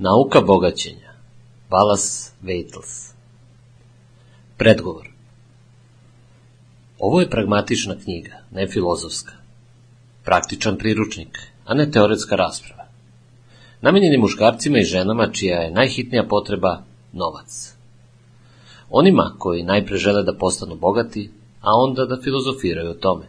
Nauka 0.00 0.40
bogaćenja 0.40 1.12
Wallace 1.70 2.30
Waitels 2.42 3.12
Predgovor 4.56 5.08
Ovo 6.98 7.20
je 7.20 7.30
pragmatična 7.30 7.94
knjiga, 8.04 8.36
ne 8.50 8.68
filozofska. 8.68 9.32
Praktičan 10.24 10.76
priručnik, 10.78 11.38
a 11.64 11.74
ne 11.74 11.90
teoretska 11.90 12.36
rasprava. 12.36 12.84
Namenjen 13.80 14.12
je 14.12 14.18
muškarcima 14.18 14.78
i 14.78 14.84
ženama 14.84 15.30
čija 15.32 15.60
je 15.60 15.70
najhitnija 15.70 16.26
potreba 16.28 16.82
novac. 17.12 17.74
Onima 18.90 19.34
koji 19.38 19.62
najpre 19.62 19.96
žele 19.96 20.22
da 20.22 20.38
postanu 20.38 20.76
bogati, 20.76 21.30
a 21.60 21.70
onda 21.74 22.04
da 22.04 22.22
filozofiraju 22.22 22.90
o 22.90 22.94
tome. 22.94 23.26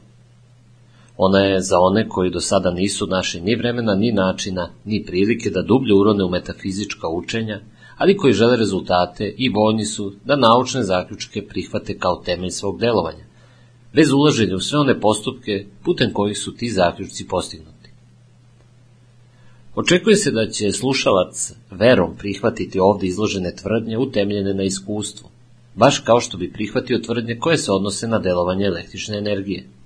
Ona 1.21 1.39
je 1.39 1.61
za 1.61 1.79
one 1.79 2.07
koji 2.09 2.31
do 2.31 2.39
sada 2.39 2.71
nisu 2.71 3.07
našli 3.07 3.41
ni 3.41 3.55
vremena, 3.55 3.95
ni 3.95 4.11
načina, 4.11 4.69
ni 4.86 5.04
prilike 5.05 5.49
da 5.49 5.61
dublje 5.61 5.93
urone 5.93 6.23
u 6.23 6.29
metafizička 6.29 7.07
učenja, 7.07 7.59
ali 7.97 8.18
koji 8.18 8.33
žele 8.33 8.57
rezultate 8.57 9.36
i 9.37 9.50
voljni 9.50 9.86
su 9.86 10.14
da 10.25 10.36
naučne 10.36 10.83
zaključke 10.83 11.47
prihvate 11.47 11.97
kao 11.97 12.21
temelj 12.25 12.50
svog 12.50 12.79
delovanja, 12.79 13.25
bez 13.93 14.11
ulaženja 14.11 14.55
u 14.55 14.59
sve 14.59 14.79
one 14.79 15.00
postupke 15.00 15.65
putem 15.83 16.14
kojih 16.14 16.37
su 16.37 16.55
ti 16.55 16.69
zaključci 16.69 17.28
postignuti. 17.28 17.89
Očekuje 19.75 20.15
se 20.15 20.31
da 20.31 20.47
će 20.47 20.71
slušalac 20.71 21.54
verom 21.71 22.15
prihvatiti 22.17 22.79
ovde 22.79 23.07
izložene 23.07 23.56
tvrdnje 23.56 23.97
utemljene 23.97 24.54
na 24.54 24.64
iskustvu, 24.64 25.29
baš 25.75 26.00
kao 26.00 26.20
što 26.20 26.37
bi 26.37 26.54
prihvatio 26.54 27.00
tvrdnje 27.00 27.37
koje 27.39 27.57
se 27.57 27.71
odnose 27.71 28.07
na 28.07 28.20
delovanje 28.20 28.65
električne 28.65 29.17
energije. 29.17 29.79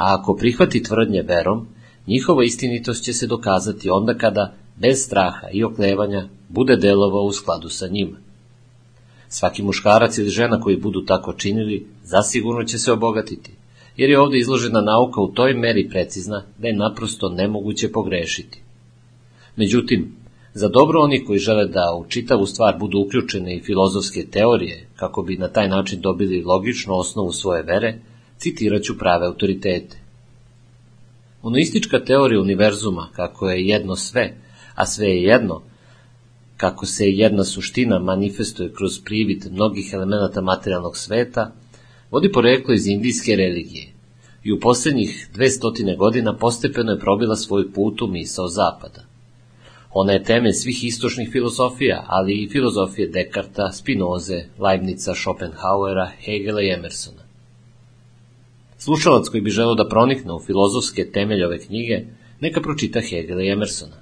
A 0.00 0.14
ako 0.16 0.36
prihvati 0.36 0.82
tvrdnje 0.82 1.22
verom, 1.22 1.66
njihova 2.06 2.44
istinitost 2.44 3.04
će 3.04 3.12
se 3.12 3.26
dokazati 3.26 3.90
onda 3.90 4.14
kada, 4.14 4.54
bez 4.76 5.04
straha 5.04 5.48
i 5.52 5.64
oklevanja, 5.64 6.28
bude 6.48 6.76
delovao 6.76 7.22
u 7.22 7.32
skladu 7.32 7.68
sa 7.68 7.86
njima. 7.86 8.16
Svaki 9.28 9.62
muškarac 9.62 10.18
ili 10.18 10.28
žena 10.28 10.60
koji 10.60 10.76
budu 10.76 11.04
tako 11.04 11.32
činili, 11.32 11.86
zasigurno 12.04 12.64
će 12.64 12.78
se 12.78 12.92
obogatiti, 12.92 13.52
jer 13.96 14.10
je 14.10 14.20
ovde 14.20 14.38
izložena 14.38 14.80
nauka 14.80 15.20
u 15.20 15.28
toj 15.28 15.54
meri 15.54 15.88
precizna 15.88 16.42
da 16.58 16.68
je 16.68 16.76
naprosto 16.76 17.28
nemoguće 17.28 17.92
pogrešiti. 17.92 18.62
Međutim, 19.56 20.16
za 20.54 20.68
dobro 20.68 21.00
oni 21.00 21.24
koji 21.24 21.38
žele 21.38 21.66
da 21.66 21.96
u 22.00 22.04
čitavu 22.08 22.46
stvar 22.46 22.78
budu 22.78 22.98
uključene 22.98 23.56
i 23.56 23.62
filozofske 23.62 24.26
teorije, 24.30 24.88
kako 24.96 25.22
bi 25.22 25.36
na 25.36 25.48
taj 25.48 25.68
način 25.68 26.00
dobili 26.00 26.42
logičnu 26.42 26.94
osnovu 26.94 27.32
svoje 27.32 27.62
vere, 27.62 27.98
citiraću 28.40 28.98
prave 28.98 29.26
autoritete. 29.26 29.96
Monoistička 31.42 32.04
teorija 32.04 32.40
univerzuma, 32.40 33.08
kako 33.12 33.50
je 33.50 33.66
jedno 33.66 33.96
sve, 33.96 34.34
a 34.74 34.86
sve 34.86 35.06
je 35.06 35.22
jedno, 35.22 35.62
kako 36.56 36.86
se 36.86 37.10
jedna 37.10 37.44
suština 37.44 37.98
manifestuje 37.98 38.72
kroz 38.72 39.00
privid 39.04 39.46
mnogih 39.52 39.90
elemenata 39.92 40.40
materijalnog 40.40 40.96
sveta, 40.96 41.52
vodi 42.10 42.32
poreklo 42.32 42.74
iz 42.74 42.86
indijske 42.86 43.36
religije 43.36 43.92
i 44.44 44.52
u 44.52 44.60
poslednjih 44.60 45.28
200 45.34 45.96
godina 45.96 46.36
postepeno 46.36 46.92
je 46.92 46.98
probila 46.98 47.36
svoj 47.36 47.72
put 47.72 48.02
u 48.02 48.06
misao 48.06 48.48
zapada. 48.48 49.04
Ona 49.92 50.12
je 50.12 50.24
temelj 50.24 50.52
svih 50.52 50.84
istočnih 50.84 51.28
filozofija, 51.32 52.04
ali 52.06 52.32
i 52.32 52.48
filozofije 52.48 53.08
Dekarta, 53.08 53.72
Spinoze, 53.72 54.44
Leibnica, 54.58 55.14
Schopenhauera, 55.14 56.10
Hegela 56.20 56.62
i 56.62 56.70
Emersona. 56.70 57.29
Slušalac 58.82 59.28
koji 59.28 59.40
bi 59.40 59.50
želeo 59.50 59.74
da 59.74 59.88
pronikne 59.88 60.32
u 60.32 60.40
filozofske 60.40 61.10
temelje 61.12 61.46
ove 61.46 61.58
knjige, 61.58 62.04
neka 62.40 62.60
pročita 62.60 63.00
Hegela 63.00 63.42
i 63.42 63.50
Emersona. 63.50 63.96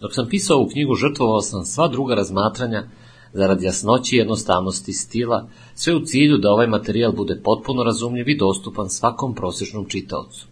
Dok 0.00 0.14
sam 0.14 0.28
pisao 0.28 0.56
ovu 0.56 0.68
knjigu, 0.68 0.94
žrtvovao 0.94 1.40
sam 1.40 1.64
sva 1.64 1.88
druga 1.88 2.14
razmatranja 2.14 2.84
zarad 3.32 3.62
jasnoći 3.62 4.16
i 4.16 4.18
jednostavnosti 4.18 4.92
stila, 4.92 5.48
sve 5.74 5.94
u 5.94 6.00
cilju 6.00 6.38
da 6.38 6.50
ovaj 6.50 6.66
materijal 6.66 7.12
bude 7.12 7.40
potpuno 7.44 7.82
razumljiv 7.82 8.28
i 8.28 8.38
dostupan 8.38 8.90
svakom 8.90 9.34
prosječnom 9.34 9.84
čitaocu. 9.88 10.46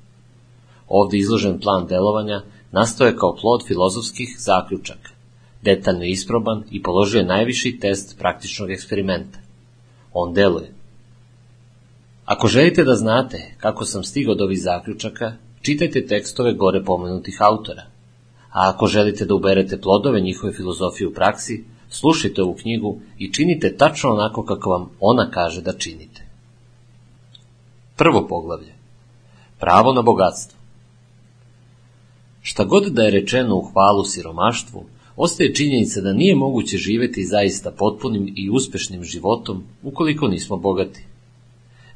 Ovde 0.89 1.19
izložen 1.19 1.61
plan 1.61 1.87
delovanja 1.87 2.43
nastao 2.73 3.07
je 3.07 3.17
kao 3.17 3.37
plod 3.41 3.67
filozofskih 3.67 4.37
zaključaka, 4.39 5.11
detaljno 5.63 6.05
isproban 6.05 6.65
i 6.71 6.83
položio 6.83 7.23
najviši 7.23 7.79
test 7.81 8.19
praktičnog 8.19 8.71
eksperimenta. 8.71 9.39
On 10.13 10.35
deluje. 10.35 10.78
Ako 12.29 12.49
želite 12.49 12.85
da 12.85 12.95
znate 12.95 13.55
kako 13.59 13.85
sam 13.85 14.05
stigao 14.05 14.35
do 14.35 14.45
ovih 14.45 14.63
zaključaka, 14.63 15.33
čitajte 15.63 16.07
tekstove 16.07 16.53
gore 16.53 16.85
pomenutih 16.85 17.37
autora. 17.41 17.83
A 18.51 18.71
ako 18.71 18.87
želite 18.87 19.25
da 19.25 19.35
uberete 19.35 19.81
plodove 19.81 20.21
njihove 20.21 20.53
filozofije 20.53 21.09
u 21.09 21.13
praksi, 21.15 21.65
slušajte 21.89 22.43
ovu 22.43 22.55
knjigu 22.55 23.01
i 23.19 23.33
činite 23.33 23.77
tačno 23.77 24.11
onako 24.11 24.45
kako 24.45 24.71
vam 24.71 24.91
ona 25.01 25.31
kaže 25.31 25.63
da 25.63 25.73
činite. 25.73 26.27
Prvo 27.97 28.27
poglavlje. 28.29 28.75
Pravo 29.61 29.93
na 29.93 30.03
bogatstvo. 30.03 30.59
Šta 32.43 32.65
god 32.65 32.93
da 32.93 33.03
je 33.03 33.11
rečeno 33.11 33.57
u 33.57 33.63
hvalu 33.73 34.05
siromaštvu, 34.05 34.85
ostaje 35.17 35.55
činjenica 35.55 36.01
da 36.01 36.13
nije 36.13 36.35
moguće 36.35 36.77
živeti 36.77 37.27
zaista 37.27 37.71
potpunim 37.71 38.33
i 38.37 38.51
uspešnim 38.51 39.05
životom 39.05 39.65
ukoliko 39.83 40.29
nismo 40.29 40.57
bogati. 40.57 41.09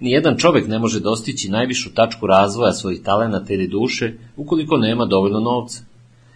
Nijedan 0.02 0.36
čovek 0.36 0.68
ne 0.68 0.78
može 0.78 1.00
dostići 1.00 1.50
najvišu 1.50 1.94
tačku 1.94 2.26
razvoja 2.26 2.72
svojih 2.72 3.02
talenata 3.02 3.54
ili 3.54 3.68
duše 3.68 4.12
ukoliko 4.36 4.76
nema 4.76 5.04
dovoljno 5.04 5.40
novca, 5.40 5.82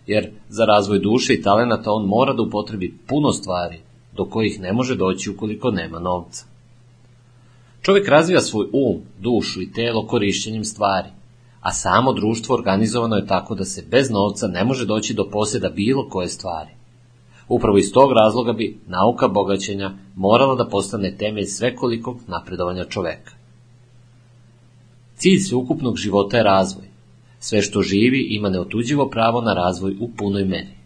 jer 0.07 0.31
za 0.49 0.65
razvoj 0.65 0.99
duše 0.99 1.35
i 1.35 1.43
talenata 1.43 1.93
on 1.93 2.07
mora 2.07 2.33
da 2.33 2.43
upotrebi 2.43 2.99
puno 3.07 3.33
stvari, 3.33 3.79
do 4.17 4.25
kojih 4.25 4.61
ne 4.61 4.73
može 4.73 4.97
doći 4.97 5.31
ukoliko 5.31 5.71
nema 5.71 5.99
novca. 5.99 6.45
Čovek 7.83 8.09
razvija 8.09 8.41
svoj 8.41 8.67
um, 8.73 9.01
dušu 9.21 9.63
i 9.63 9.73
telo 9.73 10.07
korišćenjem 10.07 10.65
stvari, 10.65 11.09
a 11.61 11.73
samo 11.73 12.13
društvo 12.13 12.55
organizovano 12.55 13.17
je 13.17 13.27
tako 13.27 13.55
da 13.55 13.65
se 13.65 13.87
bez 13.91 14.11
novca 14.11 14.47
ne 14.47 14.65
može 14.65 14.87
doći 14.87 15.15
do 15.15 15.29
posjeda 15.31 15.69
bilo 15.69 16.09
koje 16.09 16.29
stvari. 16.29 16.71
Upravo 17.49 17.79
iz 17.79 17.93
tog 17.93 18.13
razloga 18.13 18.53
bi 18.53 18.79
nauka 18.87 19.29
bogaćenja 19.29 19.91
morala 20.17 20.55
da 20.55 20.69
postane 20.69 21.17
temelj 21.17 21.47
svekolikog 21.47 22.17
napredovanja 22.27 22.85
čoveka. 22.85 23.36
Cilj 25.17 25.39
sveukupnog 25.39 25.97
života 25.97 26.37
je 26.37 26.43
razvoj. 26.43 26.85
Sve 27.39 27.63
što 27.63 27.83
živi 27.83 28.27
ima 28.31 28.49
neotuđivo 28.49 29.09
pravo 29.09 29.41
na 29.41 29.55
razvoj 29.55 29.97
u 30.01 30.11
punoj 30.17 30.45
meri. 30.45 30.77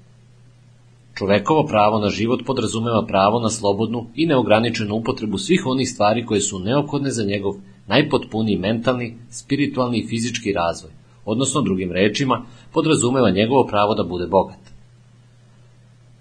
Čovekovo 1.15 1.67
pravo 1.67 1.99
na 1.99 2.09
život 2.09 2.41
podrazumeva 2.47 3.07
pravo 3.07 3.41
na 3.41 3.51
slobodnu 3.51 4.07
i 4.15 4.27
neograničenu 4.27 4.95
upotrebu 4.95 5.39
svih 5.39 5.63
onih 5.67 5.89
stvari 5.89 6.27
koje 6.27 6.41
su 6.41 6.59
neophodne 6.59 7.11
za 7.11 7.25
njegov 7.25 7.55
najpotpuniji 7.87 8.59
mentalni, 8.59 9.17
spiritualni 9.31 9.99
i 9.99 10.07
fizički 10.07 10.53
razvoj, 10.53 10.93
odnosno 11.25 11.63
drugim 11.63 11.93
rečima, 11.93 12.47
podrazumeva 12.73 13.31
njegovo 13.31 13.67
pravo 13.67 13.95
da 13.95 14.05
bude 14.05 14.27
bogat. 14.27 14.61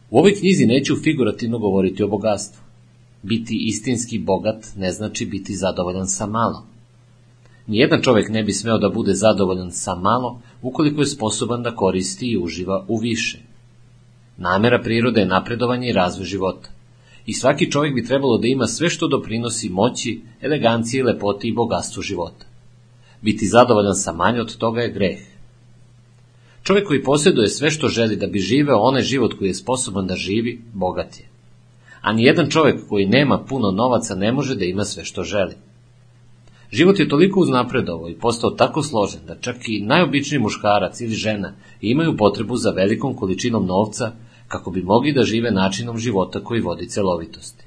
U 0.09 0.17
ovoj 0.17 0.35
knjizi 0.35 0.65
neću 0.65 0.95
figurativno 1.03 1.59
govoriti 1.59 2.03
o 2.03 2.07
bogatstvu. 2.07 2.61
Biti 3.23 3.63
istinski 3.67 4.19
bogat 4.19 4.65
ne 4.77 4.91
znači 4.91 5.25
biti 5.25 5.55
zadovoljan 5.55 6.07
sa 6.07 6.25
malo. 6.25 6.65
Nijedan 7.69 8.02
čovek 8.02 8.30
ne 8.30 8.44
bi 8.44 8.53
smeo 8.53 8.78
da 8.78 8.90
bude 8.90 9.13
zadovoljan 9.13 9.72
sa 9.72 9.96
malo 9.96 10.41
ukoliko 10.62 11.02
je 11.02 11.07
sposoban 11.07 11.63
da 11.63 11.75
koristi 11.75 12.31
i 12.31 12.38
uživa 12.38 12.85
u 12.88 12.97
više. 12.97 13.40
Namera 14.38 14.80
prirode 14.81 15.22
je 15.22 15.28
napredovanje 15.28 15.90
i 15.90 15.94
razvoj 15.94 16.25
života. 16.25 16.69
I 17.25 17.34
svaki 17.34 17.72
čovjek 17.72 17.96
bi 17.96 18.06
trebalo 18.06 18.38
da 18.38 18.47
ima 18.47 18.68
sve 18.68 18.90
što 18.90 19.07
doprinosi 19.07 19.69
moći, 19.69 20.22
eleganciji, 20.41 21.03
lepoti 21.03 21.47
i 21.47 21.53
bogatstvu 21.53 22.02
života. 22.02 22.46
Biti 23.22 23.47
zadovoljan 23.47 23.96
sa 23.96 24.13
manje 24.13 24.41
od 24.41 24.57
toga 24.57 24.81
je 24.81 24.94
greh. 24.94 25.19
Čovjek 26.63 26.88
koji 26.88 27.03
posjeduje 27.03 27.47
sve 27.47 27.72
što 27.72 27.88
želi 27.88 28.16
da 28.16 28.28
bi 28.28 28.40
živeo 28.40 28.78
onaj 28.78 29.01
život 29.01 29.33
koji 29.38 29.48
je 29.48 29.54
sposoban 29.54 30.07
da 30.07 30.15
živi, 30.15 30.62
bogat 30.74 31.19
je. 31.19 31.30
A 32.01 32.13
nijedan 32.13 32.50
čovjek 32.50 32.88
koji 32.89 33.06
nema 33.06 33.45
puno 33.50 33.72
novaca 33.72 34.15
ne 34.15 34.31
može 34.31 34.56
da 34.56 34.65
ima 34.65 34.83
sve 34.83 35.06
što 35.06 35.24
želi. 35.24 35.69
Život 36.71 37.00
je 37.00 37.10
toliko 37.10 37.39
uznapredovao 37.39 38.10
i 38.10 38.19
postao 38.19 38.50
tako 38.50 38.83
složen 38.83 39.21
da 39.27 39.36
čak 39.36 39.56
i 39.68 39.81
najobičniji 39.81 40.39
muškarac 40.39 41.01
ili 41.01 41.13
žena 41.13 41.54
imaju 41.81 42.18
potrebu 42.18 42.56
za 42.56 42.69
velikom 42.69 43.16
količinom 43.16 43.66
novca 43.66 44.12
kako 44.48 44.71
bi 44.71 44.83
mogli 44.83 45.13
da 45.13 45.24
žive 45.24 45.51
načinom 45.51 45.98
života 45.98 46.44
koji 46.44 46.62
vodi 46.62 46.89
celovitosti. 46.89 47.63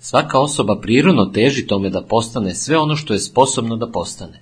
Svaka 0.00 0.40
osoba 0.40 0.80
prirodno 0.80 1.24
teži 1.24 1.66
tome 1.66 1.90
da 1.90 2.02
postane 2.02 2.54
sve 2.54 2.78
ono 2.78 2.96
što 2.96 3.12
je 3.12 3.18
sposobno 3.18 3.76
da 3.76 3.86
postane. 3.86 4.40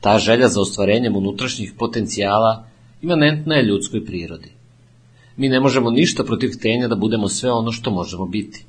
Ta 0.00 0.18
želja 0.18 0.48
za 0.48 0.60
ostvarenjem 0.60 1.16
unutrašnjih 1.16 1.72
potencijala 1.78 2.64
imanentna 3.02 3.54
je 3.54 3.66
ljudskoj 3.66 4.04
prirodi. 4.04 4.52
Mi 5.36 5.48
ne 5.48 5.60
možemo 5.60 5.90
ništa 5.90 6.24
protiv 6.24 6.50
htenja 6.58 6.88
da 6.88 6.96
budemo 6.96 7.28
sve 7.28 7.52
ono 7.52 7.72
što 7.72 7.90
možemo 7.90 8.26
biti. 8.26 8.64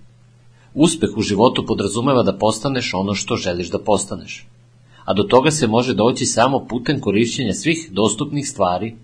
Uspeh 0.74 1.10
u 1.18 1.22
životu 1.22 1.66
podrazumeva 1.66 2.24
da 2.24 2.38
postaneš 2.38 2.94
ono 2.94 3.14
što 3.14 3.36
želiš 3.36 3.70
da 3.70 3.80
postaneš. 3.80 4.48
A 5.06 5.14
do 5.14 5.24
toga 5.24 5.52
se 5.52 5.68
može 5.68 5.94
doći 5.94 6.26
samo 6.26 6.66
putem 6.70 7.00
korišćenja 7.00 7.54
svih 7.54 7.90
dostupnih 7.92 8.50
stvari, 8.50 8.96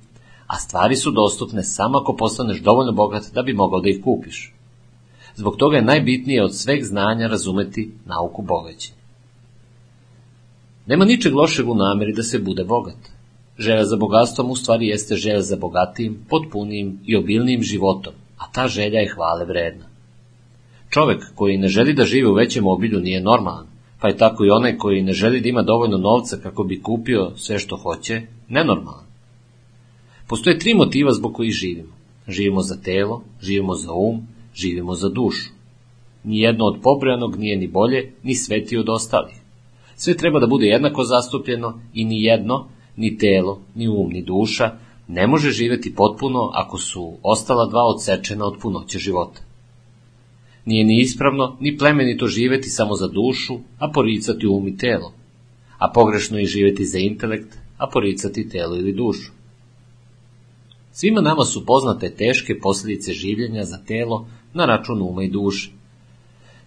a 0.47 0.57
stvari 0.57 0.95
su 0.95 1.11
dostupne 1.11 1.63
samo 1.63 1.97
ako 1.97 2.15
postaneš 2.15 2.61
dovoljno 2.61 2.91
bogat 2.91 3.23
da 3.33 3.41
bi 3.41 3.53
mogao 3.53 3.81
da 3.81 3.89
ih 3.89 4.03
kupiš. 4.03 4.53
Zbog 5.35 5.55
toga 5.57 5.75
je 5.75 5.83
najbitnije 5.83 6.43
od 6.43 6.55
sveg 6.55 6.83
znanja 6.83 7.27
razumeti 7.27 7.91
nauku 8.05 8.41
bogaćenja. 8.41 9.03
Nema 10.85 11.05
ničeg 11.05 11.33
lošeg 11.33 11.69
u 11.69 11.75
nameri 11.75 12.13
da 12.13 12.23
se 12.23 12.39
bude 12.39 12.63
bogat. 12.63 12.97
Želja 13.57 13.85
za 13.85 13.97
bogatstvom 13.97 14.51
u 14.51 14.55
stvari 14.55 14.87
jeste 14.87 15.15
želja 15.15 15.41
za 15.41 15.55
bogatijim, 15.55 16.25
potpunijim 16.29 16.99
i 17.05 17.15
obilnijim 17.15 17.61
životom, 17.61 18.13
a 18.37 18.51
ta 18.51 18.67
želja 18.67 18.99
je 18.99 19.13
hvale 19.15 19.45
vredna. 19.45 19.92
Čovek 20.93 21.23
koji 21.35 21.57
ne 21.57 21.67
želi 21.67 21.93
da 21.93 22.05
živi 22.05 22.27
u 22.27 22.33
većem 22.33 22.67
obilju 22.67 22.99
nije 22.99 23.21
normalan, 23.21 23.67
pa 23.99 24.07
je 24.07 24.17
tako 24.17 24.45
i 24.45 24.49
onaj 24.49 24.77
koji 24.77 25.01
ne 25.01 25.13
želi 25.13 25.41
da 25.41 25.49
ima 25.49 25.61
dovoljno 25.61 25.97
novca 25.97 26.37
kako 26.43 26.63
bi 26.63 26.81
kupio 26.81 27.31
sve 27.35 27.59
što 27.59 27.77
hoće, 27.77 28.21
nenormalan. 28.49 29.05
Postoje 30.27 30.59
tri 30.59 30.73
motiva 30.73 31.11
zbog 31.11 31.33
kojih 31.33 31.53
živimo. 31.53 31.93
Živimo 32.27 32.61
za 32.61 32.75
telo, 32.81 33.21
živimo 33.41 33.75
za 33.75 33.93
um, 33.93 34.27
živimo 34.55 34.95
za 34.95 35.09
dušu. 35.09 35.49
Nijedno 36.23 36.65
od 36.65 36.79
pobrojanog 36.83 37.35
nije 37.35 37.57
ni 37.57 37.67
bolje, 37.67 38.11
ni 38.23 38.35
svetije 38.35 38.79
od 38.79 38.89
ostalih. 38.89 39.35
Sve 39.95 40.17
treba 40.17 40.39
da 40.39 40.47
bude 40.47 40.65
jednako 40.65 41.03
zastupljeno 41.03 41.79
i 41.93 42.05
ni 42.05 42.23
jedno, 42.23 42.67
ni 42.95 43.17
telo, 43.17 43.61
ni 43.75 43.87
um, 43.87 44.09
ni 44.09 44.21
duša, 44.21 44.71
ne 45.07 45.27
može 45.27 45.51
živeti 45.51 45.95
potpuno 45.95 46.51
ako 46.53 46.77
su 46.77 47.17
ostala 47.23 47.69
dva 47.69 47.81
odsečena 47.83 48.45
od 48.45 48.53
punoće 48.61 48.99
života. 48.99 49.52
Nije 50.65 50.85
ni 50.85 50.99
ispravno, 51.01 51.57
ni 51.59 51.77
plemenito 51.77 52.27
živeti 52.27 52.69
samo 52.69 52.95
za 52.95 53.07
dušu, 53.07 53.59
a 53.79 53.91
poricati 53.91 54.47
um 54.47 54.67
i 54.67 54.77
telo, 54.77 55.13
a 55.77 55.91
pogrešno 55.93 56.37
je 56.37 56.45
živeti 56.45 56.85
za 56.85 56.99
intelekt, 56.99 57.57
a 57.77 57.87
poricati 57.87 58.49
telo 58.49 58.75
ili 58.75 58.93
dušu. 58.93 59.31
Svima 60.91 61.21
nama 61.21 61.43
su 61.43 61.65
poznate 61.65 62.09
teške 62.15 62.59
posljedice 62.59 63.13
življenja 63.13 63.63
za 63.63 63.77
telo 63.87 64.27
na 64.53 64.65
račun 64.65 65.01
uma 65.01 65.23
i 65.23 65.29
duše. 65.29 65.71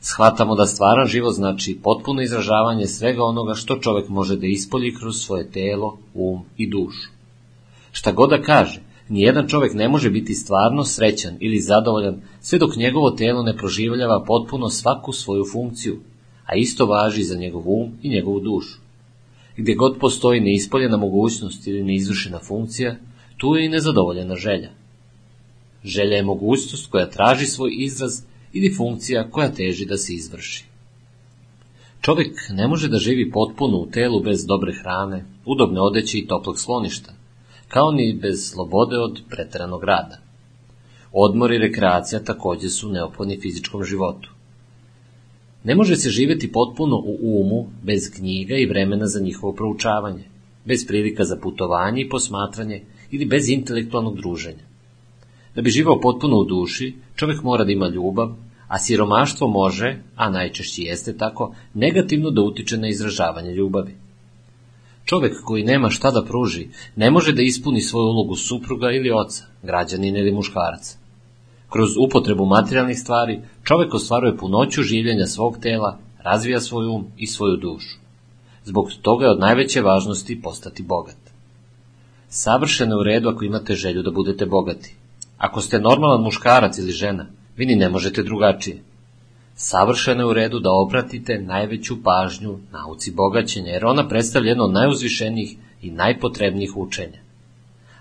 Shvatamo 0.00 0.54
da 0.54 0.66
stvaran 0.66 1.06
život 1.06 1.34
znači 1.34 1.78
potpuno 1.82 2.22
izražavanje 2.22 2.86
svega 2.86 3.22
onoga 3.24 3.54
što 3.54 3.76
čovek 3.76 4.08
može 4.08 4.36
da 4.36 4.46
ispolji 4.46 4.94
kroz 4.94 5.16
svoje 5.16 5.50
telo, 5.50 5.98
um 6.14 6.44
i 6.56 6.66
dušu. 6.70 7.10
Šta 7.92 8.12
god 8.12 8.30
da 8.30 8.42
kaže, 8.42 8.80
nijedan 9.08 9.48
čovek 9.48 9.74
ne 9.74 9.88
može 9.88 10.10
biti 10.10 10.34
stvarno 10.34 10.84
srećan 10.84 11.36
ili 11.40 11.60
zadovoljan 11.60 12.20
sve 12.40 12.58
dok 12.58 12.76
njegovo 12.76 13.10
telo 13.10 13.42
ne 13.42 13.56
proživljava 13.56 14.24
potpuno 14.26 14.68
svaku 14.68 15.12
svoju 15.12 15.44
funkciju, 15.52 16.00
a 16.46 16.56
isto 16.56 16.86
važi 16.86 17.22
za 17.22 17.36
njegov 17.36 17.62
um 17.66 17.92
i 18.02 18.08
njegovu 18.08 18.40
dušu. 18.40 18.78
Gde 19.56 19.74
god 19.74 19.98
postoji 19.98 20.40
neispoljena 20.40 20.96
mogućnost 20.96 21.66
ili 21.66 21.84
neizvršena 21.84 22.38
funkcija, 22.38 22.96
tu 23.36 23.54
je 23.54 23.64
i 23.64 23.68
nezadovoljena 23.68 24.34
želja. 24.34 24.70
Želja 25.84 26.16
je 26.16 26.22
mogućnost 26.22 26.90
koja 26.90 27.10
traži 27.10 27.46
svoj 27.46 27.70
izraz 27.78 28.22
ili 28.52 28.74
funkcija 28.74 29.30
koja 29.30 29.52
teži 29.52 29.86
da 29.86 29.96
se 29.96 30.14
izvrši. 30.14 30.64
Čovjek 32.00 32.40
ne 32.50 32.68
može 32.68 32.88
da 32.88 32.98
živi 32.98 33.30
potpuno 33.30 33.78
u 33.78 33.86
telu 33.86 34.20
bez 34.20 34.46
dobre 34.46 34.72
hrane, 34.72 35.24
udobne 35.44 35.80
odeće 35.80 36.18
i 36.18 36.26
toplog 36.26 36.60
sloništa, 36.60 37.12
kao 37.76 37.90
ni 37.92 38.18
bez 38.22 38.50
slobode 38.50 38.96
od 38.98 39.20
preteranog 39.30 39.84
rada. 39.84 40.18
Odmor 41.12 41.52
i 41.52 41.58
rekreacija 41.58 42.24
takođe 42.24 42.68
su 42.68 42.88
neophodni 42.88 43.40
fizičkom 43.40 43.84
životu. 43.84 44.30
Ne 45.64 45.74
može 45.74 45.96
se 45.96 46.10
živeti 46.10 46.52
potpuno 46.52 46.96
u 46.96 47.40
umu 47.40 47.66
bez 47.82 48.10
knjiga 48.16 48.56
i 48.56 48.66
vremena 48.66 49.06
za 49.06 49.20
njihovo 49.20 49.52
proučavanje, 49.52 50.24
bez 50.64 50.86
prilika 50.86 51.24
za 51.24 51.36
putovanje 51.42 52.02
i 52.02 52.08
posmatranje 52.08 52.80
ili 53.10 53.26
bez 53.26 53.48
intelektualnog 53.48 54.16
druženja. 54.16 54.64
Da 55.54 55.62
bi 55.62 55.70
živao 55.70 56.00
potpuno 56.00 56.36
u 56.36 56.44
duši, 56.44 56.94
čovjek 57.16 57.42
mora 57.42 57.64
da 57.64 57.72
ima 57.72 57.88
ljubav, 57.88 58.34
a 58.68 58.78
siromaštvo 58.78 59.48
može, 59.48 59.96
a 60.14 60.30
najčešće 60.30 60.82
jeste 60.82 61.16
tako, 61.16 61.54
negativno 61.74 62.30
da 62.30 62.42
utiče 62.42 62.78
na 62.78 62.88
izražavanje 62.88 63.52
ljubavi. 63.52 64.05
Čovjek 65.06 65.42
koji 65.44 65.64
nema 65.64 65.90
šta 65.90 66.10
da 66.10 66.24
pruži, 66.24 66.68
ne 66.96 67.10
može 67.10 67.32
da 67.32 67.42
ispuni 67.42 67.80
svoju 67.80 68.06
ulogu 68.06 68.36
supruga 68.36 68.90
ili 68.92 69.10
oca, 69.10 69.44
građanina 69.62 70.18
ili 70.18 70.32
muškarca. 70.32 70.98
Kroz 71.70 71.90
upotrebu 72.06 72.46
materijalnih 72.46 72.98
stvari, 72.98 73.40
čovjek 73.62 73.94
ostvaruje 73.94 74.36
punoću 74.36 74.82
življenja 74.82 75.26
svog 75.26 75.58
tela, 75.62 75.98
razvija 76.24 76.60
svoj 76.60 76.86
um 76.86 77.06
i 77.16 77.26
svoju 77.26 77.56
dušu. 77.56 77.98
Zbog 78.64 78.90
toga 79.02 79.24
je 79.24 79.30
od 79.30 79.40
najveće 79.40 79.82
važnosti 79.82 80.40
postati 80.42 80.82
bogat. 80.82 81.16
Savršeno 82.28 82.94
je 82.94 83.00
u 83.00 83.02
redu 83.02 83.28
ako 83.28 83.44
imate 83.44 83.74
želju 83.74 84.02
da 84.02 84.10
budete 84.10 84.46
bogati. 84.46 84.94
Ako 85.38 85.60
ste 85.60 85.80
normalan 85.80 86.22
muškarac 86.22 86.78
ili 86.78 86.92
žena, 86.92 87.26
vi 87.56 87.66
ni 87.66 87.76
ne 87.76 87.88
možete 87.88 88.22
drugačije. 88.22 88.82
Savršeno 89.58 90.22
je 90.22 90.26
u 90.26 90.32
redu 90.32 90.58
da 90.58 90.70
obratite 90.72 91.38
najveću 91.38 92.02
pažnju 92.02 92.58
nauci 92.72 93.12
bogaćenja, 93.12 93.72
jer 93.72 93.86
ona 93.86 94.08
predstavlja 94.08 94.48
jedno 94.48 94.64
od 94.64 94.72
najuzvišenijih 94.72 95.56
i 95.82 95.90
najpotrebnijih 95.90 96.76
učenja. 96.76 97.18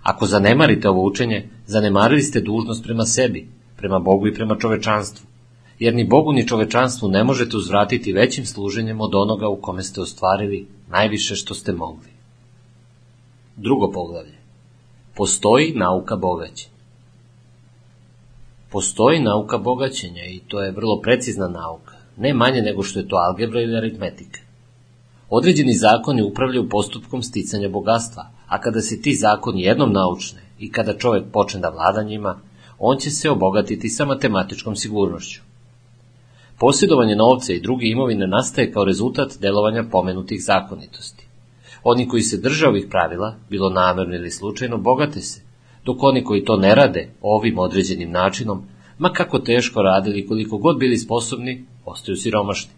Ako 0.03 0.25
zanemarite 0.25 0.89
ovo 0.89 1.05
učenje, 1.05 1.49
zanemarili 1.65 2.21
ste 2.21 2.41
dužnost 2.41 2.83
prema 2.83 3.05
sebi, 3.05 3.47
prema 3.77 3.99
Bogu 3.99 4.27
i 4.27 4.33
prema 4.33 4.55
čovečanstvu, 4.55 5.27
jer 5.79 5.95
ni 5.95 6.07
Bogu 6.07 6.33
ni 6.33 6.47
čovečanstvu 6.47 7.09
ne 7.09 7.23
možete 7.23 7.57
uzvratiti 7.57 8.13
većim 8.13 8.45
služenjem 8.45 9.01
od 9.01 9.15
onoga 9.15 9.47
u 9.47 9.55
kome 9.55 9.83
ste 9.83 10.01
ostvarili 10.01 10.67
najviše 10.89 11.35
što 11.35 11.53
ste 11.53 11.71
mogli. 11.71 12.09
Drugo 13.55 13.91
poglavlje. 13.91 14.37
Postoji 15.15 15.73
nauka 15.75 16.15
bogaćenja. 16.15 16.74
Postoji 18.75 19.19
nauka 19.19 19.57
bogaćenja 19.57 20.25
i 20.25 20.39
to 20.47 20.61
je 20.61 20.71
vrlo 20.71 21.01
precizna 21.01 21.47
nauka, 21.47 21.93
ne 22.17 22.33
manje 22.33 22.61
nego 22.61 22.83
što 22.83 22.99
je 22.99 23.07
to 23.07 23.15
algebra 23.15 23.61
ili 23.61 23.77
aritmetika. 23.77 24.39
Određeni 25.29 25.73
zakoni 25.73 26.21
upravljaju 26.21 26.69
postupkom 26.69 27.23
sticanja 27.23 27.69
bogatstva, 27.69 28.23
a 28.47 28.61
kada 28.61 28.81
se 28.81 29.01
ti 29.01 29.13
zakoni 29.15 29.61
jednom 29.61 29.93
naučne 29.93 30.41
i 30.59 30.71
kada 30.71 30.97
čovek 30.97 31.23
počne 31.33 31.59
da 31.59 31.69
vlada 31.69 32.03
njima, 32.03 32.39
on 32.79 32.97
će 32.97 33.09
se 33.09 33.29
obogatiti 33.29 33.89
sa 33.89 34.05
matematičkom 34.05 34.75
sigurnošću. 34.75 35.41
Posjedovanje 36.59 37.15
novca 37.15 37.53
i 37.53 37.61
druge 37.61 37.85
imovine 37.85 38.27
nastaje 38.27 38.71
kao 38.71 38.85
rezultat 38.85 39.37
delovanja 39.39 39.83
pomenutih 39.91 40.43
zakonitosti. 40.43 41.27
Oni 41.83 42.07
koji 42.07 42.23
se 42.23 42.37
drže 42.37 42.67
ovih 42.67 42.87
pravila, 42.89 43.35
bilo 43.49 43.69
namerno 43.69 44.15
ili 44.15 44.31
slučajno, 44.31 44.77
bogate 44.77 45.21
se, 45.21 45.44
dok 45.85 46.03
oni 46.03 46.23
koji 46.23 46.43
to 46.43 46.57
ne 46.57 46.75
rade 46.75 47.09
ovim 47.21 47.59
određenim 47.59 48.11
načinom, 48.11 48.63
ma 48.97 49.13
kako 49.13 49.39
teško 49.39 49.81
radili 49.81 50.27
koliko 50.27 50.57
god 50.57 50.79
bili 50.79 50.97
sposobni, 50.97 51.65
ostaju 51.85 52.15
siromašni. 52.15 52.71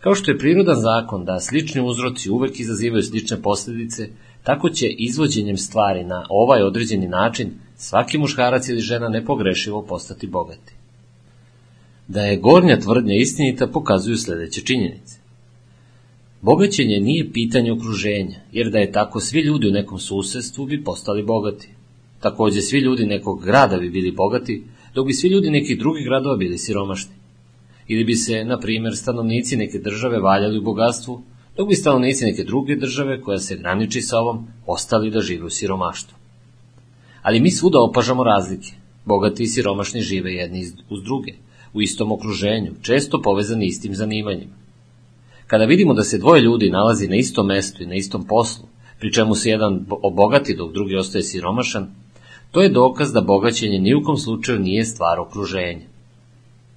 Kao 0.00 0.14
što 0.14 0.30
je 0.30 0.38
prirodan 0.38 0.76
zakon 0.80 1.24
da 1.24 1.40
slični 1.40 1.80
uzroci 1.80 2.30
uvek 2.30 2.60
izazivaju 2.60 3.02
slične 3.02 3.42
posljedice, 3.42 4.08
tako 4.42 4.70
će 4.70 4.86
izvođenjem 4.88 5.56
stvari 5.56 6.04
na 6.04 6.26
ovaj 6.28 6.62
određeni 6.62 7.08
način 7.08 7.50
svaki 7.76 8.18
muškarac 8.18 8.68
ili 8.68 8.80
žena 8.80 9.08
nepogrešivo 9.08 9.82
postati 9.82 10.26
bogati. 10.26 10.74
Da 12.08 12.22
je 12.22 12.36
gornja 12.36 12.80
tvrdnja 12.80 13.14
istinita 13.14 13.66
pokazuju 13.66 14.16
sledeće 14.16 14.60
činjenice. 14.60 15.19
Bogaćenje 16.42 17.00
nije 17.00 17.32
pitanje 17.32 17.72
okruženja, 17.72 18.36
jer 18.52 18.70
da 18.70 18.78
je 18.78 18.92
tako 18.92 19.20
svi 19.20 19.40
ljudi 19.40 19.68
u 19.68 19.72
nekom 19.72 19.98
susedstvu 19.98 20.66
bi 20.66 20.84
postali 20.84 21.22
bogati. 21.22 21.68
Takođe 22.20 22.60
svi 22.60 22.78
ljudi 22.78 23.06
nekog 23.06 23.44
grada 23.44 23.76
bi 23.76 23.90
bili 23.90 24.12
bogati, 24.12 24.64
dok 24.94 25.06
bi 25.06 25.12
svi 25.12 25.28
ljudi 25.28 25.50
nekih 25.50 25.78
drugih 25.78 26.04
gradova 26.04 26.36
bili 26.36 26.58
siromašni. 26.58 27.14
Ili 27.88 28.04
bi 28.04 28.14
se, 28.14 28.44
na 28.44 28.58
primjer, 28.58 28.96
stanovnici 28.96 29.56
neke 29.56 29.78
države 29.78 30.18
valjali 30.18 30.58
u 30.58 30.62
bogatstvu, 30.62 31.22
dok 31.56 31.68
bi 31.68 31.74
stanovnici 31.74 32.24
neke 32.24 32.44
druge 32.44 32.76
države, 32.76 33.20
koja 33.20 33.38
se 33.38 33.56
graniči 33.56 34.00
sa 34.00 34.18
ovom, 34.18 34.46
ostali 34.66 35.10
da 35.10 35.20
žive 35.20 35.44
u 35.44 35.50
siromaštvu. 35.50 36.18
Ali 37.22 37.40
mi 37.40 37.50
svuda 37.50 37.80
opažamo 37.80 38.24
razlike. 38.24 38.72
Bogati 39.04 39.42
i 39.42 39.46
siromašni 39.46 40.00
žive 40.00 40.32
jedni 40.34 40.64
uz 40.90 41.02
druge, 41.04 41.32
u 41.74 41.82
istom 41.82 42.12
okruženju, 42.12 42.72
često 42.82 43.22
povezani 43.22 43.66
istim 43.66 43.94
zanimanjima. 43.94 44.59
Kada 45.50 45.64
vidimo 45.64 45.94
da 45.94 46.02
se 46.02 46.18
dvoje 46.18 46.42
ljudi 46.42 46.70
nalazi 46.70 47.08
na 47.08 47.16
istom 47.16 47.46
mestu 47.46 47.82
i 47.82 47.86
na 47.86 47.94
istom 47.94 48.24
poslu, 48.24 48.64
pri 49.00 49.12
čemu 49.12 49.34
se 49.34 49.50
jedan 49.50 49.86
obogati 50.02 50.56
dok 50.56 50.72
drugi 50.72 50.96
ostaje 50.96 51.22
siromašan, 51.22 51.86
to 52.50 52.62
je 52.62 52.68
dokaz 52.68 53.12
da 53.12 53.20
bogaćenje 53.20 53.78
ni 53.78 53.94
u 53.94 54.02
kom 54.02 54.16
slučaju 54.16 54.58
nije 54.58 54.84
stvar 54.84 55.20
okruženja. 55.20 55.86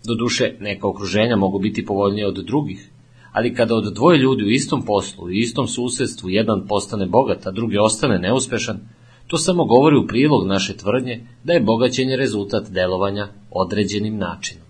Doduše, 0.04 0.56
neka 0.60 0.88
okruženja 0.88 1.36
mogu 1.36 1.60
biti 1.60 1.86
povoljnije 1.86 2.28
od 2.28 2.46
drugih, 2.46 2.90
ali 3.32 3.54
kada 3.54 3.76
od 3.76 3.94
dvoje 3.94 4.18
ljudi 4.18 4.44
u 4.44 4.50
istom 4.50 4.86
poslu 4.86 5.32
i 5.32 5.40
istom 5.40 5.68
susedstvu 5.68 6.30
jedan 6.30 6.68
postane 6.68 7.06
bogat, 7.06 7.48
a 7.48 7.52
drugi 7.52 7.78
ostane 7.78 8.20
neuspešan, 8.20 8.80
to 9.28 9.38
samo 9.38 9.66
govori 9.66 9.98
u 9.98 10.08
prilog 10.08 10.48
naše 10.48 10.78
tvrdnje 10.78 11.28
da 11.44 11.54
je 11.54 11.64
bogaćenje 11.64 12.16
rezultat 12.16 12.70
delovanja 12.70 13.28
određenim 13.52 14.18
načinom. 14.18 14.63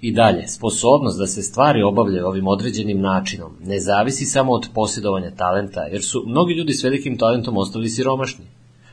I 0.00 0.12
dalje, 0.12 0.48
sposobnost 0.48 1.18
da 1.18 1.26
se 1.26 1.42
stvari 1.42 1.82
obavljaju 1.82 2.26
ovim 2.26 2.48
određenim 2.48 3.00
načinom 3.00 3.52
ne 3.64 3.80
zavisi 3.80 4.24
samo 4.24 4.52
od 4.52 4.68
posjedovanja 4.74 5.30
talenta, 5.30 5.80
jer 5.80 6.02
su 6.02 6.24
mnogi 6.26 6.54
ljudi 6.54 6.72
s 6.72 6.84
velikim 6.84 7.18
talentom 7.18 7.56
ostali 7.56 7.88
siromašni, 7.88 8.44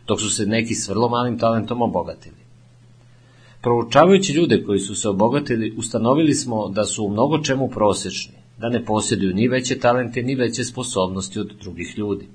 dok 0.07 0.21
su 0.21 0.29
se 0.29 0.45
neki 0.45 0.75
s 0.75 0.89
vrlo 0.89 1.09
malim 1.09 1.39
talentom 1.39 1.81
obogatili. 1.81 2.35
Proučavajući 3.61 4.33
ljude 4.33 4.63
koji 4.63 4.79
su 4.79 4.95
se 4.95 5.09
obogatili, 5.09 5.73
ustanovili 5.77 6.33
smo 6.33 6.69
da 6.69 6.85
su 6.85 7.05
u 7.05 7.09
mnogo 7.09 7.37
čemu 7.37 7.69
prosečni, 7.69 8.33
da 8.57 8.69
ne 8.69 8.85
posjeduju 8.85 9.33
ni 9.33 9.47
veće 9.47 9.79
talente, 9.79 10.23
ni 10.23 10.35
veće 10.35 10.63
sposobnosti 10.63 11.39
od 11.39 11.51
drugih 11.61 11.93
ljudi. 11.97 12.27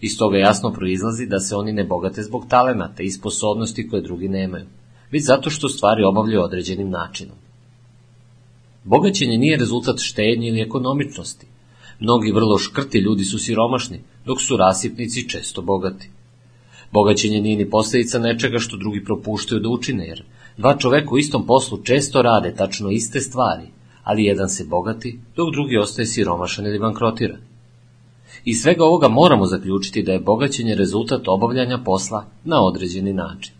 Iz 0.00 0.18
toga 0.18 0.38
jasno 0.38 0.72
proizlazi 0.72 1.26
da 1.26 1.40
se 1.40 1.56
oni 1.56 1.72
ne 1.72 1.84
bogate 1.84 2.22
zbog 2.22 2.46
talenata 2.48 3.02
i 3.02 3.10
sposobnosti 3.10 3.88
koje 3.88 4.02
drugi 4.02 4.28
nemaju, 4.28 4.66
već 5.10 5.24
zato 5.24 5.50
što 5.50 5.68
stvari 5.68 6.04
obavljaju 6.04 6.42
određenim 6.42 6.90
načinom. 6.90 7.43
Bogaćenje 8.84 9.38
nije 9.38 9.56
rezultat 9.56 9.98
štednje 9.98 10.48
ili 10.48 10.60
ekonomičnosti. 10.60 11.46
Mnogi 12.00 12.32
vrlo 12.32 12.58
škrti 12.58 12.98
ljudi 12.98 13.24
su 13.24 13.38
siromašni, 13.38 14.00
dok 14.26 14.42
su 14.42 14.56
rasipnici 14.56 15.28
često 15.28 15.62
bogati. 15.62 16.10
Bogaćenje 16.92 17.40
nije 17.40 17.56
ni 17.56 17.70
posljedica 17.70 18.18
nečega 18.18 18.58
što 18.58 18.76
drugi 18.76 19.04
propuštaju 19.04 19.60
da 19.60 19.68
učine, 19.68 20.06
jer 20.06 20.24
dva 20.56 20.76
čoveka 20.78 21.14
u 21.14 21.18
istom 21.18 21.46
poslu 21.46 21.82
često 21.82 22.22
rade 22.22 22.54
tačno 22.54 22.90
iste 22.90 23.20
stvari, 23.20 23.66
ali 24.02 24.24
jedan 24.24 24.48
se 24.48 24.64
bogati, 24.64 25.18
dok 25.36 25.52
drugi 25.52 25.76
ostaje 25.76 26.06
siromašan 26.06 26.66
ili 26.66 26.78
bankrotiran. 26.78 27.40
Iz 28.44 28.62
svega 28.62 28.84
ovoga 28.84 29.08
moramo 29.08 29.46
zaključiti 29.46 30.02
da 30.02 30.12
je 30.12 30.20
bogaćenje 30.20 30.74
rezultat 30.74 31.28
obavljanja 31.28 31.78
posla 31.84 32.26
na 32.44 32.64
određeni 32.64 33.12
način. 33.12 33.54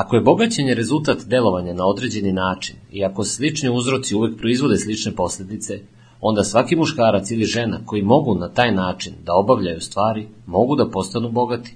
Ako 0.00 0.16
je 0.16 0.22
bogaćenje 0.22 0.74
rezultat 0.74 1.18
delovanja 1.26 1.74
na 1.74 1.86
određeni 1.86 2.32
način 2.32 2.76
i 2.92 3.04
ako 3.04 3.24
slični 3.24 3.70
uzroci 3.70 4.14
uvek 4.14 4.38
proizvode 4.38 4.76
slične 4.76 5.12
posljedice, 5.14 5.80
onda 6.20 6.44
svaki 6.44 6.76
muškarac 6.76 7.30
ili 7.30 7.44
žena 7.44 7.80
koji 7.86 8.02
mogu 8.02 8.34
na 8.34 8.48
taj 8.48 8.72
način 8.74 9.14
da 9.24 9.34
obavljaju 9.34 9.80
stvari, 9.80 10.28
mogu 10.46 10.76
da 10.76 10.88
postanu 10.90 11.30
bogati, 11.30 11.74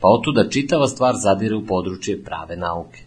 pa 0.00 0.08
otuda 0.08 0.48
čitava 0.48 0.88
stvar 0.88 1.14
zadire 1.16 1.56
u 1.56 1.66
područje 1.66 2.22
prave 2.24 2.56
nauke. 2.56 3.02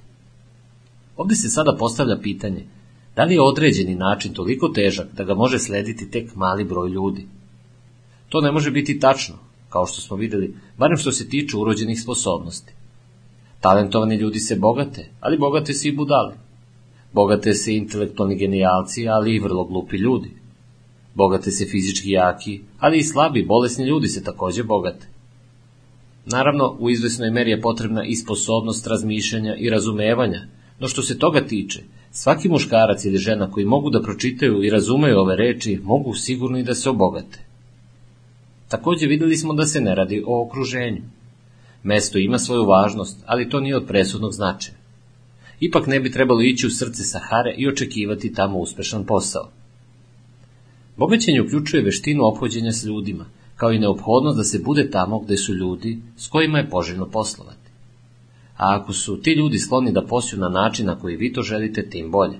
Ovde 1.17 1.35
se 1.35 1.49
sada 1.49 1.75
postavlja 1.79 2.17
pitanje, 2.21 2.67
da 3.15 3.23
li 3.23 3.33
je 3.33 3.41
određeni 3.41 3.95
način 3.95 4.33
toliko 4.33 4.69
težak 4.69 5.07
da 5.13 5.23
ga 5.23 5.33
može 5.33 5.59
slediti 5.59 6.11
tek 6.11 6.35
mali 6.35 6.63
broj 6.63 6.89
ljudi? 6.89 7.27
To 8.29 8.41
ne 8.41 8.51
može 8.51 8.71
biti 8.71 8.99
tačno, 8.99 9.35
kao 9.69 9.85
što 9.85 10.01
smo 10.01 10.17
videli, 10.17 10.55
barem 10.77 10.97
što 10.97 11.11
se 11.11 11.29
tiče 11.29 11.57
urođenih 11.57 12.01
sposobnosti. 12.01 12.76
Talentovani 13.61 14.15
ljudi 14.15 14.39
se 14.39 14.55
bogate, 14.55 15.09
ali 15.19 15.37
bogate 15.37 15.73
se 15.73 15.87
i 15.87 15.95
budale. 15.95 16.33
Bogate 17.13 17.53
se 17.53 17.75
intelektualni 17.75 18.35
genijalci, 18.35 19.07
ali 19.07 19.35
i 19.35 19.39
vrlo 19.39 19.63
glupi 19.63 19.97
ljudi. 19.97 20.31
Bogate 21.13 21.51
se 21.51 21.65
fizički 21.65 22.11
jaki, 22.11 22.61
ali 22.79 22.97
i 22.97 23.03
slabi, 23.03 23.45
bolesni 23.45 23.85
ljudi 23.85 24.07
se 24.07 24.23
takođe 24.23 24.63
bogate. 24.63 25.07
Naravno, 26.25 26.75
u 26.79 26.89
izvesnoj 26.89 27.31
meri 27.31 27.51
je 27.51 27.61
potrebna 27.61 28.05
i 28.05 28.15
sposobnost 28.15 28.87
razmišljanja 28.87 29.55
i 29.55 29.69
razumevanja, 29.69 30.41
no 30.79 30.87
što 30.87 31.01
se 31.01 31.19
toga 31.19 31.41
tiče, 31.41 31.83
svaki 32.11 32.49
muškarac 32.49 33.05
ili 33.05 33.17
žena 33.17 33.51
koji 33.51 33.65
mogu 33.65 33.89
da 33.89 34.01
pročitaju 34.01 34.63
i 34.63 34.69
razumeju 34.69 35.19
ove 35.19 35.35
reči, 35.35 35.79
mogu 35.83 36.13
sigurno 36.13 36.59
i 36.59 36.63
da 36.63 36.75
se 36.75 36.89
obogate. 36.89 37.39
Takođe 38.67 39.07
videli 39.07 39.37
smo 39.37 39.53
da 39.53 39.65
se 39.65 39.81
ne 39.81 39.95
radi 39.95 40.23
o 40.27 40.45
okruženju. 40.45 41.01
Mesto 41.83 42.17
ima 42.17 42.39
svoju 42.39 42.65
važnost, 42.65 43.23
ali 43.25 43.49
to 43.49 43.59
nije 43.59 43.77
od 43.77 43.87
presudnog 43.87 44.33
značaja. 44.33 44.77
Ipak 45.59 45.87
ne 45.87 45.99
bi 45.99 46.11
trebalo 46.11 46.41
ići 46.41 46.67
u 46.67 46.69
srce 46.69 47.03
Sahare 47.03 47.55
i 47.57 47.67
očekivati 47.67 48.33
tamo 48.33 48.59
uspešan 48.59 49.05
posao. 49.05 49.49
Bogaćenje 50.97 51.41
uključuje 51.41 51.83
veštinu 51.83 52.25
ophođenja 52.25 52.71
s 52.71 52.83
ljudima, 52.83 53.25
kao 53.55 53.71
i 53.71 53.79
neophodnost 53.79 54.37
da 54.37 54.43
se 54.43 54.59
bude 54.59 54.89
tamo 54.89 55.19
gde 55.19 55.37
su 55.37 55.53
ljudi 55.53 55.99
s 56.17 56.27
kojima 56.27 56.57
je 56.57 56.69
poželjno 56.69 57.05
poslovati. 57.05 57.67
A 58.57 58.77
ako 58.81 58.93
su 58.93 59.21
ti 59.21 59.31
ljudi 59.31 59.59
skloni 59.59 59.91
da 59.91 60.05
posiju 60.05 60.39
na 60.39 60.49
način 60.49 60.85
na 60.85 60.99
koji 60.99 61.15
vi 61.15 61.33
to 61.33 61.41
želite, 61.41 61.89
tim 61.89 62.11
bolje. 62.11 62.37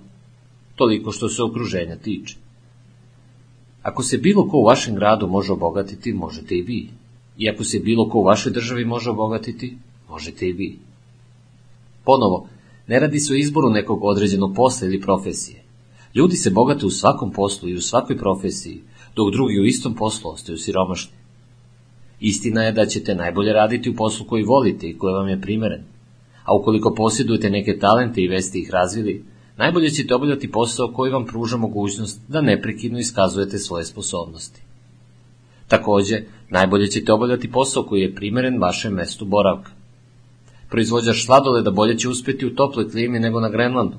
Toliko 0.75 1.11
što 1.11 1.29
se 1.29 1.43
okruženja 1.43 1.95
tiče. 1.95 2.37
Ako 3.81 4.03
se 4.03 4.17
bilo 4.17 4.47
ko 4.49 4.57
u 4.57 4.65
vašem 4.65 4.95
gradu 4.95 5.27
može 5.27 5.51
obogatiti, 5.51 6.13
možete 6.13 6.55
i 6.55 6.61
vi. 6.61 6.89
I 7.37 7.49
ako 7.49 7.63
se 7.63 7.79
bilo 7.79 8.09
ko 8.09 8.19
u 8.19 8.23
vašoj 8.23 8.51
državi 8.51 8.85
može 8.85 9.09
obogatiti, 9.09 9.77
možete 10.09 10.47
i 10.47 10.53
vi. 10.53 10.79
Ponovo, 12.03 12.47
ne 12.87 12.99
radi 12.99 13.19
se 13.19 13.33
o 13.33 13.35
izboru 13.35 13.69
nekog 13.69 14.03
određenog 14.03 14.55
posla 14.55 14.87
ili 14.87 15.01
profesije. 15.01 15.63
Ljudi 16.15 16.35
se 16.35 16.49
bogate 16.49 16.85
u 16.85 16.89
svakom 16.89 17.31
poslu 17.31 17.69
i 17.69 17.75
u 17.75 17.81
svakoj 17.81 18.17
profesiji, 18.17 18.81
dok 19.15 19.31
drugi 19.31 19.59
u 19.59 19.65
istom 19.65 19.95
poslu 19.95 20.31
ostaju 20.31 20.57
siromašni. 20.57 21.17
Istina 22.19 22.63
je 22.63 22.71
da 22.71 22.85
ćete 22.85 23.15
najbolje 23.15 23.53
raditi 23.53 23.89
u 23.89 23.95
poslu 23.95 24.25
koji 24.25 24.43
volite 24.43 24.87
i 24.87 24.97
koji 24.97 25.13
vam 25.13 25.27
je 25.27 25.41
primeren. 25.41 25.83
A 26.45 26.55
ukoliko 26.55 26.93
posjedujete 26.93 27.49
neke 27.49 27.77
talente 27.79 28.21
i 28.21 28.27
vesti 28.27 28.59
ih 28.59 28.69
razvili, 28.69 29.25
najbolje 29.57 29.89
ćete 29.89 30.15
obavljati 30.15 30.51
posao 30.51 30.91
koji 30.93 31.11
vam 31.11 31.25
pruža 31.25 31.57
mogućnost 31.57 32.21
da 32.27 32.41
neprekidno 32.41 32.99
iskazujete 32.99 33.57
svoje 33.57 33.85
sposobnosti. 33.85 34.61
Takođe, 35.67 36.23
najbolje 36.49 36.87
ćete 36.87 37.13
obavljati 37.13 37.51
posao 37.51 37.83
koji 37.83 38.01
je 38.01 38.15
primeren 38.15 38.61
vašem 38.61 38.93
mestu 38.93 39.25
boravka. 39.25 39.71
Proizvođač 40.69 41.25
sladoleda 41.25 41.71
bolje 41.71 41.97
će 41.97 42.09
uspeti 42.09 42.45
u 42.45 42.55
toploj 42.55 42.89
klimi 42.89 43.19
nego 43.19 43.39
na 43.39 43.49
Grenlandu, 43.49 43.97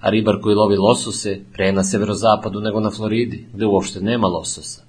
a 0.00 0.10
ribar 0.10 0.40
koji 0.42 0.54
lovi 0.54 0.76
losose 0.76 1.40
pre 1.52 1.72
na 1.72 1.84
severozapadu 1.84 2.60
nego 2.60 2.80
na 2.80 2.90
Floridi, 2.90 3.46
gde 3.54 3.66
uopšte 3.66 4.00
nema 4.00 4.26
lososa. 4.26 4.82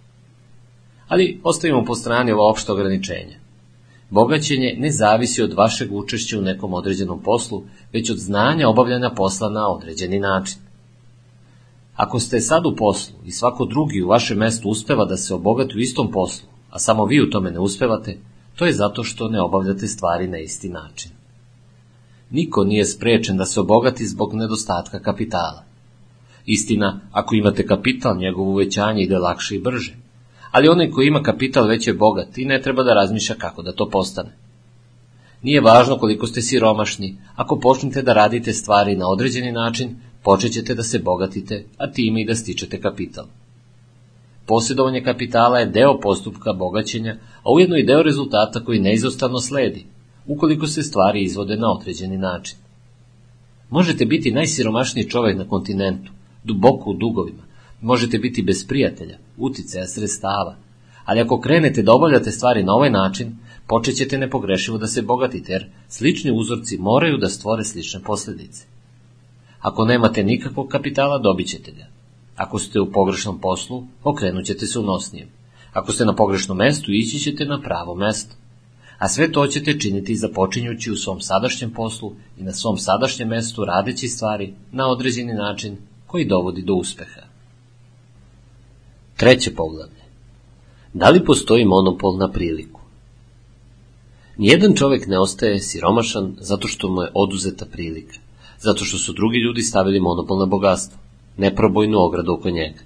Ali 1.07 1.39
ostavimo 1.43 1.85
po 1.85 1.95
strani 1.95 2.31
ova 2.31 2.49
opšta 2.51 2.73
ograničenja. 2.73 3.37
Bogaćenje 4.09 4.75
ne 4.77 4.91
zavisi 4.91 5.41
od 5.41 5.53
vašeg 5.53 5.93
učešća 5.93 6.39
u 6.39 6.41
nekom 6.41 6.73
određenom 6.73 7.23
poslu, 7.23 7.63
već 7.93 8.09
od 8.09 8.17
znanja 8.17 8.69
obavljanja 8.69 9.09
posla 9.09 9.49
na 9.49 9.67
određeni 9.67 10.19
način. 10.19 10.57
Ako 11.95 12.19
ste 12.19 12.39
sad 12.39 12.65
u 12.65 12.75
poslu 12.75 13.15
i 13.25 13.31
svako 13.31 13.65
drugi 13.65 14.01
u 14.01 14.07
vašem 14.07 14.37
mestu 14.37 14.69
uspeva 14.69 15.05
da 15.05 15.17
se 15.17 15.33
obogati 15.33 15.77
u 15.77 15.79
istom 15.79 16.11
poslu, 16.11 16.49
a 16.75 16.79
samo 16.79 17.05
vi 17.05 17.21
u 17.21 17.29
tome 17.29 17.51
ne 17.51 17.59
uspevate, 17.59 18.17
to 18.55 18.65
je 18.65 18.73
zato 18.73 19.03
što 19.03 19.27
ne 19.29 19.41
obavljate 19.41 19.87
stvari 19.87 20.27
na 20.27 20.37
isti 20.37 20.69
način. 20.69 21.11
Niko 22.29 22.63
nije 22.63 22.85
sprečen 22.85 23.37
da 23.37 23.45
se 23.45 23.59
obogati 23.59 24.07
zbog 24.07 24.33
nedostatka 24.33 24.99
kapitala. 24.99 25.63
Istina, 26.45 26.99
ako 27.11 27.35
imate 27.35 27.65
kapital, 27.67 28.17
njegovo 28.17 28.51
uvećanje 28.51 29.03
ide 29.03 29.17
lakše 29.17 29.55
i 29.55 29.59
brže. 29.59 29.95
Ali 30.51 30.67
onaj 30.67 30.89
koji 30.89 31.07
ima 31.07 31.23
kapital 31.23 31.67
već 31.67 31.87
je 31.87 31.93
bogat 31.93 32.37
i 32.37 32.45
ne 32.45 32.61
treba 32.61 32.83
da 32.83 32.93
razmišlja 32.93 33.35
kako 33.35 33.61
da 33.61 33.71
to 33.71 33.89
postane. 33.89 34.35
Nije 35.41 35.61
važno 35.61 35.97
koliko 35.97 36.27
ste 36.27 36.41
siromašni, 36.41 37.17
ako 37.35 37.59
počnete 37.59 38.01
da 38.01 38.13
radite 38.13 38.53
stvari 38.53 38.95
na 38.95 39.07
određeni 39.07 39.51
način, 39.51 39.95
počećete 40.23 40.75
da 40.75 40.83
se 40.83 40.99
bogatite, 40.99 41.65
a 41.77 41.91
time 41.91 42.21
i 42.21 42.25
da 42.25 42.35
stičete 42.35 42.81
kapital. 42.81 43.25
Posjedovanje 44.45 45.03
kapitala 45.03 45.59
je 45.59 45.65
deo 45.65 45.99
postupka 45.99 46.53
bogaćenja, 46.53 47.15
a 47.43 47.51
ujedno 47.51 47.77
i 47.77 47.83
deo 47.83 48.03
rezultata 48.03 48.63
koji 48.65 48.79
neizostavno 48.79 49.39
sledi, 49.39 49.85
ukoliko 50.27 50.67
se 50.67 50.83
stvari 50.83 51.23
izvode 51.23 51.55
na 51.57 51.71
određeni 51.71 52.17
način. 52.17 52.57
Možete 53.69 54.05
biti 54.05 54.31
najsiromašniji 54.31 55.09
čovek 55.09 55.37
na 55.37 55.47
kontinentu, 55.47 56.11
duboko 56.43 56.89
u 56.89 56.93
dugovima, 56.93 57.43
možete 57.81 58.17
biti 58.17 58.43
bez 58.43 58.67
prijatelja, 58.67 59.17
uticaja, 59.37 59.87
sredstava, 59.87 60.55
ali 61.05 61.21
ako 61.21 61.39
krenete 61.39 61.81
da 61.81 61.93
obavljate 61.93 62.31
stvari 62.31 62.63
na 62.63 62.73
ovaj 62.73 62.89
način, 62.89 63.37
počećete 63.67 64.17
nepogrešivo 64.17 64.77
da 64.77 64.87
se 64.87 65.01
bogatite, 65.01 65.51
jer 65.51 65.65
slični 65.87 66.31
uzorci 66.31 66.77
moraju 66.77 67.17
da 67.17 67.29
stvore 67.29 67.63
slične 67.63 67.99
posledice. 68.03 68.65
Ako 69.59 69.85
nemate 69.85 70.23
nikakvog 70.23 70.67
kapitala, 70.67 71.17
dobit 71.17 71.47
ćete 71.47 71.71
ga. 71.71 71.94
Ako 72.35 72.59
ste 72.59 72.79
u 72.79 72.91
pogrešnom 72.91 73.39
poslu, 73.39 73.83
okrenut 74.03 74.45
ćete 74.45 74.67
se 74.67 74.79
unosnijem. 74.79 75.29
Ako 75.73 75.91
ste 75.91 76.05
na 76.05 76.15
pogrešnom 76.15 76.57
mestu, 76.57 76.91
ići 76.91 77.19
ćete 77.19 77.45
na 77.45 77.61
pravo 77.61 77.95
mesto. 77.95 78.35
A 78.97 79.09
sve 79.09 79.31
to 79.31 79.47
ćete 79.47 79.79
činiti 79.79 80.15
započinjući 80.15 80.91
u 80.91 80.95
svom 80.95 81.21
sadašnjem 81.21 81.71
poslu 81.71 82.13
i 82.37 82.43
na 82.43 82.53
svom 82.53 82.77
sadašnjem 82.77 83.27
mestu 83.27 83.65
radeći 83.65 84.07
stvari 84.07 84.53
na 84.71 84.87
određeni 84.87 85.33
način 85.33 85.77
koji 86.07 86.25
dovodi 86.25 86.61
do 86.61 86.73
uspeha. 86.73 87.21
Treće 89.17 89.55
poglavlje. 89.55 90.05
Da 90.93 91.09
li 91.09 91.25
postoji 91.25 91.65
monopol 91.65 92.17
na 92.17 92.31
priliku? 92.31 92.81
Nijedan 94.37 94.73
čovek 94.75 95.07
ne 95.07 95.19
ostaje 95.19 95.59
siromašan 95.59 96.35
zato 96.39 96.67
što 96.67 96.89
mu 96.89 97.01
je 97.01 97.11
oduzeta 97.13 97.65
prilika, 97.65 98.17
zato 98.59 98.85
što 98.85 98.97
su 98.97 99.13
drugi 99.13 99.37
ljudi 99.37 99.61
stavili 99.61 99.99
monopol 99.99 100.39
na 100.39 100.45
bogatstvo, 100.45 100.99
neprobojnu 101.37 101.99
ogradu 101.99 102.33
oko 102.33 102.49
njega. 102.49 102.79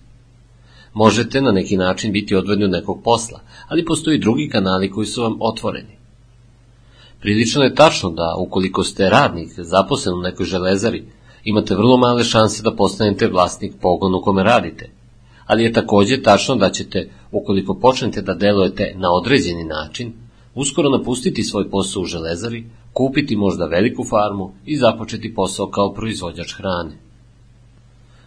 Možete 0.94 1.42
na 1.42 1.52
neki 1.52 1.78
način 1.78 2.12
biti 2.12 2.36
odvedni 2.36 2.66
od 2.66 2.72
nekog 2.72 3.02
posla, 3.04 3.40
ali 3.68 3.86
postoji 3.86 4.20
drugi 4.20 4.50
kanali 4.50 4.92
koji 4.92 5.08
su 5.08 5.22
vam 5.22 5.38
otvoreni. 5.40 5.98
Prilično 7.22 7.64
je 7.64 7.76
tačno 7.76 8.10
da, 8.10 8.36
ukoliko 8.40 8.84
ste 8.84 9.10
radnik 9.10 9.50
zaposlen 9.58 10.16
u 10.16 10.22
nekoj 10.22 10.46
železari, 10.46 11.04
imate 11.44 11.76
vrlo 11.76 11.98
male 11.98 12.24
šanse 12.24 12.64
da 12.64 12.76
postanete 12.76 13.28
vlasnik 13.28 13.74
pogona 13.82 14.18
u 14.18 14.22
kome 14.22 14.44
radite, 14.44 14.90
ali 15.46 15.64
je 15.64 15.74
takođe 15.74 16.22
tačno 16.22 16.56
da 16.56 16.70
ćete, 16.70 17.10
ukoliko 17.32 17.74
počnete 17.74 18.22
da 18.22 18.34
delujete 18.34 18.94
na 18.96 19.12
određeni 19.12 19.64
način, 19.64 20.14
uskoro 20.56 20.90
napustiti 20.90 21.44
svoj 21.44 21.70
posao 21.70 22.02
u 22.02 22.06
železari, 22.06 22.66
kupiti 22.94 23.36
možda 23.36 23.66
veliku 23.66 24.04
farmu 24.04 24.54
i 24.66 24.78
započeti 24.78 25.34
posao 25.34 25.68
kao 25.68 25.94
proizvođač 25.94 26.54
hrane. 26.54 27.09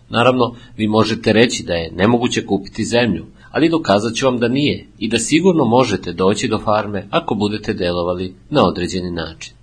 Naravno, 0.09 0.54
vi 0.76 0.88
možete 0.88 1.32
reći 1.32 1.62
da 1.62 1.73
je 1.75 1.92
nemoguće 1.97 2.47
kupiti 2.47 2.85
zemlju, 2.85 3.26
ali 3.50 3.68
dokazat 3.68 4.14
ću 4.14 4.26
vam 4.26 4.38
da 4.38 4.49
nije 4.49 4.87
i 4.99 5.09
da 5.09 5.18
sigurno 5.18 5.64
možete 5.64 6.12
doći 6.12 6.49
do 6.49 6.59
farme 6.59 7.06
ako 7.11 7.35
budete 7.35 7.75
delovali 7.75 8.35
na 8.50 8.64
određeni 8.64 9.11
način. 9.11 9.54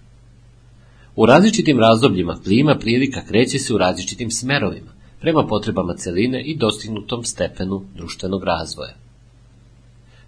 U 1.15 1.25
različitim 1.25 1.79
razdobljima 1.79 2.39
klima 2.43 2.75
prilika 2.75 3.21
kreće 3.27 3.59
se 3.59 3.73
u 3.73 3.77
različitim 3.77 4.31
smerovima, 4.31 4.91
prema 5.21 5.47
potrebama 5.47 5.93
celine 5.93 6.41
i 6.41 6.57
dostignutom 6.57 7.23
stepenu 7.23 7.85
društvenog 7.95 8.43
razvoja. 8.43 8.95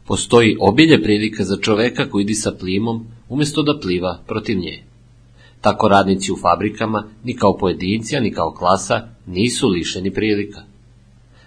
Postoji 0.06 0.58
obilje 0.60 1.04
prilika 1.04 1.44
za 1.44 1.58
čoveka 1.62 2.10
koji 2.10 2.24
ide 2.24 2.34
sa 2.34 2.52
plimom, 2.52 3.06
umesto 3.30 3.64
da 3.64 3.80
pliva 3.80 4.20
protiv 4.28 4.58
nje. 4.58 4.84
Tako 5.62 5.88
radnici 5.88 6.32
u 6.32 6.38
fabrikama, 6.42 7.04
ni 7.24 7.36
kao 7.36 7.58
pojedinci, 7.58 8.20
ni 8.20 8.34
kao 8.34 8.52
klasa, 8.52 9.08
nisu 9.28 9.68
lišeni 9.68 10.14
prilika. 10.14 10.62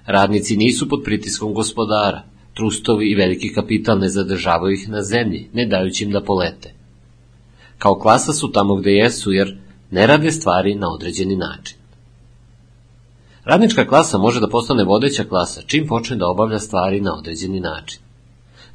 Radnici 0.06 0.56
nisu 0.56 0.88
pod 0.88 1.00
pritiskom 1.04 1.54
gospodara, 1.54 2.22
trustovi 2.54 3.10
i 3.10 3.14
veliki 3.14 3.52
kapital 3.54 3.98
ne 3.98 4.08
zadržavaju 4.08 4.74
ih 4.74 4.88
na 4.88 5.02
zemlji, 5.02 5.48
ne 5.52 5.66
dajući 5.66 6.04
im 6.04 6.10
da 6.10 6.24
polete. 6.24 6.74
Kao 7.78 7.94
klasa 7.94 8.32
su 8.32 8.52
tamo 8.52 8.76
gde 8.76 8.90
jesu, 8.90 9.32
jer 9.32 9.56
ne 9.90 10.06
rade 10.06 10.30
stvari 10.30 10.74
na 10.74 10.92
određeni 10.92 11.36
način. 11.36 11.76
Radnička 13.44 13.86
klasa 13.86 14.18
može 14.18 14.40
da 14.40 14.48
postane 14.48 14.84
vodeća 14.84 15.24
klasa 15.24 15.62
čim 15.66 15.86
počne 15.86 16.16
da 16.16 16.28
obavlja 16.28 16.58
stvari 16.58 17.00
na 17.00 17.14
određeni 17.14 17.60
način. 17.60 18.00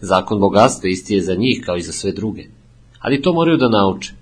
Zakon 0.01 0.39
bogatstva 0.39 0.89
isti 0.89 1.13
je 1.13 1.21
za 1.21 1.35
njih 1.35 1.61
kao 1.65 1.77
i 1.77 1.81
za 1.81 1.91
sve 1.91 2.11
druge, 2.11 2.45
ali 2.99 3.21
to 3.21 3.33
moraju 3.33 3.57
da 3.57 3.69
nauče, 3.69 4.13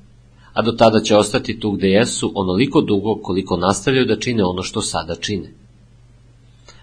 a 0.58 0.62
do 0.62 0.72
tada 0.72 1.00
će 1.00 1.16
ostati 1.16 1.60
tu 1.60 1.72
gde 1.72 1.88
jesu 1.88 2.32
onoliko 2.36 2.82
dugo 2.82 3.16
koliko 3.22 3.58
nastavljaju 3.58 4.06
da 4.06 4.20
čine 4.20 4.44
ono 4.44 4.64
što 4.64 4.82
sada 4.82 5.16
čine. 5.16 5.52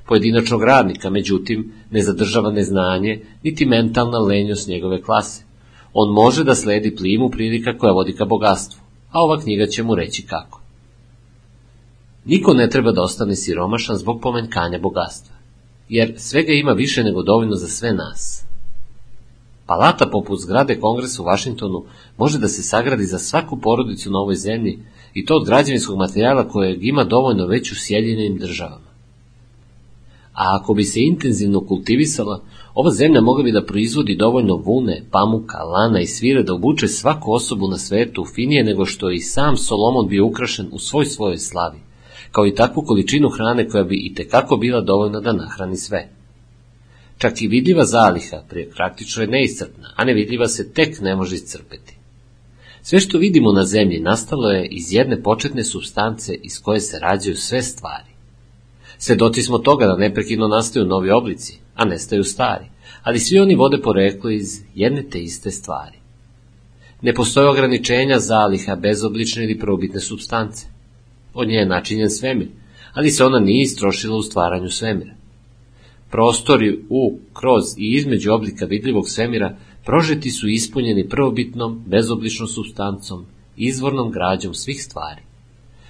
Pojedinačnog 0.07 0.63
radnika, 0.63 1.11
međutim, 1.11 1.73
ne 1.91 2.03
zadržava 2.03 2.51
neznanje, 2.51 3.21
niti 3.43 3.67
mentalna 3.67 4.19
lenjost 4.19 4.69
njegove 4.69 5.03
klase. 5.03 5.45
On 5.93 6.13
može 6.13 6.45
da 6.45 6.55
sledi 6.55 6.97
plimu 6.97 7.31
prilika 7.31 7.79
koja 7.79 7.93
vodi 7.93 8.13
ka 8.13 8.25
bogatstvu, 8.25 8.81
a 9.11 9.23
ova 9.23 9.41
knjiga 9.41 9.67
će 9.67 9.83
mu 9.83 9.95
reći 9.95 10.27
kako. 10.27 10.61
Niko 12.25 12.55
ne 12.55 12.71
treba 12.71 12.93
da 12.93 13.03
ostane 13.03 13.37
siromašan 13.37 13.97
zbog 13.97 14.21
pomenkanja 14.23 14.79
bogatstva, 14.79 15.35
jer 15.89 16.15
svega 16.17 16.53
ima 16.53 16.73
više 16.73 17.05
nego 17.05 17.23
dovoljno 17.23 17.57
za 17.57 17.69
sve 17.69 17.93
nas. 17.93 18.44
Palata 19.67 20.07
poput 20.13 20.41
zgrade 20.41 20.81
kongresa 20.81 21.23
u 21.23 21.25
Vašingtonu 21.25 21.85
može 22.17 22.39
da 22.39 22.49
se 22.49 22.63
sagradi 22.63 23.05
za 23.05 23.19
svaku 23.19 23.61
porodicu 23.61 24.11
na 24.11 24.19
ovoj 24.19 24.35
zemlji 24.35 24.79
i 25.15 25.25
to 25.25 25.37
od 25.37 25.47
građevinskog 25.47 25.99
materijala 25.99 26.49
kojeg 26.49 26.85
ima 26.87 27.05
dovoljno 27.05 27.47
već 27.47 27.73
u 27.73 27.77
Sjedinjenim 27.77 28.39
državama. 28.39 28.95
A 30.35 30.59
ako 30.61 30.75
bi 30.75 30.85
se 30.85 31.01
intenzivno 31.01 31.61
kultivisala, 31.61 32.41
ova 32.75 32.91
zemlja 32.91 33.21
mogla 33.21 33.45
bi 33.45 33.53
da 33.53 33.65
proizvodi 33.65 34.17
dovoljno 34.17 34.57
vune, 34.57 35.05
pamuka, 35.11 35.59
lana 35.59 36.01
i 36.01 36.07
svire 36.07 36.43
da 36.43 36.55
obuče 36.55 36.89
svaku 36.89 37.33
osobu 37.33 37.69
na 37.69 37.79
svetu 37.79 38.25
finije 38.35 38.65
nego 38.65 38.85
što 38.85 39.11
i 39.11 39.21
sam 39.21 39.57
Solomon 39.57 40.09
bio 40.09 40.27
ukrašen 40.27 40.69
u 40.73 40.79
svoj 40.79 41.05
svojoj 41.05 41.39
slavi, 41.39 41.79
kao 42.33 42.47
i 42.47 42.55
takvu 42.55 42.83
količinu 42.83 43.29
hrane 43.29 43.69
koja 43.69 43.85
bi 43.85 43.97
i 43.97 44.15
tekako 44.15 44.57
bila 44.57 44.81
dovoljna 44.81 45.21
da 45.21 45.33
nahrani 45.33 45.77
sve. 45.77 46.09
Čak 47.19 47.43
i 47.43 47.49
vidljiva 47.49 47.85
zaliha 47.85 48.43
praktično 48.77 49.23
je 49.23 49.29
neiscrpna, 49.29 49.93
a 49.97 50.05
nevidljiva 50.05 50.49
se 50.49 50.73
tek 50.73 51.01
ne 51.01 51.17
može 51.17 51.35
iscrpeti. 51.35 51.97
Sve 52.83 53.01
što 53.01 53.19
vidimo 53.19 53.53
na 53.53 53.65
zemlji 53.65 54.01
nastalo 54.01 54.51
je 54.51 54.67
iz 54.67 54.93
jedne 54.93 55.23
početne 55.23 55.65
substance 55.65 56.35
iz 56.35 56.61
koje 56.63 56.81
se 56.81 56.99
rađaju 56.99 57.37
sve 57.37 57.63
stvari. 57.63 58.11
Svedoci 58.99 59.43
smo 59.43 59.59
toga 59.59 59.87
da 59.87 59.97
neprekidno 59.97 60.49
nastaju 60.49 60.87
novi 60.87 61.11
oblici, 61.11 61.59
a 61.75 61.85
nestaju 61.85 62.25
stari, 62.25 62.65
ali 63.03 63.19
svi 63.19 63.39
oni 63.39 63.55
vode 63.55 63.79
poreklo 63.83 64.31
iz 64.31 64.61
jedne 64.75 65.03
te 65.11 65.23
iste 65.23 65.51
stvari. 65.51 65.99
Ne 67.03 67.15
postoje 67.15 67.49
ograničenja 67.49 68.19
zaliha 68.19 68.77
bezoblične 68.77 69.45
ili 69.45 69.59
probitne 69.59 70.01
substance. 70.01 70.67
Od 71.35 71.49
nje 71.49 71.55
je 71.55 71.67
načinjen 71.67 72.11
svemir, 72.11 72.49
ali 72.93 73.11
se 73.11 73.25
ona 73.25 73.39
nije 73.41 73.63
istrošila 73.63 74.17
u 74.17 74.23
stvaranju 74.23 74.71
svemira. 74.71 75.15
Prostori 76.15 76.79
u, 76.89 77.19
kroz 77.33 77.65
i 77.79 77.95
između 77.97 78.33
oblika 78.33 78.67
vidljivog 78.67 79.09
svemira 79.09 79.57
prožeti 79.85 80.31
su 80.31 80.49
ispunjeni 80.49 81.09
prvobitnom, 81.09 81.83
bezobličnom 81.87 82.49
substancom, 82.49 83.25
izvornom 83.57 84.11
građom 84.11 84.55
svih 84.55 84.85
stvari. 84.85 85.23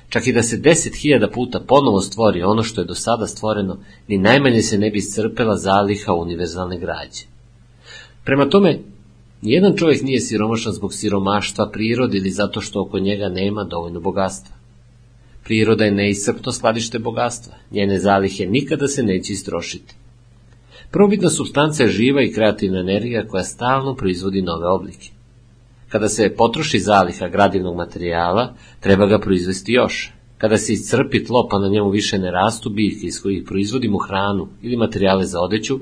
Čak 0.08 0.26
i 0.26 0.32
da 0.32 0.42
se 0.42 0.56
deset 0.56 0.94
hiljada 0.96 1.30
puta 1.30 1.60
ponovo 1.60 2.00
stvori 2.00 2.42
ono 2.42 2.62
što 2.62 2.80
je 2.80 2.84
do 2.84 2.94
sada 2.94 3.26
stvoreno, 3.26 3.78
ni 4.08 4.18
najmanje 4.18 4.62
se 4.62 4.78
ne 4.78 4.90
bi 4.90 4.98
iscrpela 4.98 5.56
zaliha 5.56 6.12
univerzalne 6.12 6.78
građe. 6.78 7.24
Prema 8.24 8.48
tome, 8.48 8.78
nijedan 9.42 9.76
čovjek 9.76 10.02
nije 10.02 10.20
siromašan 10.20 10.72
zbog 10.72 10.94
siromaštva 10.94 11.70
prirode 11.72 12.18
ili 12.18 12.30
zato 12.30 12.60
što 12.60 12.82
oko 12.82 12.98
njega 12.98 13.28
nema 13.28 13.64
dovoljno 13.64 14.00
bogatstva. 14.00 14.56
Priroda 15.44 15.84
je 15.84 15.90
neiscrpno 15.90 16.52
skladište 16.52 16.98
bogatstva, 16.98 17.54
njene 17.70 17.98
zalihe 17.98 18.46
nikada 18.46 18.88
se 18.88 19.02
neće 19.02 19.32
istrošiti. 19.32 19.94
Probitna 20.94 21.30
substanca 21.30 21.82
je 21.82 21.88
živa 21.88 22.22
i 22.22 22.32
kreativna 22.32 22.80
energija 22.80 23.26
koja 23.26 23.44
stalno 23.44 23.94
proizvodi 23.94 24.42
nove 24.42 24.66
oblike. 24.66 25.10
Kada 25.88 26.08
se 26.08 26.34
potroši 26.36 26.78
zaliha 26.78 27.28
gradivnog 27.28 27.76
materijala, 27.76 28.54
treba 28.80 29.06
ga 29.06 29.18
proizvesti 29.18 29.72
još. 29.72 30.12
Kada 30.38 30.56
se 30.56 30.72
iscrpi 30.72 31.24
tlo 31.24 31.48
pa 31.50 31.58
na 31.58 31.68
njemu 31.68 31.90
više 31.90 32.18
ne 32.18 32.30
rastu 32.30 32.70
biljke 32.70 33.06
iz 33.06 33.22
kojih 33.22 33.42
proizvodimo 33.46 33.98
hranu 33.98 34.48
ili 34.62 34.76
materijale 34.76 35.24
za 35.24 35.40
odeću, 35.40 35.80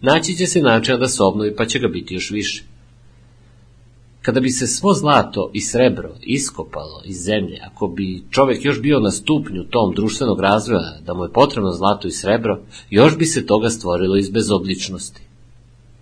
naći 0.00 0.34
će 0.36 0.46
se 0.46 0.62
način 0.62 1.00
da 1.00 1.08
se 1.08 1.22
obnovi 1.22 1.56
pa 1.56 1.64
će 1.64 1.78
ga 1.78 1.88
biti 1.88 2.14
još 2.14 2.30
više. 2.30 2.64
Kada 4.26 4.40
bi 4.40 4.50
se 4.50 4.66
svo 4.66 4.92
zlato 4.92 5.50
i 5.52 5.60
srebro 5.60 6.10
iskopalo 6.22 7.02
iz 7.04 7.16
zemlje, 7.22 7.60
ako 7.70 7.88
bi 7.88 8.22
čovek 8.30 8.64
još 8.64 8.80
bio 8.80 9.00
na 9.00 9.10
stupnju 9.10 9.64
tom 9.70 9.94
društvenog 9.94 10.40
razvoja 10.40 10.98
da 11.06 11.14
mu 11.14 11.24
je 11.24 11.32
potrebno 11.32 11.70
zlato 11.72 12.08
i 12.08 12.10
srebro, 12.10 12.58
još 12.90 13.18
bi 13.18 13.26
se 13.26 13.46
toga 13.46 13.70
stvorilo 13.70 14.16
iz 14.16 14.30
bezobličnosti. 14.30 15.22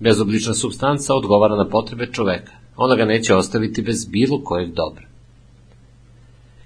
Bezoblična 0.01 0.55
substanca 0.55 1.15
odgovara 1.15 1.57
na 1.57 1.69
potrebe 1.69 2.07
čoveka. 2.13 2.53
Ona 2.77 2.97
ga 2.97 3.05
neće 3.05 3.35
ostaviti 3.35 3.83
bez 3.83 4.07
bilo 4.07 4.41
kojeg 4.45 4.75
dobra. 4.75 5.07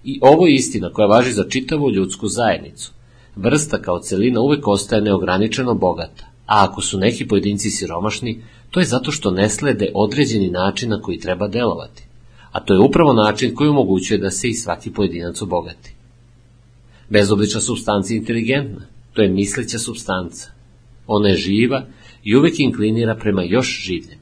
I 0.05 0.19
ovo 0.23 0.47
je 0.47 0.55
istina 0.55 0.93
koja 0.93 1.07
važi 1.07 1.33
za 1.33 1.45
čitavu 1.49 1.91
ljudsku 1.91 2.29
zajednicu. 2.29 2.93
Vrsta 3.37 3.83
kao 3.83 3.99
celina 3.99 4.41
uvek 4.41 4.69
ostaje 4.69 5.03
neograničeno 5.03 5.75
bogata, 5.75 6.27
a 6.47 6.65
ako 6.65 6.83
su 6.83 6.99
neki 6.99 7.29
pojedinci 7.29 7.71
siromašni, 7.71 8.43
to 8.71 8.81
je 8.81 8.87
zato 8.87 9.13
što 9.13 9.31
ne 9.31 9.49
slede 9.49 9.91
određeni 9.95 10.51
način 10.51 10.91
na 10.91 11.01
koji 11.01 11.19
treba 11.19 11.49
delovati, 11.49 12.03
a 12.53 12.61
to 12.61 12.75
je 12.75 12.81
upravo 12.81 13.13
način 13.13 13.55
koji 13.55 13.71
omogućuje 13.71 14.19
da 14.19 14.31
se 14.31 14.49
i 14.49 14.55
svaki 14.55 14.93
pojedinac 14.93 15.43
obogati. 15.43 15.95
Bezoblična 17.09 17.61
substanca 17.61 18.13
je 18.13 18.19
inteligentna, 18.19 18.87
to 19.13 19.23
je 19.23 19.29
misleća 19.29 19.79
substanca. 19.79 20.51
Ona 21.07 21.29
je 21.29 21.37
živa 21.37 21.83
i 22.25 22.37
uvek 22.37 22.61
inklinira 22.61 23.15
prema 23.15 23.43
još 23.43 23.83
življem. 23.85 24.19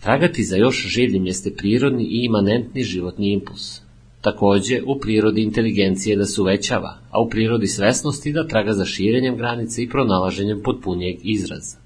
Tragati 0.00 0.44
za 0.44 0.56
još 0.56 0.86
življem 0.88 1.26
jeste 1.26 1.52
prirodni 1.56 2.04
i 2.04 2.24
imanentni 2.24 2.82
životni 2.82 3.32
impuls. 3.32 3.80
Takođe, 4.20 4.82
u 4.86 4.98
prirodi 5.00 5.42
inteligencije 5.42 6.16
da 6.16 6.24
se 6.24 6.40
uvećava, 6.40 6.98
a 7.10 7.20
u 7.20 7.28
prirodi 7.28 7.66
svesnosti 7.66 8.32
da 8.32 8.46
traga 8.46 8.72
za 8.72 8.84
širenjem 8.84 9.36
granice 9.36 9.82
i 9.82 9.88
pronalaženjem 9.88 10.62
potpunijeg 10.64 11.20
izraza. 11.22 11.79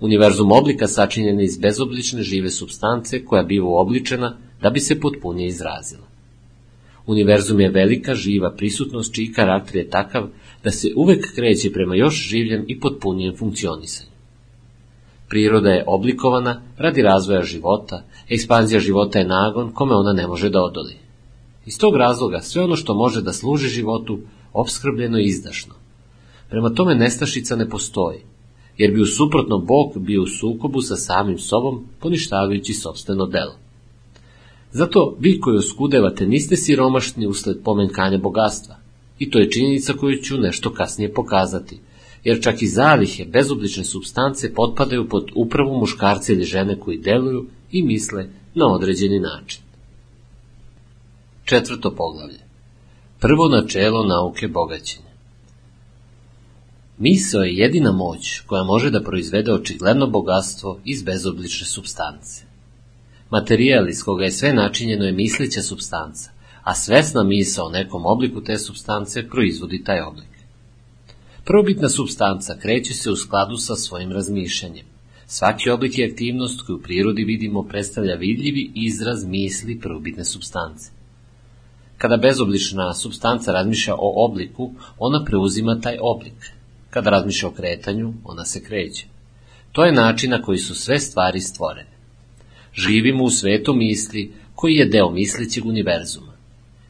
Univerzum 0.00 0.52
oblika 0.52 0.86
sačinjen 0.86 1.40
je 1.40 1.44
iz 1.44 1.58
bezoblične 1.58 2.22
žive 2.22 2.50
substance 2.50 3.24
koja 3.24 3.42
biva 3.42 3.66
uobličena 3.66 4.36
da 4.62 4.70
bi 4.70 4.80
se 4.80 5.00
potpunije 5.00 5.46
izrazila. 5.46 6.06
Univerzum 7.06 7.60
je 7.60 7.70
velika, 7.70 8.14
živa 8.14 8.50
prisutnost 8.56 9.14
čiji 9.14 9.32
karakter 9.32 9.76
je 9.76 9.90
takav 9.90 10.28
da 10.64 10.70
se 10.70 10.88
uvek 10.96 11.34
kreće 11.34 11.72
prema 11.72 11.94
još 11.94 12.28
življem 12.28 12.64
i 12.68 12.80
potpunijem 12.80 13.36
funkcionisanju. 13.36 14.10
Priroda 15.28 15.70
je 15.70 15.84
oblikovana 15.86 16.62
radi 16.76 17.02
razvoja 17.02 17.42
života, 17.42 18.04
ekspanzija 18.28 18.80
života 18.80 19.18
je 19.18 19.26
nagon 19.28 19.72
kome 19.72 19.94
ona 19.94 20.12
ne 20.12 20.26
može 20.26 20.50
da 20.50 20.62
odoli. 20.62 20.94
Iz 21.66 21.78
tog 21.78 21.96
razloga 21.96 22.40
sve 22.40 22.62
ono 22.64 22.76
što 22.76 22.94
može 22.94 23.22
da 23.22 23.32
služi 23.32 23.68
životu, 23.68 24.18
obskrbljeno 24.52 25.18
i 25.18 25.24
izdašno. 25.24 25.74
Prema 26.50 26.70
tome 26.70 26.94
nestašica 26.94 27.56
ne 27.56 27.68
postoji, 27.68 28.20
jer 28.78 28.92
bi 28.92 29.00
u 29.00 29.06
suprotno 29.06 29.58
Bog 29.58 29.98
bio 29.98 30.22
u 30.22 30.26
sukobu 30.26 30.80
sa 30.82 30.96
samim 30.96 31.38
sobom, 31.38 31.84
poništavajući 32.00 32.72
sobstveno 32.72 33.26
delo. 33.26 33.54
Zato 34.72 35.16
vi 35.20 35.40
koji 35.40 35.56
oskudevate 35.56 36.26
niste 36.26 36.56
siromašni 36.56 37.26
usled 37.26 37.56
pomenkanja 37.64 38.18
bogatstva. 38.18 38.76
I 39.18 39.30
to 39.30 39.38
je 39.38 39.50
činjenica 39.50 39.92
koju 39.92 40.22
ću 40.22 40.38
nešto 40.38 40.72
kasnije 40.72 41.14
pokazati, 41.14 41.80
jer 42.24 42.42
čak 42.42 42.62
i 42.62 42.66
zalihe 42.66 43.24
bezoblične 43.24 43.84
substance 43.84 44.54
potpadaju 44.54 45.08
pod 45.08 45.30
upravu 45.34 45.78
muškarce 45.78 46.32
ili 46.32 46.44
žene 46.44 46.80
koji 46.80 46.98
deluju 46.98 47.46
i 47.72 47.82
misle 47.82 48.28
na 48.54 48.66
određeni 48.66 49.20
način. 49.20 49.62
Četvrto 51.44 51.94
poglavlje. 51.94 52.40
Prvo 53.20 53.48
načelo 53.48 54.06
nauke 54.06 54.48
bogaćenja. 54.48 55.07
Misao 56.98 57.42
je 57.42 57.54
jedina 57.54 57.92
moć 57.92 58.40
koja 58.46 58.64
može 58.64 58.90
da 58.90 59.02
proizvede 59.02 59.52
očigledno 59.52 60.06
bogatstvo 60.06 60.80
iz 60.84 61.02
bezoblične 61.02 61.66
substance. 61.66 62.42
Materijal 63.30 63.88
iz 63.88 64.02
koga 64.02 64.24
je 64.24 64.32
sve 64.32 64.52
načinjeno 64.52 65.04
je 65.04 65.12
mislića 65.12 65.62
substanca, 65.62 66.30
a 66.62 66.74
svesna 66.74 67.22
misa 67.22 67.64
o 67.64 67.70
nekom 67.70 68.06
obliku 68.06 68.40
te 68.40 68.58
substance 68.58 69.28
proizvodi 69.28 69.84
taj 69.84 70.00
oblik. 70.00 70.28
Prvobitna 71.44 71.88
substanca 71.88 72.56
kreće 72.62 72.94
se 72.94 73.10
u 73.10 73.16
skladu 73.16 73.56
sa 73.56 73.76
svojim 73.76 74.12
razmišljanjem. 74.12 74.86
Svaki 75.26 75.70
oblik 75.70 75.98
i 75.98 76.04
aktivnost 76.04 76.62
koju 76.62 76.76
u 76.76 76.82
prirodi 76.82 77.24
vidimo 77.24 77.62
predstavlja 77.62 78.14
vidljivi 78.14 78.70
izraz 78.74 79.24
misli 79.24 79.80
prvobitne 79.80 80.24
substance. 80.24 80.90
Kada 81.98 82.16
bezoblična 82.16 82.94
substanca 82.94 83.52
razmišlja 83.52 83.94
o 83.94 84.24
obliku, 84.24 84.72
ona 84.98 85.24
preuzima 85.24 85.80
taj 85.80 85.96
oblik. 86.00 86.57
Kada 86.90 87.10
razmišlja 87.10 87.48
o 87.48 87.52
kretanju, 87.52 88.14
ona 88.24 88.44
se 88.44 88.64
kreće. 88.64 89.06
To 89.72 89.84
je 89.84 89.92
način 89.92 90.30
na 90.30 90.42
koji 90.42 90.58
su 90.58 90.74
sve 90.74 90.98
stvari 90.98 91.40
stvorene. 91.40 91.98
Živimo 92.74 93.24
u 93.24 93.30
svetu 93.30 93.74
misli, 93.74 94.32
koji 94.54 94.74
je 94.74 94.86
deo 94.86 95.10
mislićeg 95.10 95.66
univerzuma. 95.66 96.32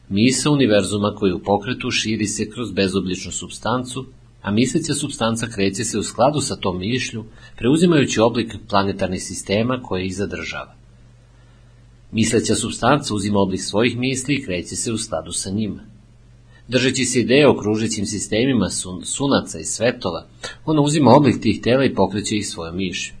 Misa 0.09 0.51
univerzuma 0.51 1.15
koji 1.15 1.33
u 1.33 1.39
pokretu 1.39 1.91
širi 1.91 2.25
se 2.25 2.49
kroz 2.49 2.71
bezobličnu 2.71 3.31
substancu, 3.31 4.05
a 4.41 4.51
misleća 4.51 4.93
substanca 4.93 5.47
kreće 5.47 5.83
se 5.83 5.99
u 5.99 6.03
skladu 6.03 6.41
sa 6.41 6.55
tom 6.55 6.79
mišlju, 6.79 7.25
preuzimajući 7.57 8.19
oblik 8.19 8.55
planetarnih 8.69 9.23
sistema 9.23 9.81
koje 9.83 10.05
ih 10.05 10.15
zadržava. 10.15 10.75
Misleća 12.11 12.55
substanca 12.55 13.13
uzima 13.13 13.39
oblik 13.39 13.61
svojih 13.61 13.97
misli 13.97 14.35
i 14.35 14.43
kreće 14.43 14.75
se 14.75 14.93
u 14.93 14.97
skladu 14.97 15.31
sa 15.31 15.49
njima. 15.49 15.88
Držeći 16.69 17.05
se 17.05 17.19
ideje 17.19 17.47
o 17.47 17.57
kružećim 17.57 18.05
sistemima 18.05 18.69
sun, 18.69 19.01
sunaca 19.05 19.59
i 19.59 19.65
svetova, 19.65 20.25
ona 20.65 20.81
uzima 20.81 21.11
oblik 21.11 21.41
tih 21.41 21.61
tela 21.61 21.85
i 21.85 21.93
pokreće 21.93 22.35
ih 22.35 22.47
svojom 22.47 22.77
mišlju. 22.77 23.13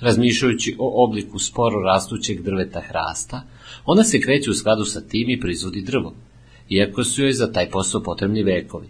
Razmišljajući 0.00 0.76
o 0.78 1.04
obliku 1.04 1.38
sporo 1.38 1.80
rastućeg 1.80 2.42
drveta 2.42 2.80
hrasta, 2.80 3.42
ona 3.84 4.04
se 4.04 4.20
kreće 4.20 4.50
u 4.50 4.54
skladu 4.54 4.84
sa 4.84 5.00
tim 5.00 5.30
i 5.30 5.40
proizvodi 5.40 5.82
drvo, 5.82 6.14
iako 6.68 7.04
su 7.04 7.22
joj 7.22 7.32
za 7.32 7.52
taj 7.52 7.70
posao 7.70 8.02
potrebni 8.02 8.42
vekovi. 8.42 8.88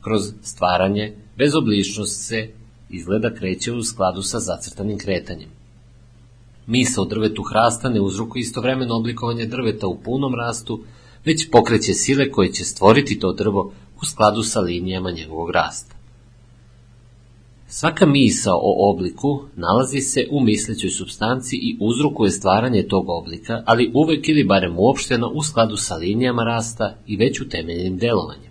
Kroz 0.00 0.22
stvaranje, 0.42 1.12
bezobličnost 1.36 2.26
se 2.26 2.48
izgleda 2.90 3.34
kreće 3.34 3.72
u 3.72 3.82
skladu 3.82 4.22
sa 4.22 4.38
zacrtanim 4.38 4.98
kretanjem. 4.98 5.48
Misa 6.66 7.02
o 7.02 7.04
drvetu 7.04 7.42
hrasta 7.42 7.88
ne 7.88 8.00
uzrokuje 8.00 8.40
istovremeno 8.40 8.96
oblikovanje 8.96 9.46
drveta 9.46 9.86
u 9.86 9.98
punom 10.04 10.34
rastu, 10.34 10.84
već 11.24 11.50
pokreće 11.50 11.94
sile 11.94 12.30
koje 12.30 12.52
će 12.52 12.64
stvoriti 12.64 13.18
to 13.18 13.32
drvo 13.32 13.72
u 14.02 14.04
skladu 14.04 14.42
sa 14.42 14.60
linijama 14.60 15.10
njegovog 15.10 15.50
rasta. 15.50 16.00
Svaka 17.68 18.06
misa 18.06 18.54
o 18.54 18.90
obliku 18.90 19.42
nalazi 19.56 20.00
se 20.00 20.26
u 20.30 20.40
mislećoj 20.40 20.90
substanci 20.90 21.56
i 21.56 21.76
uzrokuje 21.80 22.30
stvaranje 22.30 22.82
tog 22.88 23.08
oblika, 23.08 23.62
ali 23.66 23.90
uvek 23.94 24.28
ili 24.28 24.44
barem 24.44 24.78
uopšteno 24.78 25.30
u 25.34 25.42
skladu 25.42 25.76
sa 25.76 25.94
linijama 25.94 26.44
rasta 26.44 26.96
i 27.06 27.16
već 27.16 27.40
utemeljenim 27.40 27.96
delovanjem. 27.96 28.50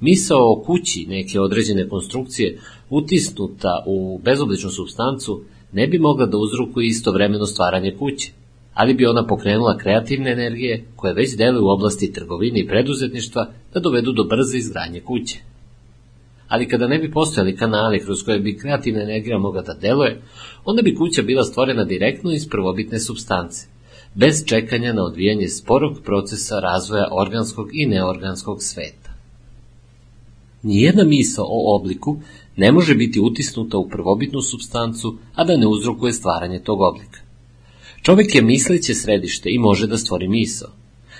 Misao 0.00 0.52
o 0.52 0.62
kući 0.66 1.06
neke 1.08 1.40
određene 1.40 1.88
konstrukcije 1.88 2.58
utisnuta 2.90 3.84
u 3.86 4.20
bezobličnu 4.24 4.70
substancu 4.70 5.42
ne 5.72 5.86
bi 5.86 5.98
mogla 5.98 6.26
da 6.26 6.38
uzrokuje 6.38 6.86
istovremeno 6.86 7.46
stvaranje 7.46 7.96
kuće, 7.98 8.32
ali 8.78 8.94
bi 8.94 9.06
ona 9.06 9.26
pokrenula 9.26 9.76
kreativne 9.78 10.32
energije 10.32 10.84
koje 10.96 11.14
već 11.14 11.36
deluju 11.36 11.64
u 11.64 11.70
oblasti 11.70 12.12
trgovine 12.12 12.60
i 12.60 12.66
preduzetništva 12.66 13.46
da 13.74 13.80
dovedu 13.80 14.12
do 14.12 14.24
brze 14.24 14.58
izgradnje 14.58 15.00
kuće. 15.00 15.38
Ali 16.48 16.68
kada 16.68 16.86
ne 16.86 16.98
bi 16.98 17.10
postojali 17.10 17.56
kanali 17.56 18.04
kroz 18.04 18.22
koje 18.24 18.38
bi 18.40 18.58
kreativna 18.58 19.02
energija 19.02 19.38
mogla 19.38 19.62
da 19.62 19.74
deluje, 19.74 20.22
onda 20.64 20.82
bi 20.82 20.94
kuća 20.94 21.22
bila 21.22 21.44
stvorena 21.44 21.84
direktno 21.84 22.32
iz 22.32 22.48
prvobitne 22.48 23.00
substance, 23.00 23.66
bez 24.14 24.44
čekanja 24.46 24.92
na 24.92 25.04
odvijanje 25.04 25.48
sporog 25.48 25.98
procesa 26.04 26.60
razvoja 26.60 27.08
organskog 27.12 27.68
i 27.72 27.86
neorganskog 27.86 28.62
sveta. 28.62 29.10
Nijedna 30.62 31.04
misa 31.04 31.42
o 31.42 31.76
obliku 31.76 32.20
ne 32.56 32.72
može 32.72 32.94
biti 32.94 33.20
utisnuta 33.20 33.78
u 33.78 33.88
prvobitnu 33.88 34.42
substancu, 34.42 35.16
a 35.34 35.44
da 35.44 35.56
ne 35.56 35.66
uzrokuje 35.66 36.12
stvaranje 36.12 36.60
tog 36.60 36.80
oblika. 36.80 37.17
Čovek 38.08 38.34
je 38.34 38.42
misleće 38.42 38.94
središte 38.94 39.50
i 39.52 39.58
može 39.58 39.86
da 39.86 39.96
stvori 39.96 40.28
misao. 40.28 40.68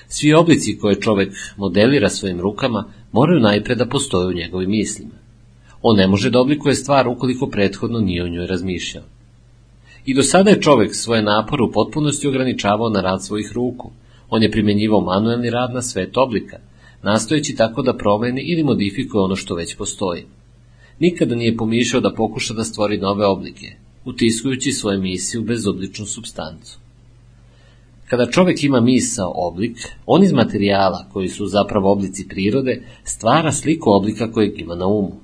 Svi 0.09 0.33
oblici 0.35 0.79
koje 0.79 1.01
čovek 1.01 1.35
modelira 1.57 2.09
svojim 2.09 2.41
rukama 2.41 2.85
moraju 3.13 3.41
najpre 3.41 3.75
da 3.75 3.87
postoje 3.87 4.27
u 4.27 4.33
njegovim 4.33 4.71
mislima. 4.71 5.15
On 5.83 5.97
ne 5.97 6.07
može 6.07 6.31
da 6.31 6.41
oblikuje 6.41 6.75
stvar 6.75 7.09
ukoliko 7.09 7.47
prethodno 7.47 8.01
nije 8.01 8.25
o 8.25 8.29
njoj 8.29 8.47
razmišljao. 8.47 9.05
I 10.07 10.15
do 10.15 10.23
sada 10.23 10.51
je 10.51 10.61
čovek 10.61 10.95
svoje 10.95 11.23
napore 11.23 11.63
u 11.63 11.73
potpunosti 11.73 12.29
ograničavao 12.29 12.89
na 12.89 13.01
rad 13.01 13.25
svojih 13.25 13.53
ruku. 13.53 13.91
On 14.31 14.43
je 14.43 14.51
primjenjivao 14.51 15.01
manuelni 15.01 15.51
rad 15.51 15.75
na 15.75 15.83
svet 15.83 16.17
oblika, 16.17 16.57
nastojeći 17.03 17.57
tako 17.57 17.83
da 17.83 17.97
promeni 17.97 18.41
ili 18.41 18.65
modifikuje 18.65 19.23
ono 19.23 19.37
što 19.37 19.55
već 19.55 19.77
postoji. 19.77 20.25
Nikada 20.99 21.35
nije 21.35 21.57
pomišljao 21.57 22.01
da 22.01 22.15
pokuša 22.15 22.55
da 22.55 22.65
stvori 22.65 22.99
nove 22.99 23.27
oblike, 23.27 23.77
utiskujući 24.09 24.73
svoje 24.73 24.99
misije 24.99 25.41
u 25.41 25.45
bezobličnu 25.45 26.07
substancu. 26.07 26.79
Kada 28.07 28.31
čovek 28.31 28.65
ima 28.65 28.81
misao 28.81 29.33
oblik, 29.37 29.77
on 30.07 30.23
iz 30.23 30.33
materijala, 30.33 31.07
koji 31.13 31.29
su 31.29 31.47
zapravo 31.47 31.93
oblici 31.93 32.29
prirode, 32.29 32.83
stvara 33.05 33.53
sliku 33.53 33.91
oblika 33.91 34.33
kojeg 34.33 34.61
ima 34.61 34.75
na 34.75 34.87
umu. 34.87 35.21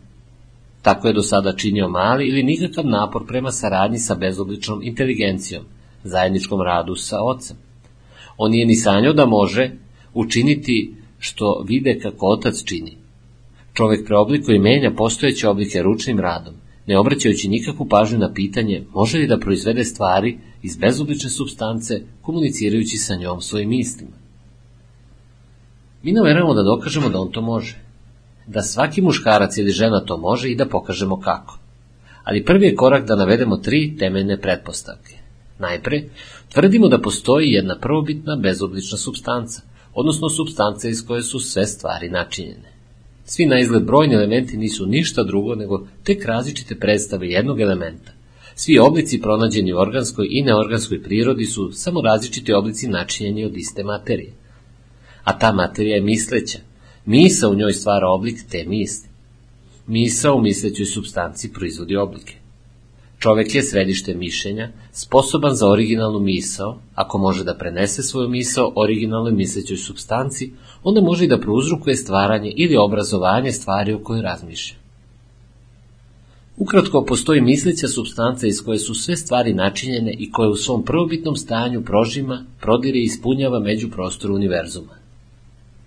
Tako 0.83 1.09
je 1.09 1.15
do 1.15 1.23
sada 1.23 1.53
činio 1.57 1.89
mali 1.89 2.29
ili 2.29 2.43
nikakav 2.43 2.87
napor 2.87 3.27
prema 3.27 3.53
saradnji 3.53 3.99
sa 3.99 4.15
bezobličnom 4.15 4.83
inteligencijom, 4.83 5.65
zajedničkom 6.05 6.63
radu 6.63 6.97
sa 6.97 7.23
ocem. 7.23 7.57
On 8.37 8.51
nije 8.51 8.67
ni 8.67 8.75
sanjao 8.75 9.13
da 9.13 9.27
može 9.27 9.71
učiniti 10.15 10.95
što 11.19 11.65
vide 11.69 11.99
kako 12.03 12.27
otac 12.27 12.65
čini. 12.65 12.97
Čovek 13.73 14.07
preoblikuje 14.07 14.57
i 14.57 14.61
menja 14.61 14.91
postojeće 14.97 15.49
oblike 15.49 15.83
ručnim 15.83 16.21
radom, 16.21 16.55
ne 16.87 16.99
obraćajući 16.99 17.49
nikakvu 17.49 17.89
pažnju 17.89 18.19
na 18.19 18.33
pitanje 18.33 18.85
može 18.93 19.19
li 19.19 19.27
da 19.27 19.39
proizvede 19.39 19.85
stvari 19.85 20.39
iz 20.63 20.77
bezoblične 20.77 21.31
substance 21.31 22.01
komunicirajući 22.23 22.97
sa 22.97 23.17
njom 23.17 23.41
svojim 23.41 23.69
mislima. 23.69 24.17
Mi 26.03 26.13
nameravamo 26.13 26.55
da 26.55 26.63
dokažemo 26.63 27.09
da 27.09 27.21
on 27.21 27.33
to 27.33 27.41
može, 27.41 27.79
da 28.47 28.63
svaki 28.63 29.03
muškarac 29.03 29.57
ili 29.57 29.71
žena 29.71 30.05
to 30.05 30.17
može 30.17 30.51
i 30.51 30.57
da 30.57 30.67
pokažemo 30.67 31.21
kako. 31.21 31.59
Ali 32.25 32.45
prvi 32.45 32.67
je 32.67 32.75
korak 32.75 33.07
da 33.07 33.17
navedemo 33.17 33.57
tri 33.57 33.97
temeljne 33.99 34.41
pretpostavke. 34.41 35.19
Najpre, 35.59 36.03
tvrdimo 36.53 36.89
da 36.89 37.01
postoji 37.01 37.51
jedna 37.51 37.79
prvobitna 37.79 38.37
bezoblična 38.37 38.99
substanca, 38.99 39.63
odnosno 39.95 40.29
substance 40.29 40.91
iz 40.91 41.07
koje 41.07 41.23
su 41.23 41.41
sve 41.41 41.67
stvari 41.67 42.11
načinjene. 42.11 42.74
Svi 43.25 43.47
na 43.47 43.61
izgled 43.61 43.85
brojni 43.85 44.15
elementi 44.15 44.57
nisu 44.57 44.87
ništa 44.87 45.23
drugo 45.23 45.55
nego 45.55 45.87
tek 46.03 46.25
različite 46.25 46.79
predstave 46.79 47.29
jednog 47.29 47.61
elementa. 47.61 48.13
Svi 48.55 48.79
oblici 48.79 49.21
pronađeni 49.21 49.73
u 49.73 49.79
organskoj 49.79 50.27
i 50.31 50.43
neorganskoj 50.43 51.03
prirodi 51.03 51.45
su 51.45 51.73
samo 51.73 52.01
različiti 52.01 52.53
oblici 52.53 52.89
načinjeni 52.89 53.45
od 53.45 53.57
iste 53.57 53.85
materije. 53.85 54.33
A 55.25 55.39
ta 55.39 55.53
materija 55.53 55.95
je 55.95 56.03
misleća. 56.03 56.59
Misa 57.07 57.49
u 57.49 57.55
njoj 57.55 57.73
stvara 57.73 58.09
oblik 58.09 58.39
te 58.51 58.65
misli. 58.67 59.09
Misa 59.87 60.33
u 60.33 60.41
mislećoj 60.41 60.87
substanci 60.87 61.53
proizvodi 61.53 61.97
oblike. 61.97 62.44
Čovek 63.25 63.55
je 63.55 63.63
središte 63.63 64.15
mišljenja, 64.15 64.69
sposoban 64.93 65.55
za 65.55 65.69
originalnu 65.69 66.19
misao, 66.21 66.79
ako 66.95 67.19
može 67.19 67.45
da 67.45 67.55
prenese 67.55 68.03
svoju 68.03 68.29
misao 68.29 68.73
originalnoj 68.77 69.33
mislećoj 69.33 69.77
substanci, 69.77 70.51
onda 70.83 71.01
može 71.01 71.25
i 71.25 71.29
da 71.29 71.39
prouzrukuje 71.41 71.97
stvaranje 71.97 72.53
ili 72.57 72.77
obrazovanje 72.77 73.53
stvari 73.53 73.93
o 73.93 73.99
kojoj 73.99 74.23
razmišlja. 74.23 74.77
Ukratko, 76.57 77.05
postoji 77.05 77.41
misleća 77.41 77.89
substanca 77.89 78.47
iz 78.47 78.61
koje 78.65 78.79
su 78.79 78.95
sve 78.95 79.17
stvari 79.17 79.55
načinjene 79.55 80.13
i 80.19 80.31
koja 80.31 80.49
u 80.49 80.57
svom 80.57 80.85
prvobitnom 80.85 81.37
stanju 81.37 81.85
prožima, 81.85 82.45
prodire 82.61 82.99
i 82.99 83.05
ispunjava 83.05 83.61
među 83.61 83.91
prostor 83.91 84.31
univerzuma. 84.31 84.99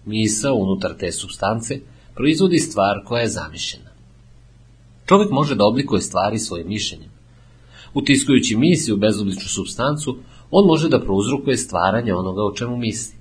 Misao 0.05 0.55
unutar 0.55 0.93
te 0.99 1.11
substance 1.11 1.79
proizvodi 2.15 2.59
stvar 2.59 3.03
koja 3.05 3.21
je 3.21 3.27
zamišljena. 3.27 3.89
Čovek 5.05 5.31
može 5.31 5.55
da 5.55 5.65
oblikuje 5.65 6.01
stvari 6.01 6.39
svojim 6.39 6.67
mišljenjem. 6.67 7.16
Utiskujući 7.93 8.57
misiju 8.57 8.95
u 8.95 8.99
bezobličnu 8.99 9.49
substancu, 9.49 10.17
on 10.51 10.67
može 10.67 10.89
da 10.89 11.01
prouzrukuje 11.01 11.57
stvaranje 11.57 12.13
onoga 12.13 12.43
o 12.43 12.51
čemu 12.51 12.77
misli. 12.77 13.17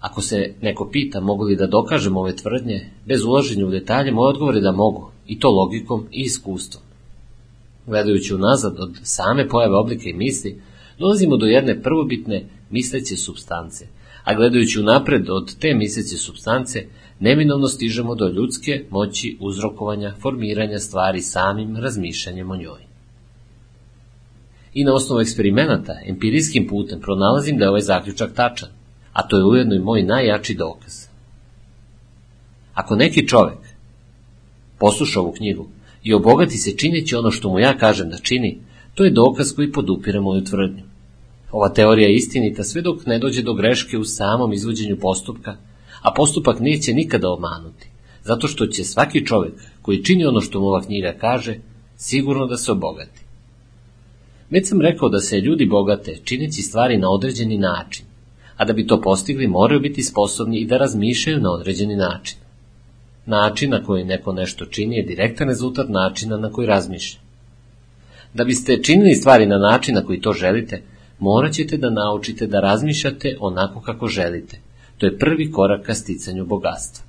Ako 0.00 0.22
se 0.22 0.54
neko 0.60 0.88
pita 0.92 1.20
mogu 1.20 1.44
li 1.44 1.56
da 1.56 1.66
dokažem 1.66 2.16
ove 2.16 2.36
tvrdnje, 2.36 2.90
bez 3.06 3.24
ulaženja 3.24 3.66
u 3.66 3.70
detalje, 3.70 4.12
moj 4.12 4.28
odgovor 4.28 4.54
je 4.54 4.60
da 4.60 4.72
mogu, 4.72 5.10
i 5.26 5.38
to 5.38 5.50
logikom 5.50 6.06
i 6.10 6.20
iskustvom. 6.20 6.82
Gledajući 7.86 8.34
unazad 8.34 8.80
od 8.80 8.98
same 9.02 9.48
pojave 9.48 9.76
oblika 9.76 10.08
i 10.08 10.12
misli, 10.12 10.60
dolazimo 10.98 11.36
do 11.36 11.46
jedne 11.46 11.82
prvobitne 11.82 12.44
misleće 12.70 13.16
substance, 13.16 13.86
a 14.24 14.34
gledajući 14.34 14.80
unapred 14.80 15.30
od 15.30 15.58
te 15.58 15.74
misleće 15.74 16.16
substance, 16.16 16.86
neminovno 17.22 17.68
stižemo 17.68 18.14
do 18.14 18.28
ljudske 18.28 18.84
moći 18.90 19.36
uzrokovanja, 19.40 20.14
formiranja 20.20 20.78
stvari 20.78 21.22
samim 21.22 21.76
razmišljanjem 21.76 22.50
o 22.50 22.56
njoj. 22.56 22.80
I 24.74 24.84
na 24.84 24.94
osnovu 24.94 25.20
eksperimenata, 25.20 25.92
empirijskim 26.06 26.66
putem, 26.68 27.00
pronalazim 27.00 27.58
da 27.58 27.64
je 27.64 27.68
ovaj 27.68 27.80
zaključak 27.80 28.32
tačan, 28.34 28.68
a 29.12 29.28
to 29.28 29.38
je 29.38 29.44
ujedno 29.44 29.74
i 29.74 29.78
moj 29.78 30.02
najjači 30.02 30.54
dokaz. 30.54 31.06
Ako 32.74 32.96
neki 32.96 33.28
čovek 33.28 33.58
posluša 34.78 35.20
ovu 35.20 35.32
knjigu 35.32 35.68
i 36.02 36.14
obogati 36.14 36.56
se 36.58 36.76
čineći 36.76 37.16
ono 37.16 37.30
što 37.30 37.48
mu 37.48 37.58
ja 37.58 37.78
kažem 37.78 38.10
da 38.10 38.16
čini, 38.16 38.58
to 38.94 39.04
je 39.04 39.10
dokaz 39.10 39.54
koji 39.54 39.72
podupira 39.72 40.20
moju 40.20 40.44
tvrdnju. 40.44 40.82
Ova 41.52 41.68
teorija 41.68 42.08
je 42.08 42.14
istinita 42.14 42.64
sve 42.64 42.82
dok 42.82 43.06
ne 43.06 43.18
dođe 43.18 43.42
do 43.42 43.54
greške 43.54 43.98
u 43.98 44.04
samom 44.04 44.52
izvođenju 44.52 44.96
postupka, 44.96 45.56
a 46.02 46.12
postupak 46.16 46.60
neće 46.60 46.92
nikada 46.92 47.32
omanuti, 47.32 47.88
zato 48.24 48.48
što 48.48 48.66
će 48.66 48.84
svaki 48.84 49.26
čovek 49.26 49.52
koji 49.82 50.04
čini 50.04 50.24
ono 50.24 50.40
što 50.40 50.60
mu 50.60 50.66
ova 50.66 50.82
knjiga 50.82 51.14
kaže, 51.20 51.56
sigurno 51.96 52.46
da 52.46 52.56
se 52.56 52.72
obogati. 52.72 53.20
Već 54.50 54.68
sam 54.68 54.80
rekao 54.80 55.08
da 55.08 55.20
se 55.20 55.40
ljudi 55.40 55.66
bogate 55.66 56.18
čineći 56.24 56.62
stvari 56.62 56.98
na 56.98 57.10
određeni 57.10 57.58
način, 57.58 58.06
a 58.56 58.64
da 58.64 58.72
bi 58.72 58.86
to 58.86 59.00
postigli 59.00 59.46
moraju 59.46 59.80
biti 59.80 60.02
sposobni 60.02 60.58
i 60.58 60.66
da 60.66 60.78
razmišljaju 60.78 61.40
na 61.40 61.50
određeni 61.52 61.96
način. 61.96 62.38
Način 63.26 63.70
na 63.70 63.82
koji 63.84 64.04
neko 64.04 64.32
nešto 64.32 64.66
čini 64.66 64.96
je 64.96 65.02
direktan 65.02 65.48
rezultat 65.48 65.88
načina 65.88 66.36
na 66.36 66.50
koji 66.52 66.66
razmišlja. 66.66 67.20
Da 68.34 68.44
biste 68.44 68.82
činili 68.82 69.14
stvari 69.14 69.46
na 69.46 69.58
način 69.58 69.94
na 69.94 70.04
koji 70.04 70.20
to 70.20 70.32
želite, 70.32 70.82
morat 71.18 71.52
ćete 71.52 71.76
da 71.76 71.90
naučite 71.90 72.46
da 72.46 72.60
razmišljate 72.60 73.36
onako 73.40 73.80
kako 73.80 74.08
želite. 74.08 74.58
To 75.02 75.06
je 75.06 75.18
prvi 75.18 75.50
korak 75.50 75.86
ka 75.86 75.94
sticanju 75.94 76.44
bogatstva. 76.46 77.04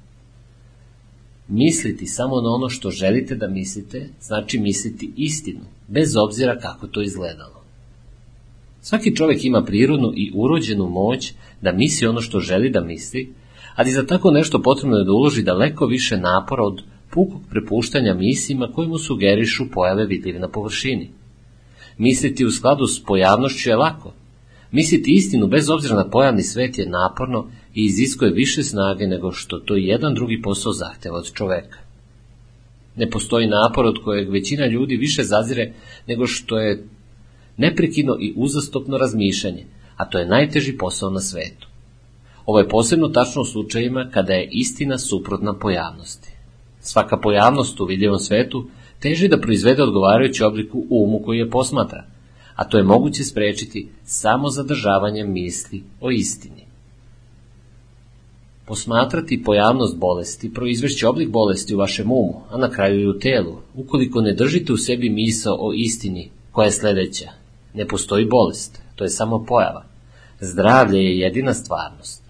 Misliti 1.47 2.07
samo 2.07 2.41
na 2.41 2.49
ono 2.49 2.69
što 2.69 2.89
želite 2.89 3.35
da 3.35 3.47
mislite, 3.47 4.09
znači 4.21 4.59
misliti 4.59 5.11
istinu, 5.17 5.59
bez 5.87 6.15
obzira 6.17 6.59
kako 6.59 6.87
to 6.87 7.01
izgledalo. 7.01 7.63
Svaki 8.81 9.15
čovek 9.15 9.45
ima 9.45 9.63
prirodnu 9.63 10.11
i 10.15 10.31
urođenu 10.35 10.89
moć 10.89 11.33
da 11.61 11.71
misli 11.71 12.07
ono 12.07 12.21
što 12.21 12.39
želi 12.39 12.69
da 12.69 12.81
misli, 12.81 13.33
ali 13.75 13.91
za 13.91 14.05
tako 14.05 14.31
nešto 14.31 14.61
potrebno 14.61 14.97
je 14.97 15.05
da 15.05 15.11
uloži 15.11 15.43
daleko 15.43 15.85
više 15.85 16.17
napora 16.17 16.63
od 16.63 16.81
pukog 17.09 17.41
prepuštanja 17.49 18.13
mislima 18.13 18.71
koji 18.75 18.87
mu 18.87 18.97
sugerišu 18.97 19.71
pojave 19.71 20.05
vidljive 20.05 20.39
na 20.39 20.47
površini. 20.47 21.09
Misliti 21.97 22.45
u 22.45 22.51
skladu 22.51 22.87
s 22.87 23.03
pojavnošću 23.03 23.69
je 23.69 23.75
lako. 23.75 24.13
Misliti 24.71 25.13
istinu 25.13 25.47
bez 25.47 25.69
obzira 25.69 25.95
na 25.95 26.09
pojavni 26.09 26.43
svet 26.43 26.77
je 26.77 26.89
naporno 26.89 27.47
i 27.75 27.85
iziskuje 27.85 28.31
više 28.31 28.63
snage 28.63 29.07
nego 29.07 29.31
što 29.31 29.59
to 29.59 29.75
jedan 29.75 30.13
drugi 30.13 30.41
posao 30.41 30.73
zahteva 30.73 31.17
od 31.17 31.33
čoveka. 31.33 31.77
Ne 32.95 33.09
postoji 33.09 33.47
napor 33.47 33.85
od 33.85 34.03
kojeg 34.03 34.29
većina 34.29 34.65
ljudi 34.65 34.97
više 34.97 35.23
zazire 35.23 35.73
nego 36.07 36.27
što 36.27 36.57
je 36.57 36.87
neprekidno 37.57 38.17
i 38.19 38.33
uzastopno 38.35 38.97
razmišljanje, 38.97 39.65
a 39.97 40.09
to 40.09 40.19
je 40.19 40.27
najteži 40.27 40.77
posao 40.77 41.09
na 41.09 41.19
svetu. 41.19 41.67
Ovo 42.45 42.59
je 42.59 42.69
posebno 42.69 43.07
tačno 43.07 43.41
u 43.41 43.45
slučajima 43.45 44.09
kada 44.13 44.33
je 44.33 44.49
istina 44.51 44.97
suprotna 44.97 45.53
pojavnosti. 45.53 46.29
Svaka 46.81 47.17
pojavnost 47.17 47.79
u 47.79 47.85
vidljivom 47.85 48.19
svetu 48.19 48.67
teži 48.99 49.27
da 49.27 49.41
proizvede 49.41 49.83
odgovarajući 49.83 50.43
oblik 50.43 50.75
u 50.75 50.85
umu 50.89 51.21
koji 51.25 51.37
je 51.37 51.49
posmatra, 51.49 52.03
a 52.55 52.69
to 52.69 52.77
je 52.77 52.83
moguće 52.83 53.23
sprečiti 53.23 53.89
samo 54.03 54.49
zadržavanjem 54.49 55.31
misli 55.31 55.83
o 56.01 56.11
istini. 56.11 56.62
Posmatrati 58.65 59.43
pojavnost 59.43 59.97
bolesti 59.97 60.53
proizvešće 60.53 61.07
oblik 61.07 61.29
bolesti 61.29 61.75
u 61.75 61.77
vašem 61.77 62.11
umu, 62.11 62.41
a 62.49 62.57
na 62.57 62.69
kraju 62.69 63.01
i 63.01 63.07
u 63.07 63.19
telu, 63.19 63.57
ukoliko 63.75 64.21
ne 64.21 64.33
držite 64.33 64.73
u 64.73 64.77
sebi 64.77 65.09
misao 65.09 65.55
o 65.59 65.73
istini, 65.75 66.29
koja 66.51 66.65
je 66.65 66.71
sledeća. 66.71 67.29
Ne 67.73 67.87
postoji 67.87 68.25
bolest, 68.25 68.81
to 68.95 69.03
je 69.03 69.09
samo 69.09 69.45
pojava. 69.45 69.85
Zdravlje 70.39 70.99
je 70.99 71.19
jedina 71.19 71.53
stvarnost. 71.53 72.23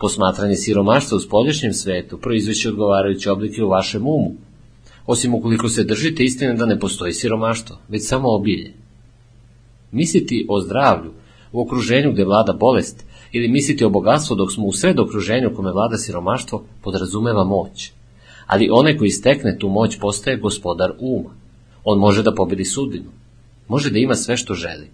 Posmatranje 0.00 0.56
siromaštva 0.56 1.16
u 1.16 1.20
spolješnjem 1.20 1.72
svetu 1.72 2.18
proizveće 2.18 2.68
odgovarajuće 2.68 3.30
oblike 3.30 3.64
u 3.64 3.68
vašem 3.68 4.02
umu, 4.02 4.32
osim 5.06 5.34
ukoliko 5.34 5.68
se 5.68 5.84
držite 5.84 6.24
istine 6.24 6.54
da 6.54 6.66
ne 6.66 6.78
postoji 6.78 7.12
siromaštvo, 7.12 7.78
već 7.88 8.08
samo 8.08 8.28
obilje. 8.28 8.72
Misliti 9.92 10.46
o 10.48 10.60
zdravlju 10.60 11.12
u 11.52 11.60
okruženju 11.60 12.12
gde 12.12 12.24
vlada 12.24 12.52
bolest 12.52 13.03
ili 13.34 13.48
misliti 13.48 13.84
o 13.84 13.90
bogatstvu 13.90 14.36
dok 14.36 14.52
smo 14.52 14.66
u 14.66 14.72
sred 14.72 14.98
okruženju 15.00 15.50
kome 15.56 15.72
vlada 15.72 15.96
siromaštvo 15.96 16.64
podrazumeva 16.82 17.44
moć. 17.44 17.92
Ali 18.46 18.68
onaj 18.72 18.96
koji 18.96 19.10
stekne 19.10 19.58
tu 19.58 19.68
moć 19.68 19.98
postaje 20.00 20.36
gospodar 20.36 20.92
uma. 20.98 21.30
On 21.84 21.98
može 21.98 22.22
da 22.22 22.34
pobedi 22.34 22.64
sudbinu. 22.64 23.10
Može 23.68 23.90
da 23.90 23.98
ima 23.98 24.14
sve 24.14 24.36
što 24.36 24.54
želi. 24.54 24.90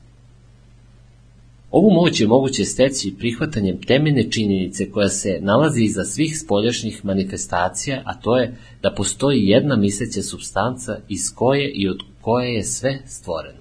Ovu 1.71 1.91
moć 1.91 2.21
je 2.21 2.27
moguće 2.27 2.65
steći 2.65 3.15
prihvatanjem 3.19 3.83
temene 3.83 4.31
činjenice 4.31 4.91
koja 4.91 5.09
se 5.09 5.39
nalazi 5.41 5.85
iza 5.85 6.05
svih 6.05 6.39
spoljašnjih 6.39 7.05
manifestacija, 7.05 8.03
a 8.05 8.15
to 8.15 8.37
je 8.37 8.57
da 8.83 8.95
postoji 8.95 9.47
jedna 9.47 9.77
misleća 9.77 10.23
substanca 10.23 10.99
iz 11.09 11.35
koje 11.35 11.73
i 11.75 11.89
od 11.89 11.99
koje 12.21 12.55
je 12.55 12.65
sve 12.65 12.99
stvoreno. 13.07 13.60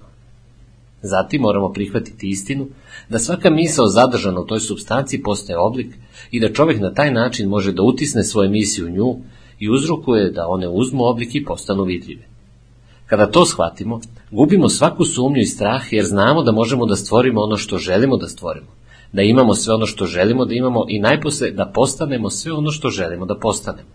Zatim 1.02 1.42
moramo 1.42 1.72
prihvatiti 1.72 2.28
istinu 2.28 2.66
da 3.08 3.18
svaka 3.18 3.50
misao 3.50 3.86
zadržana 3.86 4.40
u 4.40 4.46
toj 4.46 4.60
substanci 4.60 5.22
postaje 5.22 5.58
oblik 5.58 5.94
i 6.30 6.40
da 6.40 6.52
čovek 6.52 6.80
na 6.80 6.94
taj 6.94 7.12
način 7.12 7.48
može 7.48 7.72
da 7.72 7.82
utisne 7.82 8.24
svoje 8.24 8.48
misije 8.48 8.84
u 8.84 8.90
nju 8.90 9.16
i 9.58 9.70
uzrokuje 9.70 10.30
da 10.30 10.48
one 10.48 10.68
uzmu 10.68 11.04
oblik 11.04 11.34
i 11.34 11.44
postanu 11.44 11.84
vidljive. 11.84 12.22
Kada 13.06 13.26
to 13.26 13.44
shvatimo, 13.46 14.00
gubimo 14.30 14.68
svaku 14.68 15.04
sumnju 15.04 15.40
i 15.40 15.46
strah 15.46 15.92
jer 15.92 16.04
znamo 16.04 16.42
da 16.42 16.52
možemo 16.52 16.86
da 16.86 16.96
stvorimo 16.96 17.40
ono 17.40 17.56
što 17.56 17.78
želimo 17.78 18.16
da 18.16 18.28
stvorimo, 18.28 18.66
da 19.12 19.22
imamo 19.22 19.54
sve 19.54 19.74
ono 19.74 19.86
što 19.86 20.06
želimo 20.06 20.44
da 20.44 20.54
imamo 20.54 20.84
i 20.88 20.98
najposle 20.98 21.50
da 21.50 21.72
postanemo 21.74 22.30
sve 22.30 22.52
ono 22.52 22.70
što 22.70 22.90
želimo 22.90 23.26
da 23.26 23.38
postanemo. 23.38 23.88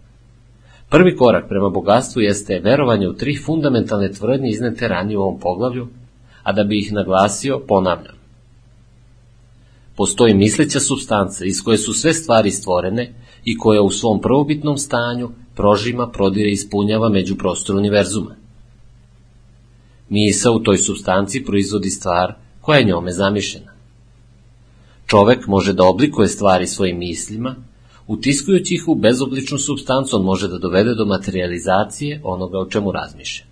Prvi 0.90 1.16
korak 1.16 1.48
prema 1.50 1.70
bogatstvu 1.70 2.22
jeste 2.22 2.60
verovanje 2.60 3.08
u 3.08 3.14
tri 3.14 3.38
fundamentalne 3.38 4.12
tvrdnje 4.12 4.50
iznete 4.50 4.88
ranije 4.88 5.18
u 5.18 5.22
ovom 5.22 5.40
poglavlju, 5.40 5.88
a 6.46 6.52
da 6.52 6.64
bi 6.64 6.80
ih 6.80 6.94
naglasio, 6.94 7.60
ponavljam. 7.68 8.16
Postoji 9.96 10.34
misleća 10.34 10.80
substanca 10.80 11.46
iz 11.46 11.64
koje 11.64 11.78
su 11.78 11.94
sve 11.94 12.14
stvari 12.14 12.52
stvorene 12.52 13.14
i 13.46 13.58
koja 13.58 13.82
u 13.82 13.92
svom 13.92 14.22
prvobitnom 14.22 14.78
stanju 14.78 15.30
prožima, 15.56 16.10
prodire 16.10 16.50
i 16.50 16.54
ispunjava 16.54 17.10
među 17.10 17.36
prostor 17.36 17.76
univerzuma. 17.76 18.36
Misa 20.10 20.52
u 20.52 20.60
toj 20.60 20.78
substanci 20.78 21.44
proizvodi 21.44 21.90
stvar 21.90 22.34
koja 22.62 22.78
je 22.78 22.86
njome 22.86 23.12
zamišljena. 23.12 23.72
Čovek 25.06 25.48
može 25.48 25.74
da 25.74 25.86
oblikuje 25.86 26.28
stvari 26.28 26.68
svojim 26.68 27.00
mislima, 27.00 27.56
utiskujući 28.08 28.74
ih 28.76 28.88
u 28.88 28.96
bezobličnu 28.96 29.58
substancu, 29.58 30.16
on 30.16 30.24
može 30.24 30.48
da 30.48 30.58
dovede 30.58 30.96
do 30.96 31.06
materializacije 31.06 32.22
onoga 32.24 32.60
o 32.60 32.66
čemu 32.66 32.92
razmišlja. 32.92 33.46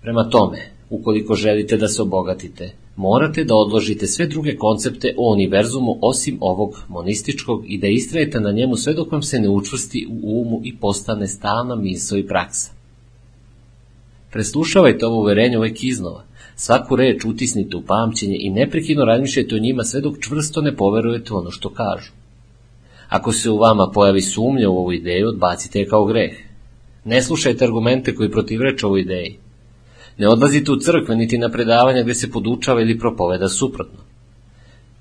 Prema 0.00 0.30
tome, 0.30 0.71
ukoliko 0.92 1.34
želite 1.34 1.76
da 1.76 1.88
se 1.88 2.02
obogatite, 2.02 2.70
morate 2.96 3.44
da 3.44 3.54
odložite 3.54 4.06
sve 4.06 4.26
druge 4.26 4.56
koncepte 4.56 5.14
o 5.18 5.32
univerzumu 5.32 5.98
osim 6.02 6.38
ovog 6.40 6.84
monističkog 6.88 7.64
i 7.66 7.78
da 7.78 7.86
istrajete 7.86 8.40
na 8.40 8.52
njemu 8.52 8.76
sve 8.76 8.94
dok 8.94 9.12
vam 9.12 9.22
se 9.22 9.40
ne 9.40 9.48
učvrsti 9.48 10.06
u 10.22 10.40
umu 10.40 10.60
i 10.64 10.76
postane 10.76 11.26
stalna 11.26 11.76
misao 11.76 12.18
i 12.18 12.26
praksa. 12.26 12.72
Preslušavajte 14.32 15.06
ovo 15.06 15.20
uverenje 15.20 15.58
uvek 15.58 15.84
iznova. 15.84 16.24
Svaku 16.56 16.96
reč 16.96 17.24
utisnite 17.24 17.76
u 17.76 17.82
pamćenje 17.82 18.36
i 18.40 18.50
neprekidno 18.50 19.04
razmišljajte 19.04 19.54
o 19.54 19.58
njima 19.58 19.84
sve 19.84 20.00
dok 20.00 20.20
čvrsto 20.20 20.60
ne 20.60 20.76
poverujete 20.76 21.34
ono 21.34 21.50
što 21.50 21.70
kažu. 21.70 22.12
Ako 23.08 23.32
se 23.32 23.50
u 23.50 23.58
vama 23.58 23.90
pojavi 23.94 24.22
sumnja 24.22 24.70
u 24.70 24.78
ovu 24.78 24.92
ideju, 24.92 25.28
odbacite 25.28 25.78
je 25.78 25.88
kao 25.88 26.04
greh. 26.04 26.32
Ne 27.04 27.22
slušajte 27.22 27.64
argumente 27.64 28.14
koji 28.14 28.30
protivreče 28.30 28.86
ovoj 28.86 29.00
ideji. 29.00 29.41
Ne 30.18 30.28
odlazite 30.28 30.72
u 30.72 30.76
crkve 30.76 31.16
niti 31.16 31.38
na 31.38 31.48
predavanja 31.48 32.02
gde 32.02 32.14
se 32.14 32.30
podučava 32.30 32.80
ili 32.80 32.98
propoveda 32.98 33.48
suprotno. 33.48 33.98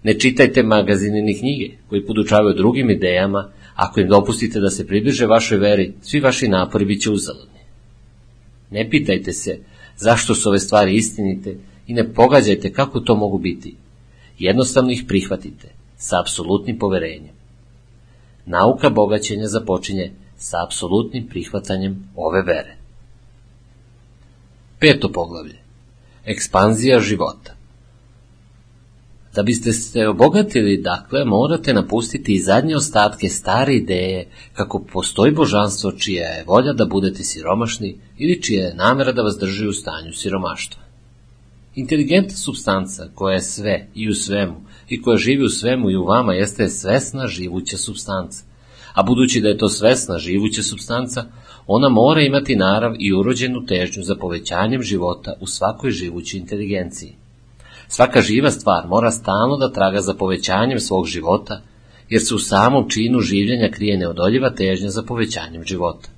Ne 0.03 0.19
čitajte 0.19 0.63
magazine 0.63 1.21
ni 1.21 1.39
knjige 1.39 1.69
koji 1.89 2.05
podučavaju 2.05 2.55
drugim 2.55 2.89
idejama, 2.89 3.49
ako 3.75 3.99
im 3.99 4.07
dopustite 4.07 4.59
da 4.59 4.69
se 4.69 4.87
približe 4.87 5.25
vašoj 5.25 5.57
veri, 5.57 5.93
svi 6.01 6.19
vaši 6.19 6.47
napori 6.47 6.85
biće 6.85 7.11
uzaludni. 7.11 7.59
Ne 8.71 8.89
pitajte 8.89 9.33
se 9.33 9.59
zašto 9.97 10.35
su 10.35 10.49
ove 10.49 10.59
stvari 10.59 10.95
istinite 10.95 11.57
i 11.87 11.93
ne 11.93 12.13
pogađajte 12.13 12.73
kako 12.73 12.99
to 12.99 13.15
mogu 13.15 13.37
biti. 13.37 13.75
Jednostavno 14.39 14.91
ih 14.91 15.03
prihvatite, 15.07 15.67
sa 15.97 16.21
apsolutnim 16.21 16.79
poverenjem. 16.79 17.35
Nauka 18.45 18.89
bogaćenja 18.89 19.47
započinje 19.47 20.11
sa 20.37 20.57
apsolutnim 20.65 21.27
prihvatanjem 21.27 22.07
ove 22.15 22.41
vere. 22.41 22.80
Peto 24.81 25.11
poglavlje. 25.11 25.55
Ekspanzija 26.25 26.99
života. 26.99 27.53
Da 29.35 29.43
biste 29.43 29.73
se 29.73 30.07
obogatili, 30.07 30.81
dakle, 30.81 31.25
morate 31.25 31.73
napustiti 31.73 32.33
i 32.33 32.41
zadnje 32.41 32.75
ostatke 32.75 33.29
stare 33.29 33.75
ideje 33.75 34.29
kako 34.53 34.79
postoji 34.93 35.31
božanstvo 35.31 35.91
čija 35.91 36.27
je 36.27 36.43
volja 36.47 36.73
da 36.73 36.85
budete 36.85 37.23
siromašni 37.23 37.97
ili 38.17 38.41
čija 38.41 38.65
je 38.65 38.75
namera 38.75 39.11
da 39.11 39.21
vas 39.21 39.37
drži 39.39 39.67
u 39.67 39.73
stanju 39.73 40.13
siromaštva. 40.13 40.81
Inteligentna 41.75 42.37
substanca 42.37 43.09
koja 43.15 43.33
je 43.33 43.41
sve 43.41 43.87
i 43.95 44.09
u 44.09 44.13
svemu 44.13 44.55
i 44.89 45.01
koja 45.01 45.17
živi 45.17 45.43
u 45.43 45.49
svemu 45.49 45.89
i 45.89 45.95
u 45.95 46.05
vama 46.05 46.33
jeste 46.33 46.69
svesna 46.69 47.27
živuća 47.27 47.77
substanca. 47.77 48.43
A 48.93 49.03
budući 49.03 49.41
da 49.41 49.47
je 49.47 49.57
to 49.57 49.69
svesna 49.69 50.17
živuća 50.17 50.63
substanca, 50.63 51.25
ona 51.73 51.89
mora 51.89 52.21
imati 52.21 52.55
narav 52.55 52.95
i 52.99 53.13
urođenu 53.13 53.65
težnju 53.65 54.03
za 54.03 54.15
povećanjem 54.15 54.81
života 54.81 55.33
u 55.39 55.47
svakoj 55.47 55.91
živućoj 55.91 56.39
inteligenciji. 56.39 57.15
Svaka 57.87 58.21
živa 58.21 58.51
stvar 58.51 58.87
mora 58.87 59.11
stalno 59.11 59.57
da 59.57 59.71
traga 59.71 60.01
za 60.01 60.13
povećanjem 60.13 60.79
svog 60.79 61.07
života, 61.07 61.61
jer 62.09 62.21
se 62.21 62.35
u 62.35 62.39
samom 62.39 62.89
činu 62.89 63.19
življenja 63.19 63.69
krije 63.71 63.97
neodoljiva 63.97 64.49
težnja 64.49 64.89
za 64.89 65.03
povećanjem 65.03 65.63
života. 65.63 66.09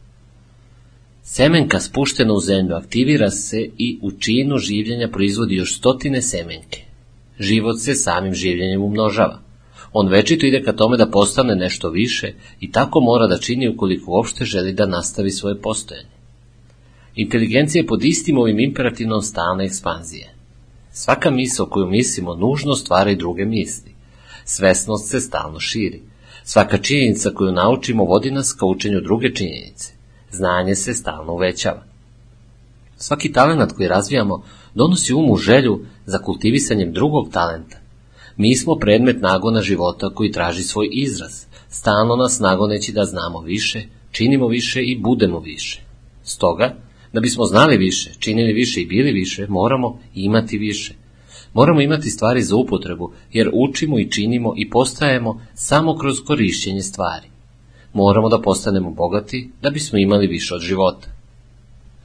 Semenka 1.24 1.80
spuštena 1.80 2.34
u 2.34 2.40
zemlju 2.40 2.76
aktivira 2.76 3.30
se 3.30 3.62
i 3.78 4.00
u 4.02 4.12
činu 4.12 4.58
življenja 4.58 5.08
proizvodi 5.08 5.56
još 5.56 5.78
stotine 5.78 6.22
semenke. 6.22 6.84
Život 7.40 7.80
se 7.80 7.96
samim 7.96 8.34
življenjem 8.34 8.82
umnožava. 8.82 9.40
On 9.94 10.08
večito 10.08 10.46
ide 10.46 10.64
ka 10.64 10.74
tome 10.74 10.98
da 10.98 11.10
postane 11.10 11.56
nešto 11.56 11.90
više 11.90 12.34
i 12.60 12.72
tako 12.72 13.00
mora 13.02 13.28
da 13.28 13.38
čini 13.38 13.70
ukoliko 13.70 14.12
uopšte 14.12 14.46
želi 14.46 14.74
da 14.74 14.86
nastavi 14.86 15.32
svoje 15.32 15.62
postojanje. 15.62 16.14
Inteligencija 17.16 17.82
je 17.82 17.88
pod 17.88 18.04
istim 18.04 18.38
ovim 18.38 18.60
imperativnom 18.60 19.22
stalna 19.22 19.64
ekspanzije. 19.64 20.34
Svaka 20.92 21.32
misl 21.32 21.64
koju 21.64 21.88
mislimo 21.88 22.36
nužno 22.36 22.76
stvara 22.76 23.12
i 23.12 23.16
druge 23.16 23.46
misli. 23.46 23.92
Svesnost 24.46 25.10
se 25.10 25.20
stalno 25.20 25.60
širi. 25.60 26.02
Svaka 26.44 26.78
činjenica 26.78 27.30
koju 27.30 27.52
naučimo 27.52 28.04
vodi 28.04 28.32
nas 28.32 28.54
ka 28.54 28.66
učenju 28.66 29.02
druge 29.02 29.34
činjenice. 29.34 29.94
Znanje 30.32 30.76
se 30.76 30.94
stalno 30.94 31.34
uvećava. 31.34 31.84
Svaki 32.98 33.32
talenat 33.32 33.72
koji 33.72 33.88
razvijamo 33.88 34.44
donosi 34.74 35.14
umu 35.14 35.36
želju 35.36 35.86
za 36.06 36.18
kultivisanjem 36.18 36.94
drugog 36.94 37.30
talenta. 37.32 37.83
Mi 38.38 38.56
smo 38.56 38.76
predmet 38.76 39.22
nagona 39.22 39.62
života 39.62 40.10
koji 40.10 40.32
traži 40.32 40.64
svoj 40.64 40.90
izraz, 40.92 41.46
stalno 41.70 42.16
nas 42.16 42.40
nagoneći 42.40 42.92
da 42.92 43.06
znamo 43.06 43.42
više, 43.42 43.84
činimo 44.12 44.48
više 44.48 44.84
i 44.84 44.98
budemo 45.00 45.40
više. 45.40 45.82
Stoga, 46.24 46.76
da 47.14 47.22
bismo 47.22 47.46
znali 47.46 47.78
više, 47.78 48.12
činili 48.20 48.54
više 48.54 48.82
i 48.82 48.86
bili 48.86 49.12
više, 49.12 49.48
moramo 49.50 50.00
imati 50.16 50.58
više. 50.58 50.94
Moramo 51.54 51.82
imati 51.82 52.10
stvari 52.10 52.44
za 52.44 52.56
upotrebu, 52.56 53.12
jer 53.34 53.50
učimo 53.54 54.00
i 54.00 54.12
činimo 54.12 54.54
i 54.58 54.70
postajemo 54.70 55.42
samo 55.54 55.98
kroz 55.98 56.16
korišćenje 56.28 56.82
stvari. 56.82 57.28
Moramo 57.94 58.30
da 58.30 58.42
postanemo 58.42 58.92
bogati 58.92 59.50
da 59.62 59.70
bismo 59.70 60.00
imali 60.00 60.28
više 60.28 60.56
od 60.56 60.62
života. 60.62 61.08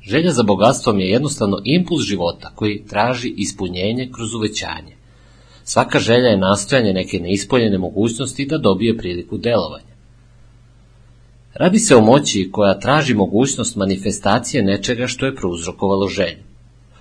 Želja 0.02 0.32
za 0.32 0.42
bogatstvom 0.42 1.00
je 1.00 1.10
jednostavno 1.10 1.60
impuls 1.64 2.02
života 2.02 2.52
koji 2.54 2.84
traži 2.88 3.34
ispunjenje 3.36 4.10
kroz 4.14 4.34
uvećanje. 4.34 4.97
Svaka 5.70 5.98
želja 5.98 6.28
je 6.28 6.38
nastojanje 6.38 6.92
neke 6.92 7.18
neispoljene 7.20 7.78
mogućnosti 7.78 8.46
da 8.46 8.58
dobije 8.58 8.96
priliku 8.96 9.38
delovanja. 9.38 9.94
Radi 11.54 11.78
se 11.78 11.96
o 11.96 12.00
moći 12.00 12.48
koja 12.52 12.78
traži 12.78 13.14
mogućnost 13.14 13.76
manifestacije 13.76 14.62
nečega 14.62 15.06
što 15.06 15.26
je 15.26 15.34
prouzrokovalo 15.34 16.08
želju. 16.08 16.42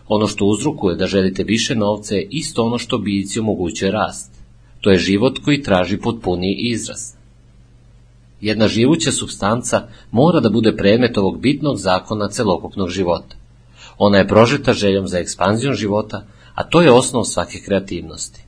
Ono 0.08 0.28
što 0.28 0.46
uzrokuje 0.46 0.96
da 0.96 1.08
želite 1.08 1.44
više 1.44 1.76
novca 1.76 2.16
je 2.16 2.28
isto 2.32 2.64
ono 2.64 2.78
što 2.78 2.98
bijici 2.98 3.40
omogućuje 3.40 3.92
rast. 3.92 4.32
To 4.82 4.92
je 4.92 4.98
život 4.98 5.40
koji 5.46 5.64
traži 5.64 5.98
potpuniji 5.98 6.58
izraz. 6.60 7.14
Jedna 8.42 8.68
živuća 8.68 9.12
substanca 9.12 9.88
mora 10.12 10.40
da 10.40 10.50
bude 10.50 10.76
predmet 10.76 11.18
ovog 11.18 11.40
bitnog 11.42 11.78
zakona 11.78 12.28
celokupnog 12.30 12.90
života. 12.90 13.36
Ona 13.98 14.18
je 14.18 14.28
prožeta 14.28 14.74
željom 14.74 15.08
za 15.08 15.20
ekspanzijom 15.20 15.74
života, 15.76 16.26
a 16.56 16.64
to 16.64 16.82
je 16.82 16.92
osnov 16.92 17.24
svake 17.24 17.60
kreativnosti. 17.66 18.47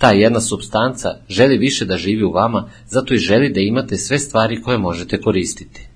Ta 0.00 0.10
jedna 0.10 0.40
substanca 0.40 1.08
želi 1.28 1.58
više 1.58 1.84
da 1.84 1.96
živi 1.96 2.24
u 2.24 2.30
vama, 2.30 2.68
zato 2.86 3.14
i 3.14 3.18
želi 3.18 3.52
da 3.52 3.60
imate 3.60 3.96
sve 3.96 4.18
stvari 4.18 4.62
koje 4.62 4.78
možete 4.78 5.20
koristiti. 5.20 5.88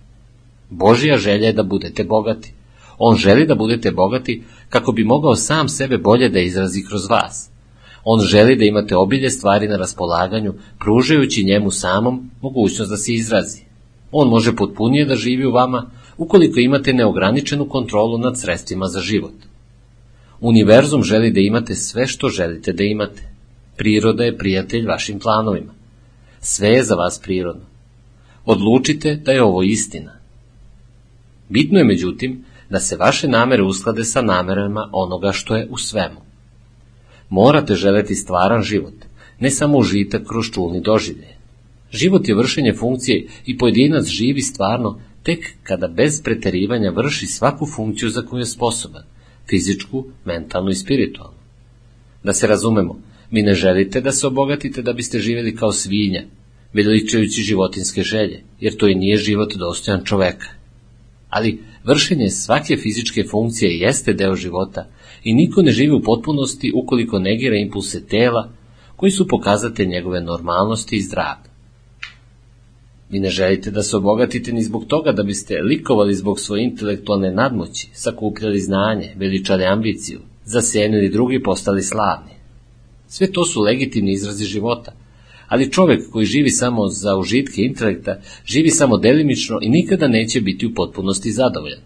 Božija 0.71 1.17
želja 1.19 1.47
je 1.47 1.53
da 1.53 1.63
budete 1.63 2.05
bogati. 2.05 2.53
On 2.99 3.17
želi 3.17 3.47
da 3.47 3.55
budete 3.55 3.91
bogati 3.91 4.43
kako 4.69 4.93
bi 4.93 5.05
mogao 5.05 5.37
sam 5.37 5.69
sebe 5.69 5.99
bolje 5.99 6.29
da 6.29 6.41
izrazi 6.41 6.85
kroz 6.89 7.11
vas. 7.11 7.51
On 8.05 8.21
želi 8.21 8.57
da 8.57 8.65
imate 8.65 8.97
obilje 8.97 9.31
stvari 9.31 9.69
na 9.69 9.77
raspolaganju, 9.77 10.55
pružajući 10.79 11.45
njemu 11.45 11.71
samom 11.71 12.31
mogućnost 12.43 12.91
da 12.91 12.97
se 12.97 13.13
izrazi. 13.13 13.63
On 14.13 14.29
može 14.29 14.57
potpunije 14.57 15.05
da 15.05 15.17
živi 15.17 15.47
u 15.47 15.53
vama 15.53 15.91
ukoliko 16.17 16.61
imate 16.61 16.93
neograničenu 16.93 17.69
kontrolu 17.69 18.19
nad 18.19 18.41
sredstvima 18.41 18.87
za 18.87 19.01
život. 19.01 19.35
Univerzum 20.41 21.03
želi 21.03 21.31
da 21.31 21.41
imate 21.41 21.75
sve 21.75 22.07
što 22.07 22.29
želite 22.29 22.73
da 22.73 22.85
imate. 22.85 23.34
Priroda 23.77 24.25
je 24.25 24.39
prijatelj 24.39 24.87
vašim 24.87 25.19
planovima. 25.19 25.73
Sve 26.41 26.69
je 26.69 26.85
za 26.85 26.95
vas 26.95 27.21
prirodno. 27.23 27.65
Odlučite 28.45 29.17
da 29.17 29.33
je 29.33 29.43
ovo 29.43 29.63
istina. 29.63 30.13
Bitno 31.49 31.79
je, 31.79 31.85
međutim, 31.85 32.45
da 32.71 32.81
se 32.81 32.97
vaše 32.97 33.29
namere 33.29 33.63
usklade 33.63 34.05
sa 34.05 34.23
namerama 34.23 34.89
onoga 34.93 35.33
što 35.33 35.57
je 35.57 35.69
u 35.71 35.79
svemu. 35.79 36.21
Morate 37.29 37.75
želeti 37.75 38.15
stvaran 38.15 38.63
život, 38.63 38.95
ne 39.41 39.51
samo 39.51 39.79
užitak 39.79 40.23
kroz 40.29 40.51
čulni 40.51 40.81
doživlje. 40.81 41.35
Život 41.91 42.29
je 42.29 42.35
vršenje 42.35 42.73
funkcije 42.73 43.27
i 43.47 43.59
pojedinac 43.59 44.07
živi 44.07 44.43
stvarno 44.43 45.01
tek 45.23 45.39
kada 45.63 45.89
bez 45.89 46.23
preterivanja 46.23 46.91
vrši 46.91 47.27
svaku 47.27 47.67
funkciju 47.67 48.11
za 48.11 48.23
koju 48.23 48.41
je 48.41 48.47
sposoban, 48.47 49.03
fizičku, 49.51 50.05
mentalnu 50.25 50.71
i 50.71 50.75
spiritualnu. 50.75 51.39
Da 52.23 52.33
se 52.33 52.47
razumemo, 52.47 52.99
Vi 53.35 53.43
ne 53.43 53.55
želite 53.55 54.01
da 54.01 54.13
se 54.13 54.27
obogatite 54.27 54.83
da 54.83 54.93
biste 54.93 55.19
živjeli 55.19 55.57
kao 55.57 55.73
svinja, 55.73 56.23
veličajući 56.73 57.43
životinske 57.43 58.03
želje, 58.03 58.43
jer 58.61 58.77
to 58.77 58.89
i 58.89 58.95
nije 58.95 59.17
život 59.17 59.55
dostojan 59.55 60.05
čoveka. 60.05 60.47
Ali 61.31 61.59
vršenje 61.85 62.31
svake 62.31 62.77
fizičke 62.77 63.25
funkcije 63.31 63.79
jeste 63.79 64.13
deo 64.13 64.35
života 64.35 64.87
i 65.25 65.35
niko 65.35 65.63
ne 65.63 65.73
živi 65.73 65.93
u 65.93 66.03
potpunosti 66.03 66.73
ukoliko 66.75 67.19
negira 67.19 67.57
impulse 67.57 68.07
tela, 68.07 68.51
koji 68.97 69.13
su 69.13 69.29
pokazate 69.29 69.85
njegove 69.85 70.21
normalnosti 70.21 70.97
i 70.97 71.03
zdravlja. 71.03 71.51
Vi 73.11 73.21
ne 73.21 73.31
želite 73.31 73.71
da 73.71 73.83
se 73.83 73.97
obogatite 73.97 74.53
ni 74.53 74.63
zbog 74.63 74.85
toga 74.85 75.13
da 75.13 75.23
biste 75.23 75.55
likovali 75.63 76.15
zbog 76.15 76.41
svoje 76.41 76.65
intelektualne 76.65 77.33
nadmoći, 77.33 77.89
sakupljali 77.93 78.61
znanje, 78.61 79.13
veličali 79.17 79.65
ambiciju, 79.65 80.21
zasenili 80.45 81.09
drugi 81.09 81.43
postali 81.43 81.83
slavni. 81.83 82.34
Sve 83.15 83.33
to 83.33 83.45
su 83.45 83.61
legitimni 83.63 84.13
izrazi 84.13 84.45
života. 84.45 84.93
Ali 85.49 85.71
čovek 85.73 86.11
koji 86.11 86.27
živi 86.27 86.51
samo 86.51 86.89
za 86.89 87.17
užitke 87.17 87.63
intelekta, 87.63 88.17
živi 88.47 88.71
samo 88.71 88.99
delimično 88.99 89.59
i 89.63 89.69
nikada 89.69 90.09
neće 90.09 90.41
biti 90.41 90.67
u 90.67 90.75
potpunosti 90.75 91.33
zadovoljan. 91.33 91.81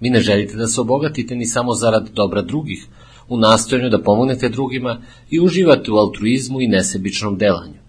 Vi 0.00 0.10
ne 0.10 0.20
želite 0.20 0.56
da 0.56 0.66
se 0.66 0.80
obogatite 0.80 1.36
ni 1.36 1.46
samo 1.46 1.74
zarad 1.74 2.10
dobra 2.14 2.42
drugih, 2.42 2.86
u 3.28 3.38
nastojanju 3.38 3.88
da 3.88 4.02
pomognete 4.02 4.48
drugima 4.48 5.00
i 5.30 5.40
uživate 5.40 5.92
u 5.92 5.96
altruizmu 5.96 6.60
i 6.60 6.68
nesebičnom 6.68 7.38
delanju. 7.38 7.80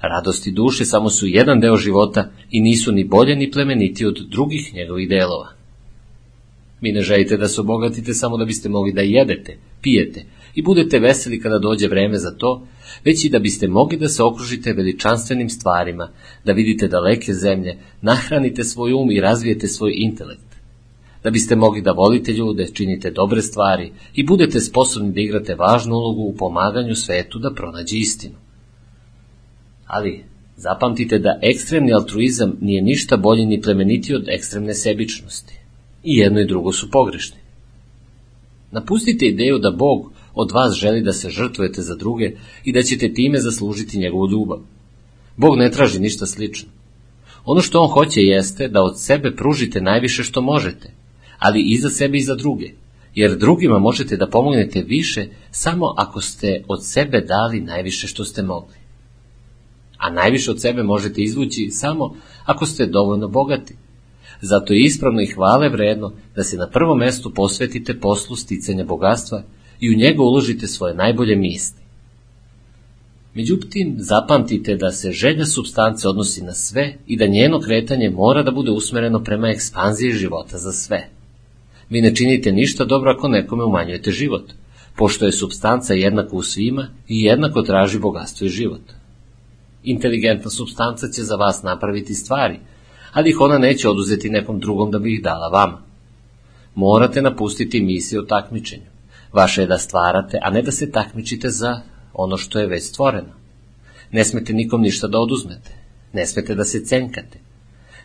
Radosti 0.00 0.50
duše 0.50 0.84
samo 0.84 1.10
su 1.10 1.26
jedan 1.26 1.60
deo 1.60 1.76
života 1.76 2.30
i 2.50 2.60
nisu 2.60 2.92
ni 2.92 3.04
bolje 3.04 3.36
ni 3.36 3.50
plemeniti 3.50 4.06
od 4.06 4.26
drugih 4.30 4.74
njegovih 4.74 5.08
delova. 5.08 5.48
Vi 6.80 6.92
ne 6.92 7.02
želite 7.02 7.36
da 7.36 7.48
se 7.48 7.60
obogatite 7.60 8.14
samo 8.14 8.36
da 8.36 8.44
biste 8.44 8.68
mogli 8.68 8.92
da 8.92 9.00
jedete, 9.00 9.58
pijete, 9.82 10.24
i 10.54 10.62
budete 10.62 10.98
veseli 10.98 11.40
kada 11.40 11.58
dođe 11.58 11.88
vreme 11.88 12.18
za 12.18 12.30
to, 12.30 12.66
već 13.04 13.24
i 13.24 13.28
da 13.28 13.38
biste 13.38 13.68
mogli 13.68 13.96
da 13.96 14.08
se 14.08 14.22
okružite 14.22 14.72
veličanstvenim 14.72 15.48
stvarima, 15.48 16.08
da 16.44 16.52
vidite 16.52 16.88
daleke 16.88 17.34
zemlje, 17.34 17.76
nahranite 18.00 18.64
svoj 18.64 18.92
um 18.92 19.10
i 19.10 19.20
razvijete 19.20 19.68
svoj 19.68 19.92
intelekt. 19.96 20.52
Da 21.24 21.30
biste 21.30 21.56
mogli 21.56 21.82
da 21.82 21.92
volite 21.92 22.32
ljude, 22.32 22.66
činite 22.74 23.10
dobre 23.10 23.42
stvari 23.42 23.92
i 24.14 24.26
budete 24.26 24.60
sposobni 24.60 25.12
da 25.12 25.20
igrate 25.20 25.54
važnu 25.54 25.94
ulogu 25.94 26.22
u 26.22 26.36
pomaganju 26.36 26.94
svetu 26.94 27.38
da 27.38 27.54
pronađe 27.54 27.96
istinu. 27.96 28.34
Ali, 29.86 30.24
zapamtite 30.56 31.18
da 31.18 31.38
ekstremni 31.42 31.92
altruizam 31.94 32.56
nije 32.60 32.82
ništa 32.82 33.16
bolji 33.16 33.46
ni 33.46 33.60
plemeniti 33.60 34.14
od 34.14 34.28
ekstremne 34.28 34.74
sebičnosti. 34.74 35.54
I 36.04 36.16
jedno 36.16 36.40
i 36.40 36.46
drugo 36.46 36.72
su 36.72 36.90
pogrešni. 36.90 37.38
Napustite 38.70 39.26
ideju 39.26 39.58
da 39.58 39.70
Bog 39.70 40.12
od 40.34 40.50
vas 40.50 40.74
želi 40.74 41.02
da 41.02 41.12
se 41.12 41.30
žrtvujete 41.30 41.82
za 41.82 41.96
druge 41.96 42.32
i 42.64 42.72
da 42.72 42.82
ćete 42.82 43.14
time 43.14 43.40
zaslužiti 43.40 43.98
njegovu 43.98 44.30
ljubav. 44.30 44.58
Bog 45.36 45.56
ne 45.56 45.70
traži 45.70 46.00
ništa 46.00 46.26
slično. 46.26 46.68
Ono 47.44 47.60
što 47.60 47.80
on 47.80 47.90
hoće 47.90 48.20
jeste 48.20 48.68
da 48.68 48.82
od 48.82 49.00
sebe 49.00 49.36
pružite 49.36 49.80
najviše 49.80 50.22
što 50.22 50.40
možete, 50.40 50.92
ali 51.38 51.62
i 51.62 51.78
za 51.78 51.90
sebe 51.90 52.18
i 52.18 52.22
za 52.22 52.34
druge, 52.34 52.70
jer 53.14 53.36
drugima 53.36 53.78
možete 53.78 54.16
da 54.16 54.30
pomognete 54.30 54.82
više 54.82 55.26
samo 55.50 55.94
ako 55.96 56.20
ste 56.20 56.64
od 56.68 56.86
sebe 56.86 57.20
dali 57.20 57.60
najviše 57.60 58.06
što 58.06 58.24
ste 58.24 58.42
mogli. 58.42 58.74
A 59.98 60.10
najviše 60.10 60.50
od 60.50 60.60
sebe 60.60 60.82
možete 60.82 61.22
izvući 61.22 61.70
samo 61.70 62.14
ako 62.44 62.66
ste 62.66 62.86
dovoljno 62.86 63.28
bogati. 63.28 63.74
Zato 64.40 64.72
je 64.72 64.82
ispravno 64.82 65.20
i 65.20 65.26
hvale 65.26 65.68
vredno 65.68 66.12
da 66.36 66.42
se 66.42 66.56
na 66.56 66.68
prvom 66.68 66.98
mestu 66.98 67.34
posvetite 67.34 68.00
poslu 68.00 68.36
sticanja 68.36 68.84
bogatstva 68.84 69.42
i 69.82 69.90
u 69.90 69.98
njega 69.98 70.22
uložite 70.22 70.66
svoje 70.66 70.94
najbolje 70.94 71.36
misli. 71.36 71.82
Međutim, 73.34 73.96
zapamtite 73.98 74.76
da 74.76 74.90
se 74.92 75.12
želja 75.12 75.46
substance 75.46 76.08
odnosi 76.08 76.44
na 76.44 76.52
sve 76.52 76.94
i 77.06 77.16
da 77.16 77.26
njeno 77.26 77.60
kretanje 77.60 78.10
mora 78.10 78.42
da 78.42 78.50
bude 78.50 78.70
usmereno 78.70 79.24
prema 79.24 79.48
ekspanziji 79.48 80.12
života 80.12 80.58
za 80.58 80.72
sve. 80.72 81.08
Vi 81.90 82.00
ne 82.00 82.14
činite 82.14 82.52
ništa 82.52 82.84
dobro 82.84 83.10
ako 83.10 83.28
nekome 83.28 83.64
umanjujete 83.64 84.10
život, 84.10 84.52
pošto 84.96 85.26
je 85.26 85.32
substanca 85.32 85.94
jednaka 85.94 86.36
u 86.36 86.42
svima 86.42 86.88
i 87.08 87.22
jednako 87.22 87.62
traži 87.62 87.98
bogatstvo 87.98 88.46
i 88.46 88.50
život. 88.50 88.82
Inteligentna 89.84 90.50
substanca 90.50 91.08
će 91.08 91.22
za 91.22 91.36
vas 91.36 91.62
napraviti 91.62 92.14
stvari, 92.14 92.58
ali 93.12 93.30
ih 93.30 93.40
ona 93.40 93.58
neće 93.58 93.88
oduzeti 93.88 94.30
nekom 94.30 94.60
drugom 94.60 94.90
da 94.90 94.98
bi 94.98 95.14
ih 95.14 95.22
dala 95.22 95.48
vama. 95.48 95.82
Morate 96.74 97.22
napustiti 97.22 97.80
misije 97.80 98.20
o 98.20 98.24
takmičenju. 98.24 98.91
Vaše 99.32 99.60
je 99.60 99.66
da 99.66 99.78
stvarate, 99.78 100.38
a 100.42 100.50
ne 100.50 100.62
da 100.62 100.72
se 100.72 100.90
takmičite 100.90 101.50
za 101.50 101.80
ono 102.14 102.36
što 102.36 102.58
je 102.58 102.66
već 102.66 102.84
stvoreno. 102.84 103.32
Ne 104.10 104.24
smete 104.24 104.52
nikom 104.52 104.80
ništa 104.80 105.08
da 105.08 105.20
oduzmete. 105.20 105.70
Ne 106.12 106.26
smete 106.26 106.54
da 106.54 106.64
se 106.64 106.84
cenkate. 106.84 107.38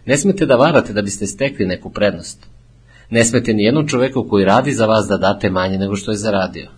Ne 0.06 0.18
smete 0.18 0.46
da 0.46 0.56
varate 0.56 0.94
da 0.94 1.02
biste 1.02 1.28
stekli 1.28 1.66
neku 1.66 1.90
prednost. 1.90 2.48
Ne 3.10 3.26
smete 3.26 3.54
ni 3.54 3.64
jednom 3.64 3.88
čoveku 3.88 4.28
koji 4.30 4.46
radi 4.46 4.74
za 4.74 4.86
vas 4.86 5.08
da 5.08 5.18
date 5.18 5.50
manje 5.50 5.78
nego 5.78 5.96
što 5.96 6.12
je 6.12 6.18
zaradio. 6.18 6.70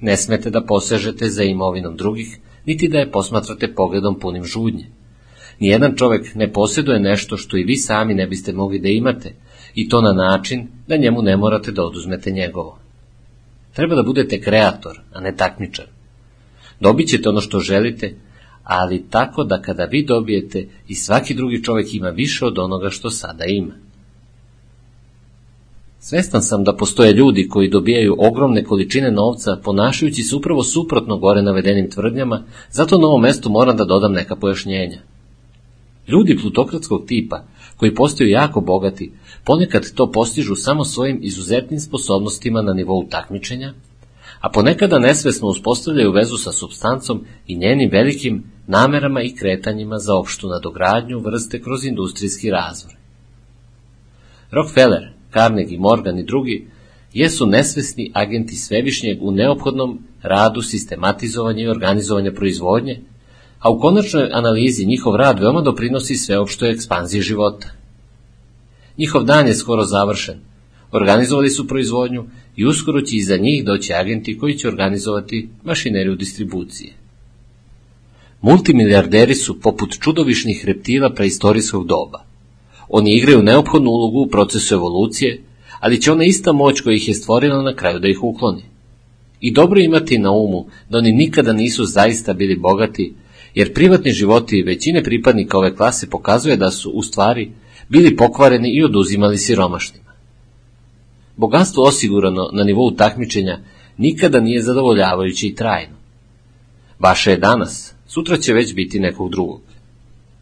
Ne 0.00 0.16
smete 0.16 0.50
da 0.50 0.64
posežete 0.64 1.28
za 1.28 1.42
imovinom 1.42 1.96
drugih, 1.96 2.38
niti 2.66 2.88
da 2.88 2.98
je 2.98 3.10
posmatrate 3.10 3.74
pogledom 3.74 4.18
punim 4.20 4.44
žudnje. 4.44 4.86
Nijedan 5.58 5.96
čovek 5.96 6.34
ne 6.34 6.52
posjeduje 6.52 7.00
nešto 7.00 7.36
što 7.36 7.56
i 7.56 7.64
vi 7.64 7.76
sami 7.76 8.14
ne 8.14 8.26
biste 8.26 8.52
mogli 8.52 8.78
da 8.78 8.88
imate, 8.88 9.34
i 9.74 9.88
to 9.88 10.00
na 10.00 10.12
način 10.12 10.68
da 10.88 10.96
njemu 10.96 11.22
ne 11.22 11.36
morate 11.36 11.72
da 11.72 11.84
oduzmete 11.84 12.30
njegovo. 12.30 12.83
Treba 13.74 13.94
da 13.94 14.02
budete 14.02 14.40
kreator, 14.40 15.00
a 15.12 15.20
ne 15.20 15.36
takmičar. 15.36 15.86
Dobit 16.80 17.08
ćete 17.08 17.28
ono 17.28 17.40
što 17.40 17.60
želite, 17.60 18.14
ali 18.64 19.04
tako 19.10 19.44
da 19.44 19.62
kada 19.62 19.84
vi 19.84 20.04
dobijete 20.04 20.68
i 20.88 20.94
svaki 20.94 21.34
drugi 21.34 21.62
čovek 21.62 21.94
ima 21.94 22.08
više 22.08 22.46
od 22.46 22.58
onoga 22.58 22.90
što 22.90 23.10
sada 23.10 23.44
ima. 23.44 23.74
Svestan 25.98 26.42
sam 26.42 26.64
da 26.64 26.76
postoje 26.76 27.12
ljudi 27.12 27.48
koji 27.48 27.70
dobijaju 27.70 28.16
ogromne 28.18 28.64
količine 28.64 29.10
novca 29.10 29.56
ponašajući 29.64 30.22
se 30.22 30.36
upravo 30.36 30.64
suprotno 30.64 31.16
gore 31.18 31.42
navedenim 31.42 31.90
tvrdnjama, 31.90 32.42
zato 32.70 32.98
na 32.98 33.06
ovom 33.06 33.22
mestu 33.22 33.50
moram 33.50 33.76
da 33.76 33.84
dodam 33.84 34.12
neka 34.12 34.36
pojašnjenja. 34.36 34.98
Ljudi 36.08 36.38
plutokratskog 36.42 37.04
tipa, 37.06 37.44
koji 37.76 37.94
postaju 37.94 38.30
jako 38.30 38.60
bogati, 38.60 39.12
ponekad 39.44 39.94
to 39.94 40.10
postižu 40.10 40.56
samo 40.56 40.84
svojim 40.84 41.18
izuzetnim 41.22 41.80
sposobnostima 41.80 42.62
na 42.62 42.72
nivou 42.72 43.06
takmičenja, 43.10 43.74
a 44.40 44.50
ponekada 44.50 44.98
nesvesno 44.98 45.48
uspostavljaju 45.48 46.12
vezu 46.12 46.36
sa 46.36 46.52
substancom 46.52 47.24
i 47.46 47.56
njenim 47.56 47.90
velikim 47.92 48.44
namerama 48.66 49.22
i 49.22 49.34
kretanjima 49.34 49.98
za 49.98 50.14
opštu 50.14 50.48
nadogradnju 50.48 51.18
vrste 51.18 51.62
kroz 51.62 51.84
industrijski 51.84 52.50
razvoj. 52.50 52.94
Rockefeller, 54.50 55.08
Carnegie, 55.32 55.78
Morgan 55.78 56.18
i 56.18 56.24
drugi 56.24 56.68
jesu 57.12 57.46
nesvesni 57.46 58.10
agenti 58.14 58.56
svevišnjeg 58.56 59.18
u 59.22 59.30
neophodnom 59.30 59.98
radu 60.22 60.62
sistematizovanja 60.62 61.62
i 61.62 61.68
organizovanja 61.68 62.32
proizvodnje, 62.32 63.00
a 63.64 63.70
u 63.70 63.78
konačnoj 63.80 64.28
analizi 64.32 64.86
njihov 64.86 65.16
rad 65.16 65.40
veoma 65.40 65.60
doprinosi 65.60 66.16
sveopštoj 66.16 66.70
ekspanziji 66.70 67.22
života. 67.22 67.68
Njihov 68.98 69.24
dan 69.24 69.46
je 69.46 69.54
skoro 69.54 69.84
završen. 69.84 70.40
Organizovali 70.92 71.50
su 71.50 71.66
proizvodnju 71.68 72.24
i 72.56 72.66
uskoro 72.66 73.00
će 73.00 73.16
iza 73.16 73.36
njih 73.36 73.64
doći 73.64 73.94
agenti 73.94 74.38
koji 74.38 74.58
će 74.58 74.68
organizovati 74.68 75.48
mašineriju 75.62 76.16
distribucije. 76.16 76.92
Multimilijarderi 78.42 79.34
su 79.34 79.60
poput 79.60 79.98
čudovišnih 80.00 80.64
reptila 80.64 81.10
preistorijskog 81.10 81.86
doba. 81.86 82.24
Oni 82.88 83.16
igraju 83.16 83.42
neophodnu 83.42 83.90
ulogu 83.90 84.20
u 84.20 84.28
procesu 84.28 84.74
evolucije, 84.74 85.42
ali 85.80 86.00
će 86.00 86.12
ona 86.12 86.24
ista 86.24 86.52
moć 86.52 86.80
koja 86.80 86.94
ih 86.94 87.08
je 87.08 87.14
stvorila 87.14 87.62
na 87.62 87.74
kraju 87.74 87.98
da 87.98 88.08
ih 88.08 88.22
ukloni. 88.22 88.62
I 89.40 89.52
dobro 89.52 89.80
imati 89.80 90.18
na 90.18 90.32
umu 90.32 90.66
da 90.90 90.98
oni 90.98 91.12
nikada 91.12 91.52
nisu 91.52 91.84
zaista 91.84 92.32
bili 92.32 92.56
bogati, 92.56 93.14
jer 93.54 93.74
privatni 93.74 94.12
životi 94.12 94.62
većine 94.62 95.02
pripadnika 95.02 95.58
ove 95.58 95.76
klase 95.76 96.10
pokazuje 96.10 96.56
da 96.56 96.70
su, 96.70 96.90
u 96.90 97.02
stvari, 97.02 97.52
bili 97.88 98.16
pokvareni 98.16 98.70
i 98.70 98.84
oduzimali 98.84 99.38
siromašnima. 99.38 100.12
Bogatstvo 101.36 101.84
osigurano 101.84 102.50
na 102.52 102.64
nivou 102.64 102.90
takmičenja 102.90 103.58
nikada 103.98 104.40
nije 104.40 104.62
zadovoljavajuće 104.62 105.46
i 105.46 105.54
trajno. 105.54 105.96
Vaše 106.98 107.30
je 107.30 107.36
danas, 107.36 107.94
sutra 108.06 108.36
će 108.36 108.52
već 108.52 108.74
biti 108.74 109.00
nekog 109.00 109.30
drugog. 109.30 109.60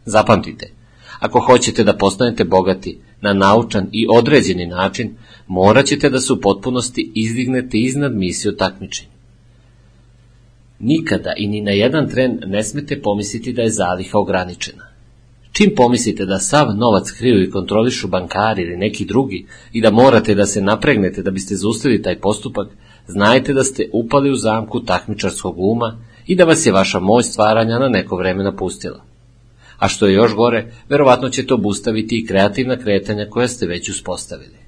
Zapamtite, 0.05 0.71
ako 1.19 1.39
hoćete 1.39 1.83
da 1.83 1.97
postanete 1.97 2.43
bogati 2.43 2.99
na 3.21 3.33
naučan 3.33 3.87
i 3.91 4.07
određeni 4.09 4.65
način, 4.65 5.15
morat 5.47 5.85
ćete 5.85 6.09
da 6.09 6.19
se 6.19 6.33
u 6.33 6.41
potpunosti 6.41 7.11
izdignete 7.15 7.77
iznad 7.77 8.15
misije 8.15 8.51
o 8.51 8.55
takmičenju. 8.55 9.12
Nikada 10.83 11.33
i 11.37 11.47
ni 11.47 11.61
na 11.61 11.71
jedan 11.71 12.09
tren 12.09 12.39
ne 12.45 12.63
smete 12.63 13.01
pomisliti 13.01 13.53
da 13.53 13.61
je 13.61 13.69
zaliha 13.69 14.19
ograničena. 14.19 14.83
Čim 15.51 15.71
pomislite 15.75 16.25
da 16.25 16.39
sav 16.39 16.67
novac 16.75 17.11
kriju 17.11 17.43
i 17.43 17.49
kontrolišu 17.49 18.07
bankari 18.07 18.61
ili 18.61 18.77
neki 18.77 19.05
drugi 19.05 19.45
i 19.73 19.81
da 19.81 19.91
morate 19.91 20.35
da 20.35 20.45
se 20.45 20.61
napregnete 20.61 21.21
da 21.21 21.31
biste 21.31 21.55
zaustavili 21.55 22.01
taj 22.01 22.19
postupak, 22.19 22.67
znajte 23.07 23.53
da 23.53 23.63
ste 23.63 23.89
upali 23.93 24.31
u 24.31 24.35
zamku 24.35 24.79
takmičarskog 24.79 25.55
uma 25.57 25.97
i 26.27 26.35
da 26.35 26.45
vas 26.45 26.65
je 26.65 26.73
vaša 26.73 26.99
moć 26.99 27.25
stvaranja 27.25 27.79
na 27.79 27.87
neko 27.87 28.15
vreme 28.15 28.43
napustila. 28.43 29.03
A 29.77 29.87
što 29.87 30.07
je 30.07 30.13
još 30.13 30.35
gore, 30.35 30.71
verovatno 30.89 31.29
će 31.29 31.45
to 31.45 31.55
obustaviti 31.55 32.19
i 32.19 32.25
kreativna 32.25 32.77
kretanja 32.77 33.27
koja 33.29 33.47
ste 33.47 33.67
već 33.67 33.89
uspostavili. 33.89 34.62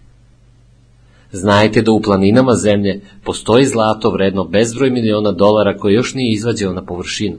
Znajte 1.36 1.82
da 1.82 1.92
u 1.92 2.02
planinama 2.02 2.54
zemlje 2.54 3.02
postoji 3.24 3.66
zlato 3.66 4.10
vredno 4.10 4.44
bezbroj 4.44 4.90
miliona 4.90 5.32
dolara 5.32 5.78
koje 5.78 5.94
još 5.94 6.14
nije 6.14 6.34
izvađeno 6.34 6.74
na 6.74 6.86
površinu. 6.86 7.38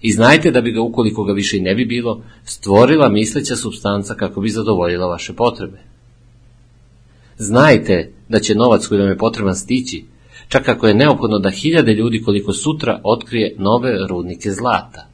I 0.00 0.12
znajte 0.12 0.50
da 0.50 0.60
bi 0.60 0.72
ga, 0.72 0.80
ukoliko 0.80 1.24
ga 1.24 1.32
više 1.32 1.56
i 1.56 1.60
ne 1.60 1.74
bi 1.74 1.84
bilo, 1.84 2.22
stvorila 2.44 3.08
misleća 3.08 3.56
substanca 3.56 4.14
kako 4.14 4.40
bi 4.40 4.48
zadovoljila 4.48 5.06
vaše 5.06 5.32
potrebe. 5.32 5.78
Znajte 7.38 8.12
da 8.28 8.40
će 8.40 8.54
novac 8.54 8.86
koji 8.86 9.00
vam 9.00 9.08
je 9.08 9.18
potreban 9.18 9.56
stići, 9.56 10.04
čak 10.48 10.68
ako 10.68 10.86
je 10.86 10.94
neophodno 10.94 11.38
da 11.38 11.50
hiljade 11.50 11.94
ljudi 11.94 12.22
koliko 12.22 12.52
sutra 12.52 13.00
otkrije 13.04 13.54
nove 13.58 14.06
rudnike 14.08 14.50
zlata. 14.50 15.06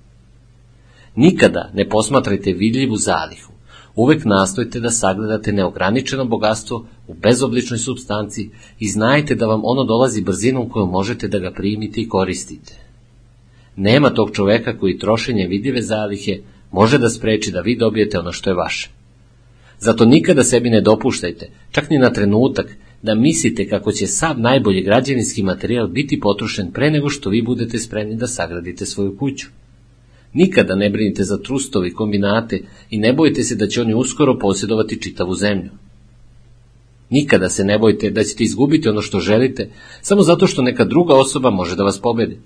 Nikada 1.17 1.71
ne 1.75 1.89
posmatrajte 1.89 2.53
vidljivu 2.53 2.97
zalihu, 2.97 3.53
uvek 3.99 4.25
nastojte 4.25 4.81
da 4.81 4.91
sagledate 4.91 5.53
neograničeno 5.53 6.25
bogatstvo 6.25 6.87
u 7.09 7.15
bezobličnoj 7.15 7.79
substanci 7.79 8.51
i 8.79 8.89
znajte 8.89 9.35
da 9.35 9.47
vam 9.47 9.61
ono 9.65 9.85
dolazi 9.85 10.23
brzinom 10.23 10.69
kojom 10.69 10.91
možete 10.91 11.29
da 11.29 11.39
ga 11.39 11.51
primite 11.51 12.01
i 12.01 12.09
koristite. 12.09 12.75
Nema 13.77 14.11
tog 14.11 14.31
čoveka 14.33 14.79
koji 14.79 14.99
trošenje 14.99 15.47
vidljive 15.47 15.83
zalihe 15.83 16.39
može 16.73 16.99
da 16.99 17.09
spreči 17.09 17.51
da 17.51 17.61
vi 17.61 17.77
dobijete 17.77 18.19
ono 18.19 18.33
što 18.33 18.51
je 18.51 18.55
vaše. 18.55 18.91
Zato 19.79 20.05
nikada 20.05 20.45
sebi 20.45 20.71
ne 20.71 20.81
dopuštajte, 20.81 21.51
čak 21.71 21.91
ni 21.91 21.99
na 21.99 22.13
trenutak, 22.13 22.77
da 23.03 23.15
mislite 23.15 23.69
kako 23.69 23.93
će 23.93 24.07
sav 24.07 24.41
najbolji 24.41 24.83
građevinski 24.83 25.43
materijal 25.43 25.89
biti 25.89 26.21
potrošen 26.21 26.73
pre 26.73 26.91
nego 26.91 27.09
što 27.09 27.31
vi 27.31 27.43
budete 27.43 27.79
spremni 27.79 28.17
da 28.17 28.27
sagradite 28.27 28.87
svoju 28.87 29.17
kuću. 29.19 29.47
Nikada 30.33 30.75
ne 30.75 30.91
brinite 30.91 31.25
za 31.25 31.39
trustovi, 31.39 31.95
kombinate 31.95 32.63
i 32.91 32.99
ne 32.99 33.13
bojte 33.13 33.43
se 33.43 33.55
da 33.55 33.67
će 33.67 33.81
oni 33.81 33.95
uskoro 33.95 34.39
posjedovati 34.39 35.03
čitavu 35.03 35.35
zemlju. 35.35 35.71
Nikada 37.11 37.49
se 37.49 37.65
ne 37.65 37.79
bojte 37.79 38.11
da 38.11 38.25
ćete 38.25 38.45
izgubiti 38.45 38.89
ono 38.89 39.03
što 39.03 39.21
želite, 39.21 39.71
samo 40.03 40.23
zato 40.23 40.47
što 40.47 40.63
neka 40.63 40.85
druga 40.85 41.15
osoba 41.15 41.51
može 41.51 41.77
da 41.77 41.85
vas 41.85 42.01
pobedi. 42.01 42.39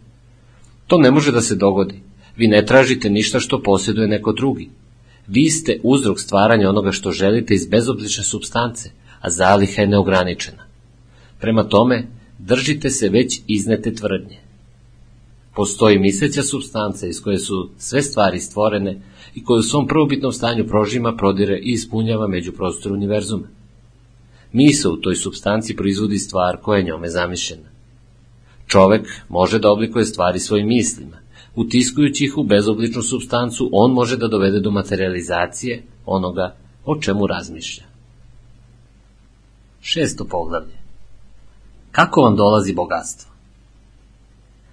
To 0.87 0.99
ne 0.99 1.11
može 1.11 1.33
da 1.33 1.41
se 1.41 1.57
dogodi. 1.57 2.01
Vi 2.37 2.49
ne 2.49 2.67
tražite 2.67 3.11
ništa 3.11 3.41
što 3.41 3.63
posjeduje 3.63 4.09
neko 4.09 4.33
drugi. 4.33 4.71
Vi 5.27 5.51
ste 5.51 5.81
uzrok 5.83 6.21
stvaranja 6.21 6.69
onoga 6.69 6.93
što 6.93 7.13
želite 7.13 7.55
iz 7.55 7.67
bezoblične 7.67 8.25
substance, 8.25 8.91
a 9.21 9.31
zaliha 9.31 9.83
je 9.83 9.89
neograničena. 9.89 10.67
Prema 11.41 11.65
tome, 11.65 12.07
držite 12.39 12.91
se 12.91 13.09
već 13.09 13.41
iznete 13.47 13.95
tvrdnje. 13.95 14.42
Postoji 15.55 15.99
misleća 15.99 16.43
substanca 16.43 17.07
iz 17.07 17.23
koje 17.23 17.39
su 17.39 17.71
sve 17.79 18.03
stvari 18.03 18.41
stvorene 18.41 19.01
i 19.35 19.45
koja 19.45 19.59
u 19.59 19.63
svom 19.63 19.87
prvobitnom 19.87 20.33
stanju 20.33 20.67
prožima, 20.67 21.17
prodire 21.17 21.59
i 21.59 21.73
ispunjava 21.73 22.27
među 22.27 22.53
prostor 22.53 22.93
univerzuma. 22.93 23.49
Misa 24.53 24.91
u 24.91 24.97
toj 24.97 25.15
substanci 25.15 25.77
proizvodi 25.77 26.19
stvar 26.19 26.57
koja 26.57 26.79
je 26.79 26.85
njome 26.85 27.09
zamišljena. 27.09 27.69
Čovek 28.67 29.09
može 29.29 29.59
da 29.59 29.71
oblikuje 29.71 30.05
stvari 30.05 30.39
svojim 30.39 30.69
mislima. 30.69 31.17
Utiskujući 31.55 32.25
ih 32.25 32.39
u 32.39 32.43
bezobličnu 32.43 33.03
substancu, 33.03 33.69
on 33.73 33.93
može 33.93 34.17
da 34.17 34.29
dovede 34.29 34.61
do 34.61 34.71
materializacije 34.71 35.83
onoga 36.07 36.57
o 36.85 37.01
čemu 37.01 37.27
razmišlja. 37.27 37.85
Šesto 39.81 40.25
poglavlje. 40.25 40.77
Kako 41.91 42.21
vam 42.21 42.37
dolazi 42.37 42.75
bogatstvo? 42.75 43.32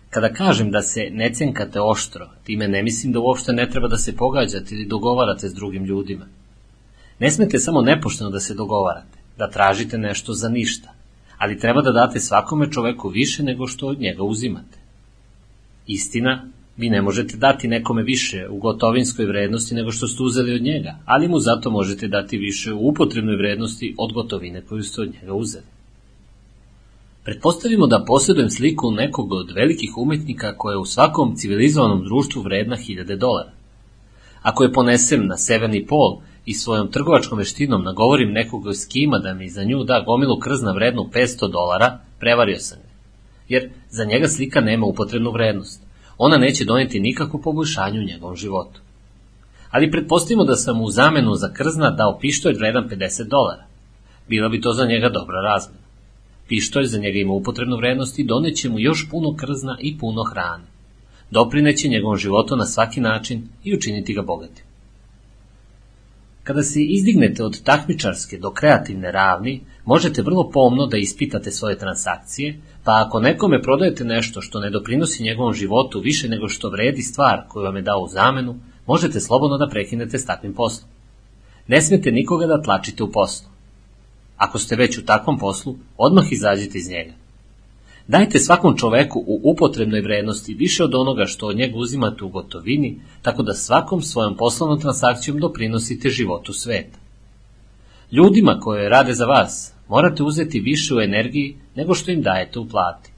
Kada 0.10 0.34
kažem 0.34 0.72
da 0.72 0.82
se 0.82 1.10
ne 1.12 1.34
cenkate 1.34 1.82
oštro, 1.82 2.30
time 2.43 2.68
ne 2.68 2.84
mislim 2.84 3.14
da 3.14 3.20
uopšte 3.20 3.53
ne 3.53 3.70
treba 3.70 3.88
da 3.88 3.97
se 3.97 4.16
pogađate 4.16 4.76
ili 4.76 4.86
dogovarate 4.86 5.49
s 5.49 5.53
drugim 5.53 5.86
ljudima. 5.86 6.26
Ne 7.20 7.32
smete 7.32 7.60
samo 7.60 7.82
nepošteno 7.82 8.30
da 8.30 8.39
se 8.39 8.53
dogovarate, 8.53 9.20
da 9.38 9.49
tražite 9.49 9.97
nešto 9.97 10.34
za 10.34 10.49
ništa, 10.49 10.93
ali 11.38 11.60
treba 11.60 11.82
da 11.82 11.91
date 11.91 12.20
svakome 12.20 12.72
čoveku 12.72 13.10
više 13.10 13.43
nego 13.43 13.68
što 13.68 13.88
od 13.88 13.99
njega 13.99 14.24
uzimate. 14.24 14.80
Istina, 15.88 16.45
vi 16.78 16.89
ne 16.89 17.01
možete 17.01 17.38
dati 17.38 17.68
nekome 17.68 18.03
više 18.03 18.47
u 18.49 18.57
gotovinskoj 18.57 19.26
vrednosti 19.26 19.76
nego 19.76 19.91
što 19.91 20.07
ste 20.07 20.24
uzeli 20.24 20.55
od 20.55 20.62
njega, 20.62 20.97
ali 21.05 21.28
mu 21.28 21.39
zato 21.39 21.72
možete 21.72 22.07
dati 22.07 22.38
više 22.38 22.74
u 22.74 22.88
upotrebnoj 22.88 23.36
vrednosti 23.36 23.95
od 23.97 24.14
gotovine 24.14 24.62
koju 24.62 24.84
ste 24.84 25.01
od 25.01 25.14
njega 25.14 25.34
uzeli. 25.34 25.66
Pretpostavimo 27.30 27.88
da 27.88 28.03
posjedujem 28.07 28.49
sliku 28.49 28.91
nekog 28.91 29.32
od 29.32 29.51
velikih 29.55 29.97
umetnika 29.97 30.57
koja 30.57 30.73
je 30.73 30.77
u 30.77 30.86
svakom 30.86 31.36
civilizovanom 31.36 32.03
društvu 32.03 32.41
vredna 32.41 32.75
hiljade 32.75 33.15
dolara. 33.15 33.51
Ako 34.41 34.63
je 34.63 34.73
ponesem 34.73 35.27
na 35.27 35.38
severni 35.38 35.86
pol 35.86 36.17
i 36.45 36.53
svojom 36.53 36.91
trgovačkom 36.91 37.38
veštinom 37.38 37.84
nagovorim 37.84 38.32
nekog 38.32 38.63
skima 38.75 39.19
da 39.19 39.34
mi 39.34 39.49
za 39.49 39.63
nju 39.63 39.84
da 39.84 40.03
gomilu 40.05 40.39
krzna 40.39 40.71
vrednu 40.71 41.09
500 41.13 41.51
dolara, 41.51 41.99
prevario 42.19 42.59
sam 42.59 42.77
ga. 42.77 42.89
Jer 43.47 43.69
za 43.89 44.05
njega 44.05 44.27
slika 44.27 44.61
nema 44.61 44.86
upotrebnu 44.86 45.32
vrednost. 45.32 45.82
Ona 46.17 46.38
neće 46.38 46.65
doneti 46.65 46.99
nikakvo 46.99 47.41
poboljšanje 47.43 47.99
u 47.99 48.03
njegovom 48.03 48.36
životu. 48.36 48.80
Ali 49.71 49.91
pretpostavimo 49.91 50.43
da 50.43 50.55
sam 50.55 50.82
u 50.82 50.89
zamenu 50.91 51.36
za 51.36 51.53
krzna 51.53 51.91
dao 51.91 52.17
pištolj 52.21 52.53
vredan 52.53 52.89
50 52.89 53.30
dolara. 53.30 53.63
Bila 54.30 54.49
bi 54.49 54.61
to 54.61 54.73
za 54.73 54.86
njega 54.86 55.09
dobra 55.09 55.41
razmena. 55.41 55.88
Pištolj 56.49 56.85
za 56.85 56.99
njega 56.99 57.19
ima 57.19 57.33
upotrebnu 57.33 57.77
vrednost 57.77 58.19
i 58.19 58.23
doneće 58.23 58.69
mu 58.69 58.79
još 58.79 59.09
puno 59.11 59.35
krzna 59.35 59.77
i 59.81 59.97
puno 59.97 60.23
hrane. 60.23 60.63
Doprineće 61.31 61.87
njegovom 61.87 62.17
životu 62.17 62.55
na 62.55 62.65
svaki 62.65 63.01
način 63.01 63.47
i 63.63 63.75
učiniti 63.75 64.13
ga 64.13 64.21
bogatim. 64.21 64.65
Kada 66.43 66.63
se 66.63 66.83
izdignete 66.83 67.43
od 67.43 67.63
takmičarske 67.63 68.37
do 68.37 68.51
kreativne 68.51 69.11
ravni, 69.11 69.61
možete 69.85 70.21
vrlo 70.21 70.49
pomno 70.49 70.87
da 70.87 70.97
ispitate 70.97 71.51
svoje 71.51 71.77
transakcije, 71.77 72.59
pa 72.83 73.03
ako 73.05 73.19
nekome 73.19 73.61
prodajete 73.61 74.03
nešto 74.03 74.41
što 74.41 74.59
ne 74.59 74.69
doprinosi 74.69 75.23
njegovom 75.23 75.53
životu 75.53 75.99
više 75.99 76.29
nego 76.29 76.47
što 76.47 76.69
vredi 76.69 77.01
stvar 77.01 77.43
koju 77.47 77.63
vam 77.63 77.75
je 77.75 77.81
dao 77.81 77.99
u 77.99 78.07
zamenu, 78.07 78.55
možete 78.85 79.19
slobodno 79.19 79.57
da 79.57 79.69
prekinete 79.69 80.19
s 80.19 80.25
takvim 80.25 80.53
poslom. 80.53 80.89
Ne 81.67 81.81
smete 81.81 82.11
nikoga 82.11 82.45
da 82.45 82.61
tlačite 82.61 83.03
u 83.03 83.11
poslu. 83.11 83.49
Ako 84.39 84.59
ste 84.59 84.75
već 84.75 84.97
u 84.97 85.05
takvom 85.05 85.37
poslu, 85.37 85.75
odmah 85.97 86.31
izađite 86.31 86.77
iz 86.77 86.89
njega. 86.89 87.13
Dajte 88.07 88.39
svakom 88.39 88.77
čoveku 88.77 89.19
u 89.27 89.41
upotrebnoj 89.43 90.01
vrednosti 90.01 90.53
više 90.53 90.83
od 90.83 90.95
onoga 90.95 91.25
što 91.25 91.47
od 91.47 91.57
njega 91.57 91.77
uzimate 91.77 92.23
u 92.23 92.29
gotovini, 92.29 93.01
tako 93.21 93.43
da 93.43 93.53
svakom 93.53 94.01
svojom 94.01 94.37
poslovnom 94.37 94.79
transakcijom 94.79 95.39
doprinosite 95.39 96.09
životu 96.09 96.53
sveta. 96.53 96.99
Ljudima 98.11 98.59
koje 98.59 98.89
rade 98.89 99.13
za 99.13 99.25
vas 99.25 99.73
morate 99.89 100.23
uzeti 100.23 100.59
više 100.59 100.95
u 100.95 101.01
energiji 101.01 101.57
nego 101.75 101.95
što 101.95 102.11
im 102.11 102.21
dajete 102.21 102.59
u 102.59 102.67
plati. 102.69 103.11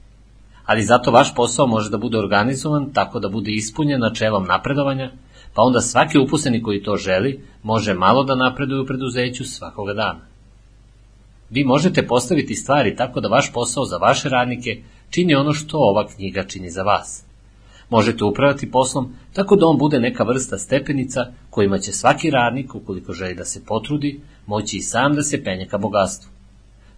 Ali 0.64 0.82
zato 0.82 1.10
vaš 1.10 1.34
posao 1.34 1.66
može 1.66 1.90
da 1.90 1.98
bude 1.98 2.18
organizovan 2.18 2.92
tako 2.92 3.20
da 3.20 3.28
bude 3.28 3.52
ispunjen 3.52 4.00
načelom 4.00 4.44
napredovanja, 4.44 5.10
pa 5.54 5.62
onda 5.62 5.80
svaki 5.80 6.18
uposleni 6.18 6.62
koji 6.62 6.82
to 6.82 6.96
želi 6.96 7.40
može 7.62 7.94
malo 7.94 8.24
da 8.24 8.34
napreduje 8.34 8.80
u 8.80 8.86
preduzeću 8.86 9.44
svakoga 9.44 9.94
dana. 9.94 10.31
Vi 11.52 11.64
možete 11.64 12.06
postaviti 12.06 12.54
stvari 12.54 12.96
tako 12.96 13.20
da 13.20 13.28
vaš 13.28 13.52
posao 13.52 13.84
za 13.84 13.96
vaše 13.96 14.28
radnike 14.28 14.82
čini 15.10 15.34
ono 15.34 15.52
što 15.52 15.78
ova 15.78 16.06
knjiga 16.08 16.44
čini 16.44 16.70
za 16.70 16.82
vas. 16.82 17.24
Možete 17.90 18.24
upravati 18.24 18.70
poslom 18.70 19.12
tako 19.32 19.56
da 19.56 19.66
on 19.66 19.78
bude 19.78 20.00
neka 20.00 20.24
vrsta 20.24 20.58
stepenica 20.58 21.20
kojima 21.50 21.78
će 21.78 21.92
svaki 21.92 22.30
radnik, 22.30 22.74
ukoliko 22.74 23.12
želi 23.12 23.34
da 23.34 23.44
se 23.44 23.64
potrudi, 23.64 24.20
moći 24.46 24.76
i 24.76 24.80
sam 24.80 25.14
da 25.14 25.22
se 25.22 25.44
penje 25.44 25.66
ka 25.66 25.78
bogatstvu. 25.78 26.30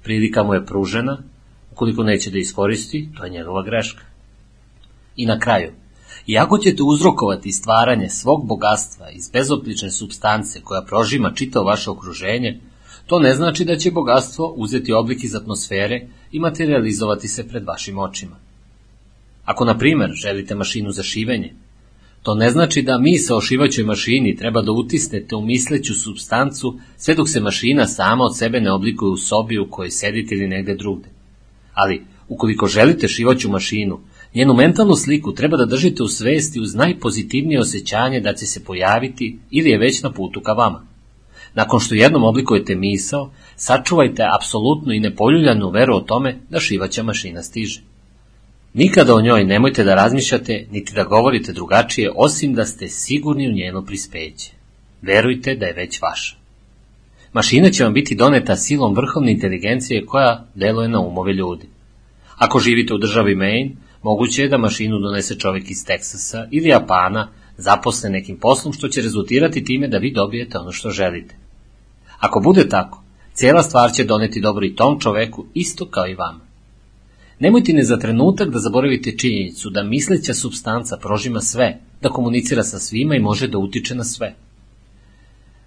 Prilika 0.02 0.42
mu 0.42 0.54
je 0.54 0.66
pružena, 0.66 1.18
ukoliko 1.72 2.02
neće 2.02 2.30
da 2.30 2.38
iskoristi, 2.38 3.08
to 3.16 3.24
je 3.24 3.30
njegova 3.30 3.62
greška. 3.62 4.02
I 5.16 5.26
na 5.26 5.38
kraju, 5.38 5.72
iako 6.26 6.58
ćete 6.58 6.82
uzrokovati 6.82 7.52
stvaranje 7.52 8.08
svog 8.08 8.46
bogatstva 8.46 9.10
iz 9.10 9.30
bezoplične 9.30 9.90
substance 9.90 10.60
koja 10.60 10.82
prožima 10.82 11.32
čitao 11.34 11.64
vaše 11.64 11.90
okruženje, 11.90 12.60
To 13.06 13.18
ne 13.18 13.34
znači 13.34 13.64
da 13.64 13.76
će 13.76 13.90
bogatstvo 13.90 14.54
uzeti 14.56 14.92
oblik 14.92 15.24
iz 15.24 15.34
atmosfere 15.34 16.06
i 16.32 16.38
materializovati 16.38 17.28
se 17.28 17.48
pred 17.48 17.64
vašim 17.64 17.98
očima. 17.98 18.36
Ako, 19.44 19.64
na 19.64 19.78
primer, 19.78 20.10
želite 20.14 20.54
mašinu 20.54 20.92
za 20.92 21.02
šivenje, 21.02 21.54
to 22.22 22.34
ne 22.34 22.50
znači 22.50 22.82
da 22.82 22.98
misa 22.98 23.36
o 23.36 23.40
šivaćoj 23.40 23.84
mašini 23.84 24.36
treba 24.36 24.62
da 24.62 24.72
utisnete 24.72 25.36
u 25.36 25.44
misleću 25.44 25.94
substancu 25.94 26.78
sve 26.96 27.14
dok 27.14 27.28
se 27.28 27.40
mašina 27.40 27.86
sama 27.86 28.24
od 28.24 28.38
sebe 28.38 28.60
ne 28.60 28.72
oblikuje 28.72 29.10
u 29.10 29.16
sobi 29.16 29.58
u 29.58 29.70
kojoj 29.70 29.90
sedite 29.90 30.34
ili 30.34 30.48
negde 30.48 30.74
drugde. 30.74 31.08
Ali, 31.74 32.02
ukoliko 32.28 32.66
želite 32.66 33.08
šivaću 33.08 33.50
mašinu, 33.50 34.00
njenu 34.34 34.54
mentalnu 34.54 34.96
sliku 34.96 35.32
treba 35.32 35.56
da 35.56 35.66
držite 35.66 36.02
u 36.02 36.08
svesti 36.08 36.60
uz 36.60 36.74
najpozitivnije 36.74 37.60
osjećanje 37.60 38.20
da 38.20 38.34
će 38.34 38.46
se 38.46 38.64
pojaviti 38.64 39.38
ili 39.50 39.70
je 39.70 39.78
već 39.78 40.02
na 40.02 40.12
putu 40.12 40.40
ka 40.40 40.52
vama. 40.52 40.93
Nakon 41.54 41.80
što 41.80 41.94
jednom 41.94 42.24
oblikujete 42.24 42.74
misao, 42.74 43.30
sačuvajte 43.56 44.22
apsolutnu 44.38 44.92
i 44.92 45.00
nepoljuljanu 45.00 45.70
veru 45.70 45.96
o 45.96 46.00
tome 46.00 46.38
da 46.50 46.60
šivaća 46.60 47.02
mašina 47.02 47.42
stiže. 47.42 47.80
Nikada 48.74 49.14
o 49.14 49.20
njoj 49.20 49.44
nemojte 49.44 49.84
da 49.84 49.94
razmišljate, 49.94 50.66
niti 50.70 50.94
da 50.94 51.04
govorite 51.04 51.52
drugačije, 51.52 52.10
osim 52.16 52.54
da 52.54 52.66
ste 52.66 52.88
sigurni 52.88 53.48
u 53.48 53.52
njeno 53.52 53.84
prispeće. 53.84 54.50
Verujte 55.02 55.54
da 55.54 55.66
je 55.66 55.72
već 55.72 56.02
vaša. 56.02 56.36
Mašina 57.32 57.70
će 57.70 57.84
vam 57.84 57.94
biti 57.94 58.14
doneta 58.14 58.56
silom 58.56 58.94
vrhovne 58.94 59.32
inteligencije 59.32 60.06
koja 60.06 60.46
deluje 60.54 60.88
na 60.88 61.00
umove 61.00 61.32
ljudi. 61.32 61.68
Ako 62.36 62.58
živite 62.58 62.94
u 62.94 62.98
državi 62.98 63.34
Maine, 63.34 63.70
moguće 64.02 64.42
je 64.42 64.48
da 64.48 64.58
mašinu 64.58 64.98
donese 64.98 65.38
čovjek 65.38 65.70
iz 65.70 65.84
Teksasa 65.86 66.48
ili 66.50 66.68
Japana, 66.68 67.28
zaposle 67.56 68.10
nekim 68.10 68.38
poslom 68.38 68.72
što 68.72 68.88
će 68.88 69.02
rezultirati 69.02 69.64
time 69.64 69.88
da 69.88 69.98
vi 69.98 70.12
dobijete 70.12 70.58
ono 70.58 70.72
što 70.72 70.90
želite. 70.90 71.43
Ako 72.24 72.40
bude 72.40 72.68
tako, 72.68 73.02
cijela 73.32 73.62
stvar 73.62 73.92
će 73.92 74.04
doneti 74.04 74.40
dobro 74.40 74.66
i 74.66 74.74
tom 74.74 75.00
čoveku 75.00 75.44
isto 75.54 75.86
kao 75.90 76.08
i 76.08 76.14
vama. 76.14 76.40
Nemojte 77.38 77.72
ne 77.72 77.84
za 77.84 77.98
trenutak 77.98 78.48
da 78.48 78.58
zaboravite 78.58 79.16
činjenicu 79.18 79.70
da 79.70 79.82
misleća 79.82 80.34
substanca 80.34 80.96
prožima 80.96 81.40
sve, 81.40 81.78
da 82.02 82.08
komunicira 82.08 82.62
sa 82.62 82.78
svima 82.78 83.14
i 83.14 83.20
može 83.20 83.48
da 83.48 83.58
utiče 83.58 83.94
na 83.94 84.04
sve. 84.04 84.34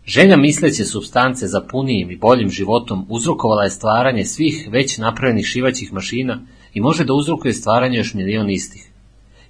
Želja 0.06 0.38
misleće 0.38 0.86
substance 0.86 1.48
za 1.48 1.62
punijim 1.62 2.12
i 2.12 2.18
boljim 2.18 2.50
životom 2.50 3.06
uzrokovala 3.10 3.64
je 3.64 3.70
stvaranje 3.70 4.26
svih 4.26 4.68
već 4.72 4.98
napravljenih 4.98 5.46
šivaćih 5.46 5.94
mašina 5.94 6.42
i 6.74 6.82
može 6.82 7.06
da 7.06 7.14
uzrokuje 7.14 7.54
stvaranje 7.54 7.98
još 7.98 8.14
milion 8.14 8.50
istih. 8.50 8.92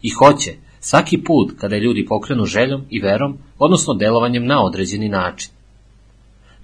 I 0.01 0.10
hoće, 0.10 0.53
svaki 0.80 1.24
put 1.24 1.51
kada 1.58 1.78
ljudi 1.78 2.05
pokrenu 2.05 2.45
željom 2.45 2.82
i 2.89 2.99
verom, 2.99 3.38
odnosno 3.60 3.93
delovanjem 3.93 4.45
na 4.45 4.64
određeni 4.64 5.10
način. 5.10 5.57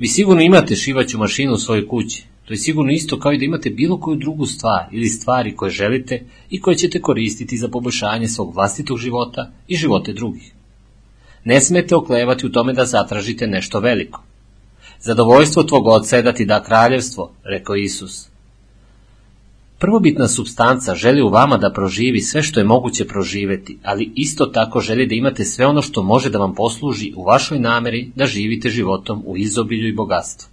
Vi 0.03 0.07
sigurno 0.07 0.41
imate 0.41 0.75
šivaću 0.75 1.17
mašinu 1.17 1.53
u 1.53 1.57
svojoj 1.57 1.87
kući. 1.87 2.23
To 2.45 2.53
je 2.53 2.57
sigurno 2.57 2.91
isto 2.91 3.19
kao 3.19 3.31
i 3.33 3.37
da 3.37 3.45
imate 3.45 3.69
bilo 3.69 3.99
koju 3.99 4.15
drugu 4.15 4.45
stvar 4.45 4.85
ili 4.91 5.07
stvari 5.07 5.55
koje 5.55 5.71
želite 5.71 6.23
i 6.49 6.61
koje 6.61 6.75
ćete 6.75 7.01
koristiti 7.01 7.57
za 7.57 7.67
poboljšanje 7.67 8.27
svog 8.27 8.55
vlastitog 8.55 8.97
života 8.97 9.51
i 9.67 9.75
živote 9.75 10.13
drugih. 10.13 10.53
Ne 11.43 11.61
smete 11.61 11.95
oklevati 11.95 12.45
u 12.45 12.51
tome 12.51 12.73
da 12.73 12.85
zatražite 12.85 13.47
nešto 13.47 13.79
veliko. 13.79 14.23
Zadovoljstvo 14.99 15.63
tvog 15.63 15.87
oca 15.87 16.15
je 16.15 16.23
da 16.23 16.33
ti 16.33 16.45
da 16.45 16.63
kraljevstvo, 16.63 17.31
rekao 17.43 17.75
Isus. 17.75 18.32
Prvobitna 19.83 20.27
substanca 20.27 20.95
želi 20.95 21.21
u 21.21 21.29
vama 21.29 21.57
da 21.57 21.73
proživi 21.73 22.21
sve 22.21 22.41
što 22.41 22.59
je 22.59 22.63
moguće 22.63 23.07
proživeti, 23.07 23.77
ali 23.83 24.11
isto 24.15 24.45
tako 24.45 24.79
želi 24.79 25.07
da 25.07 25.15
imate 25.15 25.45
sve 25.45 25.65
ono 25.65 25.81
što 25.81 26.03
može 26.03 26.29
da 26.29 26.39
vam 26.39 26.55
posluži 26.55 27.13
u 27.15 27.23
vašoj 27.23 27.59
nameri 27.59 28.11
da 28.15 28.25
živite 28.25 28.69
životom 28.69 29.23
u 29.25 29.37
izobilju 29.37 29.87
i 29.87 29.95
bogatstvu. 29.95 30.49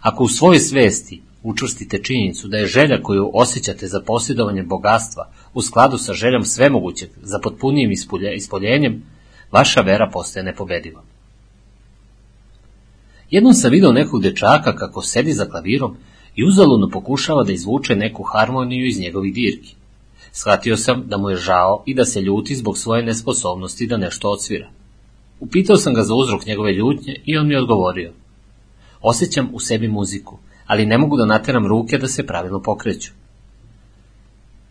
Ako 0.00 0.24
u 0.24 0.28
svojoj 0.28 0.58
svesti 0.58 1.22
učvrstite 1.42 2.02
činjenicu 2.02 2.48
da 2.48 2.56
je 2.56 2.66
želja 2.66 3.02
koju 3.02 3.30
osjećate 3.34 3.86
za 3.86 4.00
posjedovanje 4.00 4.62
bogatstva 4.62 5.30
u 5.54 5.62
skladu 5.62 5.98
sa 5.98 6.12
željom 6.12 6.44
svemogućeg 6.44 7.08
za 7.22 7.38
potpunijim 7.38 7.92
ispoljenjem, 8.36 9.02
vaša 9.52 9.80
vera 9.80 10.10
postaje 10.12 10.44
nepobediva. 10.44 11.02
Jednom 13.30 13.54
sam 13.54 13.70
video 13.70 13.92
nekog 13.92 14.22
dečaka 14.22 14.76
kako 14.76 15.02
sedi 15.02 15.32
za 15.32 15.44
klavirom 15.44 15.96
i 16.36 16.44
uzaludno 16.44 16.88
pokušava 16.88 17.44
da 17.44 17.52
izvuče 17.52 17.96
neku 17.96 18.22
harmoniju 18.22 18.86
iz 18.86 19.00
njegovih 19.00 19.34
dirki. 19.34 19.74
Shvatio 20.32 20.76
sam 20.76 21.02
da 21.06 21.18
mu 21.18 21.30
je 21.30 21.36
žao 21.36 21.82
i 21.86 21.94
da 21.94 22.04
se 22.04 22.20
ljuti 22.20 22.56
zbog 22.56 22.78
svoje 22.78 23.02
nesposobnosti 23.02 23.86
da 23.86 23.96
nešto 23.96 24.30
odsvira. 24.30 24.70
Upitao 25.40 25.76
sam 25.76 25.94
ga 25.94 26.02
za 26.02 26.14
uzrok 26.14 26.46
njegove 26.46 26.72
ljutnje 26.72 27.20
i 27.24 27.36
on 27.36 27.46
mi 27.46 27.54
je 27.54 27.60
odgovorio. 27.60 28.12
Osjećam 29.00 29.48
u 29.52 29.60
sebi 29.60 29.88
muziku, 29.88 30.38
ali 30.66 30.86
ne 30.86 30.98
mogu 30.98 31.16
da 31.16 31.26
nateram 31.26 31.66
ruke 31.66 31.98
da 31.98 32.08
se 32.08 32.26
pravilno 32.26 32.62
pokreću. 32.62 33.12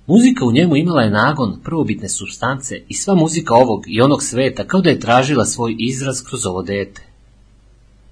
Muzika 0.08 0.46
u 0.46 0.52
njemu 0.52 0.76
imala 0.76 1.02
je 1.02 1.12
nagon 1.12 1.60
prvobitne 1.64 2.10
substance 2.10 2.82
i 2.88 2.94
sva 2.94 3.16
muzika 3.16 3.54
ovog 3.54 3.84
i 3.88 4.02
onog 4.02 4.24
sveta 4.24 4.68
kao 4.68 4.82
da 4.82 4.90
je 4.90 5.00
tražila 5.00 5.46
svoj 5.46 5.76
izraz 5.80 6.24
kroz 6.24 6.46
ovo 6.46 6.62
dete. 6.62 7.02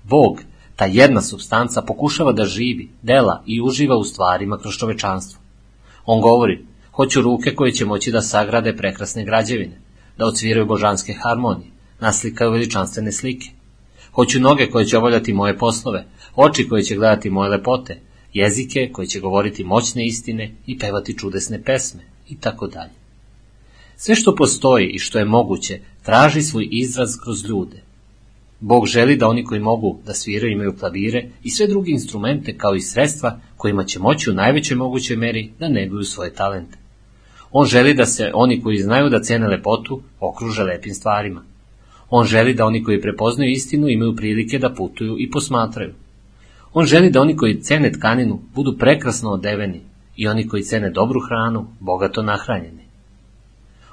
Bog, 0.04 0.42
ta 0.82 0.86
jedna 0.86 1.22
substanca, 1.22 1.82
pokušava 1.82 2.32
da 2.32 2.46
živi, 2.46 2.90
dela 3.02 3.44
i 3.46 3.62
uživa 3.62 3.98
u 3.98 4.04
stvarima 4.04 4.58
kroz 4.58 4.74
čovečanstvo. 4.76 5.40
On 6.06 6.22
govori, 6.22 6.66
hoću 6.92 7.22
ruke 7.22 7.56
koje 7.56 7.72
će 7.72 7.86
moći 7.86 8.12
da 8.12 8.22
sagrade 8.22 8.76
prekrasne 8.78 9.26
građevine, 9.26 9.82
da 10.18 10.26
odsviraju 10.26 10.66
božanske 10.66 11.14
harmonije, 11.14 11.70
naslikaju 12.00 12.52
veličanstvene 12.52 13.12
slike. 13.12 13.50
Hoću 14.12 14.40
noge 14.40 14.70
koje 14.70 14.86
će 14.86 14.98
obavljati 14.98 15.34
moje 15.34 15.58
poslove, 15.58 16.06
oči 16.36 16.68
koje 16.70 16.84
će 16.84 16.96
gledati 16.96 17.30
moje 17.30 17.50
lepote, 17.50 18.00
jezike 18.34 18.90
koje 18.94 19.08
će 19.08 19.20
govoriti 19.20 19.64
moćne 19.64 20.06
istine 20.06 20.52
i 20.66 20.80
pevati 20.80 21.18
čudesne 21.18 21.64
pesme 21.64 22.02
i 22.30 22.40
tako 22.40 22.68
dalje. 22.68 22.98
Sve 23.98 24.16
što 24.16 24.36
postoji 24.36 24.88
i 24.88 25.00
što 25.00 25.20
je 25.20 25.26
moguće 25.26 25.80
traži 26.04 26.42
svoj 26.42 26.68
izraz 26.72 27.18
kroz 27.24 27.46
ljude. 27.46 27.91
Bog 28.62 28.88
želi 28.88 29.16
da 29.16 29.28
oni 29.28 29.44
koji 29.44 29.60
mogu 29.60 30.00
da 30.06 30.14
sviraju 30.14 30.52
imaju 30.52 30.76
klavire 30.80 31.26
i 31.44 31.50
sve 31.50 31.68
druge 31.68 31.92
instrumente 31.92 32.58
kao 32.58 32.76
i 32.76 32.82
sredstva 32.82 33.40
kojima 33.58 33.84
će 33.84 34.00
moći 34.00 34.30
u 34.30 34.34
najvećoj 34.34 34.78
mogućoj 34.78 35.18
meri 35.18 35.52
da 35.60 35.70
neguju 35.70 36.04
svoje 36.04 36.34
talente. 36.34 36.78
On 37.52 37.66
želi 37.68 37.94
da 37.94 38.06
se 38.06 38.32
oni 38.34 38.62
koji 38.62 38.78
znaju 38.78 39.10
da 39.10 39.22
cene 39.22 39.48
lepotu 39.48 40.02
okruže 40.20 40.64
lepim 40.64 40.94
stvarima. 40.94 41.44
On 42.10 42.26
želi 42.26 42.54
da 42.54 42.66
oni 42.66 42.84
koji 42.84 43.02
prepoznaju 43.02 43.52
istinu 43.52 43.90
imaju 43.90 44.16
prilike 44.16 44.60
da 44.60 44.74
putuju 44.74 45.16
i 45.20 45.32
posmatraju. 45.32 45.94
On 46.74 46.86
želi 46.86 47.10
da 47.10 47.22
oni 47.22 47.36
koji 47.36 47.62
cene 47.62 47.92
tkaninu 47.92 48.40
budu 48.56 48.78
prekrasno 48.78 49.30
odeveni 49.30 49.82
i 50.16 50.28
oni 50.28 50.48
koji 50.48 50.64
cene 50.64 50.90
dobru 50.90 51.20
hranu 51.20 51.68
bogato 51.80 52.22
nahranjeni. 52.22 52.84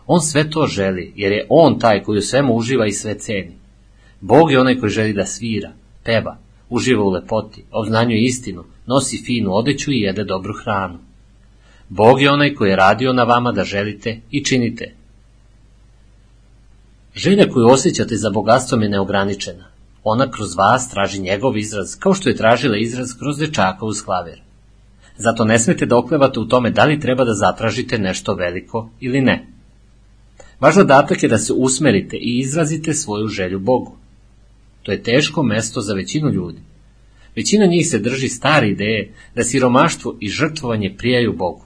On 0.07 0.21
sve 0.21 0.51
to 0.51 0.67
želi, 0.67 1.13
jer 1.17 1.33
je 1.33 1.47
on 1.49 1.79
taj 1.79 2.03
koji 2.03 2.19
u 2.19 2.23
svemu 2.23 2.55
uživa 2.55 2.87
i 2.87 2.93
sve 2.93 3.19
ceni. 3.19 3.58
Bog 4.21 4.51
je 4.51 4.61
onaj 4.61 4.79
koji 4.79 4.91
želi 4.91 5.13
da 5.13 5.27
svira, 5.27 5.73
peva, 6.05 6.39
uživa 6.69 7.05
u 7.05 7.11
lepoti, 7.11 7.65
obznanjuje 7.71 8.25
istinu, 8.25 8.65
nosi 8.87 9.23
finu 9.25 9.55
odeću 9.55 9.93
i 9.93 10.01
jede 10.01 10.25
dobru 10.25 10.55
hranu. 10.63 10.99
Bog 11.89 12.23
je 12.23 12.31
onaj 12.31 12.55
koji 12.55 12.71
je 12.71 12.77
radio 12.77 13.13
na 13.13 13.25
vama 13.25 13.53
da 13.53 13.65
želite 13.65 14.21
i 14.31 14.45
činite. 14.45 14.95
Želja 17.15 17.51
koju 17.51 17.67
osjećate 17.67 18.17
za 18.17 18.31
bogatstvom 18.31 18.83
je 18.83 18.89
neograničena. 18.89 19.65
Ona 20.05 20.31
kroz 20.31 20.57
vas 20.57 20.91
traži 20.91 21.21
njegov 21.21 21.57
izraz, 21.59 21.97
kao 21.99 22.15
što 22.15 22.29
je 22.29 22.37
tražila 22.37 22.77
izraz 22.77 23.09
kroz 23.19 23.39
dečaka 23.39 23.85
uz 23.85 24.03
klaver. 24.03 24.41
Zato 25.17 25.45
ne 25.45 25.59
smete 25.59 25.87
da 25.87 25.99
oklevate 25.99 26.41
u 26.41 26.45
tome 26.45 26.71
da 26.71 26.85
li 26.85 27.01
treba 27.01 27.25
da 27.25 27.35
zatražite 27.35 27.99
nešto 27.99 28.35
veliko 28.35 28.91
ili 29.01 29.21
ne. 29.21 29.47
Vaš 30.61 30.75
zadatak 30.75 31.23
je 31.23 31.29
da 31.29 31.39
se 31.39 31.53
usmerite 31.53 32.17
i 32.17 32.39
izrazite 32.39 32.95
svoju 32.95 33.27
želju 33.27 33.59
Bogu. 33.59 33.98
To 34.89 34.93
je 34.93 35.03
teško 35.03 35.43
mesto 35.43 35.81
za 35.81 35.95
većinu 35.95 36.31
ljudi. 36.31 36.59
Većina 37.37 37.67
njih 37.67 37.89
se 37.89 37.99
drži 37.99 38.29
stare 38.29 38.69
ideje 38.69 39.15
da 39.35 39.45
siromaštvo 39.45 40.17
i 40.21 40.29
žrtvovanje 40.29 40.95
prijaju 40.99 41.33
Bogu. 41.33 41.65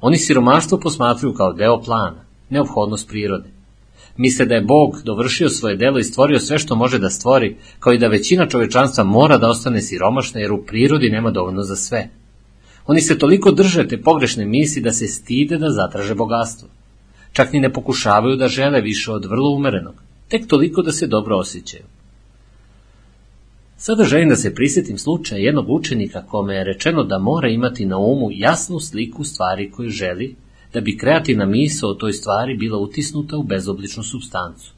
Oni 0.00 0.18
siromaštvo 0.18 0.78
posmatruju 0.78 1.34
kao 1.34 1.52
deo 1.52 1.82
plana, 1.82 2.24
neophodnost 2.50 3.08
prirode. 3.08 3.48
Misle 4.16 4.46
da 4.46 4.54
je 4.54 4.60
Bog 4.60 5.02
dovršio 5.04 5.48
svoje 5.48 5.76
delo 5.76 5.98
i 5.98 6.04
stvorio 6.04 6.38
sve 6.38 6.58
što 6.58 6.76
može 6.76 6.98
da 6.98 7.10
stvori, 7.10 7.56
kao 7.78 7.92
i 7.92 7.98
da 7.98 8.08
većina 8.08 8.46
čovečanstva 8.48 9.04
mora 9.04 9.38
da 9.38 9.48
ostane 9.48 9.82
siromašna 9.82 10.40
jer 10.40 10.52
u 10.52 10.64
prirodi 10.64 11.10
nema 11.10 11.30
dovoljno 11.30 11.62
za 11.62 11.76
sve. 11.76 12.08
Oni 12.86 13.00
se 13.00 13.18
toliko 13.18 13.50
drže 13.50 13.88
te 13.88 14.02
pogrešne 14.02 14.44
misli 14.44 14.82
da 14.82 14.92
se 14.92 15.06
stide 15.06 15.58
da 15.58 15.70
zatraže 15.70 16.14
bogatstvo. 16.14 16.68
Čak 17.32 17.52
ni 17.52 17.60
ne 17.60 17.72
pokušavaju 17.72 18.36
da 18.36 18.48
žele 18.48 18.80
više 18.80 19.12
od 19.12 19.24
vrlo 19.24 19.50
umerenog, 19.50 19.94
tek 20.28 20.46
toliko 20.46 20.82
da 20.82 20.92
se 20.92 21.06
dobro 21.06 21.36
osjećaju. 21.36 21.93
Sada 23.86 24.04
želim 24.04 24.28
da 24.28 24.36
se 24.36 24.54
prisjetim 24.54 24.98
slučaja 24.98 25.40
jednog 25.40 25.70
učenika 25.70 26.26
kome 26.26 26.54
je 26.54 26.64
rečeno 26.64 27.02
da 27.04 27.18
mora 27.18 27.48
imati 27.48 27.86
na 27.86 27.98
umu 27.98 28.28
jasnu 28.32 28.80
sliku 28.80 29.24
stvari 29.24 29.70
koju 29.70 29.90
želi, 29.90 30.36
da 30.72 30.80
bi 30.80 30.98
kreativna 30.98 31.46
misao 31.46 31.90
o 31.90 31.94
toj 31.94 32.12
stvari 32.12 32.56
bila 32.56 32.78
utisnuta 32.78 33.36
u 33.36 33.42
bezobličnu 33.42 34.02
substancu. 34.02 34.72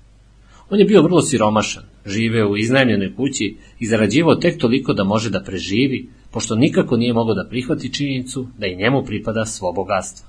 On 0.71 0.79
je 0.79 0.85
bio 0.85 1.03
vrlo 1.03 1.23
siromašan, 1.23 1.83
živeo 2.07 2.51
u 2.51 2.57
iznajmljenoj 2.57 3.15
kući 3.17 3.57
i 3.79 3.87
zarađivao 3.87 4.35
tek 4.35 4.61
toliko 4.61 4.93
da 4.93 5.05
može 5.05 5.31
da 5.31 5.43
preživi, 5.43 6.09
pošto 6.31 6.57
nikako 6.57 6.97
nije 6.97 7.13
mogao 7.13 7.35
da 7.35 7.49
prihvati 7.49 7.93
činjenicu 7.93 8.47
da 8.59 8.67
i 8.67 8.77
njemu 8.77 9.05
pripada 9.05 9.45
svo 9.45 9.73
bogatstvo. 9.73 10.29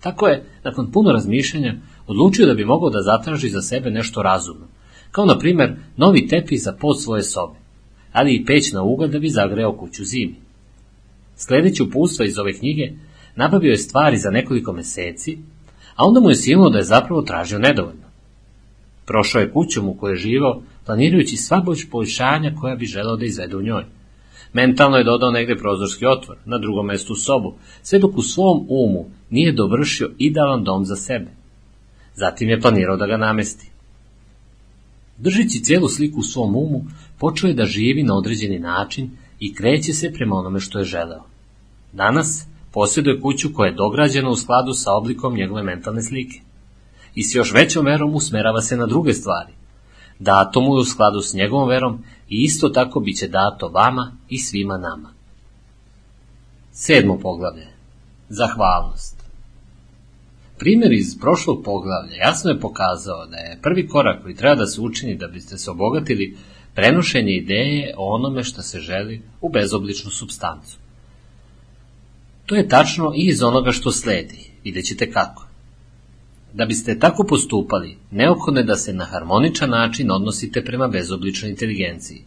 Tako 0.00 0.28
je, 0.28 0.44
nakon 0.64 0.92
puno 0.92 1.12
razmišljanja, 1.12 1.74
odlučio 2.06 2.46
da 2.46 2.54
bi 2.54 2.64
mogao 2.64 2.90
da 2.90 3.02
zatraži 3.02 3.48
za 3.48 3.62
sebe 3.62 3.90
nešto 3.90 4.22
razumno, 4.22 4.66
kao 5.10 5.24
na 5.24 5.38
primer 5.38 5.76
novi 5.96 6.28
tepih 6.28 6.62
za 6.62 6.72
pod 6.72 7.02
svoje 7.02 7.22
sobe, 7.22 7.65
ali 8.16 8.34
i 8.34 8.44
peć 8.44 8.72
na 8.72 8.82
ugalj 8.82 9.10
da 9.10 9.18
bi 9.18 9.28
zagreo 9.28 9.76
kuću 9.76 10.04
zimi. 10.04 10.34
Sledeći 11.36 11.82
upustva 11.82 12.26
iz 12.26 12.38
ove 12.38 12.52
knjige, 12.52 12.92
nabavio 13.34 13.70
je 13.70 13.78
stvari 13.78 14.18
za 14.18 14.30
nekoliko 14.30 14.72
meseci, 14.72 15.38
a 15.96 16.04
onda 16.04 16.20
mu 16.20 16.28
je 16.28 16.34
silno 16.34 16.70
da 16.70 16.78
je 16.78 16.84
zapravo 16.84 17.22
tražio 17.22 17.58
nedovoljno. 17.58 18.06
Prošao 19.06 19.40
je 19.40 19.52
kućom 19.52 19.88
u 19.88 19.94
kojoj 19.94 20.12
je 20.12 20.18
živao, 20.18 20.62
planirajući 20.86 21.36
sva 21.36 21.64
poboljšanja 21.90 22.54
koja 22.60 22.76
bi 22.76 22.86
želeo 22.86 23.16
da 23.16 23.24
izvede 23.24 23.56
u 23.56 23.62
njoj. 23.62 23.84
Mentalno 24.52 24.96
je 24.96 25.04
dodao 25.04 25.30
negde 25.30 25.56
prozorski 25.56 26.06
otvor, 26.06 26.36
na 26.44 26.58
drugom 26.58 26.86
mestu 26.86 27.14
sobu, 27.14 27.54
sve 27.82 27.98
dok 27.98 28.18
u 28.18 28.22
svom 28.22 28.66
umu 28.68 29.10
nije 29.30 29.52
dovršio 29.52 30.10
idealan 30.18 30.64
dom 30.64 30.84
za 30.84 30.96
sebe. 30.96 31.30
Zatim 32.14 32.48
je 32.48 32.60
planirao 32.60 32.96
da 32.96 33.06
ga 33.06 33.16
namesti. 33.16 33.70
Držeći 35.18 35.62
cijelu 35.62 35.88
sliku 35.88 36.20
u 36.20 36.22
svom 36.22 36.56
umu, 36.56 36.84
počeo 37.18 37.48
je 37.48 37.54
da 37.54 37.64
živi 37.64 38.02
na 38.02 38.14
određeni 38.14 38.58
način 38.58 39.10
i 39.40 39.54
kreće 39.54 39.92
se 39.92 40.12
prema 40.12 40.36
onome 40.36 40.60
što 40.60 40.78
je 40.78 40.84
želeo. 40.84 41.24
Danas 41.92 42.46
posjeduje 42.72 43.20
kuću 43.20 43.48
koja 43.54 43.68
je 43.68 43.74
dograđena 43.74 44.30
u 44.30 44.36
skladu 44.36 44.72
sa 44.72 44.92
oblikom 44.92 45.34
njegove 45.34 45.62
mentalne 45.62 46.02
slike. 46.02 46.40
I 47.14 47.22
s 47.22 47.34
još 47.34 47.52
većom 47.52 47.84
verom 47.84 48.14
usmerava 48.14 48.60
se 48.60 48.76
na 48.76 48.86
druge 48.86 49.12
stvari. 49.12 49.52
Dato 50.18 50.60
mu 50.60 50.76
je 50.76 50.80
u 50.80 50.84
skladu 50.84 51.20
s 51.20 51.34
njegovom 51.34 51.68
verom 51.68 52.02
i 52.28 52.42
isto 52.42 52.68
tako 52.68 53.00
bit 53.00 53.18
će 53.18 53.28
dato 53.28 53.68
vama 53.68 54.12
i 54.28 54.38
svima 54.38 54.78
nama. 54.78 55.12
Sedmo 56.72 57.18
poglavlje. 57.18 57.66
Zahvalnost. 58.28 59.16
Primjer 60.58 60.92
iz 60.92 61.18
prošlog 61.20 61.62
poglavlja 61.64 62.14
jasno 62.14 62.50
je 62.50 62.60
pokazao 62.60 63.26
da 63.26 63.36
je 63.36 63.58
prvi 63.62 63.88
korak 63.88 64.22
koji 64.22 64.34
treba 64.34 64.54
da 64.54 64.66
se 64.66 64.80
učini 64.80 65.16
da 65.16 65.28
biste 65.28 65.58
se 65.58 65.70
obogatili 65.70 66.36
prenošenje 66.76 67.32
ideje 67.32 67.94
o 67.96 68.14
onome 68.14 68.44
što 68.44 68.62
se 68.62 68.80
želi 68.80 69.22
u 69.40 69.48
bezobličnu 69.48 70.10
substancu. 70.10 70.78
To 72.46 72.54
je 72.54 72.68
tačno 72.68 73.12
i 73.16 73.26
iz 73.26 73.42
onoga 73.42 73.72
što 73.72 73.92
sledi, 73.92 74.50
vidjet 74.64 74.84
ćete 74.84 75.10
kako. 75.10 75.46
Da 76.52 76.66
biste 76.66 76.98
tako 76.98 77.24
postupali, 77.24 77.96
neophodno 78.10 78.60
je 78.60 78.64
da 78.64 78.76
se 78.76 78.92
na 78.92 79.04
harmoničan 79.04 79.70
način 79.70 80.10
odnosite 80.10 80.64
prema 80.64 80.88
bezobličnoj 80.88 81.50
inteligenciji. 81.50 82.24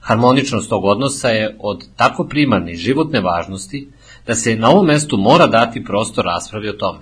Harmoničnost 0.00 0.68
tog 0.68 0.84
odnosa 0.84 1.28
je 1.28 1.56
od 1.58 1.84
tako 1.96 2.24
primarne 2.24 2.74
životne 2.74 3.20
važnosti 3.20 3.88
da 4.26 4.34
se 4.34 4.56
na 4.56 4.70
ovom 4.70 4.86
mestu 4.86 5.16
mora 5.16 5.46
dati 5.46 5.84
prostor 5.84 6.24
raspravi 6.24 6.68
o 6.68 6.72
tome. 6.72 7.00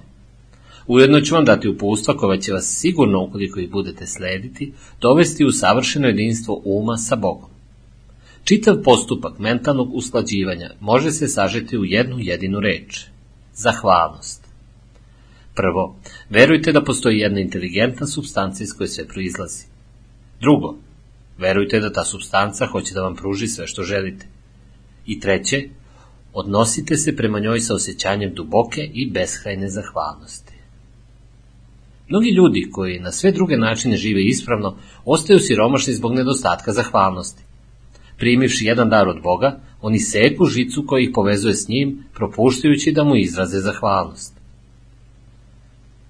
Ujedno 0.88 1.20
ću 1.20 1.34
vam 1.34 1.44
dati 1.44 1.68
upustva 1.68 2.16
koja 2.16 2.38
će 2.38 2.52
vas 2.52 2.76
sigurno, 2.80 3.24
ukoliko 3.24 3.60
ih 3.60 3.70
budete 3.70 4.06
slediti, 4.06 4.72
dovesti 5.00 5.44
u 5.44 5.52
savršeno 5.52 6.06
jedinstvo 6.08 6.62
uma 6.64 6.96
sa 6.96 7.16
Bogom. 7.16 7.50
Čitav 8.44 8.82
postupak 8.84 9.38
mentalnog 9.38 9.94
usklađivanja 9.94 10.70
može 10.80 11.10
se 11.10 11.28
sažeti 11.28 11.78
u 11.78 11.84
jednu 11.84 12.16
jedinu 12.18 12.60
reč. 12.60 13.04
Zahvalnost. 13.54 14.44
Prvo, 15.54 15.96
verujte 16.30 16.72
da 16.72 16.84
postoji 16.84 17.18
jedna 17.18 17.40
inteligentna 17.40 18.06
substanca 18.06 18.64
iz 18.64 18.72
koje 18.78 18.88
sve 18.88 19.08
proizlazi. 19.08 19.64
Drugo, 20.40 20.76
verujte 21.38 21.80
da 21.80 21.92
ta 21.92 22.04
substanca 22.04 22.66
hoće 22.66 22.94
da 22.94 23.02
vam 23.02 23.16
pruži 23.16 23.48
sve 23.48 23.66
što 23.66 23.82
želite. 23.82 24.26
I 25.06 25.20
treće, 25.20 25.68
odnosite 26.32 26.96
se 26.96 27.16
prema 27.16 27.40
njoj 27.40 27.60
sa 27.60 27.74
osjećanjem 27.74 28.34
duboke 28.34 28.90
i 28.94 29.10
beskrajne 29.10 29.68
zahvalnosti. 29.68 30.47
Mnogi 32.08 32.30
ljudi 32.30 32.68
koji 32.72 33.00
na 33.00 33.12
sve 33.12 33.32
druge 33.32 33.56
načine 33.56 33.96
žive 33.96 34.24
ispravno, 34.24 34.76
ostaju 35.04 35.40
siromašni 35.40 35.94
zbog 35.94 36.14
nedostatka 36.14 36.72
zahvalnosti. 36.72 37.42
Primivši 38.18 38.64
jedan 38.64 38.88
dar 38.88 39.08
od 39.08 39.22
Boga, 39.22 39.60
oni 39.80 39.98
seku 39.98 40.46
žicu 40.46 40.84
koja 40.86 41.02
ih 41.02 41.10
povezuje 41.14 41.54
s 41.54 41.68
njim, 41.68 42.04
propuštajući 42.14 42.92
da 42.92 43.04
mu 43.04 43.16
izraze 43.16 43.60
zahvalnost. 43.60 44.34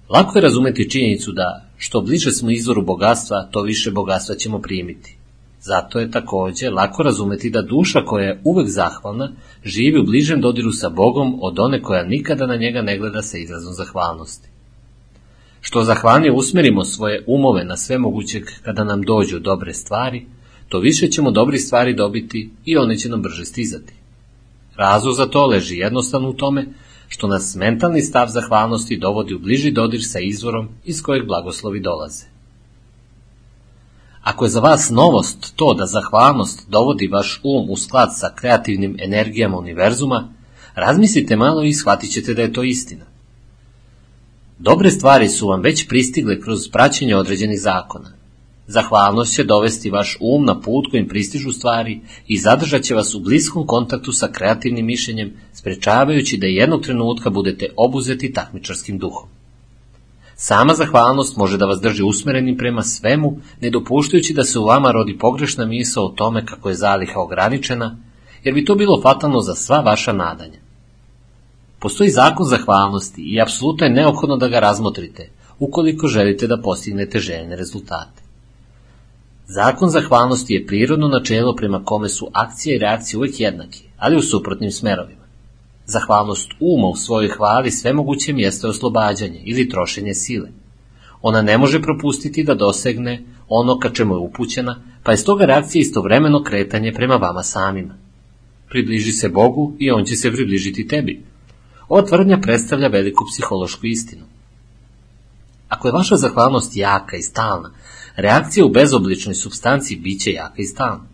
Lako 0.09 0.37
je 0.37 0.41
razumeti 0.41 0.89
činjenicu 0.89 1.31
da 1.31 1.65
što 1.77 2.01
bliže 2.01 2.31
smo 2.31 2.51
izvoru 2.51 2.81
bogatstva, 2.81 3.47
to 3.51 3.61
više 3.61 3.91
bogatstva 3.91 4.35
ćemo 4.35 4.59
primiti. 4.61 5.17
Zato 5.61 5.99
je 5.99 6.11
takođe 6.11 6.69
lako 6.69 7.03
razumeti 7.03 7.49
da 7.49 7.61
duša 7.61 8.05
koja 8.05 8.25
je 8.25 8.41
uvek 8.43 8.67
zahvalna 8.69 9.31
živi 9.65 9.99
u 9.99 10.03
bližem 10.03 10.41
dodiru 10.41 10.71
sa 10.71 10.89
Bogom 10.89 11.39
od 11.41 11.59
one 11.59 11.81
koja 11.81 12.03
nikada 12.03 12.47
na 12.47 12.55
njega 12.55 12.81
ne 12.81 12.97
gleda 12.97 13.21
sa 13.21 13.37
izrazom 13.37 13.73
zahvalnosti. 13.73 14.49
Što 15.61 15.83
zahvalnije 15.83 16.31
usmerimo 16.31 16.85
svoje 16.85 17.23
umove 17.27 17.65
na 17.65 17.77
sve 17.77 17.97
mogućeg 17.97 18.43
kada 18.63 18.83
nam 18.83 19.01
dođu 19.01 19.39
dobre 19.39 19.73
stvari, 19.73 20.25
to 20.69 20.79
više 20.79 21.07
ćemo 21.07 21.31
dobri 21.31 21.57
stvari 21.57 21.93
dobiti 21.93 22.49
i 22.65 22.77
one 22.77 22.97
će 22.97 23.09
nam 23.09 23.21
brže 23.21 23.45
stizati. 23.45 23.93
Razlog 24.75 25.15
za 25.15 25.25
to 25.25 25.45
leži 25.45 25.77
jednostavno 25.77 26.29
u 26.29 26.33
tome 26.33 26.65
što 27.07 27.27
nas 27.27 27.55
mentalni 27.55 28.01
stav 28.01 28.27
zahvalnosti 28.27 28.97
dovodi 28.97 29.33
u 29.33 29.39
bliži 29.39 29.71
dodir 29.71 30.01
sa 30.03 30.19
izvorom 30.19 30.69
iz 30.85 31.01
kojeg 31.01 31.25
blagoslovi 31.25 31.79
dolaze. 31.79 32.25
Ako 34.21 34.45
je 34.45 34.49
za 34.49 34.59
vas 34.59 34.89
novost 34.89 35.53
to 35.55 35.73
da 35.73 35.85
zahvalnost 35.85 36.69
dovodi 36.69 37.07
vaš 37.07 37.41
um 37.43 37.69
u 37.69 37.77
sklad 37.77 38.09
sa 38.17 38.33
kreativnim 38.35 38.97
energijama 38.99 39.57
univerzuma, 39.57 40.33
razmislite 40.75 41.35
malo 41.35 41.63
i 41.63 41.73
shvatit 41.73 42.11
ćete 42.11 42.33
da 42.33 42.41
je 42.41 42.53
to 42.53 42.63
istina. 42.63 43.05
Dobre 44.59 44.91
stvari 44.91 45.29
su 45.29 45.47
vam 45.47 45.61
već 45.61 45.87
pristigle 45.87 46.41
kroz 46.41 46.69
praćenje 46.71 47.15
određenih 47.15 47.61
zakona. 47.61 48.09
Zahvalnost 48.67 49.35
će 49.35 49.43
dovesti 49.43 49.89
vaš 49.89 50.17
um 50.19 50.45
na 50.45 50.59
put 50.61 50.85
kojim 50.91 51.07
pristižu 51.07 51.51
stvari 51.51 52.01
i 52.27 52.37
zadržat 52.37 52.81
će 52.81 52.95
vas 52.95 53.15
u 53.15 53.19
bliskom 53.19 53.67
kontaktu 53.67 54.11
sa 54.11 54.27
kreativnim 54.31 54.85
mišljenjem, 54.85 55.33
sprečavajući 55.53 56.37
da 56.37 56.47
jednog 56.47 56.81
trenutka 56.81 57.29
budete 57.29 57.69
obuzeti 57.75 58.33
takmičarskim 58.33 58.97
duhom. 58.97 59.29
Sama 60.35 60.73
zahvalnost 60.73 61.37
može 61.37 61.57
da 61.57 61.65
vas 61.65 61.81
drži 61.81 62.03
usmerenim 62.03 62.57
prema 62.57 62.83
svemu, 62.83 63.39
ne 63.61 63.69
dopuštajući 63.69 64.33
da 64.33 64.43
se 64.43 64.59
u 64.59 64.65
vama 64.65 64.91
rodi 64.91 65.17
pogrešna 65.17 65.65
misla 65.65 66.03
o 66.03 66.13
tome 66.15 66.45
kako 66.45 66.69
je 66.69 66.75
zaliha 66.75 67.19
ograničena, 67.19 67.97
jer 68.43 68.53
bi 68.55 68.65
to 68.65 68.75
bilo 68.75 69.01
fatalno 69.01 69.39
za 69.41 69.55
sva 69.55 69.79
vaša 69.79 70.13
nadanja. 70.13 70.59
Postoji 71.79 72.09
zakon 72.09 72.45
zahvalnosti 72.45 73.21
i 73.21 73.41
apsolutno 73.41 73.85
je 73.85 73.93
neophodno 73.93 74.37
da 74.37 74.47
ga 74.47 74.59
razmotrite, 74.59 75.29
ukoliko 75.59 76.07
želite 76.07 76.47
da 76.47 76.61
postignete 76.61 77.19
željene 77.19 77.55
rezultate. 77.55 78.21
Zakon 79.47 79.89
zahvalnosti 79.89 80.53
je 80.53 80.65
prirodno 80.67 81.07
načelo 81.07 81.55
prema 81.55 81.83
kome 81.83 82.09
su 82.09 82.27
akcije 82.33 82.75
i 82.75 82.79
reakcije 82.79 83.17
uvek 83.17 83.39
jednaki, 83.39 83.83
ali 83.97 84.17
u 84.17 84.21
suprotnim 84.21 84.71
smerovima. 84.71 85.25
Zahvalnost 85.85 86.51
uma 86.59 86.87
u 86.87 86.95
svojoj 86.95 87.29
hvali 87.29 87.71
sve 87.71 87.93
moguće 87.93 88.33
mjesto 88.33 88.67
je 88.67 88.71
oslobađanje 88.71 89.41
ili 89.45 89.69
trošenje 89.69 90.13
sile. 90.13 90.49
Ona 91.21 91.41
ne 91.41 91.57
može 91.57 91.81
propustiti 91.81 92.43
da 92.43 92.55
dosegne 92.55 93.23
ono 93.47 93.79
ka 93.79 93.89
čemu 93.89 94.13
je 94.13 94.19
upućena, 94.19 94.81
pa 95.03 95.11
je 95.11 95.17
stoga 95.17 95.45
reakcija 95.45 95.81
istovremeno 95.81 96.43
kretanje 96.43 96.93
prema 96.93 97.15
vama 97.15 97.43
samima. 97.43 97.95
Približi 98.69 99.11
se 99.11 99.29
Bogu 99.29 99.73
i 99.79 99.91
On 99.91 100.05
će 100.05 100.15
se 100.15 100.31
približiti 100.31 100.87
tebi. 100.87 101.28
Ova 101.89 102.05
tvrdnja 102.05 102.37
predstavlja 102.41 102.87
veliku 102.87 103.25
psihološku 103.31 103.87
istinu. 103.87 104.25
Ako 105.69 105.87
je 105.87 105.91
vaša 105.91 106.15
zahvalnost 106.15 106.75
jaka 106.75 107.17
i 107.17 107.21
stalna, 107.21 107.71
reakcija 108.15 108.65
u 108.65 108.69
bezobličnoj 108.69 109.35
substanciji 109.35 109.97
biće 109.97 110.31
jaka 110.31 110.61
i 110.61 110.65
stalna. 110.65 111.05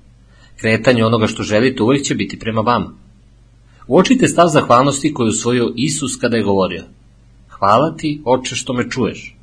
Kretanje 0.57 1.05
onoga 1.05 1.27
što 1.27 1.43
želite 1.43 1.83
uvijek 1.83 2.05
će 2.05 2.15
biti 2.15 2.39
prema 2.39 2.61
vama. 2.61 2.93
Uočite 3.87 4.27
stav 4.27 4.47
zahvalnosti 4.47 5.13
koju 5.13 5.27
usvojio 5.27 5.73
Isus 5.75 6.17
kada 6.21 6.37
je 6.37 6.43
govorio 6.43 6.83
Hvala 7.49 7.95
ti, 7.97 8.21
oče, 8.25 8.55
što 8.55 8.73
me 8.73 8.89
čuješ. 8.89 9.35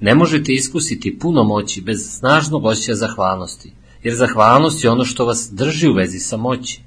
Ne 0.00 0.14
možete 0.14 0.52
iskusiti 0.52 1.18
puno 1.18 1.44
moći 1.44 1.80
bez 1.80 2.18
snažnog 2.18 2.64
osjeća 2.64 2.94
zahvalnosti, 2.94 3.72
jer 4.02 4.14
zahvalnost 4.14 4.84
je 4.84 4.90
ono 4.90 5.04
što 5.04 5.24
vas 5.24 5.50
drži 5.52 5.88
u 5.88 5.94
vezi 5.94 6.18
sa 6.18 6.36
moći. 6.36 6.80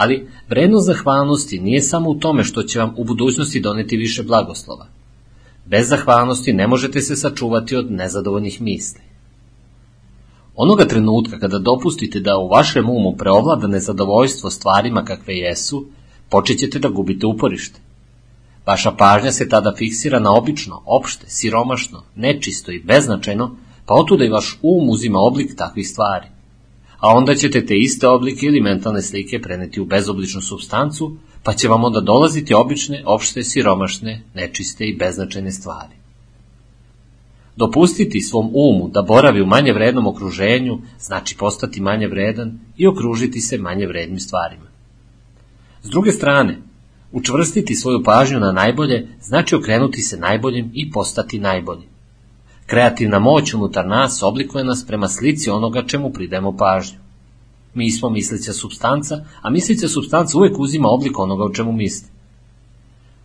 Ali 0.00 0.28
vrednost 0.48 0.86
zahvalnosti 0.86 1.60
nije 1.60 1.82
samo 1.82 2.10
u 2.10 2.14
tome 2.14 2.44
što 2.44 2.62
će 2.62 2.78
vam 2.78 2.94
u 2.96 3.04
budućnosti 3.04 3.60
doneti 3.60 3.96
više 3.96 4.22
blagoslova. 4.22 4.86
Bez 5.66 5.88
zahvalnosti 5.88 6.52
ne 6.52 6.66
možete 6.66 7.00
se 7.00 7.16
sačuvati 7.16 7.76
od 7.76 7.92
nezadovoljnih 7.92 8.60
misli. 8.60 9.00
Onoga 10.56 10.84
trenutka 10.84 11.38
kada 11.38 11.58
dopustite 11.58 12.20
da 12.20 12.38
u 12.38 12.48
vašem 12.48 12.90
umu 12.90 13.14
preovlada 13.18 13.66
nezadovoljstvo 13.66 14.50
stvarima 14.50 15.04
kakve 15.04 15.36
jesu, 15.36 15.84
počećete 16.28 16.78
da 16.78 16.88
gubite 16.88 17.26
uporište. 17.26 17.80
Vaša 18.66 18.92
pažnja 18.92 19.32
se 19.32 19.48
tada 19.48 19.74
fiksira 19.78 20.18
na 20.18 20.32
obično, 20.32 20.82
opšte, 20.86 21.26
siromašno, 21.28 22.02
nečisto 22.16 22.72
i 22.72 22.82
beznačajno, 22.82 23.56
pa 23.86 23.94
otuda 23.94 24.24
i 24.24 24.30
vaš 24.30 24.58
um 24.62 24.88
uzima 24.88 25.18
oblik 25.18 25.56
takvih 25.56 25.88
stvari. 25.88 26.39
A 27.00 27.16
onda 27.16 27.34
ćete 27.34 27.66
te 27.66 27.78
iste 27.78 28.08
oblike 28.08 28.46
ili 28.46 28.60
mentalne 28.60 29.02
slike 29.02 29.40
preneti 29.42 29.80
u 29.80 29.84
bezobličnu 29.84 30.40
substancu, 30.40 31.16
pa 31.42 31.52
će 31.52 31.68
vam 31.68 31.84
onda 31.84 32.00
dolaziti 32.00 32.54
obične, 32.54 33.02
opšte, 33.06 33.42
siromašne, 33.42 34.22
nečiste 34.34 34.84
i 34.84 34.96
beznačajne 34.96 35.52
stvari. 35.52 35.94
Dopustiti 37.56 38.20
svom 38.20 38.50
umu 38.54 38.88
da 38.88 39.02
boravi 39.02 39.42
u 39.42 39.46
manje 39.46 39.72
vrednom 39.72 40.06
okruženju 40.06 40.78
znači 41.00 41.36
postati 41.36 41.80
manje 41.80 42.06
vredan 42.08 42.58
i 42.76 42.86
okružiti 42.86 43.40
se 43.40 43.58
manje 43.58 43.86
vrednim 43.86 44.20
stvarima. 44.20 44.66
S 45.82 45.88
druge 45.88 46.12
strane, 46.12 46.58
učvrstiti 47.12 47.74
svoju 47.74 48.02
pažnju 48.02 48.40
na 48.40 48.52
najbolje 48.52 49.08
znači 49.20 49.54
okrenuti 49.54 50.02
se 50.02 50.16
najboljim 50.16 50.70
i 50.74 50.90
postati 50.90 51.38
najbolji. 51.38 51.89
Kreativna 52.70 53.18
moć 53.18 53.54
unutar 53.54 53.86
nas 53.86 54.22
oblikuje 54.22 54.64
nas 54.64 54.84
prema 54.86 55.08
slici 55.08 55.50
onoga 55.50 55.82
čemu 55.86 56.12
pridemo 56.12 56.56
pažnju. 56.56 56.98
Mi 57.74 57.90
smo 57.90 58.10
mislića 58.10 58.52
substanca, 58.52 59.24
a 59.42 59.50
mislića 59.50 59.88
substanca 59.88 60.38
uvek 60.38 60.58
uzima 60.58 60.88
oblik 60.88 61.18
onoga 61.18 61.44
o 61.44 61.52
čemu 61.52 61.72
misli. 61.72 62.08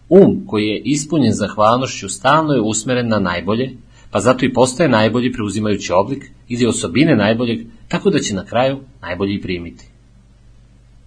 Um 0.09 0.45
koji 0.47 0.67
je 0.67 0.81
ispunjen 0.85 1.33
zahvalnošću 1.33 2.09
stalno 2.09 2.53
je 2.53 2.61
usmeren 2.61 3.07
na 3.07 3.19
najbolje, 3.19 3.71
pa 4.11 4.19
zato 4.19 4.45
i 4.45 4.53
postaje 4.53 4.89
najbolji 4.89 5.33
preuzimajući 5.33 5.93
oblik 5.93 6.31
ili 6.47 6.65
osobine 6.65 7.15
najboljeg, 7.15 7.67
tako 7.87 8.09
da 8.09 8.19
će 8.19 8.35
na 8.35 8.45
kraju 8.45 8.79
najbolji 9.01 9.41
primiti. 9.41 9.85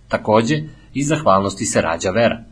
Takođe, 0.08 0.62
iz 0.94 1.08
zahvalnosti 1.08 1.66
se 1.66 1.80
rađa 1.80 2.10
vera. 2.10 2.44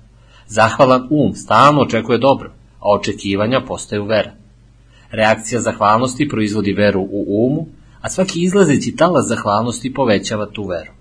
Zahvalan 0.47 1.09
um 1.11 1.35
stalno 1.35 1.81
očekuje 1.81 2.19
dobro, 2.19 2.53
a 2.81 2.91
očekivanja 2.93 3.61
postaju 3.61 4.05
vera. 4.05 4.46
Reakcija 5.11 5.61
zahvalnosti 5.61 6.29
proizvodi 6.29 6.73
veru 6.73 7.01
u 7.01 7.47
umu, 7.47 7.67
a 8.01 8.11
svaki 8.11 8.43
izlazeći 8.43 8.97
talas 8.97 9.29
zahvalnosti 9.29 9.95
povećava 9.95 10.47
tu 10.47 10.67
veru. 10.67 10.93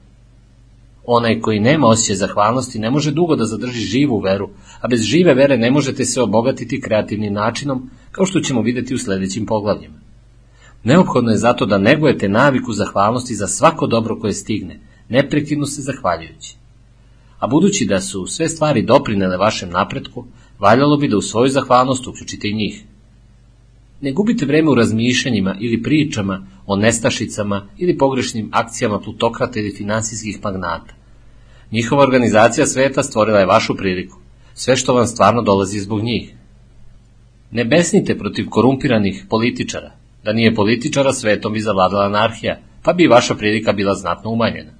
Onaj 1.08 1.42
koji 1.42 1.60
nema 1.60 1.88
osjećaj 1.88 2.16
zahvalnosti 2.16 2.80
ne 2.80 2.90
može 2.90 3.12
dugo 3.12 3.36
da 3.36 3.46
zadrži 3.46 3.80
živu 3.80 4.20
veru, 4.20 4.50
a 4.82 4.88
bez 4.88 5.02
žive 5.02 5.34
vere 5.34 5.58
ne 5.58 5.72
možete 5.72 6.06
se 6.06 6.22
obogatiti 6.22 6.82
kreativnim 6.82 7.34
načinom, 7.34 7.90
kao 8.12 8.26
što 8.26 8.40
ćemo 8.40 8.62
videti 8.62 8.94
u 8.94 8.98
sledećim 8.98 9.46
poglavljima. 9.46 10.00
Neophodno 10.84 11.32
je 11.32 11.38
zato 11.38 11.66
da 11.66 11.78
negujete 11.78 12.30
naviku 12.30 12.74
zahvalnosti 12.74 13.36
za 13.36 13.48
svako 13.48 13.88
dobro 13.88 14.20
koje 14.20 14.34
stigne, 14.34 14.80
neprekidno 15.10 15.66
se 15.66 15.82
zahvaljujući. 15.82 16.58
A 17.40 17.48
budući 17.48 17.86
da 17.86 18.02
su 18.02 18.28
sve 18.28 18.50
stvari 18.50 18.82
doprinele 18.82 19.38
vašem 19.38 19.70
napretku, 19.70 20.26
valjalo 20.60 20.98
bi 20.98 21.08
da 21.08 21.18
u 21.18 21.22
svoju 21.22 21.50
zahvalnost 21.50 22.08
uključite 22.08 22.50
i 22.50 22.54
njih. 22.54 22.84
Ne 24.02 24.12
gubite 24.12 24.46
vreme 24.46 24.72
u 24.72 24.76
razmišljanjima 24.76 25.56
ili 25.60 25.84
pričama 25.84 26.48
o 26.66 26.76
nestašicama 26.76 27.68
ili 27.78 27.98
pogrešnim 27.98 28.50
akcijama 28.52 29.00
plutokrata 29.00 29.60
ili 29.60 29.76
finansijskih 29.76 30.40
magnata. 30.44 30.94
Njihova 31.72 32.04
organizacija 32.04 32.68
sveta 32.68 33.04
stvorila 33.04 33.40
je 33.40 33.46
vašu 33.46 33.76
priliku. 33.76 34.18
Sve 34.54 34.76
što 34.76 34.94
vam 34.94 35.08
stvarno 35.08 35.42
dolazi 35.42 35.80
zbog 35.80 36.04
njih. 36.04 36.36
Ne 37.52 37.66
besnite 37.66 38.18
protiv 38.18 38.50
korumpiranih 38.50 39.26
političara. 39.30 39.92
Da 40.24 40.34
nije 40.34 40.56
političara, 40.56 41.14
svetom 41.14 41.54
bi 41.54 41.60
zavladala 41.60 42.06
anarhija, 42.06 42.60
pa 42.84 42.94
bi 42.94 43.08
vaša 43.08 43.36
prilika 43.36 43.74
bila 43.74 43.94
znatno 43.94 44.32
umanjena. 44.32 44.72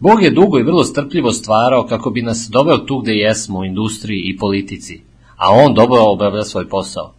Bog 0.00 0.22
je 0.22 0.30
dugo 0.30 0.58
i 0.58 0.62
vrlo 0.62 0.84
strpljivo 0.84 1.32
stvarao 1.32 1.86
kako 1.86 2.10
bi 2.10 2.22
nas 2.22 2.48
doveo 2.52 2.78
tu 2.78 2.98
gde 2.98 3.12
jesmo 3.12 3.58
u 3.58 3.64
industriji 3.64 4.22
i 4.24 4.36
politici, 4.36 5.00
a 5.36 5.52
on 5.52 5.74
dobro 5.74 6.00
obavlja 6.02 6.44
svoj 6.44 6.68
posao. 6.68 7.14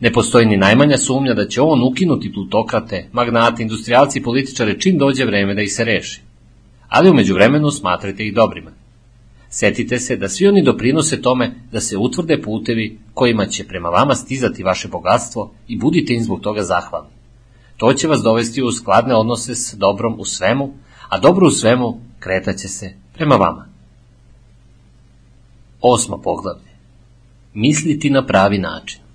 Ne 0.00 0.12
postoji 0.12 0.46
ni 0.46 0.56
najmanja 0.56 0.98
sumnja 0.98 1.34
da 1.34 1.46
će 1.46 1.60
on 1.60 1.82
ukinuti 1.82 2.32
plutokrate, 2.32 3.08
magnate, 3.12 3.62
industrijalci 3.62 4.18
i 4.18 4.22
političare 4.22 4.80
čim 4.80 4.98
dođe 4.98 5.24
vreme 5.24 5.54
da 5.54 5.62
ih 5.62 5.72
se 5.72 5.84
reši. 5.84 6.22
Ali 6.88 7.10
umeđu 7.10 7.34
vremenu 7.34 7.70
smatrajte 7.70 8.26
ih 8.26 8.34
dobrima. 8.34 8.70
Setite 9.50 9.98
se 9.98 10.16
da 10.16 10.28
svi 10.28 10.46
oni 10.46 10.62
doprinose 10.62 11.22
tome 11.22 11.54
da 11.72 11.80
se 11.80 11.96
utvrde 11.96 12.42
putevi 12.42 12.98
kojima 13.14 13.46
će 13.46 13.66
prema 13.66 13.88
vama 13.88 14.14
stizati 14.14 14.62
vaše 14.62 14.88
bogatstvo 14.88 15.52
i 15.68 15.78
budite 15.78 16.14
im 16.14 16.22
zbog 16.22 16.40
toga 16.40 16.62
zahvalni. 16.62 17.10
To 17.76 17.92
će 17.92 18.08
vas 18.08 18.20
dovesti 18.22 18.62
u 18.62 18.72
skladne 18.72 19.14
odnose 19.14 19.54
s 19.54 19.74
dobrom 19.74 20.20
u 20.20 20.24
svemu, 20.24 20.74
a 21.08 21.18
dobro 21.18 21.46
u 21.46 21.50
svemu 21.50 22.00
kretaće 22.18 22.68
se 22.68 22.94
prema 23.14 23.36
vama. 23.36 23.68
Osmo 25.80 26.18
poglavlje. 26.18 26.70
Misliti 27.54 28.10
na 28.10 28.26
pravi 28.26 28.58
način. 28.58 29.07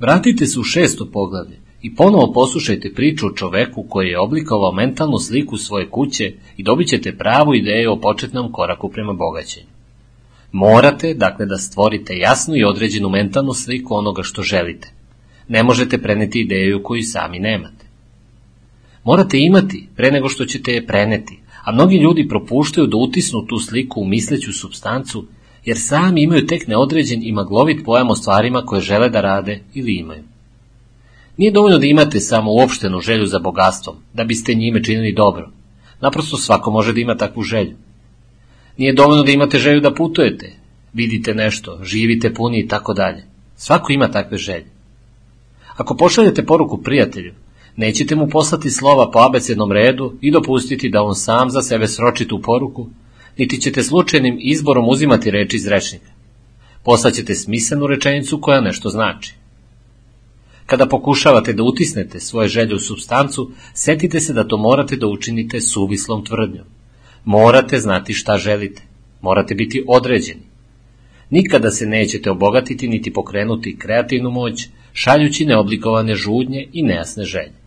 Vratite 0.00 0.46
se 0.46 0.60
u 0.60 0.62
šesto 0.62 1.06
poglavlje 1.12 1.58
i 1.82 1.94
ponovo 1.94 2.32
poslušajte 2.32 2.92
priču 2.94 3.26
o 3.26 3.32
čoveku 3.32 3.84
koji 3.88 4.08
je 4.08 4.20
oblikovao 4.20 4.72
mentalnu 4.72 5.18
sliku 5.18 5.56
svoje 5.56 5.90
kuće 5.90 6.32
i 6.56 6.62
dobit 6.62 6.88
ćete 6.88 7.18
pravu 7.18 7.54
ideju 7.54 7.92
o 7.92 8.00
početnom 8.00 8.52
koraku 8.52 8.88
prema 8.88 9.12
bogaćenju. 9.12 9.66
Morate, 10.52 11.14
dakle, 11.14 11.46
da 11.46 11.56
stvorite 11.56 12.16
jasnu 12.16 12.56
i 12.56 12.64
određenu 12.64 13.08
mentalnu 13.08 13.52
sliku 13.52 13.94
onoga 13.94 14.22
što 14.22 14.42
želite. 14.42 14.92
Ne 15.48 15.62
možete 15.62 15.98
preneti 15.98 16.40
ideju 16.40 16.82
koju 16.82 17.02
sami 17.02 17.38
nemate. 17.38 17.86
Morate 19.04 19.38
imati 19.38 19.88
pre 19.96 20.10
nego 20.10 20.28
što 20.28 20.44
ćete 20.44 20.72
je 20.72 20.86
preneti, 20.86 21.38
a 21.64 21.72
mnogi 21.72 21.96
ljudi 21.96 22.28
propuštaju 22.28 22.86
da 22.86 22.96
utisnu 22.96 23.46
tu 23.46 23.58
sliku 23.58 24.00
u 24.00 24.06
misleću 24.06 24.52
substancu, 24.52 25.26
jer 25.68 25.78
sami 25.78 26.22
imaju 26.22 26.46
tek 26.46 26.66
neodređen 26.66 27.20
i 27.22 27.32
maglovit 27.32 27.84
pojam 27.84 28.10
o 28.10 28.14
stvarima 28.16 28.62
koje 28.66 28.80
žele 28.80 29.08
da 29.08 29.20
rade 29.20 29.60
ili 29.74 29.96
imaju. 29.96 30.22
Nije 31.36 31.50
dovoljno 31.52 31.78
da 31.78 31.86
imate 31.86 32.20
samo 32.20 32.52
uopštenu 32.52 33.00
želju 33.00 33.26
za 33.26 33.38
bogatstvom, 33.38 33.96
da 34.14 34.24
biste 34.24 34.54
njime 34.54 34.84
činili 34.84 35.12
dobro. 35.12 35.50
Naprosto 36.00 36.36
svako 36.36 36.70
može 36.70 36.92
da 36.92 37.00
ima 37.00 37.16
takvu 37.16 37.42
želju. 37.42 37.76
Nije 38.76 38.92
dovoljno 38.92 39.22
da 39.22 39.32
imate 39.32 39.58
želju 39.58 39.80
da 39.80 39.94
putujete, 39.94 40.52
vidite 40.92 41.34
nešto, 41.34 41.78
živite 41.82 42.34
puni 42.34 42.60
i 42.60 42.68
tako 42.68 42.94
dalje. 42.94 43.24
Svako 43.56 43.92
ima 43.92 44.08
takve 44.10 44.38
želje. 44.38 44.70
Ako 45.76 45.96
pošaljete 45.96 46.46
poruku 46.46 46.82
prijatelju, 46.82 47.34
nećete 47.76 48.16
mu 48.16 48.28
poslati 48.28 48.70
slova 48.70 49.10
po 49.10 49.18
abecednom 49.18 49.72
redu 49.72 50.14
i 50.20 50.30
dopustiti 50.30 50.88
da 50.88 51.02
on 51.02 51.14
sam 51.14 51.50
za 51.50 51.62
sebe 51.62 51.86
sroči 51.86 52.28
tu 52.28 52.42
poruku, 52.42 52.86
niti 53.38 53.60
ćete 53.60 53.82
slučajnim 53.82 54.38
izborom 54.40 54.88
uzimati 54.88 55.30
reči 55.30 55.56
iz 55.56 55.66
rečnika. 55.66 56.10
Poslaćete 56.82 57.34
smislenu 57.34 57.86
rečenicu 57.86 58.40
koja 58.40 58.60
nešto 58.60 58.88
znači. 58.88 59.34
Kada 60.66 60.86
pokušavate 60.86 61.52
da 61.52 61.62
utisnete 61.62 62.20
svoje 62.20 62.48
želje 62.48 62.74
u 62.74 62.78
substancu, 62.78 63.50
setite 63.74 64.20
se 64.20 64.32
da 64.32 64.48
to 64.48 64.56
morate 64.56 64.96
da 64.96 65.06
učinite 65.06 65.60
suvislom 65.60 66.24
tvrdnjom. 66.24 66.64
Morate 67.24 67.78
znati 67.78 68.14
šta 68.14 68.38
želite. 68.38 68.82
Morate 69.20 69.54
biti 69.54 69.84
određeni. 69.88 70.42
Nikada 71.30 71.70
se 71.70 71.86
nećete 71.86 72.30
obogatiti 72.30 72.88
niti 72.88 73.12
pokrenuti 73.12 73.76
kreativnu 73.78 74.30
moć, 74.30 74.68
šaljući 74.92 75.46
neoblikovane 75.46 76.14
žudnje 76.14 76.68
i 76.72 76.82
nejasne 76.82 77.24
želje. 77.24 77.57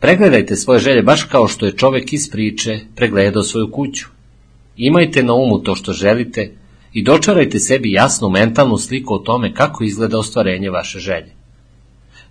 Pregledajte 0.00 0.56
svoje 0.56 0.80
želje 0.80 1.02
baš 1.02 1.22
kao 1.22 1.48
što 1.48 1.66
je 1.66 1.76
čovek 1.76 2.12
iz 2.12 2.30
priče 2.30 2.78
pregledao 2.96 3.42
svoju 3.42 3.70
kuću. 3.70 4.06
Imajte 4.76 5.22
na 5.22 5.34
umu 5.34 5.58
to 5.58 5.74
što 5.74 5.92
želite 5.92 6.52
i 6.92 7.02
dočarajte 7.02 7.58
sebi 7.58 7.92
jasnu 7.92 8.28
mentalnu 8.28 8.78
sliku 8.78 9.14
o 9.14 9.18
tome 9.18 9.54
kako 9.54 9.84
izgleda 9.84 10.18
ostvarenje 10.18 10.70
vaše 10.70 10.98
želje. 10.98 11.32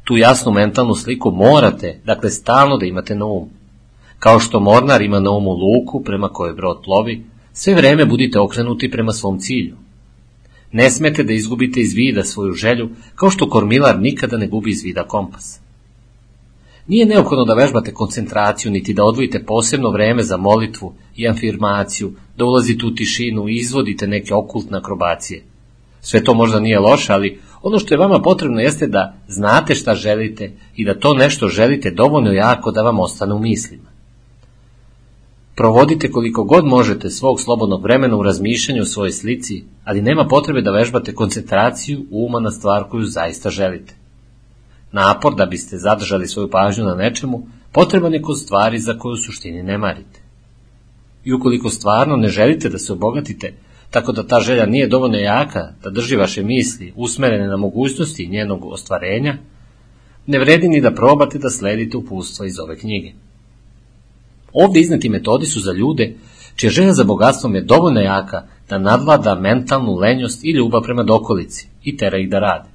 Tu 0.03 0.17
jasnu 0.17 0.51
mentalnu 0.51 0.95
sliku 0.95 1.31
morate, 1.31 1.99
dakle 2.05 2.29
stalno 2.29 2.77
da 2.77 2.85
imate 2.85 3.15
na 3.15 3.25
umu. 3.25 3.49
Kao 4.19 4.39
što 4.39 4.59
mornar 4.59 5.01
ima 5.01 5.19
na 5.19 5.31
umu 5.31 5.51
luku 5.51 6.03
prema 6.03 6.29
kojoj 6.29 6.53
brod 6.53 6.81
plovi, 6.83 7.23
sve 7.53 7.75
vreme 7.75 8.05
budite 8.05 8.39
okrenuti 8.39 8.91
prema 8.91 9.11
svom 9.11 9.39
cilju. 9.39 9.75
Ne 10.71 10.91
smete 10.91 11.23
da 11.23 11.33
izgubite 11.33 11.79
iz 11.79 11.93
vida 11.93 12.23
svoju 12.23 12.53
želju, 12.53 12.89
kao 13.15 13.29
što 13.29 13.49
kormilar 13.49 13.99
nikada 13.99 14.37
ne 14.37 14.47
gubi 14.47 14.69
iz 14.71 14.83
vida 14.83 15.03
kompas. 15.03 15.64
Nije 16.87 17.05
neophodno 17.05 17.45
da 17.45 17.53
vežbate 17.53 17.93
koncentraciju, 17.93 18.71
niti 18.71 18.93
da 18.93 19.03
odvojite 19.03 19.43
posebno 19.45 19.89
vreme 19.89 20.23
za 20.23 20.37
molitvu 20.37 20.93
i 21.15 21.27
afirmaciju, 21.27 22.11
da 22.37 22.45
ulazite 22.45 22.85
u 22.85 22.95
tišinu 22.95 23.49
i 23.49 23.55
izvodite 23.55 24.07
neke 24.07 24.33
okultne 24.33 24.77
akrobacije. 24.77 25.43
Sve 26.01 26.23
to 26.23 26.33
možda 26.33 26.59
nije 26.59 26.79
loše, 26.79 27.13
ali 27.13 27.39
ono 27.61 27.79
što 27.79 27.93
je 27.93 27.97
vama 27.97 28.21
potrebno 28.21 28.59
jeste 28.59 28.87
da 28.87 29.13
znate 29.27 29.75
šta 29.75 29.95
želite 29.95 30.51
i 30.75 30.85
da 30.85 30.99
to 30.99 31.13
nešto 31.13 31.47
želite 31.47 31.91
dovoljno 31.91 32.31
jako 32.31 32.71
da 32.71 32.81
vam 32.81 32.99
ostane 32.99 33.33
u 33.33 33.39
mislima. 33.39 33.95
Provodite 35.55 36.11
koliko 36.11 36.43
god 36.43 36.65
možete 36.65 37.09
svog 37.09 37.41
slobodnog 37.41 37.83
vremena 37.83 38.17
u 38.17 38.23
razmišljanju 38.23 38.81
o 38.81 38.85
svojoj 38.85 39.11
slici, 39.11 39.63
ali 39.83 40.01
nema 40.01 40.27
potrebe 40.27 40.61
da 40.61 40.71
vežbate 40.71 41.13
koncentraciju 41.13 42.05
uma 42.11 42.39
na 42.39 42.51
stvar 42.51 42.83
koju 42.89 43.05
zaista 43.05 43.49
želite. 43.49 44.04
Napor 44.95 45.35
da 45.35 45.45
biste 45.45 45.77
zadržali 45.77 46.27
svoju 46.27 46.49
pažnju 46.49 46.85
na 46.85 46.95
nečemu, 46.95 47.47
potreban 47.71 48.13
je 48.13 48.21
kod 48.21 48.39
stvari 48.39 48.79
za 48.79 48.97
koju 48.97 49.13
u 49.13 49.17
suštini 49.17 49.63
ne 49.63 49.77
marite. 49.77 50.19
I 51.25 51.33
ukoliko 51.33 51.69
stvarno 51.69 52.15
ne 52.15 52.29
želite 52.29 52.69
da 52.69 52.77
se 52.77 52.93
obogatite, 52.93 53.53
tako 53.89 54.11
da 54.11 54.27
ta 54.27 54.39
želja 54.39 54.65
nije 54.65 54.87
dovoljno 54.87 55.17
jaka 55.17 55.73
da 55.83 55.89
drži 55.89 56.15
vaše 56.15 56.43
misli 56.43 56.93
usmerene 56.95 57.47
na 57.47 57.57
mogućnosti 57.57 58.27
njenog 58.27 58.65
ostvarenja, 58.65 59.37
ne 60.27 60.39
vredi 60.39 60.67
ni 60.67 60.81
da 60.81 60.93
probate 60.93 61.39
da 61.39 61.49
sledite 61.49 61.97
upustva 61.97 62.45
iz 62.45 62.59
ove 62.59 62.77
knjige. 62.77 63.11
Ovde 64.53 64.79
izneti 64.79 65.09
metodi 65.09 65.45
su 65.45 65.59
za 65.59 65.71
ljude 65.71 66.15
čija 66.55 66.69
želja 66.69 66.93
za 66.93 67.03
bogatstvom 67.03 67.55
je 67.55 67.61
dovoljno 67.61 67.99
jaka 68.01 68.47
da 68.69 68.77
nadvlada 68.77 69.35
mentalnu 69.35 69.95
lenjost 69.95 70.43
i 70.43 70.51
ljubav 70.51 70.81
prema 70.81 71.03
dokolici 71.03 71.67
i 71.83 71.97
tera 71.97 72.17
ih 72.17 72.29
da 72.29 72.39
rade. 72.39 72.74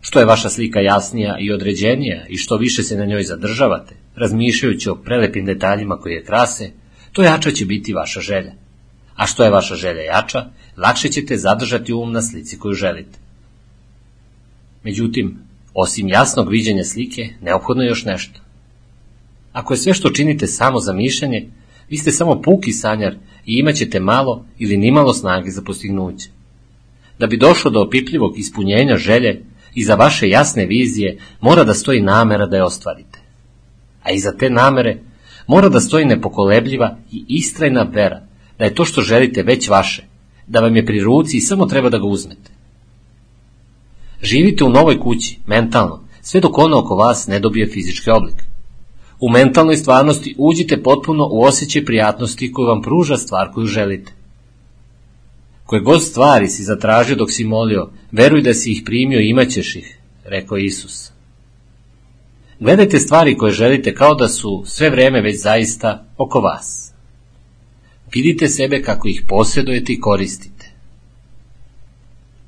Što 0.00 0.18
je 0.18 0.26
vaša 0.26 0.48
slika 0.48 0.80
jasnija 0.80 1.36
i 1.40 1.52
određenija 1.52 2.26
i 2.28 2.36
što 2.36 2.56
više 2.56 2.82
se 2.82 2.96
na 2.96 3.04
njoj 3.04 3.22
zadržavate, 3.22 3.94
razmišljajući 4.16 4.90
o 4.90 4.94
prelepim 4.94 5.44
detaljima 5.44 5.96
koje 5.96 6.12
je 6.14 6.24
krase, 6.24 6.70
to 7.12 7.22
jača 7.22 7.50
će 7.50 7.64
biti 7.64 7.92
vaša 7.92 8.20
želja. 8.20 8.52
A 9.16 9.26
što 9.26 9.44
je 9.44 9.50
vaša 9.50 9.74
želja 9.74 10.02
jača, 10.02 10.50
lakše 10.76 11.08
ćete 11.08 11.36
zadržati 11.36 11.92
um 11.92 12.12
na 12.12 12.22
slici 12.22 12.58
koju 12.58 12.74
želite. 12.74 13.18
Međutim, 14.82 15.38
osim 15.74 16.08
jasnog 16.08 16.50
viđenja 16.50 16.84
slike, 16.84 17.28
neophodno 17.42 17.82
je 17.82 17.88
još 17.88 18.04
nešto. 18.04 18.40
Ako 19.52 19.74
je 19.74 19.78
sve 19.78 19.94
što 19.94 20.10
činite 20.10 20.46
samo 20.46 20.80
za 20.80 20.92
mišljanje, 20.92 21.48
vi 21.88 21.96
ste 21.96 22.10
samo 22.10 22.42
puki 22.42 22.72
sanjar 22.72 23.14
i 23.46 23.58
imaćete 23.58 24.00
malo 24.00 24.44
ili 24.58 24.76
nimalo 24.76 25.14
snage 25.14 25.50
za 25.50 25.62
postignuće. 25.62 26.28
Da 27.18 27.26
bi 27.26 27.36
došlo 27.36 27.70
do 27.70 27.80
opipljivog 27.80 28.38
ispunjenja 28.38 28.96
želje, 28.96 29.42
iza 29.74 29.94
vaše 29.94 30.28
jasne 30.28 30.66
vizije 30.66 31.18
mora 31.40 31.64
da 31.64 31.74
stoji 31.74 32.00
namera 32.00 32.46
da 32.46 32.56
je 32.56 32.64
ostvarite. 32.64 33.18
A 34.02 34.10
iza 34.10 34.32
te 34.32 34.50
namere 34.50 34.98
mora 35.46 35.68
da 35.68 35.80
stoji 35.80 36.04
nepokolebljiva 36.04 36.96
i 37.12 37.24
istrajna 37.28 37.82
vera 37.82 38.22
da 38.58 38.64
je 38.64 38.74
to 38.74 38.84
što 38.84 39.02
želite 39.02 39.42
već 39.42 39.68
vaše, 39.68 40.04
da 40.46 40.60
vam 40.60 40.76
je 40.76 40.86
pri 40.86 41.00
ruci 41.00 41.36
i 41.36 41.40
samo 41.40 41.66
treba 41.66 41.90
da 41.90 41.98
ga 41.98 42.06
uzmete. 42.06 42.50
Živite 44.22 44.64
u 44.64 44.68
novoj 44.68 45.00
kući, 45.00 45.38
mentalno, 45.46 46.00
sve 46.22 46.40
dok 46.40 46.58
ono 46.58 46.78
oko 46.78 46.94
vas 46.94 47.26
ne 47.26 47.40
dobije 47.40 47.66
fizički 47.66 48.10
oblik. 48.10 48.36
U 49.20 49.30
mentalnoj 49.30 49.76
stvarnosti 49.76 50.34
uđite 50.38 50.82
potpuno 50.82 51.28
u 51.30 51.42
osjećaj 51.42 51.84
prijatnosti 51.84 52.52
koju 52.52 52.66
vam 52.66 52.82
pruža 52.82 53.16
stvar 53.16 53.52
koju 53.52 53.66
želite. 53.66 54.12
Koje 55.70 55.80
god 55.80 56.02
stvari 56.04 56.48
si 56.48 56.64
zatražio 56.64 57.16
dok 57.16 57.32
si 57.32 57.44
molio, 57.44 57.90
veruj 58.12 58.42
da 58.42 58.54
si 58.54 58.72
ih 58.72 58.82
primio 58.84 59.20
i 59.20 59.28
imaćeš 59.28 59.76
ih, 59.76 59.98
rekao 60.24 60.58
Isus. 60.58 61.10
Gledajte 62.60 62.98
stvari 62.98 63.36
koje 63.36 63.52
želite 63.52 63.94
kao 63.94 64.14
da 64.14 64.28
su 64.28 64.62
sve 64.66 64.90
vreme 64.90 65.20
već 65.20 65.42
zaista 65.42 66.06
oko 66.18 66.40
vas. 66.40 66.92
Vidite 68.14 68.48
sebe 68.48 68.82
kako 68.82 69.08
ih 69.08 69.22
posjedujete 69.28 69.92
i 69.92 70.00
koristite. 70.00 70.70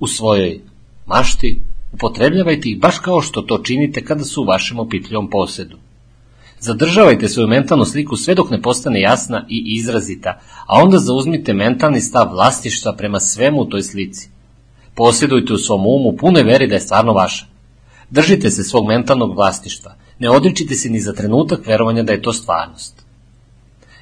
U 0.01 0.07
svojoj 0.07 0.61
mašti 1.07 1.61
upotrebljavajte 1.93 2.69
ih 2.69 2.81
baš 2.81 2.99
kao 2.99 3.21
što 3.21 3.43
to 3.43 3.59
činite 3.59 4.05
kada 4.05 4.25
su 4.25 4.43
u 4.43 4.47
vašem 4.47 4.79
opipljivom 4.79 5.31
posedu. 5.31 5.79
Zadržavajte 6.65 7.29
svoju 7.29 7.49
mentalnu 7.49 7.85
sliku 7.85 8.17
sve 8.17 8.35
dok 8.35 8.51
ne 8.51 8.63
postane 8.63 9.01
jasna 9.01 9.47
i 9.49 9.75
izrazita, 9.77 10.41
a 10.67 10.83
onda 10.83 10.99
zauzmite 10.99 11.53
mentalni 11.53 12.01
stav 12.01 12.31
vlastištva 12.33 12.93
prema 12.93 13.21
svemu 13.21 13.61
u 13.61 13.65
toj 13.65 13.83
slici. 13.83 14.29
Posjedujte 14.95 15.53
u 15.53 15.59
svom 15.59 15.81
umu 15.81 16.17
pune 16.17 16.43
veri 16.43 16.67
da 16.67 16.75
je 16.75 16.81
stvarno 16.81 17.13
vaša. 17.13 17.47
Držite 18.11 18.51
se 18.51 18.65
svog 18.65 18.87
mentalnog 18.87 19.35
vlastištva, 19.37 19.95
ne 20.19 20.31
odričite 20.31 20.75
se 20.75 20.91
ni 20.91 21.01
za 21.01 21.13
trenutak 21.13 21.67
verovanja 21.67 22.03
da 22.03 22.13
je 22.13 22.23
to 22.23 22.33
stvarnost. 22.33 23.03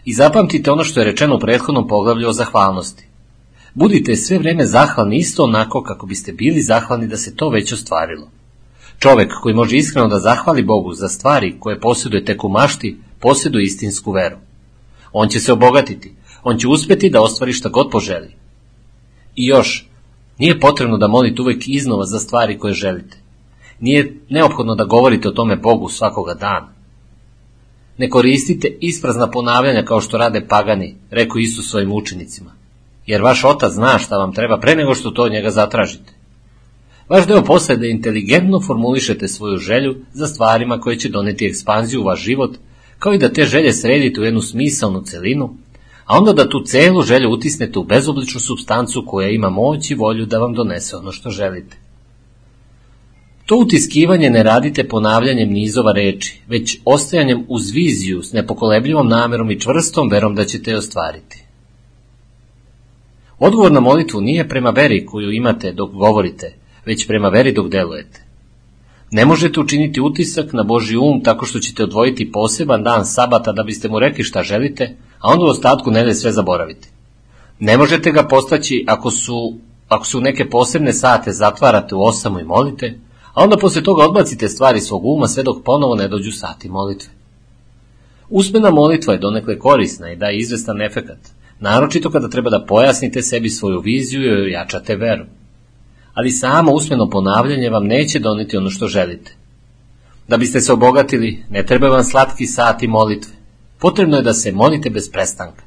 I 0.05 0.15
zapamtite 0.15 0.73
ono 0.73 0.85
što 0.85 1.01
je 1.01 1.05
rečeno 1.05 1.37
u 1.37 1.39
prethodnom 1.39 1.89
poglavlju 1.89 2.29
o 2.29 2.33
zahvalnosti. 2.33 3.07
Budite 3.75 4.17
sve 4.17 4.39
vreme 4.39 4.67
zahvalni 4.67 5.17
isto 5.17 5.45
onako 5.45 5.83
kako 5.83 6.07
biste 6.07 6.33
bili 6.33 6.63
zahvalni 6.63 7.07
da 7.07 7.17
se 7.17 7.37
to 7.37 7.49
već 7.49 7.73
ostvarilo. 7.73 8.39
Čovek 9.01 9.33
koji 9.43 9.55
može 9.55 9.77
iskreno 9.77 10.09
da 10.09 10.19
zahvali 10.19 10.63
Bogu 10.63 10.93
za 10.95 11.09
stvari 11.09 11.57
koje 11.61 11.81
posjeduje 11.81 12.25
tek 12.25 12.45
u 12.45 12.49
mašti, 12.49 12.97
posjeduje 13.21 13.65
istinsku 13.65 14.13
veru. 14.13 14.37
On 15.13 15.29
će 15.29 15.41
se 15.41 15.53
obogatiti. 15.53 16.15
On 16.43 16.59
će 16.59 16.69
uspeti 16.69 17.11
da 17.11 17.23
ostvari 17.23 17.53
šta 17.53 17.69
god 17.69 17.91
poželi. 17.91 18.35
I 19.37 19.47
još, 19.47 19.89
nije 20.39 20.61
potrebno 20.61 20.99
da 20.99 21.09
molite 21.09 21.43
uvek 21.43 21.69
iznova 21.69 22.05
za 22.05 22.19
stvari 22.19 22.59
koje 22.59 22.75
želite. 22.75 23.17
Nije 23.81 24.17
neophodno 24.29 24.75
da 24.75 24.85
govorite 24.85 25.29
o 25.29 25.33
tome 25.33 25.57
Bogu 25.57 25.89
svakoga 25.89 26.35
dana. 26.35 26.73
Ne 27.99 28.11
koristite 28.11 28.77
isprazna 28.81 29.31
ponavljanja 29.31 29.85
kao 29.85 30.01
što 30.01 30.19
rade 30.19 30.47
pagani, 30.49 30.97
rekao 31.11 31.39
Isus 31.39 31.71
svojim 31.71 31.93
učenicima, 31.93 32.51
jer 33.07 33.23
vaš 33.23 33.45
otac 33.45 33.73
zna 33.73 33.99
šta 33.99 34.17
vam 34.17 34.33
treba 34.33 34.61
pre 34.61 34.77
nego 34.77 34.95
što 34.95 35.11
to 35.11 35.23
od 35.23 35.33
njega 35.33 35.51
zatražite. 35.51 36.20
Vaš 37.11 37.27
deo 37.27 37.43
posle 37.45 37.75
je 37.75 37.79
da 37.79 37.87
inteligentno 37.87 38.61
formulišete 38.61 39.29
svoju 39.29 39.57
želju 39.57 39.97
za 40.13 40.27
stvarima 40.27 40.81
koje 40.81 40.99
će 40.99 41.09
doneti 41.09 41.47
ekspanziju 41.47 42.01
u 42.01 42.05
vaš 42.05 42.23
život, 42.23 42.57
kao 42.99 43.15
i 43.15 43.19
da 43.19 43.33
te 43.33 43.45
želje 43.45 43.73
sredite 43.73 44.21
u 44.21 44.25
jednu 44.25 44.41
smisalnu 44.41 45.03
celinu, 45.03 45.55
a 46.05 46.19
onda 46.19 46.33
da 46.33 46.49
tu 46.49 46.63
celu 46.65 47.03
želju 47.03 47.31
utisnete 47.31 47.79
u 47.79 47.85
bezobličnu 47.85 48.41
substancu 48.41 49.05
koja 49.07 49.29
ima 49.29 49.51
moć 49.51 49.91
i 49.91 49.95
volju 49.95 50.27
da 50.27 50.39
vam 50.39 50.55
donese 50.55 50.97
ono 50.97 51.13
što 51.13 51.31
želite. 51.31 51.77
To 53.47 53.57
utiskivanje 53.57 54.31
ne 54.31 54.43
radite 54.43 54.89
ponavljanjem 54.89 55.53
nizova 55.53 55.93
reči, 55.93 56.41
već 56.49 56.79
ostajanjem 56.85 57.45
uz 57.49 57.71
viziju 57.71 58.23
s 58.23 58.33
nepokolebljivom 58.33 59.09
namerom 59.09 59.51
i 59.51 59.61
čvrstom 59.61 60.09
verom 60.11 60.35
da 60.35 60.45
ćete 60.45 60.71
je 60.71 60.77
ostvariti. 60.77 61.45
Odgovor 63.39 63.73
na 63.73 63.81
molitvu 63.81 64.21
nije 64.21 64.49
prema 64.49 64.71
veri 64.71 65.07
koju 65.07 65.33
imate 65.33 65.73
dok 65.73 65.91
govorite, 65.91 66.60
već 66.87 67.07
prema 67.07 67.28
veri 67.28 67.53
dok 67.53 67.68
delujete. 67.68 68.31
Ne 69.11 69.24
možete 69.24 69.61
učiniti 69.61 70.01
utisak 70.01 70.53
na 70.53 70.62
Boži 70.62 70.97
um 70.97 71.22
tako 71.22 71.47
što 71.47 71.59
ćete 71.59 71.83
odvojiti 71.83 72.33
poseban 72.33 72.83
dan 72.83 73.07
sabata 73.07 73.53
da 73.53 73.62
biste 73.62 73.89
mu 73.89 73.99
rekli 73.99 74.24
šta 74.24 74.43
želite, 74.43 74.97
a 75.18 75.28
onda 75.33 75.45
u 75.45 75.49
ostatku 75.49 75.91
nedelje 75.91 76.14
sve 76.14 76.33
zaboraviti. 76.33 76.89
Ne 77.59 77.76
možete 77.76 78.12
ga 78.12 78.22
postaći 78.28 78.85
ako 78.89 79.11
su, 79.11 79.55
ako 79.89 80.07
su 80.07 80.20
neke 80.20 80.51
posebne 80.51 80.93
sate 80.93 81.33
zatvarate 81.33 81.95
u 81.95 82.03
osamo 82.03 82.41
i 82.41 82.45
molite, 82.45 82.99
a 83.35 83.43
onda 83.45 83.57
posle 83.57 83.83
toga 83.83 84.05
odbacite 84.05 84.49
stvari 84.49 84.81
svog 84.81 85.05
uma 85.05 85.28
sve 85.28 85.43
dok 85.43 85.64
ponovo 85.64 85.95
ne 85.95 86.09
dođu 86.09 86.33
sati 86.33 86.68
molitve. 86.68 87.11
Usmena 88.28 88.70
molitva 88.70 89.12
je 89.12 89.18
donekle 89.18 89.59
korisna 89.59 90.12
i 90.12 90.16
daje 90.16 90.39
izvestan 90.39 90.83
efekat, 90.83 91.18
naročito 91.61 92.11
kada 92.11 92.28
treba 92.28 92.51
da 92.51 92.64
pojasnite 92.68 93.22
sebi 93.22 93.49
svoju 93.49 93.81
viziju 93.81 94.22
i 94.22 94.43
ojačate 94.43 94.97
veru. 94.97 95.24
Ali 96.15 96.31
samo 96.31 96.73
usmeno 96.73 97.11
ponavljanje 97.11 97.71
vam 97.71 97.87
neće 97.87 98.19
doneti 98.19 98.57
ono 98.57 98.71
što 98.71 98.87
želite. 98.87 99.37
Da 100.29 100.37
biste 100.37 100.61
se 100.61 100.73
obogatili, 100.73 101.45
ne 101.51 101.67
treba 101.67 101.89
vam 101.89 102.05
slatki 102.05 102.47
sati 102.47 102.89
molitve. 102.89 103.33
Potrebno 103.79 104.17
je 104.17 104.23
da 104.23 104.33
se 104.33 104.53
molite 104.53 104.91
bez 104.91 105.11
prestanka. 105.11 105.63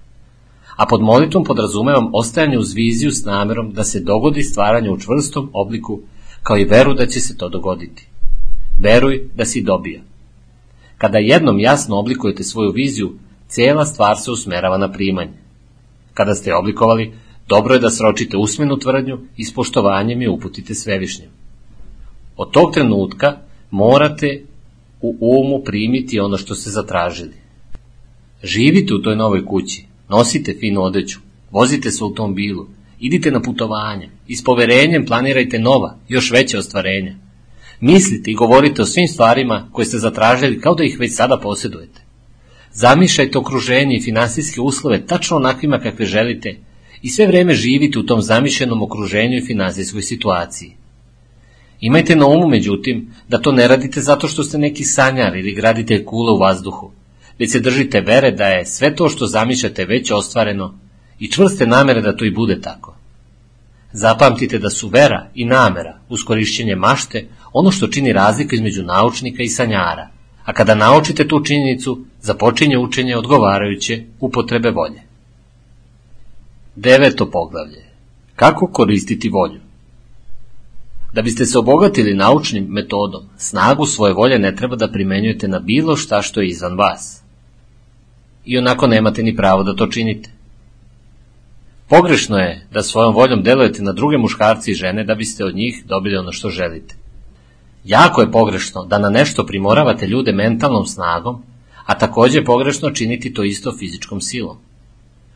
A 0.76 0.86
pod 0.86 1.02
molitvom 1.02 1.44
podrazumevam 1.44 2.10
ostajanje 2.14 2.58
uz 2.58 2.74
viziju 2.74 3.12
s 3.12 3.26
namerom 3.26 3.74
da 3.74 3.84
se 3.84 4.00
dogodi 4.00 4.44
stvaranje 4.44 4.91
u 4.91 5.00
čvrstom 5.00 5.50
obliku 5.54 6.00
kao 6.44 6.58
i 6.58 6.66
veru 6.66 6.94
da 6.94 7.06
će 7.06 7.20
se 7.20 7.38
to 7.38 7.50
dogoditi. 7.50 8.08
Veruj 8.80 9.30
da 9.36 9.46
si 9.46 9.62
dobija. 9.62 10.02
Kada 10.98 11.18
jednom 11.18 11.60
jasno 11.60 12.00
oblikujete 12.00 12.44
svoju 12.44 12.72
viziju, 12.72 13.14
cela 13.48 13.86
stvar 13.86 14.18
se 14.18 14.32
usmerava 14.32 14.78
na 14.78 14.91
primanje. 14.91 15.34
Kada 16.14 16.36
ste 16.36 16.56
oblikovali, 16.56 17.14
dobro 17.48 17.74
je 17.74 17.80
da 17.80 17.89
sročite 17.89 18.38
usmenu 18.38 18.78
tvrdnju 18.78 19.20
i 19.38 19.44
s 19.44 19.54
poštovanjem 19.54 20.22
je 20.22 20.30
uputite 20.30 20.74
svevišnjem. 20.74 21.30
Od 22.38 22.52
tog 22.52 22.74
trenutka 22.74 23.38
morate 23.72 24.44
u 25.02 25.18
umu 25.20 25.64
primiti 25.64 26.20
ono 26.20 26.38
što 26.38 26.56
ste 26.56 26.70
zatražili. 26.70 27.34
Živite 28.44 28.94
u 28.94 29.02
toj 29.02 29.16
novoj 29.16 29.46
kući, 29.46 29.86
nosite 30.10 30.56
finu 30.60 30.82
odeću, 30.82 31.20
vozite 31.52 31.91
se 31.91 32.04
u 32.04 32.08
automobilu, 32.08 32.68
idite 33.00 33.32
na 33.32 33.41
putovanje 33.41 34.10
i 34.28 34.36
s 34.36 34.44
poverenjem 34.44 35.06
planirajte 35.06 35.60
nova, 35.60 35.98
još 36.08 36.32
veće 36.32 36.58
ostvarenja. 36.58 37.16
Mislite 37.80 38.32
i 38.32 38.36
govorite 38.36 38.82
o 38.82 38.86
svim 38.86 39.08
stvarima 39.08 39.70
koje 39.72 39.86
ste 39.86 39.98
zatražili 39.98 40.62
kao 40.62 40.76
da 40.76 40.84
ih 40.84 41.00
već 41.00 41.16
sada 41.16 41.38
posjedujete. 41.38 42.02
Zamišljajte 42.72 43.38
okruženje 43.38 43.96
i 43.96 44.02
finansijske 44.02 44.62
uslove 44.62 45.06
tačno 45.06 45.38
onakvima 45.38 45.80
kakve 45.80 46.06
želite 46.06 46.56
i 47.04 47.10
sve 47.10 47.28
vreme 47.28 47.54
živite 47.54 47.99
u 47.99 48.04
tom 48.04 48.22
zamišljenom 48.22 48.82
okruženju 48.84 49.38
i 49.38 49.45
finansijskoj 49.45 50.01
situaciji. 50.01 50.76
Imajte 51.82 52.16
na 52.16 52.28
umu, 52.28 52.47
međutim, 52.47 53.14
da 53.28 53.41
to 53.41 53.51
ne 53.51 53.68
radite 53.68 54.01
zato 54.01 54.28
što 54.28 54.43
ste 54.43 54.58
neki 54.58 54.84
sanjar 54.84 55.36
ili 55.36 55.56
gradite 55.56 56.06
kule 56.06 56.32
u 56.32 56.38
vazduhu, 56.38 56.91
već 57.39 57.51
se 57.51 57.60
držite 57.60 58.01
vere 58.01 58.32
da 58.32 58.45
je 58.45 58.66
sve 58.66 58.95
to 58.95 59.10
što 59.10 59.28
zamišljate 59.28 59.86
već 59.86 60.12
ostvareno 60.12 60.80
i 61.20 61.32
čvrste 61.32 61.68
namere 61.68 62.01
da 62.01 62.16
to 62.18 62.26
i 62.26 62.32
bude 62.32 62.62
tako. 62.62 62.95
Zapamtite 63.91 64.60
da 64.60 64.70
su 64.70 64.88
vera 64.88 65.28
i 65.36 65.45
namera 65.45 65.99
uz 66.10 66.24
korišćenje 66.24 66.76
mašte 66.76 67.28
ono 67.54 67.72
što 67.72 67.88
čini 67.88 68.14
razliku 68.14 68.56
između 68.56 68.84
naučnika 68.84 69.43
i 69.43 69.49
sanjara, 69.49 70.10
a 70.45 70.54
kada 70.54 70.76
naučite 70.76 71.28
tu 71.28 71.43
činjenicu, 71.45 72.06
započinje 72.22 72.78
učenje 72.78 73.18
odgovarajuće 73.18 74.04
upotrebe 74.20 74.72
volje. 74.72 75.03
Deveto 76.76 77.30
poglavlje. 77.32 77.84
Kako 78.36 78.67
koristiti 78.67 79.30
volju? 79.30 79.59
Da 81.13 81.21
biste 81.21 81.45
se 81.45 81.59
obogatili 81.59 82.13
naučnim 82.13 82.65
metodom, 82.69 83.24
snagu 83.38 83.86
svoje 83.86 84.13
volje 84.13 84.39
ne 84.39 84.55
treba 84.55 84.76
da 84.76 84.91
primenjujete 84.91 85.47
na 85.47 85.59
bilo 85.59 85.95
šta 85.95 86.21
što 86.21 86.41
je 86.41 86.47
izvan 86.47 86.78
vas. 86.78 87.21
I 88.45 88.57
onako 88.57 88.88
nemate 88.88 89.24
ni 89.24 89.36
pravo 89.36 89.63
da 89.63 89.76
to 89.76 89.88
činite. 89.88 90.30
Pogrešno 91.88 92.38
je 92.38 92.67
da 92.71 92.84
svojom 92.84 93.13
voljom 93.13 93.43
delujete 93.43 93.84
na 93.84 93.91
druge 93.91 94.17
muškarci 94.17 94.71
i 94.71 94.76
žene 94.76 95.03
da 95.03 95.15
biste 95.15 95.45
od 95.45 95.55
njih 95.55 95.84
dobili 95.86 96.17
ono 96.17 96.32
što 96.32 96.49
želite. 96.49 96.95
Jako 97.84 98.21
je 98.21 98.32
pogrešno 98.32 98.86
da 98.86 98.97
na 98.99 99.09
nešto 99.09 99.45
primoravate 99.45 100.07
ljude 100.07 100.32
mentalnom 100.32 100.86
snagom, 100.86 101.43
a 101.86 101.97
takođe 101.97 102.38
je 102.38 102.45
pogrešno 102.45 102.91
činiti 102.91 103.34
to 103.34 103.43
isto 103.43 103.78
fizičkom 103.78 104.21
silom. 104.21 104.57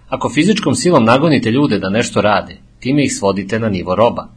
Ako 0.09 0.29
fizičkom 0.29 0.75
silom 0.75 1.05
nagonite 1.05 1.51
ljude 1.51 1.79
da 1.79 1.89
nešto 1.89 2.21
rade, 2.21 2.57
time 2.79 3.03
ih 3.03 3.15
svodite 3.15 3.59
na 3.59 3.69
nivo 3.69 3.95
roba. 3.95 4.27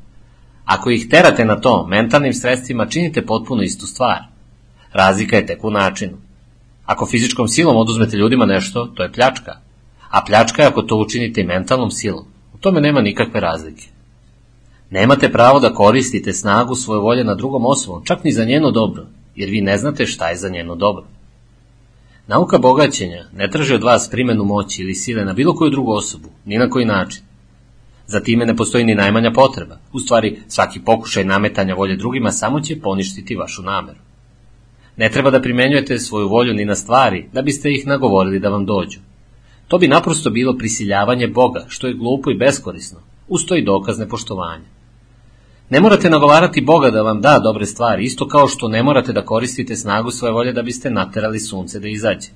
Ako 0.64 0.90
ih 0.90 1.08
terate 1.08 1.44
na 1.44 1.60
to 1.60 1.86
mentalnim 1.86 2.34
sredstvima, 2.34 2.86
činite 2.86 3.26
potpuno 3.26 3.62
istu 3.62 3.86
stvar. 3.86 4.18
Razlika 4.92 5.36
je 5.36 5.46
tek 5.46 5.64
u 5.64 5.70
načinu. 5.70 6.16
Ako 6.86 7.06
fizičkom 7.06 7.48
silom 7.48 7.76
oduzmete 7.76 8.16
ljudima 8.16 8.46
nešto, 8.46 8.86
to 8.86 9.02
je 9.02 9.12
pljačka, 9.12 9.52
a 10.10 10.24
pljačka 10.26 10.62
je 10.62 10.68
ako 10.68 10.82
to 10.82 10.96
učinite 10.96 11.44
mentalnom 11.44 11.90
silom. 11.90 12.24
U 12.54 12.58
tome 12.58 12.80
nema 12.80 13.00
nikakve 13.00 13.40
razlike. 13.40 13.86
Nemate 14.90 15.32
pravo 15.32 15.60
da 15.60 15.74
koristite 15.74 16.32
snagu 16.32 16.74
svoje 16.74 17.00
volje 17.00 17.24
na 17.24 17.34
drugom 17.34 17.66
osobom, 17.66 18.04
čak 18.04 18.24
ni 18.24 18.32
za 18.32 18.44
njeno 18.44 18.70
dobro, 18.70 19.06
jer 19.34 19.50
vi 19.50 19.60
ne 19.60 19.78
znate 19.78 20.06
šta 20.06 20.28
je 20.28 20.36
za 20.36 20.48
njeno 20.48 20.74
dobro. 20.74 21.04
Nauka 22.30 22.58
bogaćenja 22.58 23.24
ne 23.32 23.50
traži 23.50 23.74
od 23.74 23.82
vas 23.82 24.08
primenu 24.10 24.44
moći 24.44 24.82
ili 24.82 24.94
sile 24.94 25.24
na 25.24 25.32
bilo 25.32 25.54
koju 25.54 25.70
drugu 25.70 25.92
osobu, 25.92 26.28
ni 26.44 26.58
na 26.58 26.70
koji 26.70 26.84
način. 26.84 27.22
Za 28.06 28.20
time 28.20 28.46
ne 28.46 28.56
postoji 28.56 28.84
ni 28.84 28.94
najmanja 28.94 29.32
potreba. 29.32 29.78
U 29.92 29.98
stvari, 29.98 30.38
svaki 30.48 30.80
pokušaj 30.80 31.24
nametanja 31.24 31.74
volje 31.74 31.96
drugima 31.96 32.32
samo 32.32 32.60
će 32.60 32.80
poništiti 32.80 33.36
vašu 33.36 33.62
nameru. 33.62 33.98
Ne 34.96 35.10
treba 35.10 35.30
da 35.30 35.42
primenjujete 35.42 35.98
svoju 35.98 36.28
volju 36.28 36.54
ni 36.54 36.64
na 36.64 36.74
stvari, 36.74 37.28
da 37.32 37.42
biste 37.42 37.70
ih 37.70 37.86
nagovorili 37.86 38.38
da 38.38 38.48
vam 38.48 38.66
dođu. 38.66 38.98
To 39.68 39.78
bi 39.78 39.88
naprosto 39.88 40.30
bilo 40.30 40.56
prisiljavanje 40.58 41.28
Boga, 41.28 41.64
što 41.68 41.86
je 41.86 41.94
glupo 41.94 42.30
i 42.30 42.38
beskorisno, 42.38 42.98
uz 43.28 43.46
to 43.46 43.56
i 43.56 43.64
dokaz 43.64 43.98
nepoštovanja. 43.98 44.79
Ne 45.70 45.80
morate 45.80 46.10
nagovarati 46.10 46.60
Boga 46.60 46.90
da 46.90 47.02
vam 47.02 47.20
da 47.20 47.38
dobre 47.38 47.66
stvari, 47.66 48.04
isto 48.04 48.28
kao 48.28 48.48
što 48.48 48.68
ne 48.68 48.82
morate 48.82 49.12
da 49.12 49.24
koristite 49.24 49.76
snagu 49.76 50.10
svoje 50.10 50.32
volje 50.32 50.52
da 50.52 50.62
biste 50.62 50.90
naterali 50.90 51.40
sunce 51.40 51.80
da 51.80 51.88
izađe. 51.88 52.28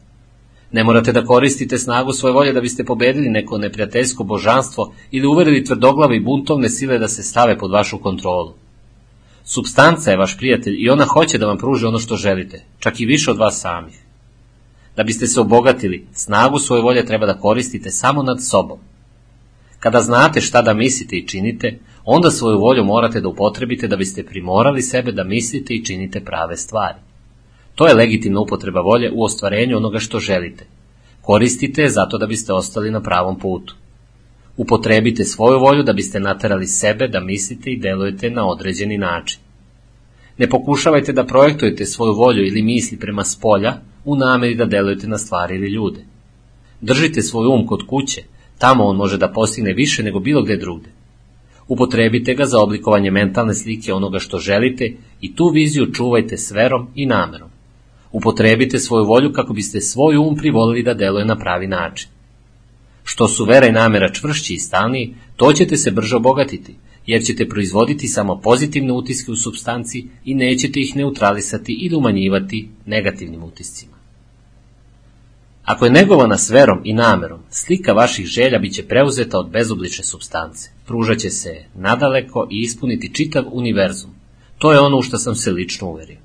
Ne 0.72 0.84
morate 0.84 1.12
da 1.12 1.24
koristite 1.24 1.78
snagu 1.78 2.12
svoje 2.12 2.32
volje 2.32 2.52
da 2.52 2.60
biste 2.60 2.84
pobedili 2.84 3.28
neko 3.28 3.58
neprijateljsko 3.58 4.24
božanstvo 4.24 4.92
ili 5.10 5.26
uverili 5.26 5.64
tvrdoglave 5.64 6.16
i 6.16 6.20
buntovne 6.20 6.68
sile 6.68 6.98
da 6.98 7.08
se 7.08 7.22
stave 7.22 7.58
pod 7.58 7.70
vašu 7.70 7.98
kontrolu. 7.98 8.54
Substanca 9.44 10.10
je 10.10 10.16
vaš 10.16 10.36
prijatelj 10.38 10.76
i 10.78 10.90
ona 10.90 11.04
hoće 11.04 11.38
da 11.38 11.46
vam 11.46 11.58
pruži 11.58 11.86
ono 11.86 11.98
što 11.98 12.16
želite, 12.16 12.64
čak 12.78 13.00
i 13.00 13.06
više 13.06 13.30
od 13.30 13.38
vas 13.38 13.60
samih. 13.60 13.98
Da 14.96 15.04
biste 15.04 15.26
se 15.26 15.40
obogatili, 15.40 16.06
snagu 16.12 16.58
svoje 16.58 16.82
volje 16.82 17.06
treba 17.06 17.26
da 17.26 17.40
koristite 17.40 17.90
samo 17.90 18.22
nad 18.22 18.44
sobom. 18.44 18.78
Kada 19.80 20.00
znate 20.00 20.40
šta 20.40 20.62
da 20.62 20.74
mislite 20.74 21.16
i 21.16 21.26
činite, 21.26 21.78
onda 22.04 22.30
svoju 22.30 22.58
volju 22.58 22.84
morate 22.84 23.20
da 23.20 23.28
upotrebite 23.28 23.88
da 23.88 23.96
biste 23.96 24.26
primorali 24.26 24.82
sebe 24.82 25.12
da 25.12 25.24
mislite 25.24 25.74
i 25.74 25.84
činite 25.84 26.20
prave 26.20 26.56
stvari. 26.56 26.98
To 27.74 27.86
je 27.86 27.94
legitimna 27.94 28.40
upotreba 28.40 28.80
volje 28.80 29.10
u 29.14 29.24
ostvarenju 29.24 29.76
onoga 29.76 29.98
što 29.98 30.20
želite. 30.20 30.66
Koristite 31.20 31.82
je 31.82 31.88
zato 31.88 32.18
da 32.18 32.26
biste 32.26 32.52
ostali 32.52 32.90
na 32.90 33.02
pravom 33.02 33.38
putu. 33.38 33.74
Upotrebite 34.56 35.24
svoju 35.24 35.58
volju 35.58 35.82
da 35.82 35.92
biste 35.92 36.20
naterali 36.20 36.66
sebe 36.66 37.08
da 37.08 37.20
mislite 37.20 37.70
i 37.70 37.78
delujete 37.80 38.30
na 38.30 38.46
određeni 38.46 38.98
način. 38.98 39.40
Ne 40.38 40.50
pokušavajte 40.50 41.12
da 41.12 41.24
projektujete 41.24 41.86
svoju 41.86 42.14
volju 42.14 42.46
ili 42.46 42.62
misli 42.62 42.98
prema 42.98 43.24
spolja 43.24 43.74
u 44.04 44.16
nameri 44.16 44.54
da 44.54 44.64
delujete 44.64 45.08
na 45.08 45.18
stvari 45.18 45.54
ili 45.54 45.68
ljude. 45.68 46.00
Držite 46.80 47.22
svoj 47.22 47.46
um 47.46 47.66
kod 47.66 47.86
kuće, 47.86 48.22
tamo 48.58 48.84
on 48.84 48.96
može 48.96 49.18
da 49.18 49.32
postigne 49.32 49.72
više 49.72 50.02
nego 50.02 50.20
bilo 50.20 50.42
gde 50.42 50.56
drugde. 50.56 50.90
Upotrebite 51.68 52.34
ga 52.34 52.44
za 52.44 52.58
oblikovanje 52.58 53.10
mentalne 53.10 53.54
slike 53.54 53.92
onoga 53.92 54.18
što 54.18 54.38
želite 54.38 54.92
i 55.20 55.34
tu 55.34 55.48
viziju 55.48 55.92
čuvajte 55.92 56.38
s 56.38 56.50
verom 56.50 56.88
i 56.94 57.06
namerom. 57.06 57.48
Upotrebite 58.12 58.78
svoju 58.78 59.04
volju 59.04 59.32
kako 59.32 59.52
biste 59.52 59.80
svoj 59.80 60.16
um 60.16 60.36
privolili 60.36 60.82
da 60.82 60.94
deluje 60.94 61.24
na 61.24 61.38
pravi 61.38 61.66
način. 61.66 62.08
Što 63.04 63.28
su 63.28 63.44
vera 63.44 63.66
i 63.66 63.72
namera 63.72 64.12
čvršći 64.12 64.54
i 64.54 64.58
stalniji, 64.58 65.14
to 65.36 65.52
ćete 65.52 65.76
se 65.76 65.90
brže 65.90 66.16
obogatiti, 66.16 66.74
jer 67.06 67.22
ćete 67.22 67.48
proizvoditi 67.48 68.08
samo 68.08 68.40
pozitivne 68.40 68.92
utiske 68.92 69.32
u 69.32 69.36
substanci 69.36 70.04
i 70.24 70.34
nećete 70.34 70.80
ih 70.80 70.96
neutralisati 70.96 71.78
ili 71.82 71.96
umanjivati 71.96 72.68
negativnim 72.86 73.42
utiscima. 73.42 73.93
Ako 75.64 75.84
je 75.84 75.90
negovana 75.90 76.38
s 76.38 76.50
verom 76.50 76.80
i 76.84 76.92
namerom, 76.92 77.40
slika 77.50 77.92
vaših 77.92 78.26
želja 78.26 78.58
biće 78.58 78.82
preuzeta 78.82 79.38
od 79.38 79.50
bezoblične 79.50 80.04
substance, 80.04 80.70
pružaće 80.86 81.30
se 81.30 81.64
nadaleko 81.74 82.48
i 82.50 82.60
ispuniti 82.60 83.14
čitav 83.14 83.44
univerzum. 83.52 84.10
To 84.58 84.72
je 84.72 84.80
ono 84.80 84.96
u 84.96 85.02
što 85.02 85.18
sam 85.18 85.34
se 85.34 85.50
lično 85.50 85.88
uverio. 85.88 86.18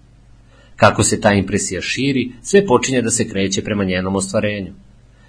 Kako 0.76 1.04
se 1.04 1.22
ta 1.22 1.34
impresija 1.34 1.82
širi, 1.82 2.32
sve 2.42 2.66
počinje 2.66 3.02
da 3.02 3.12
se 3.12 3.30
kreće 3.30 3.64
prema 3.64 3.84
njenom 3.84 4.16
ostvarenju. 4.16 4.74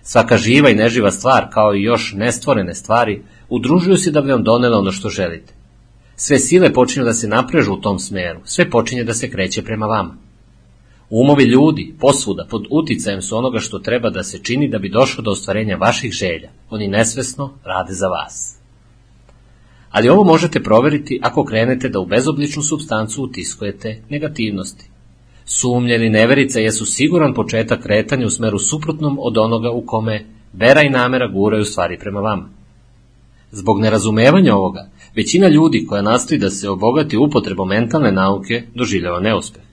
Svaka 0.02 0.36
živa 0.36 0.70
i 0.70 0.74
neživa 0.74 1.10
stvar, 1.10 1.46
kao 1.52 1.74
i 1.74 1.82
još 1.82 2.12
nestvorene 2.16 2.74
stvari, 2.74 3.22
udružuju 3.48 3.96
se 3.96 4.10
da 4.10 4.20
bi 4.20 4.32
vam 4.32 4.44
donele 4.44 4.76
ono 4.76 4.92
što 4.92 5.08
želite. 5.08 5.54
Sve 6.16 6.38
sile 6.38 6.72
počinju 6.72 7.04
da 7.04 7.12
se 7.12 7.28
naprežu 7.28 7.72
u 7.72 7.80
tom 7.80 7.98
smeru, 7.98 8.40
sve 8.44 8.70
počinje 8.70 9.04
da 9.04 9.14
se 9.14 9.30
kreće 9.30 9.62
prema 9.62 9.86
vama. 9.86 10.16
Umovi 11.10 11.44
ljudi, 11.44 11.94
posvuda, 12.00 12.46
pod 12.50 12.66
uticajem 12.70 13.22
su 13.22 13.36
onoga 13.36 13.58
što 13.58 13.78
treba 13.78 14.10
da 14.10 14.22
se 14.22 14.38
čini 14.42 14.68
da 14.68 14.78
bi 14.78 14.88
došlo 14.88 15.22
do 15.22 15.30
ostvarenja 15.30 15.76
vaših 15.76 16.12
želja. 16.12 16.50
Oni 16.70 16.88
nesvesno 16.88 17.52
rade 17.64 17.92
za 17.92 18.06
vas. 18.06 18.56
Ali 19.90 20.08
ovo 20.08 20.24
možete 20.24 20.62
proveriti 20.62 21.20
ako 21.22 21.44
krenete 21.44 21.88
da 21.88 22.00
u 22.00 22.06
bezobličnu 22.06 22.62
substancu 22.62 23.22
utiskujete 23.22 24.02
negativnosti. 24.08 24.90
Sumnje 25.44 25.94
ili 25.94 26.10
neverica 26.10 26.60
jesu 26.60 26.86
siguran 26.86 27.34
početak 27.34 27.82
kretanja 27.82 28.26
u 28.26 28.30
smeru 28.30 28.58
suprotnom 28.58 29.18
od 29.20 29.38
onoga 29.38 29.70
u 29.70 29.86
kome 29.86 30.24
vera 30.52 30.82
i 30.82 30.90
namera 30.90 31.28
guraju 31.28 31.64
stvari 31.64 31.98
prema 31.98 32.20
vama. 32.20 32.48
Zbog 33.52 33.80
nerazumevanja 33.80 34.54
ovoga, 34.54 34.88
većina 35.16 35.48
ljudi 35.48 35.86
koja 35.88 36.02
nastoji 36.02 36.38
da 36.38 36.50
se 36.50 36.70
obogati 36.70 37.16
upotrebom 37.16 37.68
mentalne 37.68 38.12
nauke 38.12 38.62
doživljava 38.74 39.20
neuspeh. 39.20 39.69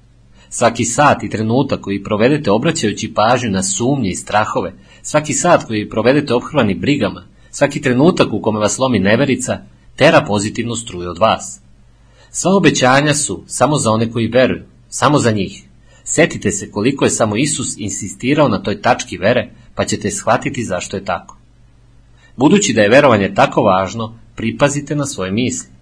Svaki 0.50 0.86
sat 0.86 1.24
i 1.24 1.30
trenutak 1.30 1.82
koji 1.82 2.04
provedete 2.04 2.52
obraćajući 2.52 3.14
pažnju 3.14 3.50
na 3.50 3.64
sumnje 3.64 4.10
i 4.10 4.16
strahove, 4.16 4.74
svaki 5.02 5.34
sat 5.34 5.68
koji 5.68 5.90
provedete 5.90 6.34
obhrvani 6.34 6.76
brigama, 6.76 7.24
svaki 7.52 7.82
trenutak 7.82 8.34
u 8.34 8.42
kome 8.42 8.60
vas 8.60 8.78
lomi 8.78 9.00
neverica, 9.00 9.60
tera 9.96 10.24
pozitivnu 10.28 10.76
struju 10.76 11.10
od 11.10 11.18
vas. 11.18 11.60
Sva 12.32 12.56
obećanja 12.56 13.14
su 13.14 13.44
samo 13.48 13.78
za 13.78 13.92
one 13.92 14.12
koji 14.12 14.28
veruju, 14.28 14.64
samo 14.90 15.20
za 15.20 15.32
njih. 15.32 15.64
Setite 16.04 16.52
se 16.52 16.72
koliko 16.72 17.06
je 17.06 17.12
samo 17.12 17.36
Isus 17.36 17.78
insistirao 17.78 18.48
na 18.48 18.64
toj 18.64 18.82
tački 18.82 19.18
vere, 19.18 19.52
pa 19.76 19.86
ćete 19.86 20.12
shvatiti 20.12 20.64
zašto 20.64 20.98
je 20.98 21.06
tako. 21.06 21.38
Budući 22.36 22.74
da 22.74 22.82
je 22.82 22.90
verovanje 22.90 23.34
tako 23.34 23.62
važno, 23.62 24.20
pripazite 24.36 24.96
na 24.96 25.06
svoje 25.06 25.32
misli. 25.32 25.77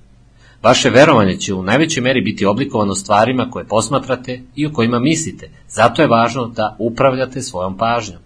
Vaše 0.64 0.90
verovanje 0.90 1.38
će 1.38 1.54
u 1.54 1.64
najvećoj 1.64 2.04
meri 2.04 2.22
biti 2.22 2.46
oblikovano 2.46 2.96
stvarima 2.96 3.50
koje 3.52 3.66
posmatrate 3.66 4.42
i 4.56 4.66
o 4.66 4.72
kojima 4.74 5.00
mislite, 5.00 5.50
zato 5.70 6.02
je 6.02 6.08
važno 6.08 6.48
da 6.48 6.76
upravljate 6.80 7.42
svojom 7.42 7.78
pažnjom. 7.78 8.20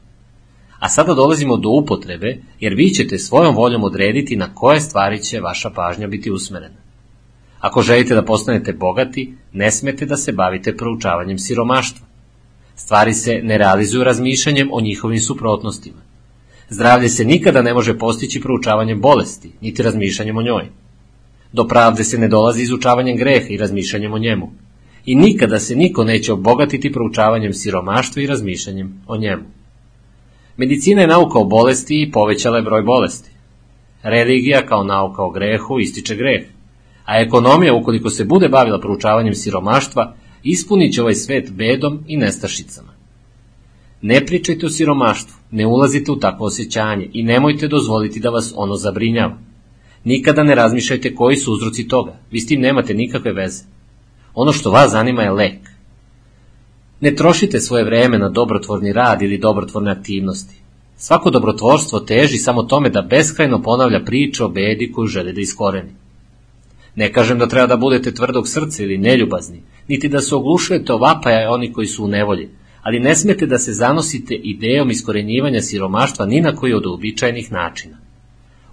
A 0.79 0.89
sada 0.89 1.13
dolazimo 1.13 1.57
do 1.57 1.69
upotrebe, 1.69 2.37
jer 2.59 2.73
vi 2.73 2.89
ćete 2.89 3.17
svojom 3.17 3.55
voljom 3.55 3.83
odrediti 3.83 4.35
na 4.35 4.53
koje 4.55 4.81
stvari 4.81 5.23
će 5.23 5.39
vaša 5.39 5.69
pažnja 5.69 6.07
biti 6.07 6.31
usmerena. 6.31 6.75
Ako 7.59 7.81
želite 7.81 8.15
da 8.15 8.25
postanete 8.25 8.73
bogati, 8.73 9.33
ne 9.53 9.71
smete 9.71 10.05
da 10.05 10.17
se 10.17 10.31
bavite 10.31 10.77
proučavanjem 10.77 11.39
siromaštva. 11.39 12.07
Stvari 12.75 13.13
se 13.13 13.39
ne 13.43 13.57
realizuju 13.57 14.03
razmišljanjem 14.03 14.69
o 14.71 14.81
njihovim 14.81 15.19
suprotnostima. 15.19 16.01
Zdravlje 16.69 17.09
se 17.09 17.25
nikada 17.25 17.61
ne 17.61 17.73
može 17.73 17.97
postići 17.97 18.41
proučavanjem 18.41 19.01
bolesti, 19.01 19.51
niti 19.61 19.83
razmišljanjem 19.83 20.37
o 20.37 20.41
njoj. 20.41 20.69
Do 21.53 21.67
pravde 21.67 22.03
se 22.03 22.17
ne 22.17 22.27
dolazi 22.27 22.63
izučavanjem 22.63 23.17
greha 23.17 23.47
i 23.49 23.57
razmišljanjem 23.57 24.13
o 24.13 24.19
njemu. 24.19 24.51
I 25.05 25.15
nikada 25.15 25.59
se 25.59 25.75
niko 25.75 26.03
neće 26.03 26.33
obogatiti 26.33 26.91
proučavanjem 26.91 27.53
siromaštva 27.53 28.21
i 28.21 28.27
razmišljanjem 28.27 29.01
o 29.07 29.17
njemu. 29.17 29.43
Medicina 30.57 31.01
je 31.01 31.07
nauka 31.07 31.39
o 31.39 31.43
bolesti 31.43 32.01
i 32.01 32.11
povećala 32.11 32.57
je 32.57 32.63
broj 32.63 32.81
bolesti. 32.81 33.31
Religija 34.03 34.65
kao 34.65 34.83
nauka 34.83 35.23
o 35.23 35.31
grehu 35.31 35.79
ističe 35.79 36.15
greh, 36.15 36.41
a 37.05 37.19
ekonomija 37.19 37.73
ukoliko 37.73 38.09
se 38.09 38.25
bude 38.25 38.49
bavila 38.49 38.79
proučavanjem 38.79 39.33
siromaštva, 39.33 40.15
ispunit 40.43 40.93
će 40.93 41.01
ovaj 41.01 41.13
svet 41.13 41.51
bedom 41.51 41.99
i 42.07 42.17
nestašicama. 42.17 42.93
Ne 44.01 44.25
pričajte 44.25 44.65
o 44.65 44.69
siromaštvu, 44.69 45.35
ne 45.51 45.65
ulazite 45.65 46.11
u 46.11 46.19
takvo 46.19 46.45
osjećanje 46.45 47.09
i 47.13 47.23
nemojte 47.23 47.67
dozvoliti 47.67 48.19
da 48.19 48.29
vas 48.29 48.53
ono 48.55 48.75
zabrinjava. 48.75 49.37
Nikada 50.03 50.43
ne 50.43 50.55
razmišljajte 50.55 51.15
koji 51.15 51.37
su 51.37 51.53
uzroci 51.53 51.87
toga, 51.87 52.19
vi 52.31 52.39
s 52.39 52.47
tim 52.47 52.61
nemate 52.61 52.93
nikakve 52.93 53.33
veze. 53.33 53.63
Ono 54.35 54.53
što 54.53 54.71
vas 54.71 54.91
zanima 54.91 55.21
je 55.21 55.31
lek. 55.31 55.69
Ne 57.01 57.15
trošite 57.15 57.59
svoje 57.59 57.83
vreme 57.83 58.17
na 58.17 58.29
dobrotvorni 58.29 58.93
rad 58.93 59.21
ili 59.21 59.37
dobrotvorne 59.37 59.91
aktivnosti. 59.91 60.55
Svako 60.97 61.29
dobrotvorstvo 61.29 61.99
teži 61.99 62.37
samo 62.37 62.63
tome 62.63 62.89
da 62.89 63.01
beskrajno 63.01 63.61
ponavlja 63.61 64.03
priče 64.05 64.43
o 64.43 64.49
bedi 64.49 64.91
koju 64.91 65.07
žele 65.07 65.33
da 65.33 65.41
iskoreni. 65.41 65.91
Ne 66.95 67.13
kažem 67.13 67.39
da 67.39 67.47
treba 67.47 67.67
da 67.67 67.77
budete 67.77 68.13
tvrdog 68.13 68.47
srca 68.47 68.83
ili 68.83 68.97
neljubazni, 68.97 69.61
niti 69.87 70.09
da 70.09 70.21
se 70.21 70.35
oglušujete 70.35 70.93
o 70.93 70.99
oni 71.49 71.73
koji 71.73 71.87
su 71.87 72.03
u 72.03 72.07
nevolji, 72.07 72.49
ali 72.81 72.99
ne 72.99 73.15
smete 73.15 73.45
da 73.45 73.57
se 73.57 73.73
zanosite 73.73 74.35
idejom 74.35 74.91
iskorenjivanja 74.91 75.61
siromaštva 75.61 76.25
ni 76.25 76.41
na 76.41 76.55
koji 76.55 76.73
od 76.73 76.85
uobičajenih 76.85 77.51
načina. 77.51 77.97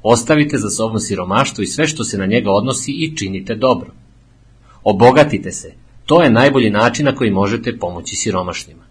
Ostavite 0.09 0.59
za 0.59 0.71
sobom 0.71 0.99
siromaštvo 1.01 1.63
i 1.63 1.67
sve 1.67 1.87
što 1.87 2.05
se 2.05 2.19
na 2.19 2.27
njega 2.27 2.51
odnosi 2.51 2.93
i 2.93 3.17
činite 3.17 3.55
dobro. 3.55 3.91
Obogatite 4.85 5.53
se, 5.53 5.75
to 6.05 6.23
je 6.23 6.31
najbolji 6.31 6.71
način 6.71 7.05
na 7.05 7.15
koji 7.15 7.31
možete 7.31 7.79
pomoći 7.79 8.17
siromašnima. 8.17 8.83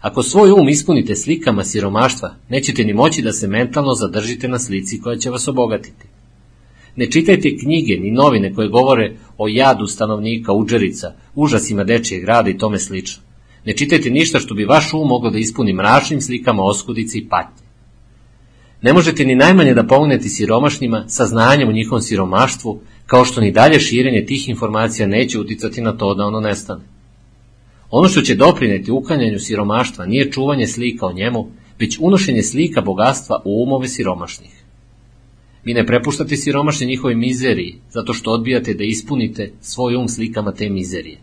Ako 0.00 0.22
svoj 0.22 0.50
um 0.50 0.68
ispunite 0.68 1.16
slikama 1.16 1.64
siromaštva, 1.64 2.34
nećete 2.48 2.84
ni 2.84 2.94
moći 2.94 3.22
da 3.22 3.32
se 3.32 3.48
mentalno 3.48 3.94
zadržite 3.94 4.48
na 4.48 4.58
slici 4.58 5.00
koja 5.00 5.16
će 5.16 5.30
vas 5.30 5.48
obogatiti. 5.48 6.06
Ne 6.96 7.10
čitajte 7.10 7.56
knjige 7.56 7.96
ni 8.00 8.10
novine 8.10 8.54
koje 8.54 8.68
govore 8.68 9.16
o 9.38 9.48
jadu 9.48 9.86
stanovnika 9.86 10.52
Uđerica, 10.52 11.12
užasima 11.34 11.84
dečijeg 11.84 12.22
grada 12.22 12.50
i 12.50 12.58
tome 12.58 12.78
slično. 12.78 13.22
Ne 13.64 13.76
čitajte 13.76 14.10
ništa 14.10 14.38
što 14.38 14.54
bi 14.54 14.64
vaš 14.64 14.92
um 14.94 15.08
moglo 15.08 15.30
da 15.30 15.38
ispuni 15.38 15.72
mračnim 15.72 16.20
slikama 16.20 16.62
oskudice 16.62 17.18
i 17.18 17.28
patnje. 17.28 17.67
Ne 18.82 18.92
možete 18.92 19.24
ni 19.24 19.34
najmanje 19.34 19.74
da 19.74 19.86
pomognete 19.86 20.28
siromašnima 20.28 21.04
sa 21.08 21.26
znanjem 21.26 21.68
u 21.68 21.72
njihovom 21.72 22.02
siromaštvu, 22.02 22.80
kao 23.06 23.24
što 23.24 23.40
ni 23.40 23.52
dalje 23.52 23.80
širenje 23.80 24.26
tih 24.26 24.48
informacija 24.48 25.06
neće 25.06 25.40
uticati 25.40 25.80
na 25.80 25.96
to 25.96 26.14
da 26.14 26.24
ono 26.24 26.40
nestane. 26.40 26.84
Ono 27.90 28.08
što 28.08 28.20
će 28.20 28.34
doprineti 28.34 28.90
uklanjanju 28.90 29.38
siromaštva 29.38 30.06
nije 30.06 30.32
čuvanje 30.32 30.66
slika 30.66 31.06
o 31.06 31.12
njemu, 31.12 31.50
već 31.78 31.98
unošenje 32.00 32.42
slika 32.42 32.80
bogatstva 32.80 33.42
u 33.44 33.62
umove 33.62 33.88
siromašnih. 33.88 34.50
Vi 35.64 35.74
ne 35.74 35.86
prepuštate 35.86 36.36
siromašne 36.36 36.86
njihove 36.86 37.14
mizeriji, 37.14 37.78
zato 37.90 38.14
što 38.14 38.30
odbijate 38.30 38.74
da 38.74 38.84
ispunite 38.84 39.52
svoj 39.60 39.96
um 39.96 40.08
slikama 40.08 40.52
te 40.52 40.68
mizerije. 40.68 41.18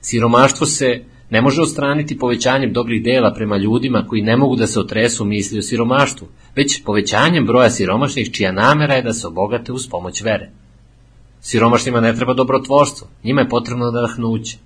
Siromaštvo 0.00 0.66
se 0.66 1.04
ne 1.30 1.40
može 1.40 1.62
ostraniti 1.62 2.18
povećanjem 2.18 2.72
dobrih 2.72 3.02
dela 3.02 3.32
prema 3.34 3.56
ljudima 3.56 4.04
koji 4.08 4.22
ne 4.22 4.36
mogu 4.36 4.56
da 4.56 4.66
se 4.66 4.80
otresu 4.80 5.24
misli 5.24 5.58
o 5.58 5.62
siromaštvu, 5.62 6.28
već 6.56 6.84
povećanjem 6.84 7.46
broja 7.46 7.70
siromašnih 7.70 8.32
čija 8.32 8.52
namera 8.52 8.94
je 8.94 9.02
da 9.02 9.12
se 9.12 9.26
obogate 9.26 9.72
uz 9.72 9.88
pomoć 9.90 10.22
vere. 10.22 10.50
Siromašnima 11.40 12.00
ne 12.00 12.14
treba 12.14 12.34
dobrotvorstvo, 12.34 13.08
njima 13.24 13.40
je 13.40 13.48
potrebno 13.48 13.90
nadahnuće. 13.90 14.56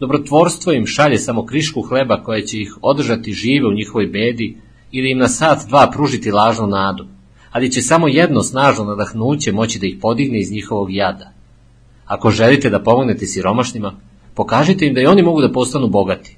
Dobrotvorstvo 0.00 0.72
im 0.72 0.86
šalje 0.86 1.18
samo 1.18 1.46
krišku 1.46 1.82
hleba 1.82 2.22
koja 2.22 2.42
će 2.42 2.60
ih 2.60 2.78
održati 2.82 3.32
žive 3.32 3.66
u 3.68 3.72
njihovoj 3.72 4.06
bedi 4.06 4.56
ili 4.92 5.10
im 5.10 5.18
na 5.18 5.28
sat 5.28 5.68
dva 5.68 5.90
pružiti 5.90 6.30
lažnu 6.30 6.66
nadu, 6.66 7.06
ali 7.50 7.72
će 7.72 7.82
samo 7.82 8.08
jedno 8.08 8.42
snažno 8.42 8.84
nadahnuće 8.84 9.52
moći 9.52 9.78
da 9.78 9.86
ih 9.86 9.96
podigne 10.00 10.40
iz 10.40 10.52
njihovog 10.52 10.92
jada. 10.92 11.32
Ako 12.06 12.30
želite 12.30 12.70
da 12.70 12.82
pomognete 12.82 13.26
siromašnima, 13.26 13.94
pokažite 14.40 14.86
im 14.86 14.94
da 14.94 15.00
i 15.00 15.06
oni 15.06 15.22
mogu 15.22 15.40
da 15.40 15.52
postanu 15.52 15.88
bogati. 15.88 16.36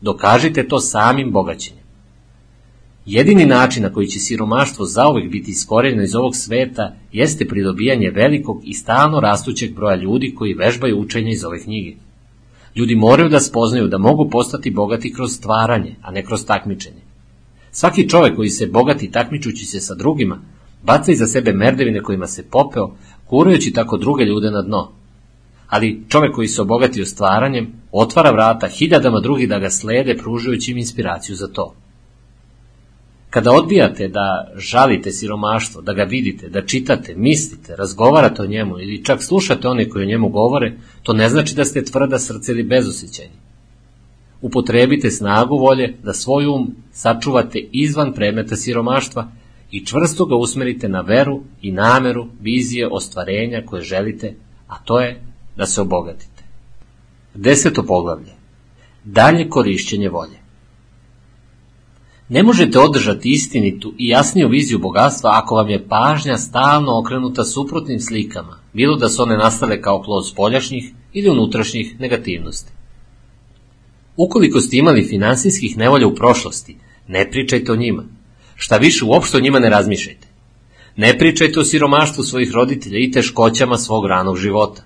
Dokažite 0.00 0.68
to 0.68 0.80
samim 0.80 1.32
bogaćenjem. 1.32 1.84
Jedini 3.06 3.46
način 3.46 3.82
na 3.82 3.92
koji 3.92 4.06
će 4.06 4.20
siromaštvo 4.20 4.84
zauvek 4.84 5.30
biti 5.30 5.50
iskorenjeno 5.50 6.02
iz 6.02 6.14
ovog 6.14 6.36
sveta 6.36 6.94
jeste 7.12 7.48
pridobijanje 7.48 8.10
velikog 8.10 8.60
i 8.64 8.74
stalno 8.74 9.20
rastućeg 9.20 9.74
broja 9.74 9.96
ljudi 9.96 10.34
koji 10.38 10.54
vežbaju 10.54 11.00
učenje 11.00 11.30
iz 11.30 11.44
ove 11.44 11.62
knjige. 11.62 11.96
Ljudi 12.76 12.96
moraju 12.96 13.28
da 13.28 13.40
spoznaju 13.40 13.88
da 13.88 13.98
mogu 13.98 14.30
postati 14.30 14.70
bogati 14.70 15.12
kroz 15.12 15.32
stvaranje, 15.32 15.96
a 16.02 16.10
ne 16.10 16.24
kroz 16.24 16.46
takmičenje. 16.46 17.02
Svaki 17.70 18.08
čovek 18.08 18.36
koji 18.36 18.48
se 18.48 18.66
bogati 18.66 19.10
takmičući 19.10 19.66
se 19.66 19.80
sa 19.80 19.94
drugima, 19.94 20.40
baca 20.82 21.12
iza 21.12 21.26
sebe 21.26 21.52
merdevine 21.52 22.02
kojima 22.02 22.26
se 22.26 22.48
popeo, 22.50 22.94
kurajući 23.26 23.72
tako 23.72 23.96
druge 23.96 24.24
ljude 24.24 24.50
na 24.50 24.62
dno. 24.62 25.01
Ali 25.72 26.02
čovek 26.08 26.34
koji 26.34 26.48
se 26.48 26.62
obogatio 26.62 27.06
stvaranjem, 27.06 27.72
otvara 27.92 28.30
vrata 28.30 28.68
hiljadama 28.68 29.20
drugih 29.20 29.48
da 29.48 29.58
ga 29.58 29.70
slede, 29.70 30.16
pružujući 30.16 30.70
im 30.70 30.78
inspiraciju 30.78 31.36
za 31.36 31.48
to. 31.48 31.74
Kada 33.30 33.52
odbijate 33.52 34.08
da 34.08 34.52
žalite 34.56 35.12
siromaštvo, 35.12 35.82
da 35.82 35.92
ga 35.92 36.02
vidite, 36.02 36.48
da 36.48 36.66
čitate, 36.66 37.14
mislite, 37.16 37.76
razgovarate 37.76 38.42
o 38.42 38.46
njemu 38.46 38.80
ili 38.80 39.04
čak 39.04 39.22
slušate 39.22 39.68
one 39.68 39.88
koji 39.88 40.04
o 40.04 40.08
njemu 40.08 40.28
govore, 40.28 40.72
to 41.02 41.12
ne 41.12 41.28
znači 41.28 41.54
da 41.54 41.64
ste 41.64 41.84
tvrda 41.84 42.18
srce 42.18 42.52
ili 42.52 42.62
bezosjećajni. 42.62 43.36
Upotrebite 44.42 45.10
snagu 45.10 45.56
volje 45.56 45.94
da 46.02 46.12
svoj 46.12 46.46
um 46.46 46.76
sačuvate 46.90 47.58
izvan 47.72 48.12
predmeta 48.12 48.56
siromaštva 48.56 49.28
i 49.70 49.86
čvrsto 49.86 50.26
ga 50.26 50.36
usmerite 50.36 50.88
na 50.88 51.00
veru 51.00 51.42
i 51.62 51.72
nameru 51.72 52.26
vizije 52.40 52.88
ostvarenja 52.88 53.62
koje 53.66 53.82
želite, 53.82 54.34
a 54.68 54.78
to 54.84 55.00
je 55.00 55.31
da 55.56 55.66
se 55.66 55.80
obogatite. 55.80 56.44
Deseto 57.34 57.82
poglavlje. 57.82 58.32
Dalje 59.04 59.48
korišćenje 59.48 60.08
volje. 60.08 60.42
Ne 62.28 62.42
možete 62.42 62.78
održati 62.78 63.32
istinitu 63.32 63.94
i 63.98 64.08
jasniju 64.08 64.48
viziju 64.48 64.78
bogatstva 64.78 65.30
ako 65.34 65.54
vam 65.54 65.68
je 65.68 65.88
pažnja 65.88 66.38
stalno 66.38 66.98
okrenuta 66.98 67.44
suprotnim 67.44 68.00
slikama, 68.00 68.58
bilo 68.72 68.96
da 68.96 69.08
su 69.08 69.22
one 69.22 69.36
nastale 69.36 69.82
kao 69.82 70.02
plod 70.02 70.28
spoljašnjih 70.28 70.92
ili 71.12 71.30
unutrašnjih 71.30 72.00
negativnosti. 72.00 72.72
Ukoliko 74.16 74.60
ste 74.60 74.76
imali 74.76 75.04
finansijskih 75.04 75.76
nevolja 75.76 76.06
u 76.06 76.14
prošlosti, 76.14 76.76
ne 77.08 77.30
pričajte 77.30 77.72
o 77.72 77.76
njima. 77.76 78.04
Šta 78.56 78.76
više, 78.76 79.04
uopšte 79.04 79.36
o 79.36 79.40
njima 79.40 79.58
ne 79.58 79.70
razmišljajte. 79.70 80.26
Ne 80.96 81.18
pričajte 81.18 81.60
o 81.60 81.64
siromaštvu 81.64 82.24
svojih 82.24 82.52
roditelja 82.52 82.98
i 82.98 83.10
teškoćama 83.10 83.78
svog 83.78 84.06
ranog 84.06 84.36
života. 84.36 84.82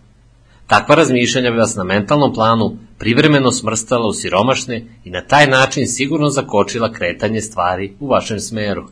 Takva 0.67 0.95
razmišljanja 0.95 1.51
bi 1.51 1.57
vas 1.57 1.77
na 1.77 1.85
mentalnom 1.85 2.35
planu 2.35 2.77
privremeno 2.99 3.53
smrstala 3.53 4.07
u 4.07 4.13
siromašne 4.13 4.85
i 5.05 5.11
na 5.11 5.21
taj 5.21 5.47
način 5.47 5.87
sigurno 5.87 6.29
zakočila 6.29 6.93
kretanje 6.93 7.41
stvari 7.41 7.93
u 8.01 8.09
vašem 8.09 8.41
smeru. 8.41 8.85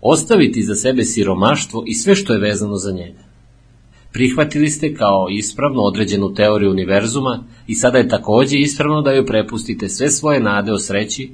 Ostaviti 0.00 0.62
za 0.62 0.74
sebe 0.74 1.04
siromaštvo 1.04 1.82
i 1.86 1.94
sve 1.94 2.14
što 2.14 2.32
je 2.32 2.40
vezano 2.40 2.76
za 2.76 2.92
njega. 2.92 3.28
Prihvatili 4.12 4.70
ste 4.70 4.94
kao 4.94 5.26
ispravno 5.30 5.82
određenu 5.82 6.34
teoriju 6.34 6.70
univerzuma 6.70 7.44
i 7.66 7.74
sada 7.74 7.98
je 7.98 8.08
takođe 8.08 8.58
ispravno 8.58 9.02
da 9.02 9.12
joj 9.12 9.26
prepustite 9.26 9.88
sve 9.88 10.10
svoje 10.10 10.40
nade 10.40 10.72
o 10.72 10.78
sreći, 10.78 11.30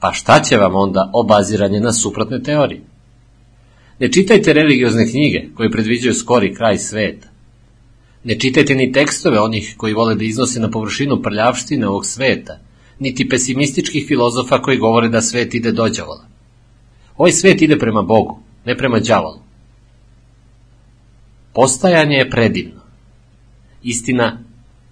pa 0.00 0.12
šta 0.12 0.40
će 0.40 0.56
vam 0.56 0.74
onda 0.74 1.10
obaziranje 1.14 1.80
na 1.80 1.92
suprotne 1.92 2.42
teorije? 2.42 2.82
Ne 3.98 4.12
čitajte 4.12 4.52
religiozne 4.52 5.10
knjige 5.10 5.44
koje 5.54 5.70
predviđaju 5.70 6.14
skori 6.14 6.54
kraj 6.54 6.78
sveta. 6.78 7.31
Ne 8.24 8.38
čitajte 8.38 8.74
ni 8.74 8.92
tekstove 8.92 9.40
onih 9.40 9.74
koji 9.76 9.94
vole 9.94 10.14
da 10.14 10.24
iznose 10.24 10.60
na 10.60 10.70
površinu 10.70 11.22
prljavštine 11.22 11.88
ovog 11.88 12.06
sveta, 12.06 12.58
niti 12.98 13.28
pesimističkih 13.28 14.04
filozofa 14.08 14.62
koji 14.62 14.78
govore 14.78 15.08
da 15.08 15.22
svet 15.22 15.54
ide 15.54 15.72
dođavola. 15.72 16.24
Ovaj 17.16 17.32
svet 17.32 17.62
ide 17.62 17.78
prema 17.78 18.02
Bogu, 18.02 18.38
ne 18.64 18.76
prema 18.76 18.98
đavolu. 18.98 19.40
Postajanje 21.54 22.16
je 22.16 22.30
predivno. 22.30 22.80
Istina, 23.82 24.38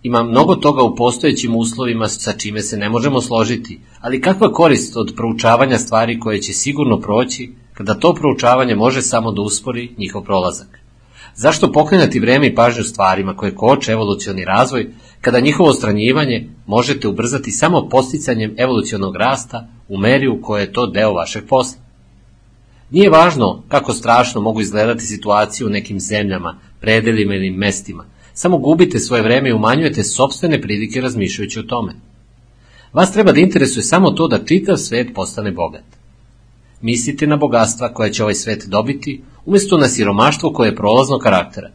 ima 0.02 0.22
mnogo 0.22 0.56
toga 0.56 0.82
u 0.82 0.94
postojećim 0.96 1.56
uslovima 1.56 2.08
sa 2.08 2.32
čime 2.32 2.62
se 2.62 2.76
ne 2.76 2.88
možemo 2.88 3.20
složiti, 3.20 3.80
ali 4.00 4.20
kakva 4.20 4.52
korist 4.52 4.96
od 4.96 5.12
proučavanja 5.16 5.78
stvari 5.78 6.20
koje 6.20 6.42
će 6.42 6.52
sigurno 6.52 7.00
proći, 7.00 7.52
kada 7.74 7.94
to 7.94 8.14
proučavanje 8.14 8.74
može 8.74 9.02
samo 9.02 9.32
da 9.32 9.42
uspori 9.42 9.94
njihov 9.98 10.22
prolazak? 10.22 10.80
Zašto 11.34 11.72
pokrenati 11.72 12.20
vreme 12.20 12.46
i 12.46 12.54
pažnju 12.54 12.84
stvarima 12.84 13.36
koje 13.36 13.54
koče 13.54 13.92
evolucioni 13.92 14.44
razvoj, 14.44 14.90
kada 15.20 15.40
njihovo 15.40 15.68
ostranjivanje 15.68 16.48
možete 16.66 17.08
ubrzati 17.08 17.50
samo 17.50 17.88
posticanjem 17.88 18.54
evolucionog 18.58 19.16
rasta 19.16 19.68
u 19.88 19.98
meri 19.98 20.28
u 20.28 20.42
kojoj 20.42 20.62
je 20.62 20.72
to 20.72 20.86
deo 20.86 21.12
vašeg 21.12 21.46
posla? 21.48 21.80
Nije 22.90 23.10
važno 23.10 23.62
kako 23.68 23.92
strašno 23.92 24.40
mogu 24.40 24.60
izgledati 24.60 25.04
situacije 25.04 25.66
u 25.66 25.70
nekim 25.70 26.00
zemljama, 26.00 26.58
predelima 26.80 27.34
ili 27.34 27.50
mestima, 27.50 28.04
samo 28.34 28.58
gubite 28.58 28.98
svoje 28.98 29.22
vreme 29.22 29.48
i 29.48 29.52
umanjujete 29.52 30.04
sobstvene 30.04 30.62
prilike 30.62 31.00
razmišljajući 31.00 31.60
o 31.60 31.62
tome. 31.62 31.92
Vas 32.92 33.12
treba 33.12 33.32
da 33.32 33.40
interesuje 33.40 33.82
samo 33.82 34.10
to 34.10 34.28
da 34.28 34.44
čitav 34.44 34.76
svet 34.76 35.08
postane 35.14 35.52
bogat. 35.52 35.84
Mislite 36.80 37.26
na 37.26 37.36
bogatstva 37.36 37.94
koje 37.94 38.12
će 38.12 38.22
ovaj 38.22 38.34
svet 38.34 38.64
dobiti, 38.68 39.22
umesto 39.46 39.78
na 39.78 39.88
siromaštvo 39.88 40.52
koje 40.52 40.68
je 40.68 40.76
prolazno 40.76 41.18
karaktera. 41.18 41.70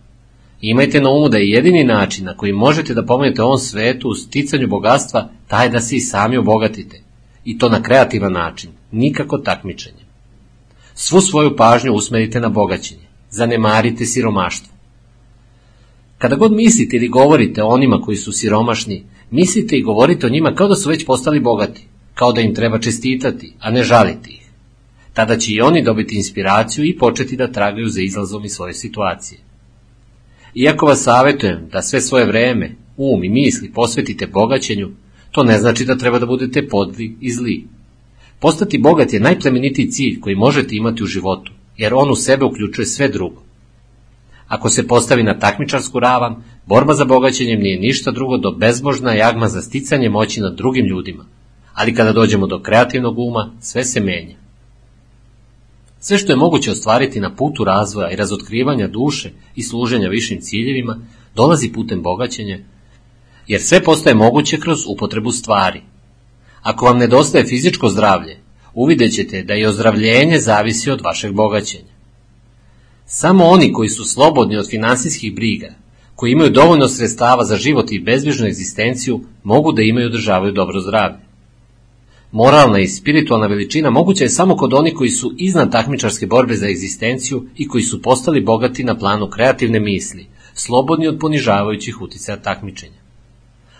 Imajte 0.62 1.02
na 1.02 1.10
umu 1.10 1.30
da 1.30 1.38
je 1.38 1.50
jedini 1.50 1.84
način 1.84 2.26
na 2.26 2.38
koji 2.38 2.54
možete 2.54 2.94
da 2.94 3.06
pomognete 3.06 3.44
ovom 3.44 3.58
svetu 3.58 4.10
u 4.10 4.14
sticanju 4.14 4.68
bogatstva 4.68 5.30
taj 5.48 5.70
da 5.70 5.80
se 5.80 5.96
i 5.96 6.00
sami 6.00 6.38
obogatite. 6.38 7.02
I 7.46 7.58
to 7.58 7.70
na 7.70 7.82
kreativan 7.82 8.32
način, 8.32 8.72
nikako 8.92 9.38
takmičenje. 9.38 10.06
Svu 10.94 11.22
svoju 11.22 11.56
pažnju 11.56 11.94
usmerite 11.94 12.40
na 12.40 12.50
bogaćenje. 12.50 13.06
Zanemarite 13.30 14.06
siromaštvo. 14.06 14.74
Kada 16.18 16.36
god 16.36 16.52
mislite 16.52 16.98
ili 16.98 17.08
govorite 17.08 17.64
o 17.64 17.68
onima 17.68 18.02
koji 18.02 18.18
su 18.18 18.32
siromašni, 18.32 19.04
mislite 19.32 19.78
i 19.78 19.82
govorite 19.82 20.28
o 20.28 20.30
njima 20.30 20.56
kao 20.56 20.68
da 20.68 20.76
su 20.76 20.90
već 20.90 21.06
postali 21.06 21.40
bogati, 21.40 21.88
kao 22.14 22.32
da 22.32 22.42
im 22.42 22.56
treba 22.56 22.80
čestitati, 22.80 23.54
a 23.60 23.72
ne 23.72 23.84
žaliti 23.84 24.32
ih. 24.32 24.45
Tada 25.16 25.38
će 25.38 25.52
i 25.52 25.62
oni 25.62 25.84
dobiti 25.84 26.16
inspiraciju 26.16 26.86
i 26.86 26.98
početi 26.98 27.38
da 27.38 27.52
tragaju 27.52 27.88
za 27.88 28.02
izlazom 28.02 28.46
iz 28.46 28.52
svoje 28.52 28.74
situacije. 28.74 29.40
Iako 30.56 30.86
vas 30.86 31.04
savjetujem 31.04 31.70
da 31.72 31.82
sve 31.82 32.02
svoje 32.02 32.26
vreme, 32.26 32.76
um 32.98 33.24
i 33.24 33.30
misli 33.30 33.72
posvetite 33.72 34.28
bogaćenju, 34.28 34.90
to 35.32 35.44
ne 35.44 35.58
znači 35.60 35.86
da 35.86 35.98
treba 35.98 36.20
da 36.20 36.26
budete 36.26 36.68
podli 36.68 37.18
i 37.22 37.32
zli. 37.32 37.68
Postati 38.40 38.78
bogat 38.78 39.14
je 39.14 39.20
najplemenitiji 39.20 39.92
cilj 39.92 40.20
koji 40.20 40.36
možete 40.36 40.76
imati 40.76 41.04
u 41.04 41.06
životu, 41.06 41.52
jer 41.78 41.94
on 41.94 42.12
u 42.12 42.16
sebe 42.16 42.46
uključuje 42.46 42.86
sve 42.86 43.08
drugo. 43.08 43.44
Ako 44.48 44.70
se 44.70 44.88
postavi 44.88 45.24
na 45.24 45.40
takmičarsku 45.40 46.00
ravan, 46.00 46.44
borba 46.66 46.94
za 46.94 47.06
bogaćenjem 47.06 47.60
nije 47.60 47.80
ništa 47.80 48.12
drugo 48.12 48.38
do 48.38 48.52
bezbožna 48.52 49.14
jagma 49.14 49.48
za 49.48 49.62
sticanje 49.62 50.10
moći 50.10 50.42
nad 50.42 50.56
drugim 50.56 50.86
ljudima. 50.86 51.26
Ali 51.74 51.96
kada 51.96 52.14
dođemo 52.14 52.48
do 52.48 52.60
kreativnog 52.60 53.20
uma, 53.20 53.52
sve 53.62 53.84
se 53.84 54.00
menja. 54.00 54.45
Sve 56.08 56.18
što 56.18 56.32
je 56.32 56.36
moguće 56.36 56.72
ostvariti 56.72 57.20
na 57.20 57.36
putu 57.36 57.64
razvoja 57.64 58.12
i 58.12 58.16
razotkrivanja 58.16 58.88
duše 58.88 59.32
i 59.56 59.64
služenja 59.64 60.10
višim 60.10 60.42
ciljevima, 60.42 61.00
dolazi 61.36 61.72
putem 61.72 62.02
bogaćenja, 62.02 62.60
jer 63.48 63.62
sve 63.62 63.84
postaje 63.84 64.16
moguće 64.16 64.60
kroz 64.60 64.80
upotrebu 64.88 65.32
stvari. 65.32 65.82
Ako 66.62 66.86
vam 66.86 66.98
nedostaje 66.98 67.46
fizičko 67.46 67.90
zdravlje, 67.90 68.38
uvidjet 68.74 69.14
ćete 69.14 69.44
da 69.44 69.56
i 69.56 69.66
ozdravljenje 69.66 70.40
zavisi 70.40 70.92
od 70.92 71.02
vašeg 71.02 71.34
bogaćenja. 71.34 71.94
Samo 73.06 73.46
oni 73.46 73.74
koji 73.74 73.90
su 73.90 74.06
slobodni 74.06 74.58
od 74.58 74.70
finansijskih 74.70 75.36
briga, 75.36 75.74
koji 76.16 76.32
imaju 76.32 76.50
dovoljno 76.50 76.88
sredstava 76.88 77.46
za 77.46 77.58
život 77.58 77.92
i 77.92 78.00
bezbrižnu 78.00 78.48
egzistenciju, 78.48 79.22
mogu 79.44 79.72
da 79.72 79.82
imaju 79.82 80.08
održavaju 80.08 80.52
dobro 80.52 80.80
zdravlje. 80.80 81.25
Moralna 82.32 82.80
i 82.80 82.88
spiritualna 82.88 83.48
veličina 83.48 83.90
moguća 83.90 84.24
je 84.24 84.30
samo 84.30 84.56
kod 84.58 84.74
onih 84.74 84.94
koji 84.94 85.10
su 85.10 85.34
iznad 85.38 85.72
takmičarske 85.72 86.28
borbe 86.28 86.56
za 86.56 86.68
egzistenciju 86.68 87.46
i 87.58 87.68
koji 87.68 87.84
su 87.84 88.02
postali 88.02 88.42
bogati 88.42 88.84
na 88.84 88.98
planu 88.98 89.30
kreativne 89.30 89.80
misli, 89.80 90.28
slobodni 90.54 91.08
od 91.08 91.20
ponižavajućih 91.20 92.02
uticaja 92.02 92.42
takmičenja. 92.42 93.02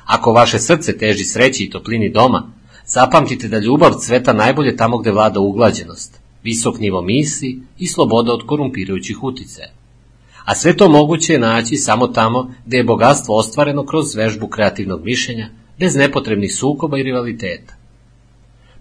Ako 0.06 0.32
vaše 0.32 0.60
srce 0.60 0.98
teži 0.98 1.24
sreći 1.24 1.64
i 1.64 1.70
toplini 1.70 2.10
doma, 2.10 2.52
zapamtite 2.86 3.48
da 3.48 3.60
ljubav 3.60 3.92
cveta 4.00 4.34
najbolje 4.34 4.76
tamo 4.76 4.98
gde 4.98 5.12
vlada 5.12 5.40
uglađenost, 5.40 6.20
visok 6.44 6.80
nivo 6.80 7.02
misli 7.02 7.60
i 7.78 7.88
sloboda 7.88 8.34
od 8.34 8.46
korumpirajućih 8.46 9.24
uticaja. 9.24 9.70
A 10.46 10.56
sve 10.56 10.78
to 10.78 10.90
moguće 10.90 11.34
je 11.34 11.40
naći 11.40 11.76
samo 11.76 12.08
tamo 12.08 12.54
gde 12.66 12.78
je 12.78 12.84
bogatstvo 12.84 13.38
ostvareno 13.38 13.86
kroz 13.86 14.16
vežbu 14.16 14.48
kreativnog 14.48 15.04
mišljenja, 15.04 15.50
bez 15.80 15.96
nepotrebnih 15.96 16.56
sukoba 16.56 17.00
i 17.00 17.04
rivaliteta. 17.04 17.74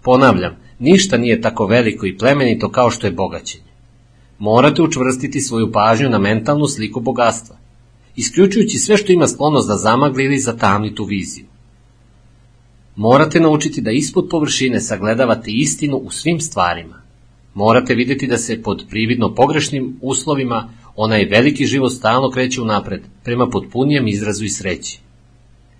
Ponavljam, 0.05 0.55
ništa 0.79 1.17
nije 1.17 1.41
tako 1.41 1.65
veliko 1.65 2.05
i 2.05 2.17
plemenito 2.17 2.69
kao 2.71 2.91
što 2.91 3.07
je 3.07 3.13
bogaćenje. 3.13 3.71
Morate 4.39 4.81
učvrstiti 4.81 5.41
svoju 5.41 5.71
pažnju 5.71 6.09
na 6.09 6.19
mentalnu 6.19 6.67
sliku 6.67 6.99
bogatstva, 6.99 7.55
isključujući 8.15 8.77
sve 8.77 8.97
što 8.97 9.11
ima 9.11 9.27
sklonost 9.27 9.67
da 9.67 9.75
zamagli 9.75 10.25
ili 10.25 10.39
zatamni 10.39 10.95
tu 10.95 11.03
viziju. 11.03 11.45
Morate 12.95 13.39
naučiti 13.39 13.81
da 13.81 13.91
ispod 13.91 14.27
površine 14.29 14.81
sagledavate 14.81 15.51
istinu 15.51 15.97
u 15.97 16.11
svim 16.11 16.39
stvarima. 16.39 17.01
Morate 17.53 17.95
videti 17.95 18.27
da 18.27 18.37
se 18.37 18.61
pod 18.63 18.85
prividno 18.89 19.35
pogrešnim 19.35 19.97
uslovima 20.01 20.69
onaj 20.95 21.25
veliki 21.25 21.65
život 21.65 21.91
stalno 21.91 22.29
kreće 22.31 22.61
unapred, 22.61 23.01
prema 23.23 23.49
potpunijem 23.49 24.07
izrazu 24.07 24.45
i 24.45 24.49
sreći. 24.49 24.99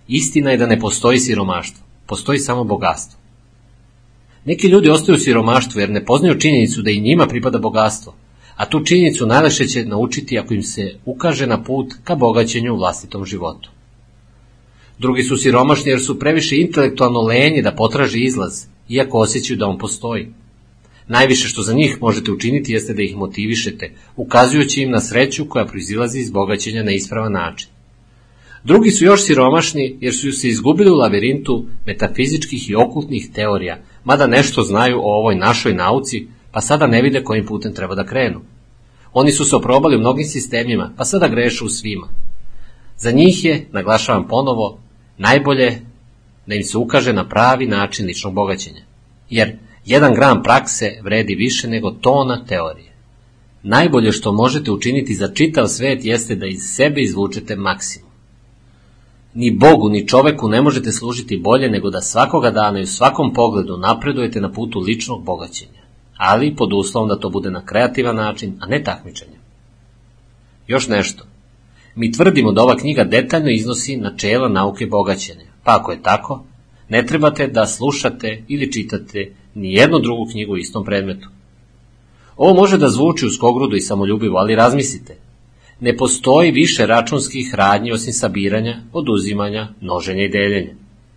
Istina 0.08 0.52
je 0.52 0.58
da 0.58 0.68
ne 0.68 0.80
postoji 0.80 1.20
siromaštvo, 1.20 1.86
postoji 2.08 2.40
samo 2.40 2.64
bogatstvo. 2.64 3.25
Neki 4.46 4.68
ljudi 4.68 4.90
ostaju 4.90 5.16
u 5.16 5.20
siromaštvu 5.20 5.82
jer 5.82 5.90
ne 5.90 6.06
poznaju 6.06 6.40
činjenicu 6.40 6.82
da 6.82 6.92
i 6.92 7.02
njima 7.02 7.28
pripada 7.28 7.60
bogatstvo, 7.60 8.16
a 8.56 8.70
tu 8.70 8.84
činjenicu 8.84 9.26
najleše 9.26 9.68
će 9.68 9.86
naučiti 9.86 10.40
ako 10.40 10.54
im 10.54 10.64
se 10.64 10.96
ukaže 11.06 11.48
na 11.48 11.64
put 11.64 11.94
ka 12.04 12.16
bogaćenju 12.16 12.74
u 12.74 12.78
vlastitom 12.78 13.26
životu. 13.26 13.70
Drugi 15.00 15.24
su 15.24 15.38
siromašni 15.38 15.92
jer 15.92 16.02
su 16.02 16.20
previše 16.20 16.58
intelektualno 16.58 17.22
lenji 17.22 17.62
da 17.62 17.72
potraži 17.72 18.24
izlaz, 18.24 18.66
iako 18.90 19.20
osjećaju 19.20 19.58
da 19.58 19.68
on 19.68 19.78
postoji. 19.78 20.28
Najviše 21.08 21.48
što 21.48 21.62
za 21.62 21.74
njih 21.74 21.98
možete 22.02 22.32
učiniti 22.32 22.74
jeste 22.74 22.94
da 22.94 23.02
ih 23.02 23.16
motivišete, 23.16 23.92
ukazujući 24.16 24.82
im 24.82 24.92
na 24.92 25.02
sreću 25.02 25.46
koja 25.50 25.66
proizilazi 25.66 26.20
iz 26.20 26.32
bogaćenja 26.32 26.84
na 26.84 26.92
ispravan 26.92 27.32
način. 27.32 27.70
Drugi 28.64 28.92
su 28.92 29.06
još 29.06 29.24
siromašni 29.24 29.98
jer 30.02 30.16
su 30.16 30.32
se 30.32 30.48
izgubili 30.48 30.92
u 30.92 30.96
lavirintu 30.96 31.66
metafizičkih 31.86 32.70
i 32.70 32.76
okultnih 32.76 33.30
teorija, 33.34 33.82
mada 34.06 34.27
nešto 34.27 34.61
znaju 34.61 34.99
o 34.99 35.19
ovoj 35.19 35.36
našoj 35.36 35.73
nauci, 35.73 36.27
pa 36.52 36.61
sada 36.61 36.88
ne 36.88 37.02
vide 37.02 37.23
kojim 37.23 37.45
putem 37.45 37.73
treba 37.73 37.95
da 37.95 38.06
krenu. 38.06 38.41
Oni 39.14 39.32
su 39.32 39.45
se 39.45 39.56
oprobali 39.56 39.95
u 39.95 39.99
mnogim 39.99 40.26
sistemima, 40.26 40.91
pa 40.98 41.06
sada 41.06 41.27
grešu 41.27 41.65
u 41.65 41.69
svima. 41.69 42.07
Za 42.98 43.11
njih 43.11 43.45
je, 43.45 43.68
naglašavam 43.72 44.27
ponovo, 44.27 44.80
najbolje 45.18 45.82
da 46.45 46.56
im 46.56 46.64
se 46.64 46.77
ukaže 46.77 47.14
na 47.14 47.30
pravi 47.30 47.68
način 47.68 48.06
ličnog 48.06 48.34
bogaćenja. 48.34 48.82
Jer 49.30 49.57
jedan 49.86 50.14
gram 50.14 50.44
prakse 50.44 50.99
vredi 51.03 51.36
više 51.36 51.68
nego 51.68 51.91
tona 51.91 52.45
teorije. 52.45 52.91
Najbolje 53.64 54.11
što 54.11 54.32
možete 54.32 54.72
učiniti 54.72 55.14
za 55.14 55.27
čitav 55.34 55.68
svet 55.68 56.06
jeste 56.06 56.36
da 56.36 56.45
iz 56.45 56.60
sebe 56.61 57.02
izvučete 57.02 57.56
maksimum. 57.56 58.05
Ni 59.36 59.52
Bogu, 59.52 59.90
ni 59.90 60.07
čoveku 60.07 60.49
ne 60.49 60.62
možete 60.62 60.91
služiti 60.91 61.38
bolje 61.38 61.70
nego 61.70 61.90
da 61.90 62.02
svakoga 62.02 62.52
dana 62.52 62.80
i 62.80 62.84
u 62.84 62.88
svakom 62.88 63.34
pogledu 63.34 63.78
napredujete 63.78 64.41
na 64.41 64.52
putu 64.52 64.80
ličnog 64.80 65.24
bogaćenja, 65.24 65.82
ali 66.18 66.56
pod 66.56 66.74
uslovom 66.74 67.10
da 67.10 67.20
to 67.20 67.30
bude 67.30 67.52
na 67.52 67.66
kreativan 67.66 68.16
način, 68.16 68.57
a 68.60 68.66
ne 68.66 68.84
takmičenje. 68.84 69.38
Još 70.68 70.88
nešto. 70.88 71.24
Mi 71.95 72.12
tvrdimo 72.12 72.52
da 72.52 72.62
ova 72.62 72.78
knjiga 72.78 73.03
detaljno 73.03 73.49
iznosi 73.49 73.98
načela 73.98 74.49
nauke 74.49 74.86
bogaćenja, 74.86 75.45
pa 75.64 75.78
ako 75.80 75.91
je 75.91 76.03
tako, 76.03 76.44
ne 76.90 77.06
trebate 77.06 77.48
da 77.48 77.68
slušate 77.68 78.44
ili 78.48 78.72
čitate 78.72 79.34
ni 79.56 79.74
jednu 79.74 79.99
drugu 79.99 80.28
knjigu 80.32 80.53
u 80.53 80.57
istom 80.57 80.86
predmetu. 80.86 81.30
Ovo 82.38 82.53
može 82.53 82.78
da 82.78 82.90
zvuči 82.90 83.26
uskogrudo 83.26 83.76
i 83.76 83.82
samoljubivo, 83.82 84.38
ali 84.38 84.56
razmislite. 84.56 85.25
Ne 85.80 85.98
postoji 85.98 86.52
više 86.52 86.86
računskih 86.86 87.56
radnji 87.56 87.92
osim 87.92 88.14
sabiranja, 88.14 88.82
oduzimanja, 88.94 89.68
množenja 89.82 90.24
i 90.24 90.30
deljenja. 90.30 90.74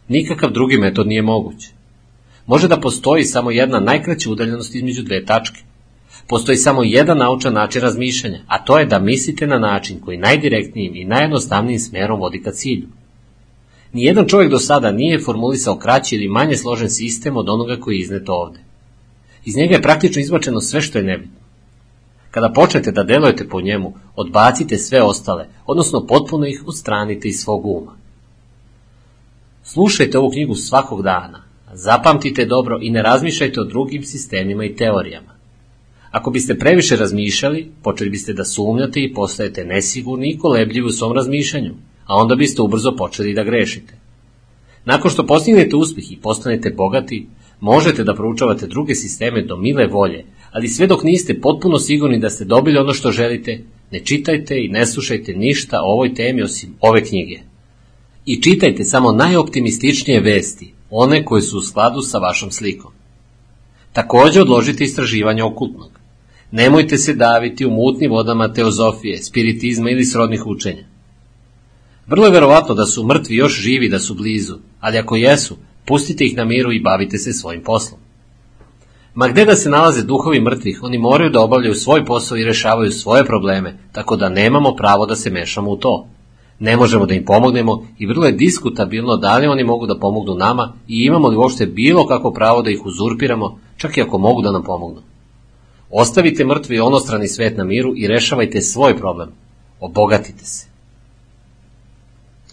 Nikakav 0.09 0.51
drugi 0.51 0.79
metod 0.79 1.07
nije 1.07 1.23
moguć. 1.23 1.69
Može 2.47 2.69
da 2.69 2.81
postoji 2.81 3.25
samo 3.25 3.51
jedna 3.51 3.81
najkraća 3.81 4.31
udaljenost 4.31 4.75
između 4.75 5.03
dve 5.03 5.25
tačke. 5.25 5.61
Postoji 6.29 6.57
samo 6.57 6.83
jedan 6.83 7.19
naučan 7.19 7.53
način 7.53 7.83
razmišljanja, 7.83 8.41
a 8.47 8.65
to 8.65 8.79
je 8.79 8.87
da 8.87 8.99
mislite 8.99 9.47
na 9.47 9.59
način 9.59 10.01
koji 10.01 10.19
najdirektnijim 10.19 10.97
i 10.97 11.05
najjednostavnijim 11.05 11.79
smerom 11.79 12.21
vodi 12.21 12.43
ka 12.43 12.51
cilju. 12.51 12.87
Nijedan 13.93 14.27
čovjek 14.27 14.51
do 14.51 14.59
sada 14.59 14.93
nije 14.93 15.21
formulisao 15.21 15.79
kraći 15.79 16.17
ili 16.17 16.29
manje 16.29 16.57
složen 16.57 16.91
sistem 16.91 17.37
od 17.37 17.49
onoga 17.49 17.77
koji 17.77 17.97
je 17.97 18.01
iznet 18.01 18.29
ovde. 18.29 18.59
Iz 19.45 19.57
njega 19.57 19.75
je 19.75 19.83
praktično 19.83 20.23
izbačeno 20.23 20.61
sve 20.61 20.83
što 20.83 20.99
je 20.99 21.05
nebitno. 21.05 21.38
Kada 22.31 22.53
počnete 22.53 22.93
da 22.93 23.03
delujete 23.03 23.49
po 23.49 23.61
njemu, 23.61 23.95
odbacite 24.17 24.79
sve 24.79 25.03
ostale, 25.03 25.49
odnosno 25.67 26.07
potpuno 26.07 26.47
ih 26.47 26.63
odstranite 26.67 27.29
iz 27.29 27.41
svog 27.41 27.67
uma. 27.67 27.97
Slušajte 29.63 30.19
ovu 30.19 30.31
knjigu 30.31 30.55
svakog 30.55 31.03
dana, 31.03 31.43
zapamtite 31.73 32.45
dobro 32.45 32.79
i 32.83 32.91
ne 32.91 33.03
razmišljajte 33.03 33.61
o 33.61 33.65
drugim 33.65 34.03
sistemima 34.03 34.65
i 34.65 34.77
teorijama. 34.77 35.39
Ako 36.11 36.31
biste 36.31 36.59
previše 36.59 36.97
razmišljali, 36.97 37.71
počeli 37.83 38.11
biste 38.11 38.33
da 38.33 38.45
sumnjate 38.45 39.01
i 39.01 39.15
postajete 39.15 39.65
nesigurni 39.65 40.31
i 40.31 40.39
kolebljivi 40.39 40.87
u 40.87 40.93
svom 40.93 41.13
razmišljanju, 41.13 41.75
a 42.07 42.17
onda 42.17 42.35
biste 42.35 42.63
ubrzo 42.63 42.97
počeli 42.97 43.35
da 43.35 43.45
grešite. 43.45 43.95
Nakon 44.85 45.11
što 45.11 45.27
postignete 45.27 45.77
uspeh 45.77 46.13
i 46.13 46.17
postanete 46.17 46.71
bogati, 46.71 47.27
možete 47.61 48.05
da 48.05 48.15
proučavate 48.15 48.67
druge 48.67 48.95
sisteme 48.95 49.43
do 49.43 49.57
mile 49.57 49.87
volje, 49.87 50.25
ali 50.51 50.69
sve 50.69 50.87
dok 50.87 51.03
niste 51.03 51.41
potpuno 51.41 51.79
sigurni 51.79 52.19
da 52.19 52.31
ste 52.31 52.45
dobili 52.45 52.79
ono 52.79 52.95
što 52.95 53.13
želite, 53.13 53.65
ne 53.91 54.01
čitajte 54.05 54.65
i 54.65 54.69
ne 54.69 54.87
slušajte 54.87 55.33
ništa 55.33 55.77
o 55.81 55.93
ovoj 55.93 56.15
temi 56.15 56.43
osim 56.43 56.75
ove 56.81 57.05
knjige. 57.05 57.41
I 58.27 58.43
čitajte 58.43 58.85
samo 58.85 59.13
najoptimističnije 59.13 60.21
vesti, 60.21 60.73
one 60.91 61.25
koje 61.25 61.43
su 61.43 61.59
u 61.59 61.63
skladu 61.63 62.03
sa 62.03 62.19
vašom 62.19 62.51
slikom. 62.51 62.91
Takođe 63.93 64.41
odložite 64.41 64.85
istraživanje 64.85 65.43
okultnog. 65.43 65.91
Nemojte 66.51 66.99
se 66.99 67.15
daviti 67.15 67.67
u 67.67 67.71
mutnim 67.71 68.11
vodama 68.11 68.53
teozofije, 68.53 69.23
spiritizma 69.23 69.91
ili 69.91 70.05
srodnih 70.05 70.47
učenja. 70.47 70.85
Vrlo 72.07 72.27
je 72.27 72.33
verovatno 72.33 72.75
da 72.75 72.87
su 72.87 73.07
mrtvi 73.07 73.37
još 73.37 73.61
živi 73.61 73.89
da 73.89 73.99
su 73.99 74.15
blizu, 74.15 74.55
ali 74.81 74.99
ako 74.99 75.17
jesu, 75.17 75.57
pustite 75.85 76.25
ih 76.25 76.37
na 76.37 76.45
miru 76.45 76.73
i 76.73 76.81
bavite 76.81 77.19
se 77.19 77.33
svojim 77.33 77.63
poslom. 77.63 78.01
Ma 79.15 79.29
gde 79.29 79.45
da 79.45 79.55
se 79.55 79.71
nalaze 79.71 80.03
duhovi 80.03 80.41
mrtvih, 80.41 80.81
oni 80.83 80.99
moraju 80.99 81.31
da 81.31 81.41
obavljaju 81.41 81.75
svoj 81.75 82.05
posao 82.05 82.39
i 82.39 82.45
rešavaju 82.45 82.91
svoje 82.91 83.25
probleme, 83.25 83.79
tako 83.93 84.17
da 84.17 84.29
nemamo 84.29 84.75
pravo 84.77 85.07
da 85.07 85.17
se 85.17 85.31
mešamo 85.31 85.71
u 85.71 85.77
to. 85.77 86.07
Ne 86.59 86.77
možemo 86.77 87.07
da 87.07 87.15
im 87.15 87.25
pomognemo 87.25 87.87
i 87.99 88.07
vrlo 88.07 88.27
je 88.27 88.33
diskutabilno 88.33 89.17
da 89.17 89.37
li 89.37 89.47
oni 89.47 89.65
mogu 89.65 89.87
da 89.87 89.99
pomognu 89.99 90.35
nama 90.35 90.73
i 90.89 91.05
imamo 91.05 91.29
li 91.29 91.37
uopšte 91.37 91.67
bilo 91.67 92.07
kako 92.07 92.33
pravo 92.33 92.63
da 92.63 92.71
ih 92.71 92.87
uzurpiramo, 92.87 93.59
čak 93.77 93.97
i 93.97 94.03
ako 94.03 94.19
mogu 94.19 94.43
da 94.43 94.53
nam 94.53 94.63
pomognu. 94.63 95.03
Ostavite 95.91 96.45
mrtvi 96.45 96.81
onostrani 96.81 97.29
svet 97.29 97.57
na 97.57 97.65
miru 97.65 97.93
i 97.97 98.07
rešavajte 98.07 98.61
svoj 98.61 98.97
problem. 98.97 99.29
Obogatite 99.81 100.45
se. 100.45 100.68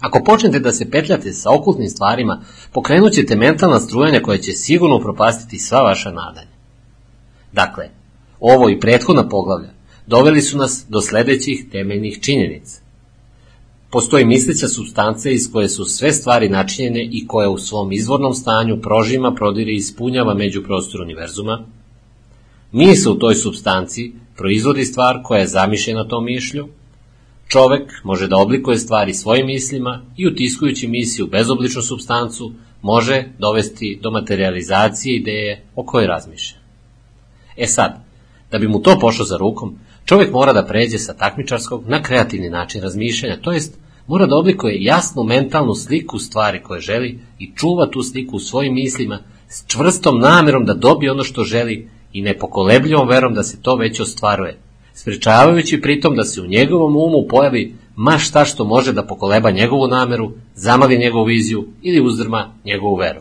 Ako 0.06 0.24
počnete 0.24 0.60
da 0.60 0.72
se 0.72 0.90
petljate 0.92 1.34
sa 1.34 1.50
okultnim 1.54 1.90
stvarima, 1.90 2.42
pokrenut 2.72 3.14
ćete 3.14 3.36
mentalna 3.36 3.80
strujanja 3.80 4.20
koja 4.20 4.38
će 4.38 4.52
sigurno 4.52 5.00
propastiti 5.00 5.60
sva 5.60 5.82
vaša 5.82 6.12
nadanja. 6.12 6.56
Dakle, 7.52 7.90
ovo 8.40 8.70
i 8.70 8.80
prethodna 8.80 9.30
poglavlja 9.30 9.70
doveli 10.08 10.42
su 10.42 10.58
nas 10.58 10.86
do 10.90 11.02
sledećih 11.02 11.66
temeljnih 11.72 12.20
činjenica. 12.22 12.82
Postoji 13.90 14.26
misleća 14.26 14.68
substanca 14.68 15.30
iz 15.30 15.52
koje 15.52 15.70
su 15.70 15.86
sve 15.86 16.12
stvari 16.14 16.50
načinjene 16.50 17.10
i 17.12 17.28
koja 17.28 17.50
u 17.50 17.58
svom 17.58 17.92
izvornom 17.92 18.34
stanju 18.34 18.82
prožima, 18.82 19.34
prodire 19.36 19.72
i 19.72 19.76
ispunjava 19.76 20.34
međuprostor 20.34 21.02
univerzuma. 21.02 21.66
Misle 22.72 23.12
u 23.12 23.20
toj 23.20 23.36
substanci 23.36 24.12
proizvodi 24.38 24.86
stvar 24.86 25.20
koja 25.24 25.40
je 25.40 25.48
zamišljena 25.48 26.08
tom 26.08 26.26
mišlju, 26.26 26.68
Čovek 27.48 27.94
može 28.04 28.28
da 28.28 28.38
oblikuje 28.38 28.78
stvari 28.78 29.14
svojim 29.14 29.46
mislima 29.46 30.02
i 30.18 30.28
utiskujući 30.28 30.88
misli 30.88 31.24
u 31.24 31.28
bezobličnu 31.28 31.82
substancu 31.82 32.54
može 32.82 33.24
dovesti 33.40 34.00
do 34.02 34.12
materializacije 34.12 35.16
ideje 35.16 35.64
o 35.76 35.84
kojoj 35.84 36.08
razmišlja. 36.08 36.58
E 37.58 37.68
sad, 37.68 38.06
da 38.52 38.60
bi 38.60 38.68
mu 38.68 38.82
to 38.82 39.00
pošlo 39.00 39.26
za 39.26 39.38
rukom, 39.38 39.76
čovek 40.06 40.32
mora 40.32 40.54
da 40.54 40.66
pređe 40.66 40.98
sa 40.98 41.14
takmičarskog 41.14 41.88
na 41.88 42.02
kreativni 42.02 42.50
način 42.50 42.82
razmišljanja, 42.82 43.42
to 43.42 43.52
jest 43.52 43.78
mora 44.08 44.26
da 44.26 44.36
oblikuje 44.36 44.84
jasnu 44.84 45.24
mentalnu 45.24 45.76
sliku 45.76 46.20
stvari 46.20 46.64
koje 46.64 46.82
želi 46.82 47.20
i 47.40 47.52
čuva 47.56 47.88
tu 47.92 48.04
sliku 48.04 48.36
u 48.36 48.40
svojim 48.40 48.74
mislima 48.74 49.20
s 49.48 49.64
čvrstom 49.68 50.20
namerom 50.20 50.66
da 50.66 50.74
dobije 50.74 51.12
ono 51.12 51.24
što 51.24 51.44
želi 51.44 51.90
i 52.14 52.22
nepokolebljivom 52.22 53.08
verom 53.08 53.34
da 53.34 53.44
se 53.44 53.62
to 53.62 53.76
već 53.76 54.00
ostvaruje, 54.00 54.58
sprečavajući 54.96 55.82
pritom 55.82 56.16
da 56.16 56.24
se 56.24 56.42
u 56.42 56.46
njegovom 56.46 56.96
umu 56.96 57.28
pojavi 57.30 57.76
ma 57.96 58.18
šta 58.18 58.46
što 58.46 58.64
može 58.64 58.94
da 58.94 59.06
pokoleba 59.06 59.52
njegovu 59.52 59.88
nameru, 59.88 60.32
zamali 60.56 60.98
njegovu 60.98 61.26
viziju 61.26 61.68
ili 61.82 62.06
uzdrma 62.06 62.54
njegovu 62.66 62.96
veru. 62.96 63.20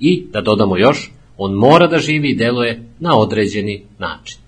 I, 0.00 0.26
da 0.32 0.40
dodamo 0.40 0.76
još, 0.76 1.12
on 1.38 1.52
mora 1.52 1.86
da 1.86 1.98
živi 1.98 2.30
i 2.30 2.36
deluje 2.36 2.82
na 2.98 3.18
određeni 3.18 3.82
način. 3.98 4.38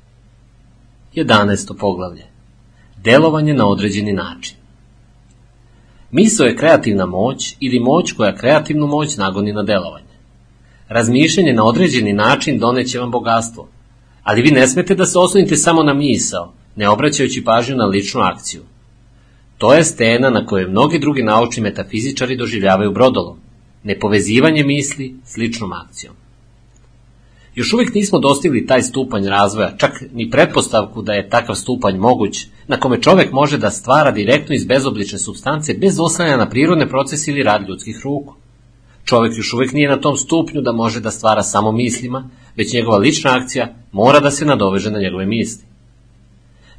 11. 1.14 1.78
poglavlje. 1.78 2.24
Delovanje 3.04 3.54
na 3.54 3.66
određeni 3.66 4.12
način. 4.12 4.56
Misao 6.10 6.46
je 6.46 6.56
kreativna 6.56 7.06
moć 7.06 7.56
ili 7.60 7.80
moć 7.80 8.12
koja 8.12 8.36
kreativnu 8.36 8.86
moć 8.86 9.16
nagoni 9.16 9.52
na 9.52 9.62
delovanje. 9.62 10.04
Razmišljanje 10.88 11.52
na 11.52 11.64
određeni 11.64 12.12
način 12.12 12.58
doneće 12.58 12.98
vam 12.98 13.10
bogatstvo, 13.10 13.68
ali 14.22 14.42
vi 14.42 14.50
ne 14.50 14.66
smete 14.66 14.94
da 14.94 15.06
se 15.06 15.18
oslonite 15.18 15.56
samo 15.56 15.82
na 15.82 15.94
misao, 15.94 16.52
ne 16.76 16.88
obraćajući 16.88 17.44
pažnju 17.44 17.76
na 17.76 17.84
ličnu 17.84 18.20
akciju. 18.20 18.62
To 19.58 19.74
je 19.74 19.84
stena 19.84 20.30
na 20.30 20.46
kojoj 20.46 20.68
mnogi 20.68 20.98
drugi 20.98 21.22
naučni 21.22 21.62
metafizičari 21.62 22.36
doživljavaju 22.36 22.92
brodolom, 22.92 23.36
nepovezivanje 23.82 24.64
misli 24.64 25.14
s 25.24 25.36
ličnom 25.36 25.72
akcijom. 25.72 26.14
Još 27.54 27.72
uvijek 27.72 27.94
nismo 27.94 28.18
dostigli 28.18 28.66
taj 28.66 28.82
stupanj 28.82 29.26
razvoja, 29.26 29.76
čak 29.76 30.02
ni 30.12 30.30
pretpostavku 30.30 31.02
da 31.02 31.12
je 31.12 31.28
takav 31.28 31.54
stupanj 31.54 31.96
moguć, 31.96 32.46
na 32.66 32.80
kome 32.80 33.02
čovek 33.02 33.32
može 33.32 33.58
da 33.58 33.70
stvara 33.70 34.10
direktno 34.10 34.54
iz 34.54 34.64
bezoblične 34.64 35.18
substance 35.18 35.74
bez 35.74 36.00
oslanjanja 36.00 36.36
na 36.36 36.48
prirodne 36.48 36.88
procese 36.88 37.30
ili 37.30 37.42
rad 37.42 37.68
ljudskih 37.68 38.00
ruku. 38.04 38.34
Čovek 39.04 39.36
još 39.36 39.52
uvek 39.52 39.72
nije 39.72 39.88
na 39.88 40.00
tom 40.00 40.16
stupnju 40.16 40.60
da 40.60 40.72
može 40.72 41.00
da 41.00 41.10
stvara 41.10 41.42
samo 41.42 41.72
mislima, 41.72 42.30
već 42.58 42.72
njegova 42.72 42.98
lična 42.98 43.36
akcija 43.36 43.74
mora 43.92 44.20
da 44.20 44.30
se 44.30 44.44
nadoveže 44.44 44.90
na 44.90 44.98
njegove 44.98 45.26
misli. 45.26 45.64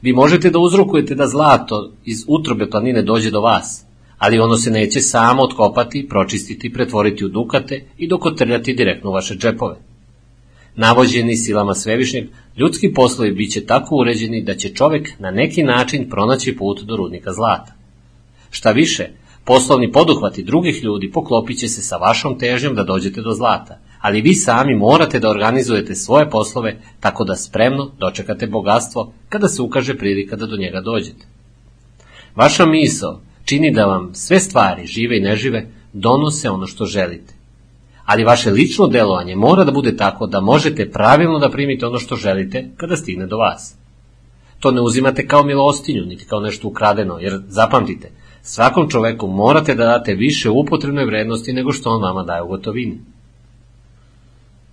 Vi 0.01 0.14
možete 0.14 0.49
da 0.49 0.60
uzrokujete 0.60 1.15
da 1.15 1.27
zlato 1.27 1.91
iz 2.06 2.26
utrobe 2.27 2.69
planine 2.69 3.01
dođe 3.01 3.31
do 3.31 3.41
vas, 3.41 3.85
ali 4.18 4.39
ono 4.39 4.57
se 4.57 4.72
neće 4.72 5.01
samo 5.01 5.43
otkopati, 5.43 6.07
pročistiti, 6.10 6.73
pretvoriti 6.73 7.26
u 7.26 7.30
dukate 7.30 7.85
i 7.97 8.07
dokotrljati 8.07 8.73
direktno 8.73 9.10
u 9.10 9.14
vaše 9.14 9.35
džepove. 9.35 9.76
Navođeni 10.76 11.38
silama 11.38 11.73
svevišnjeg, 11.76 12.27
ljudski 12.57 12.93
poslovi 12.93 13.31
bit 13.31 13.51
će 13.51 13.65
tako 13.65 13.95
uređeni 13.95 14.43
da 14.43 14.56
će 14.56 14.73
čovek 14.73 15.10
na 15.19 15.31
neki 15.31 15.64
način 15.64 16.10
pronaći 16.10 16.56
put 16.56 16.81
do 16.81 16.95
rudnika 16.95 17.34
zlata. 17.34 17.73
Šta 18.51 18.72
više, 18.72 19.10
poslovni 19.45 19.91
poduhvati 19.91 20.43
drugih 20.43 20.84
ljudi 20.84 21.11
poklopit 21.11 21.60
će 21.60 21.68
se 21.68 21.81
sa 21.81 21.97
vašom 21.97 22.39
težnjom 22.39 22.76
da 22.76 22.84
dođete 22.84 23.22
do 23.22 23.31
zlata, 23.34 23.80
ali 24.02 24.22
vi 24.22 24.34
sami 24.34 24.76
morate 24.76 25.20
da 25.20 25.30
organizujete 25.30 25.96
svoje 25.96 26.30
poslove 26.30 26.78
tako 27.00 27.24
da 27.24 27.36
spremno 27.36 27.92
dočekate 28.00 28.48
bogatstvo 28.48 29.14
kada 29.30 29.48
se 29.48 29.62
ukaže 29.62 29.98
prilika 29.98 30.36
da 30.36 30.46
do 30.46 30.58
njega 30.58 30.82
dođete. 30.82 31.26
Vaša 32.36 32.66
misao 32.66 33.22
čini 33.46 33.72
da 33.72 33.86
vam 33.86 34.10
sve 34.14 34.40
stvari, 34.40 34.86
žive 34.86 35.18
i 35.18 35.22
nežive, 35.22 35.68
donose 35.94 36.50
ono 36.50 36.68
što 36.68 36.86
želite. 36.86 37.34
Ali 38.06 38.24
vaše 38.24 38.52
lično 38.52 38.88
delovanje 38.88 39.36
mora 39.36 39.64
da 39.64 39.72
bude 39.72 39.98
tako 39.98 40.28
da 40.28 40.42
možete 40.42 40.92
pravilno 40.92 41.40
da 41.40 41.50
primite 41.50 41.86
ono 41.86 42.00
što 42.00 42.16
želite 42.16 42.70
kada 42.78 42.98
stigne 42.98 43.28
do 43.28 43.38
vas. 43.38 43.76
To 44.60 44.72
ne 44.72 44.82
uzimate 44.82 45.28
kao 45.28 45.44
milostinju, 45.44 46.06
niti 46.06 46.26
kao 46.26 46.40
nešto 46.40 46.68
ukradeno, 46.68 47.20
jer 47.20 47.42
zapamtite, 47.48 48.12
svakom 48.42 48.90
čoveku 48.90 49.28
morate 49.28 49.76
da 49.76 49.86
date 49.86 50.14
više 50.14 50.50
upotrebnoj 50.50 51.06
vrednosti 51.06 51.54
nego 51.54 51.72
što 51.72 51.90
on 51.90 52.02
vama 52.02 52.24
daje 52.24 52.42
u 52.42 52.48
gotovini. 52.48 53.00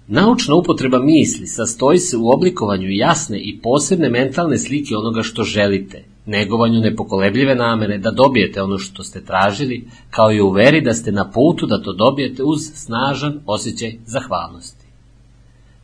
Naučna 0.08 0.54
upotreba 0.54 0.98
misli 0.98 1.46
sastoji 1.46 1.98
se 1.98 2.16
u 2.16 2.30
oblikovanju 2.30 2.88
jasne 2.90 3.38
i 3.38 3.58
posebne 3.62 4.08
mentalne 4.08 4.58
slike 4.58 4.96
onoga 4.96 5.22
što 5.22 5.42
želite, 5.42 6.04
negovanju 6.26 6.80
nepokolebljive 6.80 7.54
namere 7.54 7.98
da 7.98 8.10
dobijete 8.10 8.62
ono 8.62 8.78
što 8.78 9.04
ste 9.04 9.24
tražili, 9.24 9.84
kao 10.10 10.32
i 10.32 10.40
u 10.40 10.50
veri 10.50 10.80
da 10.80 10.94
ste 10.94 11.12
na 11.12 11.30
putu 11.30 11.66
da 11.66 11.82
to 11.82 11.92
dobijete 11.92 12.42
uz 12.42 12.60
snažan 12.74 13.40
osjećaj 13.46 13.94
zahvalnosti. 14.06 14.86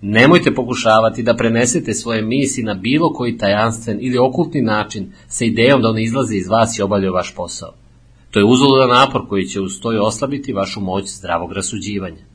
Nemojte 0.00 0.54
pokušavati 0.54 1.22
da 1.22 1.36
prenesete 1.36 1.94
svoje 1.94 2.22
misli 2.22 2.62
na 2.62 2.74
bilo 2.74 3.12
koji 3.12 3.38
tajanstven 3.38 3.98
ili 4.00 4.18
okultni 4.18 4.62
način 4.62 5.12
sa 5.28 5.44
idejom 5.44 5.82
da 5.82 5.88
one 5.88 6.02
izlaze 6.02 6.36
iz 6.36 6.48
vas 6.48 6.78
i 6.78 6.82
obavljaju 6.82 7.12
vaš 7.12 7.34
posao. 7.34 7.72
To 8.30 8.40
je 8.40 8.44
uzuludan 8.44 8.88
napor 8.88 9.28
koji 9.28 9.44
će 9.44 9.60
uz 9.60 9.80
to 9.80 9.88
oslabiti 9.88 10.52
vašu 10.52 10.80
moć 10.80 11.04
zdravog 11.08 11.52
rasuđivanja. 11.52 12.31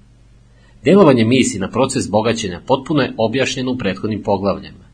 Delovanje 0.87 1.25
misli 1.25 1.59
na 1.59 1.69
proces 1.69 2.09
bogaćenja 2.09 2.61
potpuno 2.67 3.01
je 3.01 3.13
objašnjeno 3.17 3.71
u 3.71 3.77
prethodnim 3.77 4.23
poglavljama. 4.23 4.85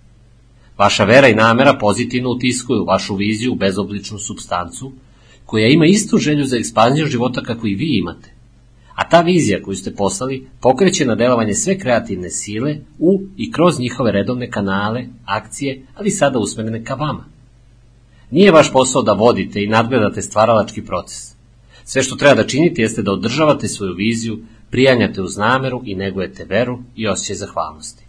Vaša 0.77 1.03
vera 1.03 1.27
i 1.27 1.35
namera 1.35 1.73
pozitivno 1.79 2.29
utiskuju 2.29 2.85
vašu 2.85 3.15
viziju 3.15 3.51
u 3.51 3.55
bezobličnu 3.55 4.17
substancu, 4.19 4.91
koja 5.45 5.67
ima 5.67 5.85
istu 5.85 6.17
želju 6.17 6.45
za 6.45 6.57
ekspanziju 6.57 7.05
života 7.05 7.41
kako 7.41 7.67
i 7.67 7.75
vi 7.75 7.97
imate. 7.97 8.33
A 8.95 9.09
ta 9.09 9.21
vizija 9.21 9.61
koju 9.63 9.75
ste 9.75 9.95
poslali 9.95 10.47
pokreće 10.61 11.05
na 11.05 11.15
delovanje 11.15 11.53
sve 11.53 11.77
kreativne 11.79 12.29
sile 12.29 12.77
u 12.99 13.21
i 13.37 13.51
kroz 13.51 13.79
njihove 13.79 14.11
redovne 14.11 14.51
kanale, 14.51 15.05
akcije, 15.25 15.85
ali 15.95 16.09
sada 16.09 16.39
usmerene 16.39 16.83
ka 16.83 16.93
vama. 16.93 17.25
Nije 18.31 18.51
vaš 18.51 18.71
posao 18.71 19.01
da 19.01 19.13
vodite 19.13 19.63
i 19.63 19.67
nadgledate 19.67 20.21
stvaralački 20.21 20.85
proces. 20.85 21.35
Sve 21.85 22.03
što 22.03 22.15
treba 22.15 22.35
da 22.35 22.47
činite 22.47 22.81
jeste 22.81 23.01
da 23.01 23.11
održavate 23.11 23.67
svoju 23.67 23.93
viziju, 23.93 24.39
prijanjate 24.73 25.21
uz 25.21 25.37
nameru 25.37 25.81
i 25.85 25.95
negujete 25.95 26.45
veru 26.45 26.79
i 26.95 27.07
osjećaj 27.07 27.35
zahvalnosti. 27.35 28.03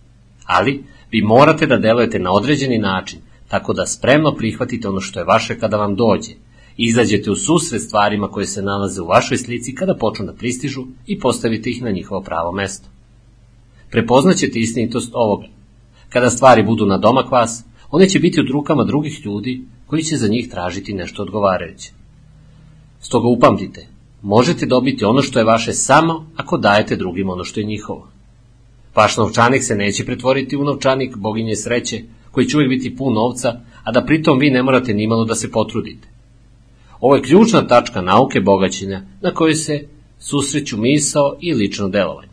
Ali, 0.45 0.85
vi 1.11 1.23
morate 1.23 1.66
da 1.66 1.77
delujete 1.78 2.19
na 2.19 2.32
određeni 2.32 2.78
način, 2.78 3.19
tako 3.49 3.73
da 3.73 3.86
spremno 3.86 4.32
prihvatite 4.35 4.89
ono 4.89 5.01
što 5.01 5.20
je 5.20 5.24
vaše 5.24 5.59
kada 5.59 5.77
vam 5.77 5.97
dođe, 5.97 6.32
izađete 6.77 7.31
u 7.31 7.36
susret 7.36 7.82
stvarima 7.82 8.28
koje 8.28 8.47
se 8.47 8.62
nalaze 8.62 9.03
u 9.03 9.07
vašoj 9.07 9.39
slici 9.39 9.74
kada 9.74 9.95
počnu 9.95 10.27
da 10.27 10.32
pristižu 10.32 10.86
i 11.07 11.19
postavite 11.19 11.70
ih 11.70 11.82
na 11.82 11.91
njihovo 11.91 12.20
pravo 12.23 12.53
mesto. 12.53 12.89
Prepoznaćete 13.91 14.59
istinitost 14.59 15.11
ovoga. 15.15 15.47
Kada 16.09 16.31
stvari 16.31 16.62
budu 16.62 16.86
na 16.86 16.99
domak 16.99 17.31
vas, 17.31 17.65
one 17.91 18.09
će 18.09 18.19
biti 18.19 18.41
u 18.41 18.53
rukama 18.53 18.85
drugih 18.85 19.20
ljudi 19.24 19.62
koji 19.86 20.03
će 20.03 20.16
za 20.16 20.28
njih 20.28 20.49
tražiti 20.51 20.95
nešto 20.95 21.23
odgovarajuće. 21.23 21.93
Stoga 23.01 23.28
upamtite, 23.28 23.94
možete 24.25 24.67
dobiti 24.67 25.05
ono 25.05 25.23
što 25.23 25.39
je 25.39 25.45
vaše 25.45 25.73
samo 25.73 26.27
ako 26.37 26.59
dajete 26.59 26.97
drugim 26.97 27.31
ono 27.31 27.45
što 27.45 27.61
je 27.61 27.67
njihovo. 27.67 28.09
Vaš 28.95 29.17
novčanik 29.17 29.65
se 29.65 29.75
neće 29.75 30.05
pretvoriti 30.05 30.57
u 30.57 30.65
novčanik 30.65 31.17
boginje 31.17 31.57
sreće, 31.57 32.03
koji 32.31 32.47
će 32.47 32.57
uvijek 32.57 32.71
biti 32.71 32.97
pun 32.97 33.15
novca, 33.15 33.61
a 33.85 33.93
da 33.93 34.05
pritom 34.05 34.39
vi 34.39 34.51
ne 34.51 34.63
morate 34.63 34.95
nimalo 34.95 35.25
da 35.25 35.35
se 35.35 35.51
potrudite. 35.51 36.09
Ovo 37.01 37.17
je 37.17 37.23
ključna 37.23 37.67
tačka 37.67 38.01
nauke 38.01 38.41
bogaćenja 38.41 39.03
na 39.21 39.35
kojoj 39.35 39.55
se 39.55 39.89
susreću 40.19 40.77
misao 40.77 41.37
i 41.41 41.55
lično 41.55 41.89
delovanje. 41.89 42.33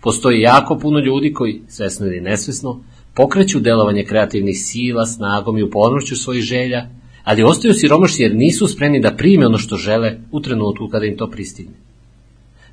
Postoji 0.00 0.40
jako 0.40 0.78
puno 0.78 0.98
ljudi 0.98 1.32
koji, 1.32 1.62
svesno 1.68 2.06
ili 2.06 2.20
nesvesno, 2.20 2.80
pokreću 3.14 3.60
delovanje 3.60 4.04
kreativnih 4.04 4.56
sila 4.58 5.06
snagom 5.06 5.58
i 5.58 5.62
upornošću 5.62 6.16
svojih 6.16 6.42
želja, 6.42 6.86
ali 7.24 7.42
ostaju 7.42 7.74
siromašni 7.74 8.24
jer 8.24 8.36
nisu 8.36 8.68
spremni 8.68 9.00
da 9.00 9.16
prime 9.16 9.46
ono 9.46 9.58
što 9.58 9.76
žele 9.76 10.18
u 10.30 10.40
trenutku 10.40 10.88
kada 10.88 11.06
im 11.06 11.16
to 11.16 11.30
pristigne. 11.30 11.74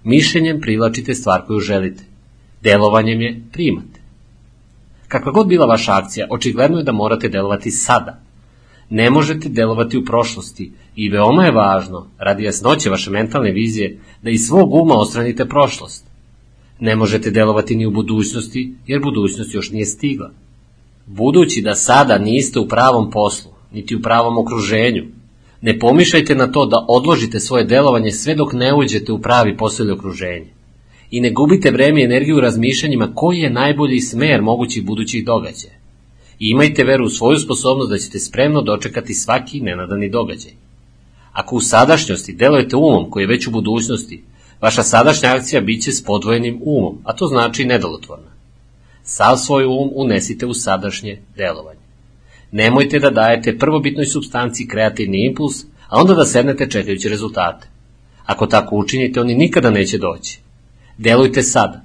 Mišljenjem 0.03 0.61
privlačite 0.61 1.15
stvar 1.15 1.45
koju 1.47 1.59
želite 1.59 2.03
delovanjem 2.63 3.21
je 3.21 3.41
primate. 3.51 3.99
Kakva 5.07 5.31
god 5.31 5.47
bila 5.47 5.65
vaša 5.65 5.95
akcija, 5.95 6.27
očigledno 6.29 6.77
je 6.77 6.83
da 6.83 6.91
morate 6.91 7.29
delovati 7.29 7.71
sada. 7.71 8.21
Ne 8.89 9.09
možete 9.09 9.49
delovati 9.49 9.97
u 9.97 10.05
prošlosti 10.05 10.71
i 10.95 11.09
veoma 11.09 11.45
je 11.45 11.51
važno, 11.51 12.07
radi 12.17 12.43
jasnoće 12.43 12.89
vaše 12.89 13.11
mentalne 13.11 13.51
vizije, 13.51 13.99
da 14.21 14.29
iz 14.29 14.47
svog 14.47 14.73
uma 14.73 14.95
ostranite 14.95 15.45
prošlost. 15.45 16.05
Ne 16.79 16.95
možete 16.95 17.31
delovati 17.31 17.75
ni 17.75 17.85
u 17.85 17.91
budućnosti, 17.91 18.75
jer 18.87 19.01
budućnost 19.01 19.53
još 19.53 19.71
nije 19.71 19.85
stigla. 19.85 20.31
Budući 21.05 21.61
da 21.61 21.75
sada 21.75 22.17
niste 22.17 22.59
u 22.59 22.67
pravom 22.67 23.11
poslu, 23.11 23.51
niti 23.71 23.95
u 23.95 24.01
pravom 24.01 24.37
okruženju, 24.37 25.03
ne 25.61 25.79
pomišljajte 25.79 26.35
na 26.35 26.51
to 26.51 26.65
da 26.65 26.85
odložite 26.87 27.39
svoje 27.39 27.63
delovanje 27.63 28.11
sve 28.11 28.35
dok 28.35 28.53
ne 28.53 28.73
uđete 28.73 29.11
u 29.11 29.21
pravi 29.21 29.57
posao 29.57 29.93
okruženje 29.93 30.59
i 31.11 31.21
ne 31.21 31.31
gubite 31.31 31.71
vreme 31.71 32.01
i 32.01 32.03
energiju 32.03 32.37
u 32.37 32.39
razmišljanjima 32.39 33.11
koji 33.15 33.39
je 33.39 33.49
najbolji 33.49 34.01
smer 34.01 34.41
mogućih 34.41 34.85
budućih 34.85 35.25
događaja. 35.25 35.73
I 36.39 36.49
imajte 36.49 36.83
veru 36.83 37.05
u 37.05 37.09
svoju 37.09 37.39
sposobnost 37.39 37.91
da 37.91 37.97
ćete 37.97 38.19
spremno 38.19 38.61
dočekati 38.61 39.13
svaki 39.13 39.61
nenadani 39.61 40.09
događaj. 40.09 40.51
Ako 41.31 41.55
u 41.55 41.61
sadašnjosti 41.61 42.33
delujete 42.33 42.75
umom 42.75 43.11
koji 43.11 43.23
je 43.23 43.27
već 43.27 43.47
u 43.47 43.51
budućnosti, 43.51 44.23
vaša 44.61 44.83
sadašnja 44.83 45.35
akcija 45.35 45.61
bit 45.61 45.83
će 45.83 45.91
s 45.91 46.03
podvojenim 46.03 46.61
umom, 46.63 46.97
a 47.03 47.15
to 47.15 47.27
znači 47.27 47.65
nedolotvorna. 47.65 48.31
Sav 49.03 49.37
svoj 49.37 49.65
um 49.65 49.89
unesite 49.95 50.45
u 50.45 50.53
sadašnje 50.53 51.21
delovanje. 51.37 51.78
Nemojte 52.51 52.99
da 52.99 53.09
dajete 53.09 53.57
prvobitnoj 53.57 54.05
substanciji 54.05 54.67
kreativni 54.67 55.25
impuls, 55.25 55.63
a 55.87 55.99
onda 55.99 56.13
da 56.13 56.25
sednete 56.25 56.69
čekajući 56.69 57.09
rezultate. 57.09 57.67
Ako 58.25 58.47
tako 58.47 58.75
učinite, 58.75 59.21
oni 59.21 59.35
nikada 59.35 59.69
neće 59.69 59.97
doći. 59.97 60.39
Delujte 60.97 61.43
sada. 61.43 61.81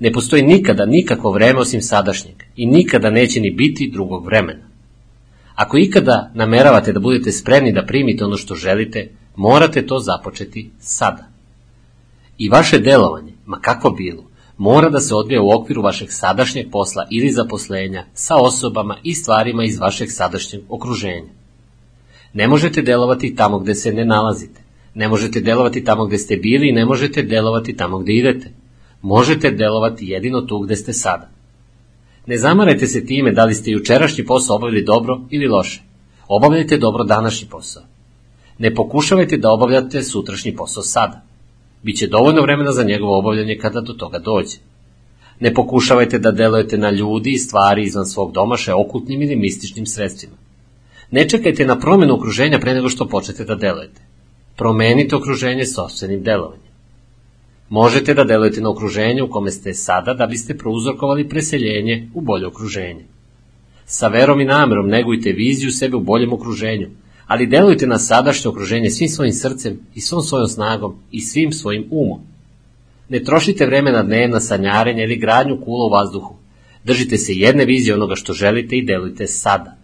Ne 0.00 0.12
postoji 0.12 0.42
nikada 0.42 0.86
nikakvo 0.86 1.32
vreme 1.32 1.60
osim 1.60 1.82
sadašnjeg 1.82 2.34
i 2.56 2.66
nikada 2.66 3.10
neće 3.10 3.40
ni 3.40 3.50
biti 3.50 3.90
drugog 3.92 4.26
vremena. 4.26 4.68
Ako 5.54 5.78
ikada 5.78 6.30
nameravate 6.34 6.92
da 6.92 7.00
budete 7.00 7.32
spremni 7.32 7.72
da 7.72 7.86
primite 7.86 8.24
ono 8.24 8.36
što 8.36 8.54
želite, 8.54 9.10
morate 9.36 9.86
to 9.86 9.98
započeti 9.98 10.70
sada. 10.78 11.28
I 12.38 12.48
vaše 12.48 12.78
delovanje, 12.78 13.32
ma 13.46 13.60
kako 13.60 13.90
bilo, 13.90 14.24
mora 14.58 14.88
da 14.88 15.00
se 15.00 15.14
odvija 15.14 15.42
u 15.42 15.50
okviru 15.50 15.82
vašeg 15.82 16.08
sadašnjeg 16.12 16.70
posla 16.70 17.06
ili 17.10 17.30
zaposlenja 17.30 18.04
sa 18.14 18.36
osobama 18.36 18.96
i 19.02 19.14
stvarima 19.14 19.64
iz 19.64 19.78
vašeg 19.78 20.10
sadašnjeg 20.10 20.62
okruženja. 20.68 21.28
Ne 22.32 22.48
možete 22.48 22.82
delovati 22.82 23.34
tamo 23.34 23.58
gde 23.58 23.74
se 23.74 23.92
ne 23.92 24.04
nalazite. 24.04 24.60
Ne 24.94 25.08
možete 25.08 25.40
delovati 25.40 25.84
tamo 25.84 26.06
gde 26.06 26.18
ste 26.18 26.36
bili 26.36 26.68
i 26.68 26.72
ne 26.72 26.84
možete 26.84 27.22
delovati 27.22 27.76
tamo 27.76 27.98
gde 27.98 28.12
idete. 28.12 28.52
Možete 29.02 29.50
delovati 29.50 30.06
jedino 30.06 30.40
tu 30.40 30.58
gde 30.58 30.76
ste 30.76 30.92
sada. 30.92 31.30
Ne 32.26 32.38
zamarajte 32.38 32.86
se 32.86 33.06
time 33.06 33.32
da 33.32 33.44
li 33.44 33.54
ste 33.54 33.70
jučerašnji 33.70 34.24
posao 34.24 34.56
obavili 34.56 34.84
dobro 34.84 35.20
ili 35.30 35.48
loše. 35.48 35.82
Obavljajte 36.28 36.78
dobro 36.78 37.04
današnji 37.04 37.48
posao. 37.48 37.82
Ne 38.58 38.74
pokušavajte 38.74 39.36
da 39.36 39.50
obavljate 39.50 40.02
sutrašnji 40.02 40.56
posao 40.56 40.82
sada. 40.82 41.23
Biće 41.84 42.06
dovoljno 42.06 42.42
vremena 42.42 42.72
za 42.72 42.84
njegovo 42.84 43.18
obavljanje 43.18 43.58
kada 43.58 43.80
do 43.80 43.92
toga 43.92 44.18
dođe. 44.18 44.56
Ne 45.40 45.54
pokušavajte 45.54 46.18
da 46.18 46.30
delujete 46.30 46.78
na 46.78 46.90
ljudi 46.90 47.30
i 47.30 47.38
stvari 47.38 47.82
izvan 47.82 48.06
svog 48.06 48.32
domaše 48.32 48.74
okultnim 48.74 49.22
ili 49.22 49.36
mističnim 49.36 49.86
sredstvima. 49.86 50.36
Ne 51.10 51.28
čekajte 51.28 51.66
na 51.66 51.78
promenu 51.78 52.14
okruženja 52.14 52.58
pre 52.58 52.74
nego 52.74 52.88
što 52.88 53.08
počnete 53.08 53.44
da 53.44 53.54
delujete. 53.54 54.00
Promenite 54.56 55.16
okruženje 55.16 55.66
sobstvenim 55.66 56.22
delovanjem. 56.22 56.72
Možete 57.68 58.14
da 58.14 58.24
delujete 58.24 58.60
na 58.60 58.70
okruženje 58.70 59.22
u 59.22 59.30
kome 59.30 59.50
ste 59.50 59.74
sada 59.74 60.14
da 60.14 60.26
biste 60.26 60.56
prouzrokovali 60.58 61.28
preseljenje 61.28 62.08
u 62.14 62.20
bolje 62.20 62.46
okruženje. 62.46 63.04
Sa 63.86 64.08
verom 64.08 64.40
i 64.40 64.44
namerom 64.44 64.88
negujte 64.88 65.32
viziju 65.32 65.72
sebe 65.72 65.96
u 65.96 66.00
boljem 66.00 66.32
okruženju, 66.32 66.88
ali 67.26 67.46
delujte 67.46 67.86
na 67.86 67.98
sadašnje 67.98 68.48
okruženje 68.48 68.90
svim 68.90 69.08
svojim 69.08 69.32
srcem 69.32 69.80
i 69.94 70.00
svom 70.00 70.22
svojom 70.22 70.48
snagom 70.48 70.96
i 71.10 71.20
svim 71.20 71.52
svojim 71.52 71.86
umom. 71.90 72.20
Ne 73.08 73.24
trošite 73.24 73.66
vreme 73.66 73.92
na 73.92 74.02
dnevna 74.02 74.40
sanjarenja 74.40 75.04
ili 75.04 75.16
gradnju 75.16 75.60
kula 75.64 75.86
u 75.86 75.90
vazduhu. 75.90 76.34
Držite 76.84 77.18
se 77.18 77.32
jedne 77.32 77.64
vizije 77.64 77.94
onoga 77.94 78.14
što 78.14 78.32
želite 78.32 78.76
i 78.76 78.84
delujte 78.84 79.26
sada. 79.26 79.76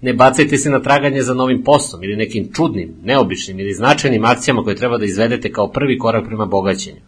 Ne 0.00 0.12
bacajte 0.12 0.58
se 0.58 0.70
na 0.70 0.82
traganje 0.82 1.22
za 1.22 1.34
novim 1.34 1.62
poslom 1.62 2.04
ili 2.04 2.16
nekim 2.16 2.52
čudnim, 2.52 2.94
neobičnim 3.04 3.60
ili 3.60 3.74
značajnim 3.74 4.24
akcijama 4.24 4.62
koje 4.62 4.76
treba 4.76 4.98
da 4.98 5.04
izvedete 5.04 5.52
kao 5.52 5.70
prvi 5.70 5.98
korak 5.98 6.26
prema 6.26 6.46
bogaćenju. 6.46 7.00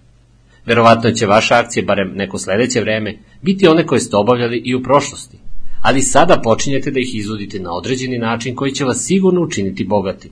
Verovatno 0.67 1.11
će 1.11 1.27
vaše 1.27 1.55
akcije, 1.55 1.83
barem 1.83 2.13
neko 2.15 2.39
sledeće 2.39 2.81
vreme, 2.81 3.19
biti 3.43 3.69
one 3.69 3.87
koje 3.87 4.01
ste 4.01 4.17
obavljali 4.17 4.63
i 4.65 4.75
u 4.75 4.83
prošlosti, 4.83 5.39
ali 5.87 6.03
sada 6.03 6.41
počinjete 6.43 6.91
da 6.91 7.01
ih 7.01 7.15
izvodite 7.15 7.59
na 7.61 7.73
određeni 7.73 8.19
način 8.19 8.55
koji 8.55 8.73
će 8.73 8.85
vas 8.85 9.05
sigurno 9.05 9.43
učiniti 9.43 9.85
bogatim. 9.85 10.31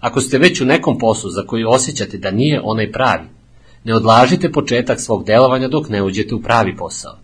Ako 0.00 0.20
ste 0.20 0.38
već 0.38 0.60
u 0.60 0.64
nekom 0.64 0.98
poslu 0.98 1.30
za 1.30 1.42
koji 1.46 1.64
osjećate 1.64 2.18
da 2.18 2.30
nije 2.30 2.60
onaj 2.64 2.92
pravi, 2.92 3.26
ne 3.84 3.94
odlažite 3.94 4.52
početak 4.52 5.00
svog 5.00 5.24
delovanja 5.26 5.68
dok 5.68 5.88
ne 5.88 6.02
uđete 6.02 6.34
u 6.34 6.42
pravi 6.42 6.76
posao. 6.76 7.18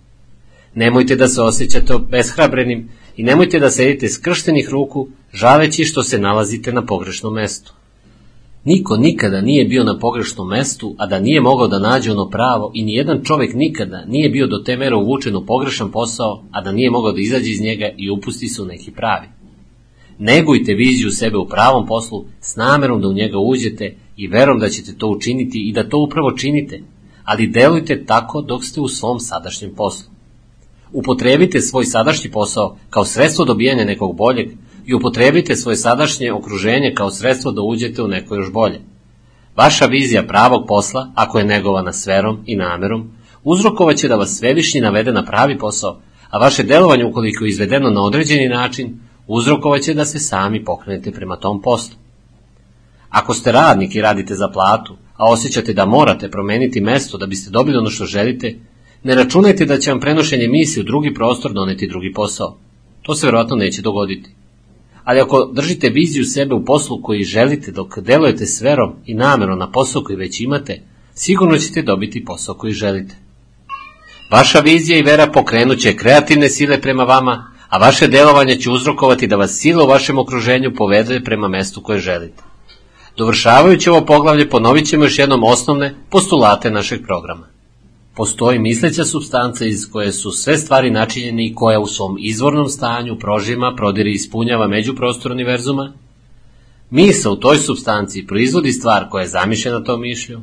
Nemojte 0.75 1.17
da 1.17 1.29
se 1.29 1.43
osjećate 1.43 1.95
beshrabrenim 2.11 2.89
i 3.17 3.23
nemojte 3.23 3.59
da 3.59 3.71
sedite 3.71 4.09
skrštenih 4.09 4.69
ruku, 4.69 5.09
žaleći 5.33 5.85
što 5.85 6.03
se 6.03 6.19
nalazite 6.19 6.73
na 6.73 6.87
pogrešnom 6.87 7.35
mestu. 7.35 7.73
Niko 8.65 8.97
nikada 8.97 9.41
nije 9.41 9.65
bio 9.65 9.85
na 9.85 9.99
pogrešnom 9.99 10.49
mestu, 10.49 10.95
a 10.99 11.07
da 11.07 11.20
nije 11.20 11.41
mogao 11.41 11.69
da 11.69 11.78
nađe 11.78 12.12
ono 12.12 12.31
pravo 12.31 12.70
i 12.74 12.85
nijedan 12.85 13.20
čovek 13.24 13.55
nikada 13.55 14.05
nije 14.05 14.28
bio 14.28 14.47
do 14.47 14.59
te 14.59 14.77
mere 14.77 14.97
uvučen 14.97 15.37
u 15.37 15.47
pogrešan 15.47 15.91
posao, 15.91 16.45
a 16.51 16.61
da 16.61 16.73
nije 16.73 16.91
mogao 16.91 17.12
da 17.12 17.20
izađe 17.20 17.51
iz 17.51 17.61
njega 17.61 17.91
i 17.97 18.11
upusti 18.11 18.49
se 18.49 18.62
u 18.62 18.65
neki 18.65 18.91
pravi. 18.91 19.27
Negujte 20.19 20.74
viziju 20.74 21.11
sebe 21.11 21.39
u 21.39 21.49
pravom 21.49 21.87
poslu 21.87 22.24
s 22.41 22.57
namerom 22.57 23.01
da 23.01 23.09
u 23.09 23.12
njega 23.12 23.39
uđete 23.39 23.97
i 24.16 24.27
verom 24.27 24.59
da 24.59 24.69
ćete 24.69 24.99
to 24.99 25.09
učiniti 25.09 25.69
i 25.69 25.73
da 25.73 25.89
to 25.89 25.99
upravo 25.99 26.32
činite, 26.32 26.82
ali 27.24 27.47
delujte 27.47 28.05
tako 28.05 28.43
dok 28.43 28.65
ste 28.65 28.81
u 28.81 28.89
svom 28.89 29.20
sadašnjem 29.20 29.74
poslu. 29.74 30.11
Upotrebite 30.93 31.61
svoj 31.61 31.85
sadašnji 31.85 32.31
posao 32.31 32.77
kao 32.91 33.05
sredstvo 33.05 33.45
dobijanja 33.45 33.85
nekog 33.85 34.16
boljeg 34.16 34.51
i 34.91 34.95
upotrebite 34.95 35.57
svoje 35.57 35.77
sadašnje 35.77 36.33
okruženje 36.33 36.95
kao 36.95 37.11
sredstvo 37.11 37.53
da 37.53 37.62
uđete 37.62 38.03
u 38.03 38.09
neko 38.09 38.35
još 38.35 38.53
bolje. 38.53 38.81
Vaša 39.57 39.87
vizija 39.87 40.27
pravog 40.27 40.65
posla, 40.69 41.12
ako 41.15 41.39
je 41.39 41.45
negovana 41.45 41.93
s 41.93 42.07
verom 42.07 42.39
i 42.47 42.57
namerom, 42.57 43.11
uzrokovaće 43.45 44.09
da 44.09 44.17
vas 44.17 44.39
svevišnji 44.39 44.81
navede 44.81 45.12
na 45.12 45.25
pravi 45.25 45.59
posao, 45.59 46.01
a 46.31 46.39
vaše 46.39 46.62
delovanje 46.62 47.05
ukoliko 47.05 47.45
je 47.45 47.49
izvedeno 47.49 47.91
na 47.91 48.03
određeni 48.03 48.49
način, 48.49 48.99
uzrokovaće 49.27 49.95
da 49.95 50.05
se 50.05 50.19
sami 50.19 50.65
pokrenete 50.65 51.12
prema 51.12 51.37
tom 51.37 51.62
poslu. 51.62 51.95
Ako 53.11 53.35
ste 53.35 53.53
radnik 53.53 53.95
i 53.95 54.03
radite 54.03 54.35
za 54.35 54.49
platu, 54.49 54.97
a 55.17 55.31
osjećate 55.31 55.73
da 55.73 55.87
morate 55.87 56.31
promeniti 56.31 56.81
mesto 56.81 57.19
da 57.19 57.27
biste 57.27 57.51
dobili 57.51 57.79
ono 57.79 57.91
što 57.91 58.05
želite, 58.05 58.57
ne 59.03 59.15
računajte 59.15 59.67
da 59.67 59.79
će 59.79 59.91
vam 59.91 60.01
prenošenje 60.01 60.49
misli 60.49 60.81
u 60.81 60.85
drugi 60.85 61.15
prostor 61.15 61.53
doneti 61.53 61.89
drugi 61.89 62.12
posao. 62.12 62.57
To 63.03 63.15
se 63.15 63.27
verovatno 63.27 63.57
neće 63.57 63.83
dogoditi. 63.83 64.40
Ali 65.05 65.20
ako 65.20 65.51
držite 65.55 65.89
viziju 65.89 66.24
sebe 66.24 66.55
u 66.55 66.64
poslu 66.64 67.02
koji 67.02 67.24
želite 67.24 67.72
dok 67.72 67.98
delujete 67.98 68.47
s 68.47 68.60
verom 68.60 68.93
i 69.06 69.14
namerom 69.14 69.59
na 69.59 69.70
posao 69.70 70.02
koji 70.02 70.16
već 70.16 70.40
imate, 70.40 70.82
sigurno 71.14 71.59
ćete 71.59 71.82
dobiti 71.82 72.24
posao 72.24 72.55
koji 72.55 72.72
želite. 72.72 73.14
Vaša 74.31 74.60
vizija 74.60 74.98
i 74.98 75.02
vera 75.02 75.27
pokrenuće 75.27 75.97
kreativne 75.97 76.48
sile 76.48 76.81
prema 76.81 77.05
vama, 77.05 77.52
a 77.68 77.78
vaše 77.78 78.09
delovanje 78.09 78.56
će 78.56 78.70
uzrokovati 78.70 79.27
da 79.27 79.36
vas 79.36 79.59
sila 79.59 79.85
u 79.85 79.86
vašem 79.86 80.18
okruženju 80.18 80.74
povede 80.74 81.20
prema 81.24 81.48
mestu 81.48 81.82
koje 81.82 82.01
želite. 82.01 82.43
Dovršavajući 83.16 83.90
ovo 83.90 84.06
poglavlje 84.06 84.51
ponovit 84.51 84.86
ćemo 84.86 85.05
još 85.05 85.18
jednom 85.18 85.44
osnovne 85.44 85.94
postulate 86.10 86.70
našeg 86.70 87.02
programa. 87.06 87.47
Postoji 88.15 88.59
misleća 88.59 89.05
substanca 89.05 89.65
iz 89.65 89.91
koje 89.93 90.12
su 90.12 90.31
sve 90.31 90.59
stvari 90.59 90.91
načinjene 90.91 91.47
i 91.47 91.55
koja 91.55 91.81
u 91.81 91.87
svom 91.87 92.16
izvornom 92.20 92.69
stanju 92.69 93.19
prožima, 93.19 93.74
prodiri 93.77 94.11
i 94.11 94.15
ispunjava 94.15 94.69
međuprostor 94.69 95.32
univerzuma. 95.32 95.93
Misa 96.91 97.31
u 97.31 97.37
toj 97.37 97.59
substanciji 97.59 98.27
proizvodi 98.27 98.73
stvar 98.73 99.09
koja 99.09 99.23
je 99.23 99.28
zamišljena 99.28 99.85
tom 99.85 100.01
mišlju. 100.01 100.41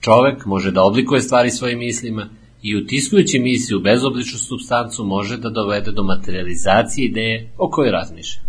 Čovek 0.00 0.46
može 0.46 0.70
da 0.70 0.82
oblikuje 0.82 1.20
stvari 1.20 1.50
svojim 1.50 1.78
mislima 1.78 2.28
i 2.62 2.76
utiskujući 2.76 3.38
misiju 3.38 3.80
bezobličnu 3.80 4.38
substancu 4.38 5.04
može 5.04 5.36
da 5.36 5.50
dovede 5.50 5.92
do 5.92 6.02
materializacije 6.02 7.06
ideje 7.06 7.52
o 7.58 7.70
kojoj 7.70 7.90
razmišlja. 7.90 8.42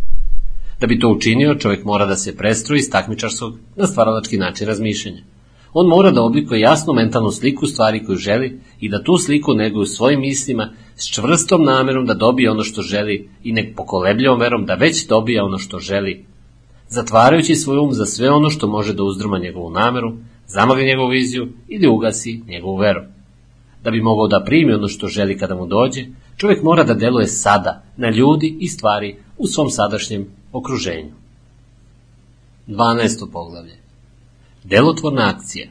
Da 0.79 0.87
bi 0.87 0.99
to 0.99 1.09
učinio, 1.09 1.55
čovjek 1.55 1.83
mora 1.83 2.05
da 2.05 2.15
se 2.15 2.37
prestroji 2.37 2.79
iz 2.79 2.89
takmičarskog 2.89 3.59
na 3.75 3.87
stvaralački 3.87 4.37
način 4.37 4.67
razmišljanja. 4.67 5.23
On 5.79 5.87
mora 5.87 6.11
da 6.11 6.23
oblikuje 6.23 6.59
jasnu 6.59 6.93
mentalnu 6.93 7.31
sliku 7.31 7.67
stvari 7.67 8.05
koju 8.05 8.17
želi 8.17 8.59
i 8.79 8.89
da 8.89 9.03
tu 9.03 9.17
sliku 9.17 9.53
neguje 9.53 9.81
u 9.81 9.85
svojim 9.85 10.19
mislima 10.19 10.69
s 10.95 11.13
čvrstom 11.13 11.63
namerom 11.63 12.05
da 12.05 12.13
dobije 12.13 12.51
ono 12.51 12.63
što 12.63 12.81
želi 12.81 13.29
i 13.43 13.51
nek 13.51 13.75
pokolebljivom 13.75 14.39
verom 14.39 14.65
da 14.65 14.73
već 14.73 15.07
dobija 15.07 15.45
ono 15.45 15.57
što 15.57 15.79
želi, 15.79 16.25
zatvarajući 16.89 17.55
svoj 17.55 17.77
um 17.77 17.93
za 17.93 18.05
sve 18.05 18.29
ono 18.29 18.49
što 18.49 18.67
može 18.67 18.93
da 18.93 19.03
uzdrma 19.03 19.39
njegovu 19.39 19.69
nameru, 19.69 20.13
zamaga 20.47 20.81
njegovu 20.81 21.09
viziju 21.09 21.47
ili 21.67 21.87
ugasi 21.87 22.41
njegovu 22.47 22.77
veru. 22.77 23.01
Da 23.83 23.91
bi 23.91 24.01
mogao 24.01 24.27
da 24.27 24.43
primi 24.45 24.73
ono 24.73 24.87
što 24.87 25.07
želi 25.07 25.37
kada 25.37 25.55
mu 25.55 25.67
dođe, 25.67 26.05
čovjek 26.37 26.63
mora 26.63 26.83
da 26.83 26.93
deluje 26.93 27.27
sada 27.27 27.83
na 27.97 28.09
ljudi 28.09 28.57
i 28.59 28.67
stvari 28.67 29.15
u 29.37 29.47
svom 29.47 29.69
sadašnjem 29.69 30.27
okruženju. 30.51 31.11
12. 32.67 33.31
poglavlje 33.31 33.86
Delotvorna 34.69 35.29
akcija 35.35 35.67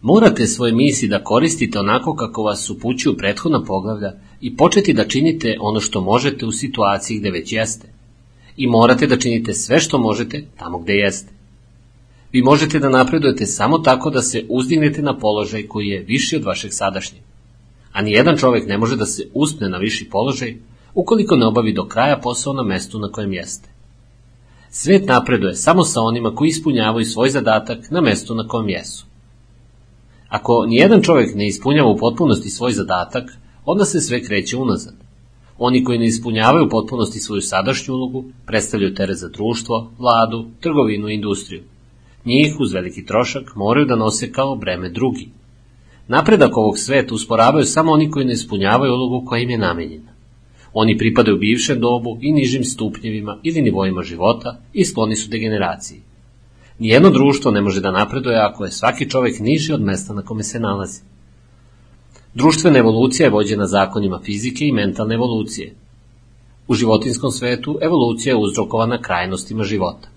Morate 0.00 0.46
svoje 0.46 0.72
misli 0.72 1.08
da 1.08 1.24
koristite 1.24 1.78
onako 1.78 2.14
kako 2.14 2.42
vas 2.42 2.70
upućuju 2.70 3.16
prethodna 3.16 3.64
poglavlja 3.64 4.12
i 4.40 4.56
početi 4.56 4.92
da 4.92 5.08
činite 5.08 5.56
ono 5.60 5.80
što 5.80 6.00
možete 6.00 6.46
u 6.46 6.52
situaciji 6.52 7.18
gde 7.18 7.30
već 7.30 7.52
jeste. 7.52 7.88
I 8.56 8.66
morate 8.66 9.06
da 9.06 9.16
činite 9.16 9.54
sve 9.54 9.80
što 9.80 9.98
možete 9.98 10.44
tamo 10.58 10.78
gde 10.78 10.92
jeste. 10.92 11.32
Vi 12.32 12.42
možete 12.42 12.78
da 12.78 12.88
napredujete 12.88 13.46
samo 13.46 13.78
tako 13.78 14.10
da 14.10 14.22
se 14.22 14.44
uzdignete 14.48 15.02
na 15.02 15.18
položaj 15.18 15.66
koji 15.66 15.86
je 15.86 16.02
viši 16.02 16.36
od 16.36 16.44
vašeg 16.44 16.70
sadašnjeg. 16.72 17.22
A 17.92 18.02
nijedan 18.02 18.36
čovek 18.36 18.68
ne 18.68 18.78
može 18.78 18.96
da 18.96 19.06
se 19.06 19.28
uspne 19.34 19.68
na 19.68 19.78
viši 19.78 20.08
položaj 20.10 20.56
ukoliko 20.94 21.36
ne 21.36 21.46
obavi 21.46 21.72
do 21.72 21.88
kraja 21.88 22.20
posao 22.22 22.52
na 22.52 22.62
mestu 22.62 22.98
na 22.98 23.08
kojem 23.08 23.32
jeste. 23.32 23.69
Svet 24.70 25.06
napreduje 25.06 25.54
samo 25.54 25.84
sa 25.84 26.00
onima 26.00 26.34
koji 26.34 26.48
ispunjavaju 26.48 27.04
svoj 27.04 27.30
zadatak 27.30 27.90
na 27.90 28.00
mestu 28.00 28.34
na 28.34 28.48
kojem 28.48 28.68
jesu. 28.68 29.06
Ako 30.28 30.66
nijedan 30.66 31.02
čovjek 31.02 31.34
ne 31.34 31.46
ispunjava 31.46 31.90
u 31.90 31.96
potpunosti 31.96 32.50
svoj 32.50 32.72
zadatak, 32.72 33.38
onda 33.64 33.84
se 33.84 34.00
sve 34.00 34.22
kreće 34.22 34.56
unazad. 34.56 34.94
Oni 35.58 35.84
koji 35.84 35.98
ne 35.98 36.06
ispunjavaju 36.06 36.66
u 36.66 36.68
potpunosti 36.68 37.18
svoju 37.18 37.40
sadašnju 37.40 37.94
ulogu 37.94 38.24
predstavljaju 38.46 38.94
teret 38.94 39.18
za 39.18 39.28
društvo, 39.28 39.90
vladu, 39.98 40.46
trgovinu 40.60 41.08
i 41.08 41.14
industriju. 41.14 41.62
Njih 42.24 42.56
uz 42.60 42.72
veliki 42.72 43.06
trošak 43.06 43.56
moraju 43.56 43.86
da 43.86 43.96
nose 43.96 44.32
kao 44.32 44.56
breme 44.56 44.88
drugi. 44.88 45.28
Napredak 46.08 46.56
ovog 46.56 46.78
sveta 46.78 47.14
usporavaju 47.14 47.64
samo 47.64 47.92
oni 47.92 48.10
koji 48.10 48.26
ne 48.26 48.32
ispunjavaju 48.32 48.92
ulogu 48.92 49.26
koja 49.26 49.42
im 49.42 49.50
je 49.50 49.58
namenjena. 49.58 50.09
Oni 50.72 50.98
pripadaju 50.98 51.38
bivšem 51.38 51.80
dobu 51.80 52.18
i 52.20 52.32
nižim 52.32 52.64
stupnjevima 52.64 53.38
ili 53.42 53.62
nivoima 53.62 54.02
života 54.02 54.58
i 54.72 54.84
skloni 54.84 55.16
su 55.16 55.30
degeneraciji. 55.30 56.00
Nijedno 56.78 57.10
društvo 57.10 57.50
ne 57.50 57.60
može 57.60 57.80
da 57.80 57.90
napreduje 57.90 58.38
ako 58.38 58.64
je 58.64 58.70
svaki 58.70 59.10
čovek 59.10 59.40
niži 59.40 59.72
od 59.72 59.82
mesta 59.82 60.14
na 60.14 60.22
kome 60.22 60.42
se 60.42 60.60
nalazi. 60.60 61.00
Društvena 62.34 62.78
evolucija 62.78 63.26
je 63.26 63.30
vođena 63.30 63.66
zakonima 63.66 64.20
fizike 64.24 64.64
i 64.64 64.72
mentalne 64.72 65.14
evolucije. 65.14 65.74
U 66.68 66.74
životinskom 66.74 67.30
svetu 67.30 67.78
evolucija 67.82 68.32
je 68.32 68.40
uzrokovana 68.40 69.02
krajnostima 69.02 69.64
života. 69.64 70.08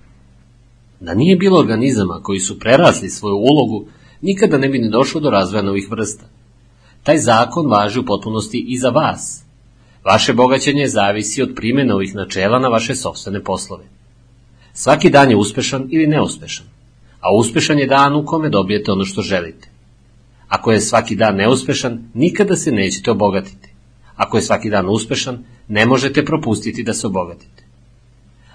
Da 0.99 1.13
nije 1.13 1.35
bilo 1.35 1.59
organizama 1.59 2.19
koji 2.23 2.39
su 2.39 2.59
prerasli 2.59 3.09
svoju 3.09 3.35
ulogu, 3.35 3.85
nikada 4.21 4.57
ne 4.57 4.69
bi 4.69 4.79
ni 4.79 4.89
došlo 4.89 5.21
do 5.21 5.29
razvoja 5.29 5.63
novih 5.63 5.91
vrsta. 5.91 6.25
Taj 7.03 7.17
zakon 7.17 7.69
važi 7.69 7.99
u 7.99 8.05
potpunosti 8.05 8.65
i 8.67 8.77
za 8.77 8.89
vas. 8.89 9.42
Vaše 10.05 10.33
bogaćenje 10.33 10.87
zavisi 10.87 11.41
od 11.41 11.53
primjene 11.55 11.93
ovih 11.93 12.15
načela 12.15 12.59
na 12.59 12.67
vaše 12.67 12.95
sobstvene 12.95 13.43
poslove. 13.43 13.83
Svaki 14.73 15.09
dan 15.09 15.29
je 15.29 15.35
uspešan 15.35 15.87
ili 15.91 16.07
neuspešan, 16.07 16.65
a 17.19 17.35
uspešan 17.35 17.79
je 17.79 17.87
dan 17.87 18.15
u 18.15 18.25
kome 18.25 18.49
dobijete 18.49 18.91
ono 18.91 19.05
što 19.05 19.21
želite. 19.21 19.69
Ako 20.47 20.71
je 20.71 20.81
svaki 20.81 21.15
dan 21.15 21.35
neuspešan, 21.35 22.09
nikada 22.13 22.55
se 22.55 22.71
nećete 22.71 23.11
obogatiti. 23.11 23.69
Ako 24.15 24.37
je 24.37 24.43
svaki 24.43 24.69
dan 24.69 24.89
uspešan, 24.89 25.43
ne 25.67 25.85
možete 25.85 26.25
propustiti 26.25 26.83
da 26.83 26.93
se 26.93 27.07
obogatite. 27.07 27.63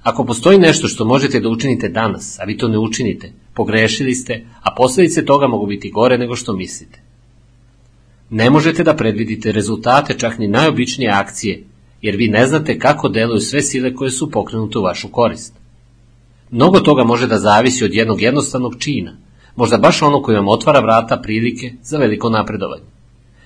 Ako 0.02 0.24
postoji 0.24 0.58
nešto 0.58 0.88
što 0.88 1.04
možete 1.04 1.40
da 1.40 1.48
učinite 1.48 1.88
danas, 1.88 2.38
a 2.38 2.44
vi 2.44 2.56
to 2.56 2.68
ne 2.68 2.78
učinite, 2.78 3.32
Pogrešili 3.58 4.14
ste, 4.14 4.44
a 4.62 4.74
posljedice 4.74 5.24
toga 5.24 5.46
mogu 5.46 5.66
biti 5.66 5.90
gore 5.90 6.18
nego 6.18 6.36
što 6.36 6.52
mislite. 6.52 7.00
Ne 8.30 8.50
možete 8.50 8.84
da 8.84 8.96
predvidite 8.96 9.52
rezultate 9.52 10.14
čak 10.18 10.38
ni 10.38 10.48
najobičnije 10.48 11.10
akcije, 11.10 11.64
jer 12.02 12.16
vi 12.16 12.28
ne 12.28 12.46
znate 12.46 12.78
kako 12.78 13.08
deluju 13.08 13.40
sve 13.40 13.62
sile 13.62 13.94
koje 13.94 14.10
su 14.10 14.30
pokrenute 14.30 14.78
u 14.78 14.82
vašu 14.82 15.08
korist. 15.08 15.54
Mnogo 16.50 16.80
toga 16.80 17.04
može 17.04 17.26
da 17.26 17.38
zavisi 17.38 17.84
od 17.84 17.94
jednog 17.94 18.22
jednostavnog 18.22 18.76
čina, 18.78 19.16
možda 19.56 19.76
baš 19.76 20.02
ono 20.02 20.22
koji 20.22 20.36
vam 20.36 20.48
otvara 20.48 20.80
vrata 20.80 21.16
prilike 21.16 21.72
za 21.82 21.98
veliko 21.98 22.30
napredovanje. 22.30 22.84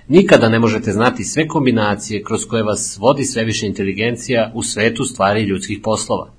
Nikada 0.09 0.49
ne 0.49 0.59
možete 0.59 0.93
znati 0.93 1.25
sve 1.25 1.49
kombinacije 1.49 2.23
kroz 2.23 2.45
koje 2.47 2.63
vas 2.63 2.99
vodi 3.01 3.25
sve 3.25 3.45
više 3.45 3.67
inteligencija 3.67 4.53
u 4.55 4.63
svetu 4.63 5.05
stvari 5.05 5.43
ljudskih 5.43 5.81
poslova. 5.83 6.31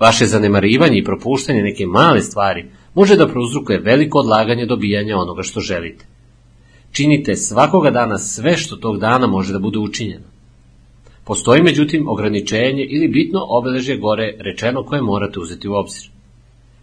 Vaše 0.00 0.26
zanemarivanje 0.26 0.98
i 0.98 1.04
propuštanje 1.04 1.62
neke 1.62 1.86
male 1.86 2.22
stvari 2.22 2.64
može 2.94 3.16
da 3.16 3.28
prouzrukuje 3.28 3.78
veliko 3.78 4.18
odlaganje 4.18 4.66
dobijanja 4.66 5.16
onoga 5.16 5.42
što 5.42 5.60
želite. 5.60 6.06
Činite 6.92 7.36
svakoga 7.36 7.90
dana 7.90 8.18
sve 8.18 8.56
što 8.56 8.76
tog 8.76 8.98
dana 8.98 9.26
može 9.26 9.52
da 9.52 9.58
bude 9.58 9.78
učinjeno. 9.78 10.24
Postoji 11.24 11.62
međutim 11.62 12.08
ograničenje 12.08 12.84
ili 12.84 13.08
bitno 13.08 13.46
obeležje 13.48 13.96
gore 13.96 14.34
rečeno 14.38 14.82
koje 14.82 15.02
morate 15.02 15.40
uzeti 15.40 15.68
u 15.68 15.74
obzir. 15.74 16.10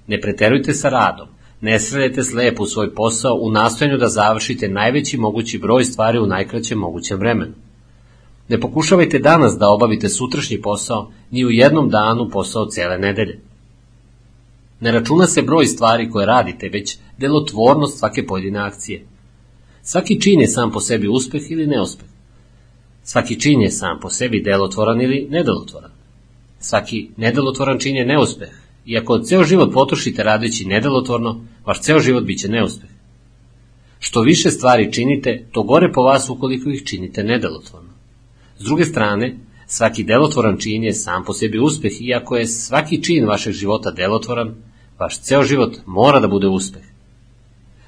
Ne 0.07 0.21
preterujte 0.21 0.73
sa 0.73 0.89
radom, 0.89 1.27
ne 1.61 1.79
sredete 1.79 2.23
slepo 2.23 2.63
u 2.63 2.67
svoj 2.67 2.93
posao 2.95 3.33
u 3.41 3.51
nastojanju 3.51 3.97
da 3.97 4.07
završite 4.07 4.69
najveći 4.69 5.17
mogući 5.17 5.57
broj 5.57 5.83
stvari 5.83 6.19
u 6.19 6.25
najkraćem 6.25 6.79
mogućem 6.79 7.19
vremenu. 7.19 7.53
Ne 8.47 8.59
pokušavajte 8.59 9.19
danas 9.19 9.57
da 9.59 9.69
obavite 9.69 10.09
sutrašnji 10.09 10.61
posao, 10.61 11.11
ni 11.31 11.45
u 11.45 11.51
jednom 11.51 11.89
danu 11.89 12.29
posao 12.29 12.65
cele 12.65 12.97
nedelje. 12.97 13.39
Ne 14.79 14.91
računa 14.91 15.27
se 15.27 15.41
broj 15.41 15.65
stvari 15.65 16.09
koje 16.09 16.25
radite, 16.25 16.69
već 16.69 16.97
delotvornost 17.17 17.99
svake 17.99 18.25
pojedine 18.25 18.59
akcije. 18.59 19.05
Svaki 19.87 20.21
čin 20.21 20.41
je 20.41 20.47
sam 20.47 20.71
po 20.71 20.79
sebi 20.79 21.07
uspeh 21.07 21.51
ili 21.51 21.67
neuspeh. 21.67 22.07
Svaki 23.03 23.39
čin 23.39 23.61
je 23.61 23.71
sam 23.71 23.99
po 24.01 24.09
sebi 24.09 24.41
delotvoran 24.41 25.01
ili 25.01 25.27
nedelotvoran. 25.29 25.91
Svaki 26.59 27.09
nedelotvoran 27.17 27.79
čin 27.79 27.95
je 27.95 28.05
neuspeh, 28.05 28.49
i 28.85 28.97
ako 28.97 29.19
ceo 29.19 29.43
život 29.43 29.73
potrošite 29.73 30.23
radeći 30.23 30.65
nedelotvorno, 30.65 31.41
vaš 31.65 31.81
ceo 31.81 31.99
život 31.99 32.23
biće 32.23 32.47
neuspeh. 32.47 32.89
Što 33.99 34.21
više 34.21 34.51
stvari 34.51 34.93
činite, 34.93 35.45
to 35.51 35.63
gore 35.63 35.91
po 35.91 36.01
vas 36.01 36.29
ukoliko 36.29 36.69
ih 36.69 36.83
činite 36.85 37.23
nedelotvorno. 37.23 37.89
S 38.57 38.63
druge 38.63 38.85
strane, 38.85 39.37
svaki 39.67 40.03
delotvoran 40.03 40.57
čin 40.57 40.83
je 40.83 40.93
sam 40.93 41.23
po 41.23 41.33
sebi 41.33 41.59
uspeh, 41.59 42.01
iako 42.01 42.37
je 42.37 42.47
svaki 42.47 43.03
čin 43.03 43.27
vašeg 43.27 43.53
života 43.53 43.91
delotvoran, 43.91 44.55
vaš 44.99 45.21
ceo 45.21 45.43
život 45.43 45.77
mora 45.85 46.19
da 46.19 46.27
bude 46.27 46.47
uspeh. 46.47 46.94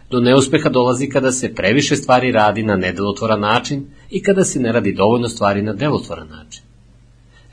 Do 0.09 0.19
neuspeha 0.19 0.69
dolazi 0.69 1.09
kada 1.09 1.31
se 1.31 1.55
previše 1.55 1.95
stvari 1.95 2.31
radi 2.31 2.63
na 2.63 2.75
nedelotvoran 2.75 3.39
način 3.39 3.85
i 4.09 4.23
kada 4.23 4.43
se 4.43 4.59
ne 4.59 4.71
radi 4.71 4.93
dovoljno 4.93 5.29
stvari 5.29 5.61
na 5.61 5.73
delotvoran 5.73 6.27
način. 6.27 6.63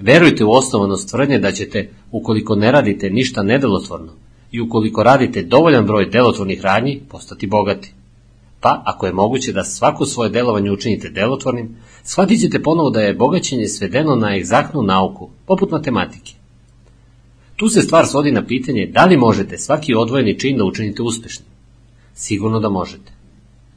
Verujte 0.01 0.45
u 0.45 0.53
osnovanost 0.53 1.11
tvrdnje 1.11 1.39
da 1.39 1.53
ćete, 1.53 1.91
ukoliko 2.13 2.55
ne 2.55 2.73
radite 2.73 3.11
ništa 3.11 3.43
nedelotvorno 3.43 4.13
i 4.53 4.61
ukoliko 4.61 5.03
radite 5.03 5.43
dovoljan 5.43 5.87
broj 5.87 6.07
delotvornih 6.07 6.61
radnji, 6.61 7.03
postati 7.09 7.47
bogati. 7.47 7.93
Pa, 8.61 8.83
ako 8.87 9.07
je 9.07 9.13
moguće 9.13 9.53
da 9.53 9.65
svako 9.65 10.07
svoje 10.07 10.31
delovanje 10.31 10.71
učinite 10.71 11.09
delotvornim, 11.09 11.77
shvatit 12.03 12.41
ćete 12.41 12.63
ponovo 12.63 12.91
da 12.91 13.01
je 13.01 13.15
bogaćenje 13.15 13.69
svedeno 13.69 14.17
na 14.17 14.37
egzaktnu 14.37 14.83
nauku, 14.83 15.31
poput 15.47 15.71
matematike. 15.71 16.33
Tu 17.57 17.69
se 17.69 17.83
stvar 17.83 18.07
svodi 18.07 18.33
na 18.33 18.47
pitanje 18.47 18.87
da 18.87 19.05
li 19.05 19.17
možete 19.17 19.59
svaki 19.59 19.95
odvojeni 19.95 20.39
čin 20.39 20.57
da 20.57 20.65
učinite 20.65 21.03
uspešnim. 21.03 21.54
Sigurno 22.15 22.61
da 22.61 22.69
možete. 22.69 23.13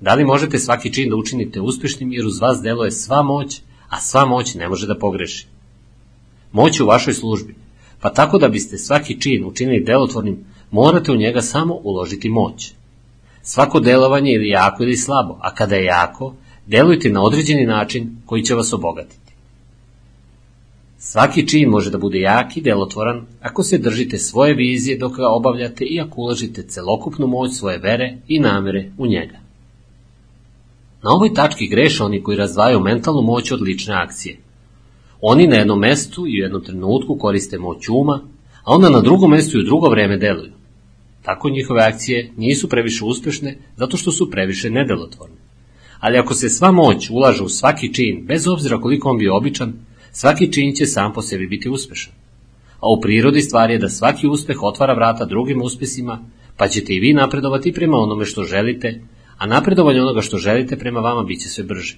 Da 0.02 0.14
li 0.14 0.26
možete 0.26 0.60
svaki 0.60 0.94
čin 0.94 1.10
da 1.10 1.16
učinite 1.16 1.62
uspešnim 1.62 2.12
jer 2.14 2.26
uz 2.26 2.40
vas 2.40 2.62
deluje 2.62 2.92
sva 2.92 3.24
moć, 3.24 3.62
a 3.90 4.02
sva 4.02 4.26
moć 4.26 4.56
ne 4.56 4.70
može 4.70 4.88
da 4.88 5.00
pogreši. 5.00 5.48
Moć 6.52 6.80
u 6.80 6.86
vašoj 6.86 7.14
službi, 7.14 7.56
pa 8.02 8.14
tako 8.14 8.38
da 8.38 8.48
biste 8.48 8.78
svaki 8.78 9.22
čin 9.22 9.46
učinili 9.46 9.84
delotvornim, 9.84 10.46
morate 10.72 11.12
u 11.12 11.16
njega 11.16 11.42
samo 11.42 11.74
uložiti 11.84 12.30
moć. 12.30 12.72
Svako 13.42 13.80
delovanje 13.80 14.32
ili 14.32 14.50
jako 14.50 14.84
ili 14.84 14.98
slabo, 14.98 15.38
a 15.42 15.54
kada 15.56 15.76
je 15.76 15.86
jako, 15.86 16.34
delujte 16.66 17.10
na 17.10 17.24
određeni 17.24 17.66
način 17.66 18.22
koji 18.26 18.44
će 18.44 18.56
vas 18.56 18.74
obogatiti. 18.74 19.27
Svaki 21.10 21.48
čin 21.48 21.70
može 21.70 21.90
da 21.90 21.98
bude 21.98 22.20
jak 22.20 22.58
i 22.58 22.62
delotvoran 22.62 23.22
ako 23.42 23.64
se 23.64 23.78
držite 23.78 24.18
svoje 24.18 24.54
vizije 24.54 24.98
dok 24.98 25.16
ga 25.16 25.28
obavljate 25.28 25.86
i 25.86 26.00
ako 26.02 26.22
uložite 26.22 26.64
celokupnu 26.64 27.28
moć 27.28 27.54
svoje 27.54 27.78
vere 27.78 28.18
i 28.28 28.40
namere 28.40 28.92
u 28.98 29.08
njega. 29.08 29.40
Na 31.04 31.12
ovoj 31.12 31.34
tački 31.34 31.68
greše 31.68 32.04
oni 32.04 32.24
koji 32.24 32.38
razdvajaju 32.38 32.80
mentalnu 32.80 33.22
moć 33.22 33.52
od 33.52 33.62
lične 33.62 33.94
akcije. 33.94 34.38
Oni 35.22 35.48
na 35.48 35.56
jednom 35.56 35.80
mestu 35.80 36.28
i 36.28 36.42
u 36.42 36.44
jednom 36.44 36.64
trenutku 36.64 37.18
koriste 37.18 37.58
moć 37.58 37.90
uma, 37.90 38.22
a 38.64 38.76
onda 38.76 38.90
na 38.90 39.02
drugom 39.02 39.32
mestu 39.32 39.58
i 39.58 39.62
u 39.62 39.66
drugo 39.66 39.90
vreme 39.90 40.18
deluju. 40.18 40.52
Tako 41.22 41.50
njihove 41.50 41.84
akcije 41.84 42.32
nisu 42.38 42.70
previše 42.70 43.06
uspešne 43.06 43.58
zato 43.78 43.98
što 43.98 44.12
su 44.12 44.32
previše 44.32 44.70
nedelotvorne. 44.70 45.36
Ali 46.00 46.18
ako 46.18 46.34
se 46.34 46.50
sva 46.50 46.72
moć 46.72 47.10
ulaže 47.10 47.44
u 47.44 47.50
svaki 47.50 47.94
čin, 47.94 48.26
bez 48.26 48.48
obzira 48.48 48.82
koliko 48.82 49.10
on 49.10 49.18
bio 49.18 49.38
običan, 49.38 49.74
svaki 50.20 50.52
čin 50.54 50.76
će 50.76 50.86
sam 50.86 51.14
po 51.14 51.22
sebi 51.22 51.48
biti 51.48 51.70
uspešan. 51.70 52.14
A 52.80 52.90
u 52.90 53.02
prirodi 53.02 53.42
stvari 53.42 53.74
je 53.74 53.80
da 53.80 53.90
svaki 53.90 54.28
uspeh 54.28 54.64
otvara 54.64 54.94
vrata 54.94 55.26
drugim 55.26 55.62
uspesima, 55.62 56.20
pa 56.58 56.68
ćete 56.68 56.94
i 56.94 57.00
vi 57.00 57.14
napredovati 57.14 57.74
prema 57.74 57.98
onome 57.98 58.26
što 58.26 58.44
želite, 58.44 59.02
a 59.38 59.46
napredovanje 59.46 60.02
onoga 60.02 60.22
što 60.22 60.38
želite 60.38 60.78
prema 60.78 61.00
vama 61.00 61.24
biće 61.24 61.50
sve 61.50 61.64
brže. 61.64 61.98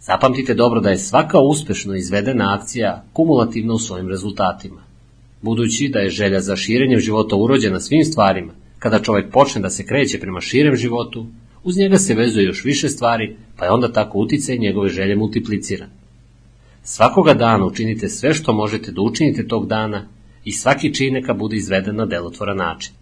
Zapamtite 0.00 0.54
dobro 0.54 0.80
da 0.80 0.90
je 0.90 0.98
svaka 0.98 1.40
uspešno 1.40 1.94
izvedena 1.94 2.54
akcija 2.54 3.04
kumulativna 3.12 3.74
u 3.74 3.78
svojim 3.78 4.08
rezultatima. 4.08 4.82
Budući 5.42 5.88
da 5.88 5.98
je 5.98 6.10
želja 6.10 6.40
za 6.40 6.56
širenjem 6.56 7.00
života 7.00 7.36
urođena 7.36 7.80
svim 7.80 8.04
stvarima, 8.04 8.52
kada 8.78 9.02
čovek 9.02 9.32
počne 9.32 9.62
da 9.62 9.70
se 9.70 9.86
kreće 9.86 10.20
prema 10.20 10.40
širem 10.40 10.76
životu, 10.76 11.26
uz 11.64 11.76
njega 11.78 11.98
se 11.98 12.14
vezuje 12.14 12.44
još 12.44 12.64
više 12.64 12.88
stvari, 12.88 13.36
pa 13.56 13.64
je 13.64 13.70
onda 13.70 13.92
tako 13.92 14.18
uticaj 14.18 14.58
njegove 14.58 14.88
želje 14.88 15.16
multipliciran. 15.16 16.03
Svakoga 16.86 17.34
dana 17.34 17.66
učinite 17.66 18.08
sve 18.08 18.34
što 18.34 18.52
možete 18.52 18.92
da 18.92 19.02
učinite 19.02 19.48
tog 19.48 19.66
dana 19.66 20.06
i 20.44 20.52
svaki 20.52 20.94
čin 20.94 21.14
neka 21.14 21.34
bude 21.34 21.56
izveden 21.56 21.96
na 21.96 22.06
delotvoran 22.06 22.56
način. 22.56 22.92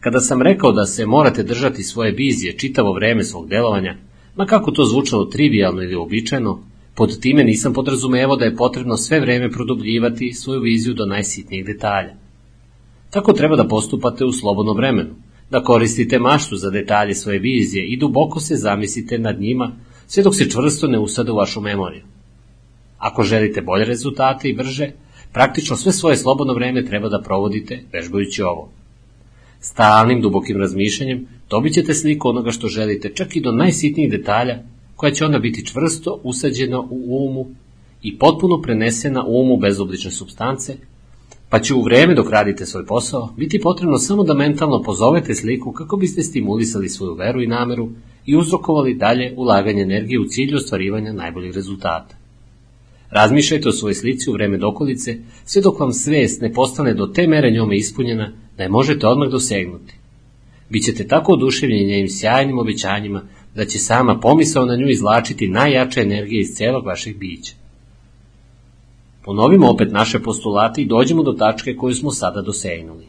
Kada 0.00 0.20
sam 0.20 0.42
rekao 0.42 0.72
da 0.72 0.86
se 0.86 1.06
morate 1.06 1.42
držati 1.42 1.82
svoje 1.82 2.12
vizije 2.12 2.58
čitavo 2.58 2.92
vreme 2.92 3.24
svog 3.24 3.48
delovanja, 3.48 3.96
Ma 4.36 4.46
kako 4.46 4.70
to 4.70 4.84
zvučalo 4.84 5.24
trivialno 5.24 5.82
ili 5.82 5.94
običajno, 5.94 6.60
pod 6.94 7.20
time 7.20 7.44
nisam 7.44 7.72
podrazumevao 7.72 8.36
da 8.36 8.44
je 8.44 8.56
potrebno 8.56 8.96
sve 8.96 9.20
vreme 9.20 9.50
produbljivati 9.50 10.32
svoju 10.32 10.60
viziju 10.60 10.94
do 10.94 11.06
najsitnijih 11.06 11.66
detalja. 11.66 12.14
Tako 13.10 13.32
treba 13.32 13.56
da 13.56 13.68
postupate 13.68 14.24
u 14.24 14.32
slobodnom 14.32 14.76
vremenu, 14.76 15.14
da 15.50 15.62
koristite 15.62 16.18
maštu 16.18 16.56
za 16.56 16.70
detalje 16.70 17.14
svoje 17.14 17.38
vizije 17.38 17.86
i 17.86 17.96
duboko 17.96 18.40
se 18.40 18.56
zamislite 18.56 19.18
nad 19.18 19.40
njima, 19.40 19.72
sve 20.06 20.22
dok 20.22 20.34
se 20.34 20.50
čvrsto 20.50 20.86
ne 20.86 20.98
usade 20.98 21.32
u 21.32 21.36
vašu 21.36 21.60
memoriju. 21.60 22.02
Ako 22.98 23.22
želite 23.22 23.62
bolje 23.62 23.84
rezultate 23.84 24.48
i 24.48 24.54
brže, 24.54 24.90
praktično 25.32 25.76
sve 25.76 25.92
svoje 25.92 26.16
slobodno 26.16 26.54
vreme 26.54 26.84
treba 26.84 27.08
da 27.08 27.22
provodite 27.22 27.82
vežbajući 27.92 28.42
ovo. 28.42 28.68
Stalnim 29.60 30.20
dubokim 30.20 30.56
razmišljanjem 30.56 31.26
dobit 31.50 31.74
ćete 31.74 31.94
sliku 31.94 32.28
onoga 32.28 32.50
što 32.50 32.68
želite, 32.68 33.12
čak 33.14 33.36
i 33.36 33.40
do 33.40 33.52
najsitnijih 33.52 34.10
detalja, 34.10 34.58
koja 34.96 35.12
će 35.12 35.24
onda 35.24 35.38
biti 35.38 35.66
čvrsto 35.66 36.20
usađena 36.22 36.80
u 36.80 37.26
umu 37.26 37.46
i 38.02 38.18
potpuno 38.18 38.62
prenesena 38.62 39.24
u 39.26 39.40
umu 39.40 39.56
bezoblične 39.56 40.10
substance, 40.10 40.76
pa 41.48 41.60
će 41.60 41.74
u 41.74 41.82
vreme 41.82 42.14
dok 42.14 42.30
radite 42.30 42.66
svoj 42.66 42.86
posao 42.86 43.28
biti 43.36 43.60
potrebno 43.60 43.98
samo 43.98 44.24
da 44.24 44.34
mentalno 44.34 44.82
pozovete 44.82 45.34
sliku 45.34 45.72
kako 45.72 45.96
biste 45.96 46.22
stimulisali 46.22 46.88
svoju 46.88 47.14
veru 47.14 47.42
i 47.42 47.46
nameru 47.46 47.88
i 48.26 48.36
uzrokovali 48.36 48.94
dalje 48.94 49.34
ulaganje 49.36 49.82
energije 49.82 50.20
u 50.20 50.24
cilju 50.24 50.56
ostvarivanja 50.56 51.12
najboljih 51.12 51.54
rezultata. 51.54 52.25
Razmišljajte 53.10 53.68
o 53.68 53.72
svojoj 53.72 53.94
slici 53.94 54.30
u 54.30 54.32
vreme 54.32 54.58
dokolice, 54.58 55.18
sve 55.44 55.62
dok 55.62 55.80
vam 55.80 55.92
svest 55.92 56.40
ne 56.40 56.52
postane 56.52 56.94
do 56.94 57.06
te 57.06 57.26
mere 57.26 57.50
njome 57.50 57.76
ispunjena 57.76 58.32
da 58.56 58.62
je 58.62 58.68
možete 58.68 59.06
odmah 59.06 59.28
dosegnuti. 59.28 59.94
Bićete 60.70 61.06
tako 61.06 61.32
oduševljeni 61.32 61.86
njenim 61.86 62.08
sjajnim 62.08 62.58
obećanjima 62.58 63.22
da 63.54 63.64
će 63.64 63.78
sama 63.78 64.20
pomisao 64.20 64.64
na 64.64 64.76
nju 64.76 64.88
izlačiti 64.88 65.48
najjače 65.48 66.00
energije 66.00 66.40
iz 66.40 66.48
celog 66.56 66.86
vašeg 66.86 67.18
bića. 67.18 67.52
Ponovimo 69.24 69.70
opet 69.70 69.92
naše 69.92 70.22
postulate 70.22 70.82
i 70.82 70.86
dođemo 70.86 71.22
do 71.22 71.32
tačke 71.32 71.76
koju 71.76 71.94
smo 71.94 72.10
sada 72.10 72.42
dosegnuli. 72.42 73.06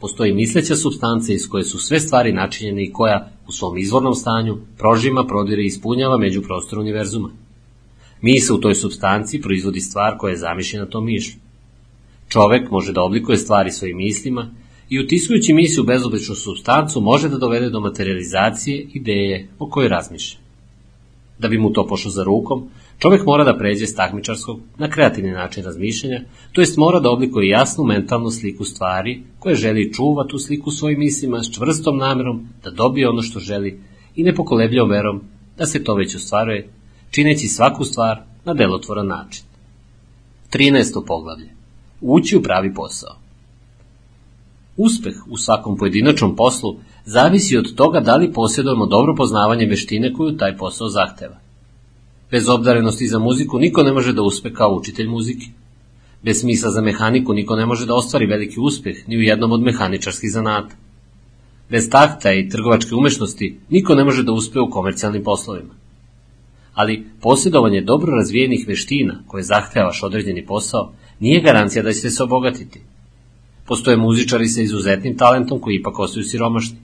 Postoji 0.00 0.34
misleća 0.34 0.76
substanca 0.76 1.32
iz 1.32 1.48
koje 1.48 1.64
su 1.64 1.78
sve 1.78 2.00
stvari 2.00 2.32
načinjene 2.32 2.84
i 2.84 2.92
koja 2.92 3.30
u 3.48 3.52
svom 3.52 3.78
izvornom 3.78 4.14
stanju 4.14 4.58
prožima, 4.78 5.24
prodire 5.26 5.62
i 5.62 5.66
ispunjava 5.66 6.18
među 6.18 6.42
prostor 6.42 6.78
univerzuma. 6.78 7.30
Misa 8.20 8.54
u 8.54 8.58
toj 8.58 8.74
substanci 8.74 9.40
proizvodi 9.40 9.80
stvar 9.80 10.16
koja 10.18 10.30
je 10.30 10.36
zamišljena 10.36 10.86
tom 10.86 11.04
mišlju. 11.04 11.40
Čovek 12.28 12.70
može 12.70 12.92
da 12.92 13.02
oblikuje 13.02 13.38
stvari 13.38 13.70
svojim 13.70 13.96
mislima 13.96 14.50
i 14.88 15.00
utiskujući 15.00 15.52
misli 15.52 15.80
u 15.80 15.84
bezobličnu 15.84 16.34
substancu 16.34 17.00
može 17.00 17.28
da 17.28 17.38
dovede 17.38 17.70
do 17.70 17.80
materializacije 17.80 18.86
ideje 18.94 19.48
o 19.58 19.68
kojoj 19.70 19.88
razmišlja. 19.88 20.38
Da 21.38 21.48
bi 21.48 21.58
mu 21.58 21.72
to 21.72 21.86
pošlo 21.86 22.10
za 22.10 22.24
rukom, 22.24 22.68
čovek 22.98 23.26
mora 23.26 23.44
da 23.44 23.58
pređe 23.58 23.86
s 23.86 23.94
takmičarskog 23.94 24.60
na 24.78 24.90
kreativni 24.90 25.30
način 25.30 25.64
razmišljanja, 25.64 26.20
to 26.52 26.60
jest 26.60 26.76
mora 26.76 27.00
da 27.00 27.10
oblikuje 27.10 27.48
jasnu 27.48 27.84
mentalnu 27.84 28.30
sliku 28.30 28.64
stvari 28.64 29.22
koje 29.38 29.54
želi 29.54 29.92
čuva 29.92 30.26
tu 30.26 30.38
sliku 30.38 30.70
svojim 30.70 30.98
mislima 30.98 31.42
s 31.42 31.54
čvrstom 31.54 31.98
namerom 31.98 32.48
da 32.64 32.70
dobije 32.70 33.08
ono 33.08 33.22
što 33.22 33.40
želi 33.40 33.80
i 34.14 34.22
nepokolebljao 34.22 34.86
verom 34.86 35.20
da 35.58 35.66
se 35.66 35.84
to 35.84 35.94
već 35.94 36.14
ostvaruje, 36.14 36.68
čineći 37.16 37.48
svaku 37.48 37.84
stvar 37.84 38.18
na 38.44 38.54
delotvoran 38.54 39.06
način. 39.06 39.44
13. 40.52 41.06
poglavlje. 41.06 41.50
Ući 42.00 42.36
u 42.36 42.42
pravi 42.42 42.74
posao. 42.74 43.16
Uspeh 44.76 45.14
u 45.30 45.36
svakom 45.36 45.76
pojedinačnom 45.76 46.36
poslu 46.36 46.76
zavisi 47.04 47.56
od 47.56 47.74
toga 47.74 48.00
da 48.00 48.16
li 48.16 48.32
posjedujemo 48.32 48.86
dobro 48.86 49.14
poznavanje 49.14 49.66
veštine 49.66 50.12
koju 50.12 50.36
taj 50.36 50.56
posao 50.56 50.88
zahteva. 50.88 51.36
Bez 52.30 52.48
obdarenosti 52.48 53.08
za 53.08 53.18
muziku 53.18 53.58
niko 53.58 53.82
ne 53.82 53.92
može 53.92 54.12
da 54.12 54.22
uspe 54.22 54.52
kao 54.52 54.74
učitelj 54.74 55.08
muzike. 55.08 55.46
Bez 56.22 56.40
smisla 56.40 56.70
za 56.70 56.80
mehaniku 56.80 57.34
niko 57.34 57.56
ne 57.56 57.66
može 57.66 57.86
da 57.86 57.94
ostvari 57.94 58.26
veliki 58.26 58.60
uspeh 58.60 59.08
ni 59.08 59.16
u 59.16 59.22
jednom 59.22 59.52
od 59.52 59.60
mehaničarskih 59.60 60.30
zanata. 60.32 60.74
Bez 61.70 61.90
takta 61.90 62.32
i 62.32 62.48
trgovačke 62.48 62.94
umešnosti 62.94 63.58
niko 63.70 63.94
ne 63.94 64.04
može 64.04 64.22
da 64.22 64.32
uspe 64.32 64.60
u 64.60 64.70
komercijalnim 64.70 65.24
poslovima. 65.24 65.85
Ali 66.76 67.04
posjedovanje 67.20 67.80
dobro 67.80 68.12
razvijenih 68.12 68.64
veština 68.68 69.22
koje 69.26 69.42
zahtevaš 69.42 70.02
određeni 70.02 70.46
posao 70.46 70.92
nije 71.20 71.40
garancija 71.40 71.82
da 71.82 71.92
ćete 71.92 72.10
se 72.10 72.22
obogatiti. 72.22 72.80
Postoje 73.66 73.96
muzičari 73.96 74.48
sa 74.48 74.62
izuzetnim 74.62 75.16
talentom 75.16 75.60
koji 75.60 75.76
ipak 75.76 75.98
ostaju 75.98 76.24
siromašni. 76.24 76.76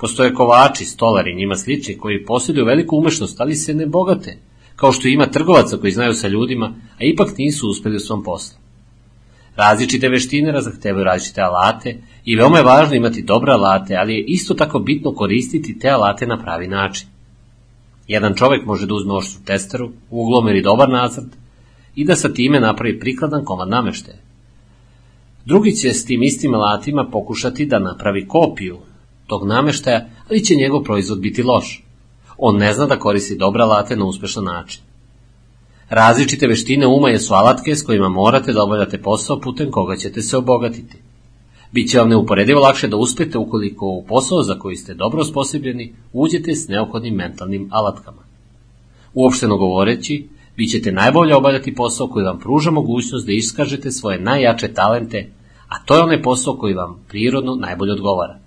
Postoje 0.00 0.34
kovači, 0.34 0.84
stolari, 0.84 1.34
njima 1.34 1.56
slični 1.56 1.98
koji 1.98 2.24
posjeduju 2.24 2.66
veliku 2.66 2.96
umešnost, 2.96 3.40
ali 3.40 3.54
se 3.54 3.74
ne 3.74 3.86
bogate, 3.86 4.38
kao 4.76 4.92
što 4.92 5.08
ima 5.08 5.26
trgovaca 5.26 5.76
koji 5.76 5.92
znaju 5.92 6.14
sa 6.14 6.28
ljudima, 6.28 6.74
a 6.98 7.04
ipak 7.04 7.38
nisu 7.38 7.68
uspeli 7.68 7.96
u 7.96 8.00
svom 8.00 8.22
poslu. 8.22 8.58
Različite 9.56 10.08
veštine 10.08 10.60
zahtevaju 10.60 11.04
različite 11.04 11.40
alate 11.40 11.98
i 12.24 12.36
veoma 12.36 12.58
je 12.58 12.64
važno 12.64 12.94
imati 12.94 13.22
dobre 13.22 13.52
alate, 13.52 13.96
ali 13.96 14.14
je 14.14 14.24
isto 14.26 14.54
tako 14.54 14.78
bitno 14.78 15.14
koristiti 15.14 15.78
te 15.78 15.88
alate 15.88 16.26
na 16.26 16.38
pravi 16.38 16.68
način. 16.68 17.08
Jedan 18.08 18.34
čovek 18.34 18.66
može 18.66 18.86
da 18.86 18.94
uzme 18.94 19.14
oštru 19.14 19.44
testeru, 19.44 19.90
uglom 20.10 20.48
ili 20.48 20.62
dobar 20.62 20.88
nazad 20.88 21.24
i 21.94 22.04
da 22.04 22.16
sa 22.16 22.32
time 22.32 22.60
napravi 22.60 23.00
prikladan 23.00 23.44
komad 23.44 23.68
nameštaja. 23.68 24.18
Drugi 25.44 25.72
će 25.72 25.92
s 25.92 26.04
tim 26.04 26.22
istim 26.22 26.54
alatima 26.54 27.08
pokušati 27.12 27.66
da 27.66 27.78
napravi 27.78 28.28
kopiju 28.28 28.78
tog 29.26 29.46
nameštaja, 29.46 30.06
ali 30.30 30.44
će 30.44 30.54
njegov 30.54 30.82
proizvod 30.82 31.20
biti 31.20 31.42
loš. 31.42 31.82
On 32.38 32.56
ne 32.56 32.72
zna 32.74 32.86
da 32.86 32.98
koristi 32.98 33.36
dobre 33.36 33.62
alate 33.62 33.96
na 33.96 34.04
uspešan 34.04 34.44
način. 34.44 34.82
Različite 35.88 36.46
veštine 36.46 36.86
uma 36.86 37.10
jesu 37.10 37.34
alatke 37.34 37.74
s 37.74 37.82
kojima 37.82 38.08
morate 38.08 38.52
da 38.52 38.62
obavljate 38.62 39.02
posao 39.02 39.40
putem 39.40 39.70
koga 39.70 39.96
ćete 39.96 40.22
se 40.22 40.36
obogatiti. 40.36 40.96
Biće 41.72 41.98
vam 41.98 42.08
neuporedivo 42.08 42.60
lakše 42.60 42.88
da 42.88 42.96
uspete 42.96 43.38
ukoliko 43.38 43.86
u 43.86 44.04
posao 44.08 44.42
za 44.42 44.58
koji 44.58 44.76
ste 44.76 44.94
dobro 44.94 45.20
osposobljeni 45.20 45.92
uđete 46.12 46.54
s 46.54 46.68
neophodnim 46.68 47.14
mentalnim 47.14 47.68
alatkama. 47.72 48.22
Uopšteno 49.14 49.56
govoreći, 49.56 50.28
vi 50.56 50.66
ćete 50.66 50.92
najbolje 50.92 51.34
obavljati 51.34 51.74
posao 51.74 52.08
koji 52.08 52.24
vam 52.24 52.38
pruža 52.38 52.70
mogućnost 52.70 53.26
da 53.26 53.32
iskažete 53.32 53.90
svoje 53.90 54.20
najjače 54.20 54.74
talente, 54.74 55.30
a 55.68 55.84
to 55.84 55.96
je 55.96 56.02
onaj 56.02 56.22
posao 56.22 56.56
koji 56.56 56.74
vam 56.74 57.04
prirodno 57.08 57.54
najbolje 57.54 57.92
odgovara. 57.92 58.38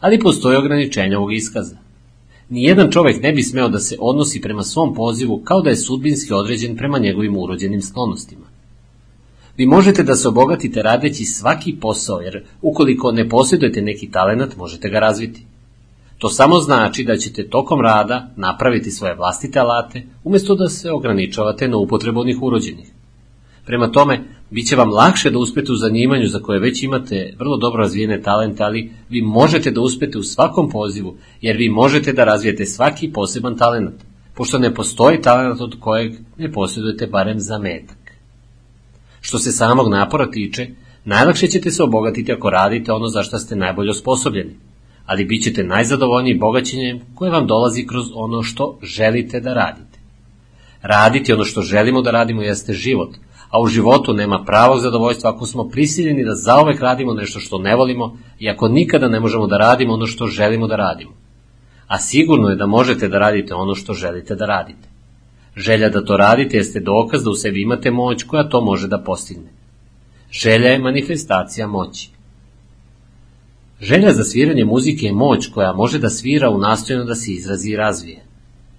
Ali 0.00 0.20
postoje 0.20 0.58
ograničenja 0.58 1.18
ovog 1.18 1.32
iskaza. 1.32 1.76
Nijedan 2.48 2.90
čovek 2.90 3.22
ne 3.22 3.32
bi 3.32 3.42
smeo 3.42 3.68
da 3.68 3.78
se 3.78 3.96
odnosi 4.00 4.40
prema 4.40 4.62
svom 4.62 4.94
pozivu 4.94 5.40
kao 5.44 5.60
da 5.60 5.70
je 5.70 5.76
sudbinski 5.76 6.32
određen 6.32 6.76
prema 6.76 6.98
njegovim 6.98 7.36
urođenim 7.36 7.82
sklonostima. 7.82 8.51
Vi 9.56 9.66
možete 9.66 10.02
da 10.02 10.14
se 10.14 10.28
obogatite 10.28 10.82
radeći 10.82 11.24
svaki 11.24 11.76
posao, 11.80 12.20
jer 12.20 12.44
ukoliko 12.62 13.12
ne 13.12 13.28
posjedujete 13.28 13.82
neki 13.82 14.10
talenat, 14.10 14.56
možete 14.56 14.88
ga 14.88 14.98
razviti. 14.98 15.46
To 16.18 16.28
samo 16.28 16.60
znači 16.60 17.04
da 17.04 17.16
ćete 17.16 17.48
tokom 17.48 17.80
rada 17.80 18.30
napraviti 18.36 18.90
svoje 18.90 19.14
vlastite 19.14 19.58
alate, 19.60 20.02
umesto 20.24 20.54
da 20.54 20.68
se 20.68 20.90
ograničavate 20.90 21.68
na 21.68 21.76
upotrebu 21.76 22.20
onih 22.20 22.42
urođenih. 22.42 22.86
Prema 23.66 23.92
tome, 23.92 24.24
bit 24.50 24.68
će 24.68 24.76
vam 24.76 24.90
lakše 24.90 25.30
da 25.30 25.38
uspete 25.38 25.72
u 25.72 25.76
zanimanju 25.76 26.28
za 26.28 26.38
koje 26.38 26.60
već 26.60 26.82
imate 26.82 27.34
vrlo 27.38 27.56
dobro 27.56 27.82
razvijene 27.82 28.22
talente, 28.22 28.64
ali 28.64 28.92
vi 29.08 29.22
možete 29.22 29.70
da 29.70 29.80
uspete 29.80 30.18
u 30.18 30.22
svakom 30.22 30.70
pozivu, 30.70 31.16
jer 31.40 31.56
vi 31.56 31.68
možete 31.68 32.12
da 32.12 32.24
razvijete 32.24 32.66
svaki 32.66 33.12
poseban 33.12 33.56
talent, 33.56 33.94
pošto 34.34 34.58
ne 34.58 34.74
postoji 34.74 35.20
talent 35.20 35.60
od 35.60 35.76
kojeg 35.80 36.12
ne 36.38 36.52
posjedujete 36.52 37.06
barem 37.06 37.40
zametak. 37.40 38.01
Što 39.24 39.38
se 39.38 39.52
samog 39.52 39.88
napora 39.88 40.30
tiče, 40.30 40.66
najlakše 41.04 41.46
ćete 41.46 41.70
se 41.70 41.82
obogatiti 41.82 42.32
ako 42.32 42.50
radite 42.50 42.92
ono 42.92 43.08
za 43.08 43.22
što 43.22 43.38
ste 43.38 43.56
najbolje 43.56 43.90
osposobljeni, 43.90 44.56
ali 45.06 45.24
bit 45.24 45.44
ćete 45.44 45.64
najzadovoljniji 45.64 46.38
bogaćenjem 46.38 47.00
koje 47.14 47.30
vam 47.30 47.46
dolazi 47.46 47.86
kroz 47.86 48.06
ono 48.14 48.42
što 48.42 48.78
želite 48.82 49.40
da 49.40 49.54
radite. 49.54 49.98
Raditi 50.82 51.32
ono 51.32 51.44
što 51.44 51.62
želimo 51.62 52.02
da 52.02 52.10
radimo 52.10 52.42
jeste 52.42 52.72
život, 52.72 53.14
a 53.50 53.60
u 53.60 53.66
životu 53.66 54.14
nema 54.14 54.44
pravog 54.44 54.80
zadovoljstva 54.80 55.30
ako 55.30 55.46
smo 55.46 55.68
prisiljeni 55.68 56.24
da 56.24 56.34
zaovek 56.34 56.80
radimo 56.80 57.14
nešto 57.14 57.40
što 57.40 57.58
ne 57.58 57.76
volimo 57.76 58.18
i 58.38 58.50
ako 58.50 58.68
nikada 58.68 59.08
ne 59.08 59.20
možemo 59.20 59.46
da 59.46 59.56
radimo 59.58 59.92
ono 59.92 60.06
što 60.06 60.26
želimo 60.26 60.66
da 60.66 60.76
radimo. 60.76 61.12
A 61.86 61.98
sigurno 61.98 62.48
je 62.48 62.56
da 62.56 62.66
možete 62.66 63.08
da 63.08 63.18
radite 63.18 63.54
ono 63.54 63.74
što 63.74 63.94
želite 63.94 64.34
da 64.34 64.46
radite. 64.46 64.91
Želja 65.56 65.88
da 65.88 66.04
to 66.04 66.16
radite 66.16 66.56
jeste 66.56 66.80
dokaz 66.80 67.24
da 67.24 67.30
u 67.30 67.34
sebi 67.34 67.62
imate 67.62 67.90
moć 67.90 68.22
koja 68.22 68.48
to 68.48 68.60
može 68.60 68.88
da 68.88 68.98
postigne. 68.98 69.50
Želja 70.30 70.68
je 70.68 70.78
manifestacija 70.78 71.66
moći. 71.66 72.10
Želja 73.80 74.12
za 74.12 74.24
sviranje 74.24 74.64
muzike 74.64 75.06
je 75.06 75.12
moć 75.12 75.46
koja 75.46 75.72
može 75.72 75.98
da 75.98 76.08
svira 76.08 76.50
u 76.50 76.58
nastojanju 76.58 77.04
da 77.04 77.14
se 77.14 77.32
izrazi 77.32 77.70
i 77.70 77.76
razvije. 77.76 78.22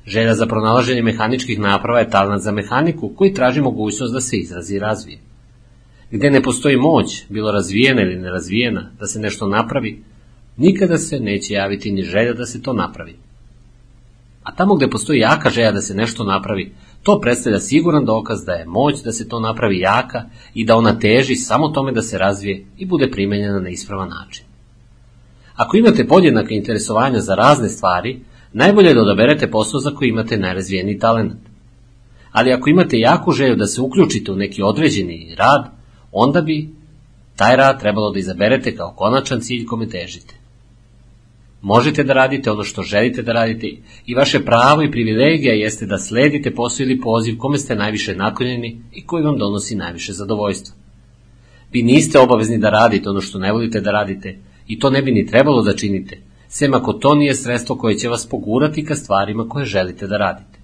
Želja 0.05 0.35
za 0.35 0.45
pronalaženje 0.45 1.01
mehaničkih 1.01 1.59
naprava 1.59 1.99
je 1.99 2.09
talent 2.09 2.41
za 2.41 2.51
mehaniku 2.51 3.09
koji 3.15 3.33
traži 3.33 3.61
mogućnost 3.61 4.13
da 4.13 4.21
se 4.21 4.37
izrazi 4.37 4.75
i 4.75 4.79
razvije. 4.79 5.19
Gde 6.11 6.31
ne 6.31 6.43
postoji 6.43 6.77
moć, 6.77 7.25
bilo 7.29 7.51
razvijena 7.51 8.01
ili 8.01 8.15
nerazvijena, 8.15 8.91
da 8.99 9.05
se 9.05 9.19
nešto 9.19 9.47
napravi, 9.47 10.03
nikada 10.57 10.97
se 10.97 11.19
neće 11.19 11.53
javiti 11.53 11.91
ni 11.91 12.03
želja 12.03 12.33
da 12.33 12.45
se 12.45 12.61
to 12.61 12.73
napravi. 12.73 13.15
A 14.43 14.55
tamo 14.55 14.75
gde 14.75 14.89
postoji 14.89 15.19
jaka 15.19 15.49
želja 15.49 15.71
da 15.71 15.81
se 15.81 15.95
nešto 15.95 16.23
napravi, 16.23 16.75
to 17.03 17.19
predstavlja 17.19 17.59
siguran 17.59 18.05
dokaz 18.05 18.45
da 18.45 18.53
je 18.53 18.65
moć 18.65 19.03
da 19.03 19.11
se 19.11 19.29
to 19.29 19.39
napravi 19.39 19.79
jaka 19.79 20.23
i 20.53 20.65
da 20.65 20.75
ona 20.75 20.99
teži 20.99 21.35
samo 21.35 21.67
tome 21.67 21.91
da 21.91 22.01
se 22.01 22.17
razvije 22.17 22.65
i 22.77 22.85
bude 22.85 23.11
primenjena 23.11 23.59
na 23.59 23.69
ispravan 23.69 24.09
način. 24.09 24.45
Ako 25.55 25.77
imate 25.77 26.07
podjednaka 26.07 26.53
interesovanja 26.53 27.19
za 27.19 27.35
razne 27.35 27.69
stvari, 27.69 28.19
najbolje 28.53 28.87
je 28.87 28.93
da 28.93 29.01
odaberete 29.01 29.51
posao 29.51 29.79
za 29.79 29.91
koji 29.91 30.09
imate 30.09 30.37
najrazvijeniji 30.37 30.99
talent. 30.99 31.33
Ali 32.31 32.53
ako 32.53 32.69
imate 32.69 32.99
jaku 32.99 33.31
želju 33.31 33.55
da 33.55 33.67
se 33.67 33.81
uključite 33.81 34.31
u 34.31 34.35
neki 34.35 34.61
određeni 34.61 35.35
rad, 35.37 35.71
onda 36.11 36.41
bi 36.41 36.69
taj 37.35 37.55
rad 37.55 37.79
trebalo 37.79 38.11
da 38.11 38.19
izaberete 38.19 38.75
kao 38.75 38.93
konačan 38.97 39.41
cilj 39.41 39.65
kome 39.65 39.89
težite. 39.89 40.42
Možete 41.63 42.03
da 42.03 42.13
radite 42.13 42.51
ono 42.51 42.63
što 42.63 42.81
želite 42.81 43.21
da 43.21 43.33
radite 43.33 43.67
i 44.05 44.15
vaše 44.15 44.45
pravo 44.45 44.81
i 44.83 44.91
privilegija 44.91 45.53
jeste 45.53 45.85
da 45.85 45.97
sledite 45.97 46.55
posao 46.55 46.83
ili 46.83 47.01
poziv 47.01 47.37
kome 47.37 47.57
ste 47.57 47.75
najviše 47.75 48.15
naklonjeni 48.15 48.81
i 48.93 49.05
koji 49.05 49.23
vam 49.23 49.37
donosi 49.37 49.75
najviše 49.75 50.13
zadovoljstva. 50.13 50.75
Vi 51.71 51.83
niste 51.83 52.19
obavezni 52.19 52.57
da 52.57 52.69
radite 52.69 53.09
ono 53.09 53.21
što 53.21 53.39
ne 53.39 53.51
volite 53.51 53.81
da 53.81 53.91
radite 53.91 54.37
i 54.67 54.79
to 54.79 54.89
ne 54.89 55.01
bi 55.01 55.11
ni 55.11 55.25
trebalo 55.25 55.61
da 55.61 55.75
činite, 55.75 56.21
sem 56.47 56.73
ako 56.73 56.93
to 56.93 57.15
nije 57.15 57.35
sredstvo 57.35 57.75
koje 57.75 57.97
će 57.97 58.09
vas 58.09 58.27
pogurati 58.29 58.85
ka 58.85 58.95
stvarima 58.95 59.47
koje 59.49 59.65
želite 59.65 60.07
da 60.07 60.17
radite. 60.17 60.59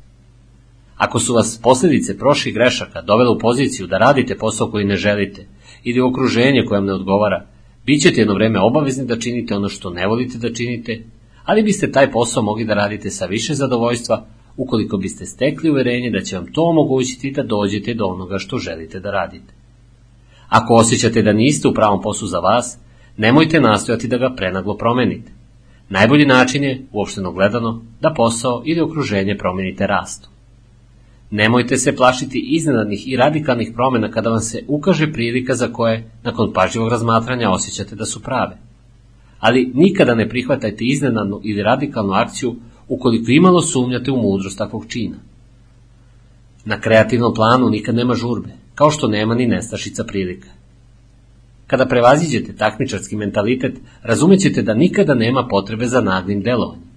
Ako 0.97 1.19
su 1.19 1.33
vas 1.33 1.59
posljedice 1.63 2.17
prošlih 2.17 2.53
grešaka 2.53 3.01
dovele 3.01 3.29
u 3.29 3.39
poziciju 3.39 3.87
da 3.87 3.97
radite 3.97 4.37
posao 4.37 4.71
koji 4.71 4.85
ne 4.85 4.95
želite 4.95 5.47
ili 5.83 6.01
okruženje 6.01 6.65
koje 6.67 6.79
vam 6.79 6.87
ne 6.87 6.93
odgovara, 6.93 7.45
Bićete 7.89 8.21
jedno 8.21 8.33
vreme 8.33 8.59
obavezni 8.59 9.05
da 9.05 9.19
činite 9.19 9.55
ono 9.55 9.69
što 9.69 9.89
ne 9.89 10.07
volite 10.07 10.37
da 10.37 10.53
činite, 10.53 11.03
ali 11.43 11.63
biste 11.63 11.91
taj 11.91 12.11
posao 12.11 12.43
mogli 12.43 12.65
da 12.65 12.73
radite 12.73 13.09
sa 13.09 13.25
više 13.25 13.53
zadovoljstva 13.53 14.25
ukoliko 14.57 14.97
biste 14.97 15.25
stekli 15.25 15.69
uverenje 15.69 16.09
da 16.09 16.21
će 16.21 16.35
vam 16.35 16.51
to 16.53 16.61
omogućiti 16.63 17.31
da 17.31 17.43
dođete 17.43 17.93
do 17.93 18.05
onoga 18.05 18.37
što 18.37 18.57
želite 18.57 18.99
da 18.99 19.11
radite. 19.11 19.53
Ako 20.49 20.73
osjećate 20.73 21.21
da 21.21 21.33
niste 21.33 21.67
u 21.67 21.73
pravom 21.73 22.01
poslu 22.01 22.27
za 22.27 22.39
vas, 22.39 22.77
nemojte 23.17 23.59
nastojati 23.59 24.07
da 24.07 24.17
ga 24.17 24.33
prenaglo 24.35 24.77
promenite. 24.77 25.31
Najbolji 25.89 26.25
način 26.25 26.63
je, 26.63 26.85
uopšteno 26.91 27.31
gledano, 27.31 27.81
da 28.01 28.13
posao 28.13 28.61
ili 28.65 28.81
okruženje 28.81 29.37
promenite 29.37 29.87
rastu. 29.87 30.29
Nemojte 31.31 31.77
se 31.77 31.95
plašiti 31.95 32.39
iznenadnih 32.39 33.07
i 33.07 33.15
radikalnih 33.15 33.71
promjena 33.75 34.11
kada 34.11 34.29
vam 34.29 34.39
se 34.39 34.63
ukaže 34.67 35.11
prilika 35.13 35.55
za 35.55 35.67
koje, 35.67 36.11
nakon 36.23 36.53
pažljivog 36.53 36.89
razmatranja, 36.89 37.49
osjećate 37.49 37.95
da 37.95 38.05
su 38.05 38.21
prave. 38.23 38.57
Ali 39.39 39.71
nikada 39.73 40.15
ne 40.15 40.29
prihvatajte 40.29 40.85
iznenadnu 40.85 41.41
ili 41.43 41.63
radikalnu 41.63 42.13
akciju 42.13 42.55
ukoliko 42.87 43.31
imalo 43.31 43.61
sumnjate 43.61 44.11
u 44.11 44.17
mudrost 44.21 44.57
takvog 44.57 44.85
čina. 44.87 45.17
Na 46.65 46.79
kreativnom 46.79 47.33
planu 47.33 47.69
nikad 47.69 47.95
nema 47.95 48.15
žurbe, 48.15 48.49
kao 48.75 48.91
što 48.91 49.07
nema 49.07 49.35
ni 49.35 49.47
nestašica 49.47 50.03
prilika. 50.03 50.47
Kada 51.67 51.85
prevaziđete 51.85 52.55
takmičarski 52.55 53.15
mentalitet, 53.15 53.77
razumećete 54.03 54.61
da 54.61 54.73
nikada 54.73 55.13
nema 55.13 55.47
potrebe 55.47 55.85
za 55.85 56.01
naglim 56.01 56.41
delovanjem. 56.41 56.89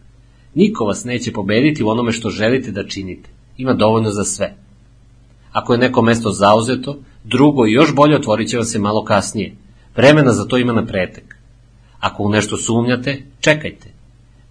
Niko 0.55 0.85
vas 0.85 1.05
neće 1.05 1.33
pobediti 1.33 1.85
u 1.85 1.89
onome 1.89 2.13
što 2.13 2.31
želite 2.31 2.71
da 2.71 2.87
činite. 2.87 3.31
Ima 3.57 3.73
dovoljno 3.73 4.11
za 4.11 4.25
sve. 4.25 4.55
Ako 5.53 5.73
je 5.73 5.79
neko 5.79 6.03
mesto 6.03 6.31
zauzeto, 6.31 6.99
drugo 7.25 7.67
i 7.67 7.73
još 7.73 7.95
bolje 7.95 8.17
otvorit 8.17 8.49
će 8.49 8.57
vam 8.57 8.67
se 8.67 8.79
malo 8.79 9.05
kasnije. 9.05 9.57
Vremena 9.97 10.33
za 10.33 10.45
to 10.45 10.59
ima 10.59 10.73
na 10.73 10.87
pretek. 10.87 11.37
Ako 12.01 12.23
u 12.23 12.31
nešto 12.31 12.57
sumnjate, 12.57 13.23
čekajte. 13.41 13.93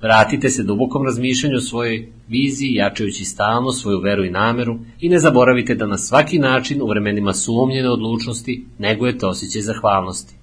Vratite 0.02 0.50
se 0.50 0.64
dubokom 0.64 1.06
razmišljanju 1.06 1.58
o 1.58 1.62
svojoj 1.62 2.08
viziji, 2.28 2.74
jačajući 2.74 3.26
stalno 3.26 3.72
svoju 3.72 4.00
veru 4.00 4.26
i 4.26 4.30
nameru 4.30 4.80
i 5.00 5.10
ne 5.10 5.20
zaboravite 5.20 5.76
da 5.76 5.86
na 5.86 5.98
svaki 5.98 6.40
način 6.40 6.82
u 6.82 6.88
vremenima 6.88 7.34
sumnjene 7.34 7.90
odlučnosti 7.90 8.66
negujete 8.80 9.26
osjećaj 9.26 9.62
zahvalnosti. 9.62 10.36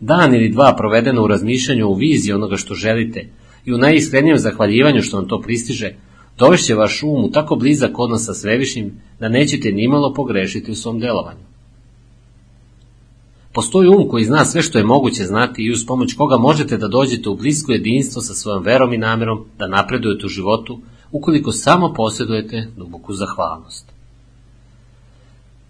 Dan 0.00 0.34
ili 0.34 0.48
dva 0.48 0.74
provedeno 0.76 1.24
u 1.24 1.26
razmišljanju 1.26 1.90
o 1.90 1.94
viziji 1.94 2.32
onoga 2.32 2.56
što 2.56 2.74
želite 2.74 3.28
i 3.64 3.72
u 3.72 3.78
najiskrenijem 3.78 4.38
zahvaljivanju 4.38 5.02
što 5.02 5.16
vam 5.16 5.28
to 5.28 5.40
pristiže, 5.40 5.94
dovešće 6.38 6.74
vaš 6.74 7.02
um 7.02 7.24
u 7.24 7.30
tako 7.30 7.56
blizak 7.56 7.98
odnos 7.98 8.26
sa 8.26 8.34
svevišnjim 8.34 9.00
da 9.20 9.28
nećete 9.28 9.72
nimalo 9.72 10.14
pogrešiti 10.14 10.70
u 10.70 10.74
svom 10.74 11.00
delovanju. 11.00 11.44
Postoji 13.52 13.88
um 13.88 14.08
koji 14.08 14.24
zna 14.24 14.44
sve 14.44 14.62
što 14.62 14.78
je 14.78 14.84
moguće 14.84 15.24
znati 15.24 15.62
i 15.62 15.72
uz 15.72 15.86
pomoć 15.86 16.14
koga 16.14 16.36
možete 16.36 16.76
da 16.76 16.88
dođete 16.88 17.28
u 17.28 17.36
blisko 17.36 17.72
jedinstvo 17.72 18.22
sa 18.22 18.34
svojom 18.34 18.62
verom 18.62 18.92
i 18.92 18.98
namerom 18.98 19.44
da 19.58 19.68
napredujete 19.68 20.26
u 20.26 20.28
životu 20.28 20.80
ukoliko 21.12 21.52
samo 21.52 21.92
posjedujete 21.92 22.68
duboku 22.76 23.12
zahvalnost. 23.12 23.94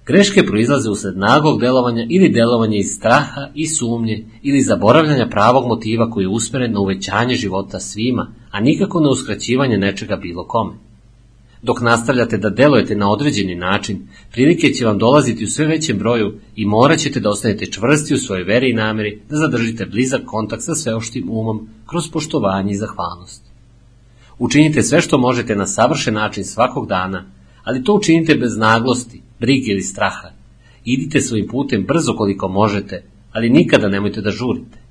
Greške 0.06 0.46
proizlaze 0.46 0.90
usled 0.90 1.16
nagog 1.18 1.60
delovanja 1.60 2.06
ili 2.10 2.28
delovanja 2.28 2.76
iz 2.76 2.94
straha 2.96 3.48
i 3.54 3.66
sumnje 3.66 4.24
ili 4.42 4.60
zaboravljanja 4.60 5.28
pravog 5.28 5.66
motiva 5.66 6.10
koji 6.10 6.24
je 6.24 6.28
usmeren 6.28 6.72
na 6.72 6.80
uvećanje 6.80 7.34
života 7.34 7.80
svima, 7.80 8.32
a 8.54 8.60
nikako 8.60 9.00
na 9.00 9.08
uskraćivanje 9.08 9.78
nečega 9.78 10.16
bilo 10.16 10.44
kome. 10.44 10.72
Dok 11.62 11.80
nastavljate 11.80 12.38
da 12.38 12.50
delujete 12.50 12.96
na 12.96 13.10
određeni 13.10 13.54
način, 13.54 14.08
prilike 14.32 14.68
će 14.68 14.86
vam 14.86 14.98
dolaziti 14.98 15.44
u 15.44 15.48
sve 15.48 15.66
većem 15.66 15.98
broju 15.98 16.34
i 16.56 16.66
morat 16.66 16.98
ćete 16.98 17.20
da 17.20 17.30
ostanete 17.30 17.66
čvrsti 17.66 18.14
u 18.14 18.18
svojoj 18.18 18.44
veri 18.44 18.70
i 18.70 18.74
nameri 18.74 19.20
da 19.30 19.36
zadržite 19.36 19.86
blizak 19.86 20.20
kontakt 20.26 20.62
sa 20.62 20.74
sveoštim 20.74 21.30
umom 21.30 21.68
kroz 21.86 22.10
poštovanje 22.10 22.72
i 22.72 22.76
zahvalnost. 22.76 23.42
Učinite 24.38 24.82
sve 24.82 25.00
što 25.00 25.18
možete 25.18 25.56
na 25.56 25.66
savršen 25.66 26.14
način 26.14 26.44
svakog 26.44 26.88
dana, 26.88 27.24
ali 27.64 27.84
to 27.84 27.94
učinite 27.94 28.34
bez 28.34 28.56
naglosti, 28.56 29.22
brige 29.40 29.72
ili 29.72 29.82
straha. 29.82 30.30
Idite 30.84 31.20
svojim 31.20 31.48
putem 31.48 31.84
brzo 31.84 32.16
koliko 32.16 32.48
možete, 32.48 33.02
ali 33.32 33.50
nikada 33.50 33.88
nemojte 33.88 34.20
da 34.20 34.30
žurite. 34.30 34.83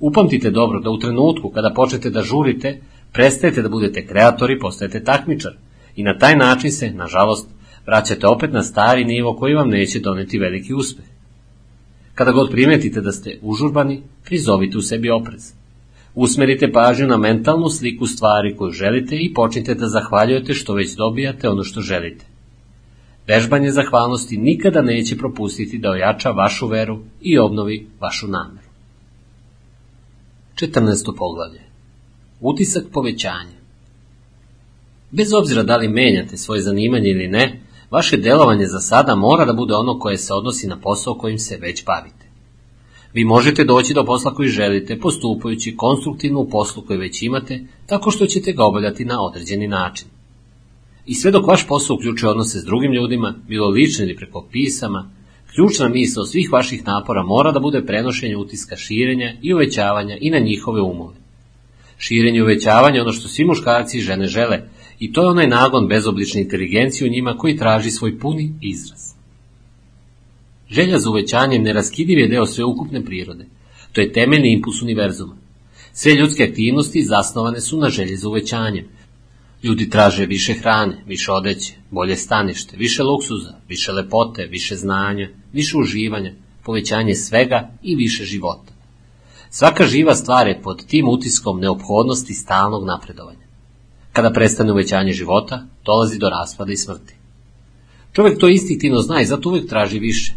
Upamtite 0.00 0.50
dobro 0.50 0.80
da 0.80 0.90
u 0.90 0.98
trenutku 0.98 1.50
kada 1.50 1.72
počnete 1.74 2.10
da 2.10 2.22
žurite, 2.22 2.80
prestajete 3.12 3.62
da 3.62 3.68
budete 3.68 4.06
kreatori, 4.06 4.58
postajete 4.58 5.04
takmičar 5.04 5.52
i 5.96 6.02
na 6.02 6.18
taj 6.18 6.36
način 6.36 6.72
se, 6.72 6.90
nažalost, 6.90 7.48
vraćate 7.86 8.26
opet 8.26 8.52
na 8.52 8.62
stari 8.62 9.04
nivo 9.04 9.36
koji 9.36 9.54
vam 9.54 9.68
neće 9.68 10.00
doneti 10.00 10.38
veliki 10.38 10.74
uspeh. 10.74 11.04
Kada 12.14 12.32
god 12.32 12.50
primetite 12.50 13.00
da 13.00 13.12
ste 13.12 13.38
užurbani, 13.42 14.02
prizovite 14.24 14.78
u 14.78 14.82
sebi 14.82 15.10
oprez. 15.10 15.52
Usmerite 16.14 16.72
pažnju 16.72 17.06
na 17.06 17.16
mentalnu 17.16 17.68
sliku 17.68 18.06
stvari 18.06 18.56
koju 18.56 18.70
želite 18.70 19.16
i 19.16 19.34
počnite 19.34 19.74
da 19.74 19.86
zahvaljujete 19.86 20.54
što 20.54 20.74
već 20.74 20.96
dobijate 20.96 21.48
ono 21.48 21.64
što 21.64 21.80
želite. 21.80 22.26
Vežbanje 23.26 23.70
zahvalnosti 23.70 24.36
nikada 24.36 24.82
neće 24.82 25.16
propustiti 25.16 25.78
da 25.78 25.90
ojača 25.90 26.30
vašu 26.30 26.66
veru 26.66 26.98
i 27.20 27.38
obnovi 27.38 27.86
vašu 28.00 28.26
nameru. 28.28 28.67
14. 30.60 31.16
poglavlje 31.16 31.60
Utisak 32.40 32.84
povećanja 32.92 33.58
Bez 35.10 35.32
obzira 35.32 35.62
da 35.62 35.76
li 35.76 35.88
menjate 35.88 36.36
svoje 36.36 36.62
zanimanje 36.62 37.10
ili 37.10 37.28
ne, 37.28 37.60
vaše 37.90 38.16
delovanje 38.16 38.66
za 38.66 38.78
sada 38.78 39.14
mora 39.14 39.44
da 39.44 39.52
bude 39.52 39.74
ono 39.74 39.98
koje 39.98 40.18
se 40.18 40.34
odnosi 40.34 40.66
na 40.66 40.80
posao 40.80 41.14
kojim 41.14 41.38
se 41.38 41.56
već 41.56 41.84
bavite. 41.84 42.26
Vi 43.14 43.24
možete 43.24 43.64
doći 43.64 43.94
do 43.94 44.04
posla 44.04 44.34
koji 44.34 44.48
želite 44.48 45.00
postupajući 45.00 45.76
konstruktivno 45.76 46.40
u 46.40 46.50
poslu 46.50 46.82
koji 46.86 46.98
već 46.98 47.22
imate, 47.22 47.64
tako 47.86 48.10
što 48.10 48.26
ćete 48.26 48.52
ga 48.52 48.64
obavljati 48.64 49.04
na 49.04 49.22
određeni 49.22 49.68
način. 49.68 50.08
I 51.06 51.14
sve 51.14 51.30
dok 51.30 51.46
vaš 51.46 51.66
posao 51.66 51.96
uključuje 51.96 52.30
odnose 52.30 52.58
s 52.58 52.64
drugim 52.64 52.92
ljudima, 52.92 53.34
bilo 53.48 53.68
lično 53.68 54.04
ili 54.04 54.16
preko 54.16 54.46
pisama, 54.52 55.10
ključna 55.54 55.88
misla 55.88 56.26
svih 56.26 56.52
vaših 56.52 56.86
napora 56.86 57.22
mora 57.22 57.52
da 57.52 57.60
bude 57.60 57.84
prenošenje 57.86 58.36
utiska 58.36 58.76
širenja 58.76 59.32
i 59.42 59.54
uvećavanja 59.54 60.16
i 60.20 60.30
na 60.30 60.38
njihove 60.38 60.82
umove. 60.82 61.14
Širenje 61.98 62.38
i 62.38 62.42
uvećavanje 62.42 63.00
ono 63.00 63.12
što 63.12 63.28
svi 63.28 63.44
muškarci 63.44 63.98
i 63.98 64.00
žene 64.00 64.26
žele, 64.26 64.60
i 64.98 65.12
to 65.12 65.22
je 65.22 65.28
onaj 65.28 65.48
nagon 65.48 65.88
bezoblične 65.88 66.40
inteligencije 66.40 67.08
u 67.08 67.12
njima 67.12 67.36
koji 67.36 67.56
traži 67.56 67.90
svoj 67.90 68.18
puni 68.18 68.54
izraz. 68.62 69.00
Želja 70.70 70.98
za 70.98 71.10
uvećanjem 71.10 71.62
neraskidiv 71.62 72.18
je 72.18 72.28
deo 72.28 72.46
sveukupne 72.46 73.04
prirode. 73.04 73.46
To 73.92 74.00
je 74.00 74.12
temeljni 74.12 74.52
impuls 74.52 74.82
univerzuma. 74.82 75.36
Sve 75.92 76.14
ljudske 76.14 76.44
aktivnosti 76.44 77.02
zasnovane 77.02 77.60
su 77.60 77.78
na 77.78 77.88
želji 77.88 78.16
za 78.16 78.28
uvećanjem. 78.28 78.84
Ljudi 79.62 79.90
traže 79.90 80.26
više 80.26 80.54
hrane, 80.54 81.02
više 81.06 81.32
odeće, 81.32 81.74
bolje 81.90 82.16
stanište, 82.16 82.76
više 82.76 83.02
luksuza, 83.02 83.54
više 83.68 83.92
lepote, 83.92 84.46
više 84.46 84.76
znanja, 84.76 85.28
više 85.52 85.76
uživanja, 85.76 86.32
povećanje 86.64 87.14
svega 87.14 87.70
i 87.82 87.96
više 87.96 88.24
života. 88.24 88.72
Svaka 89.50 89.86
živa 89.86 90.14
stvar 90.14 90.48
je 90.48 90.62
pod 90.62 90.86
tim 90.86 91.08
utiskom 91.08 91.60
neophodnosti 91.60 92.34
stalnog 92.34 92.86
napredovanja. 92.86 93.46
Kada 94.12 94.32
prestane 94.32 94.72
uvećanje 94.72 95.12
života, 95.12 95.66
dolazi 95.84 96.18
do 96.18 96.28
raspada 96.28 96.72
i 96.72 96.76
smrti. 96.76 97.14
Čovjek 98.12 98.38
to 98.38 98.48
instinktivno 98.48 99.00
zna 99.00 99.20
i 99.20 99.26
zato 99.26 99.48
uvijek 99.48 99.68
traži 99.68 99.98
više. 99.98 100.32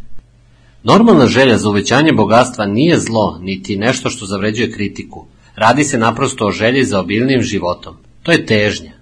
Normalna 0.84 1.28
želja 1.28 1.58
za 1.58 1.70
uvećanje 1.70 2.12
bogatstva 2.14 2.66
nije 2.66 3.00
zlo, 3.00 3.40
niti 3.42 3.78
nešto 3.78 4.10
što 4.10 4.26
zavređuje 4.26 4.72
kritiku. 4.72 5.26
Radi 5.56 5.84
se 5.84 5.98
naprosto 5.98 6.48
o 6.48 6.52
želji 6.52 6.84
za 6.84 7.00
obilnim 7.00 7.42
životom. 7.42 7.96
To 8.24 8.32
je 8.32 8.46
težnja. 8.46 9.01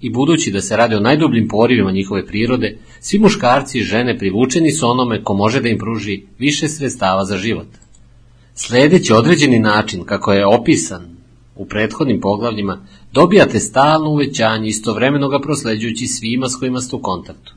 I 0.00 0.10
budući 0.10 0.50
da 0.50 0.60
se 0.60 0.76
radi 0.76 0.94
o 0.94 1.00
najdubljim 1.00 1.48
porivima 1.48 1.90
njihove 1.92 2.26
prirode, 2.26 2.76
svi 3.00 3.18
muškarci 3.18 3.78
i 3.78 3.82
žene 3.82 4.18
privučeni 4.18 4.72
su 4.72 4.90
onome 4.90 5.24
ko 5.24 5.34
može 5.34 5.60
da 5.60 5.68
im 5.68 5.78
pruži 5.78 6.22
više 6.38 6.68
sredstava 6.68 7.24
za 7.24 7.36
život. 7.36 7.66
Sledeći 8.54 9.12
određeni 9.12 9.58
način, 9.58 10.04
kako 10.04 10.32
je 10.32 10.46
opisan 10.46 11.16
u 11.56 11.66
prethodnim 11.66 12.20
poglavljima, 12.20 12.86
dobijate 13.12 13.60
stalno 13.60 14.10
uvećanje 14.10 14.68
istovremeno 14.68 15.28
ga 15.28 15.40
prosleđujući 15.40 16.06
svima 16.06 16.48
s 16.48 16.56
kojima 16.56 16.80
ste 16.80 16.96
u 16.96 17.02
kontaktu. 17.02 17.54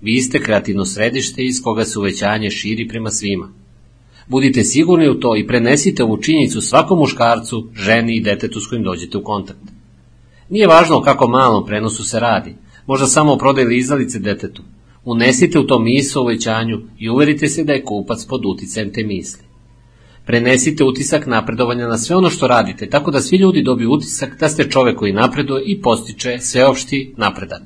Vi 0.00 0.20
ste 0.20 0.42
kreativno 0.42 0.84
središte 0.84 1.44
iz 1.44 1.62
koga 1.62 1.84
se 1.84 1.98
uvećanje 1.98 2.50
širi 2.50 2.88
prema 2.88 3.10
svima. 3.10 3.52
Budite 4.28 4.64
sigurni 4.64 5.08
u 5.08 5.20
to 5.20 5.36
i 5.36 5.46
prenesite 5.46 6.04
ovu 6.04 6.16
činjenicu 6.16 6.60
svakom 6.60 6.98
muškarcu, 6.98 7.68
ženi 7.74 8.16
i 8.16 8.20
detetu 8.20 8.60
s 8.60 8.66
kojim 8.66 8.84
dođete 8.84 9.18
u 9.18 9.22
kontakt. 9.22 9.77
Nije 10.50 10.66
važno 10.66 10.96
o 10.96 11.02
kako 11.02 11.28
malom 11.28 11.66
prenosu 11.66 12.04
se 12.04 12.20
radi, 12.20 12.54
možda 12.86 13.06
samo 13.06 13.32
o 13.32 13.38
prodaju 13.38 13.70
izdalice 13.70 14.18
detetu. 14.18 14.62
Unesite 15.04 15.58
u 15.58 15.66
to 15.66 15.78
misle 15.78 16.20
o 16.20 16.24
uvećanju 16.24 16.80
i 16.98 17.08
uverite 17.08 17.48
se 17.48 17.64
da 17.64 17.72
je 17.72 17.84
kupac 17.84 18.24
pod 18.24 18.46
uticajem 18.46 18.92
te 18.92 19.02
misli. 19.02 19.42
Prenesite 20.26 20.84
utisak 20.84 21.26
napredovanja 21.26 21.88
na 21.88 21.98
sve 21.98 22.16
ono 22.16 22.30
što 22.30 22.46
radite, 22.46 22.88
tako 22.88 23.10
da 23.10 23.20
svi 23.20 23.36
ljudi 23.36 23.62
dobiju 23.62 23.90
utisak 23.90 24.40
da 24.40 24.48
ste 24.48 24.70
čovek 24.70 24.98
koji 24.98 25.12
napreduje 25.12 25.62
i 25.66 25.82
postiče 25.82 26.38
sveopšti 26.38 27.14
napredak. 27.16 27.62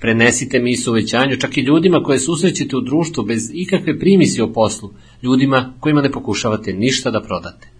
Prenesite 0.00 0.58
misle 0.58 0.90
o 0.90 0.92
uvećanju 0.92 1.36
čak 1.36 1.56
i 1.56 1.60
ljudima 1.60 2.02
koje 2.02 2.18
susrećete 2.18 2.76
u 2.76 2.80
društvu 2.80 3.24
bez 3.24 3.50
ikakve 3.54 3.98
primisi 3.98 4.42
o 4.42 4.52
poslu, 4.52 4.90
ljudima 5.22 5.74
kojima 5.80 6.02
ne 6.02 6.12
pokušavate 6.12 6.72
ništa 6.72 7.10
da 7.10 7.22
prodate. 7.22 7.75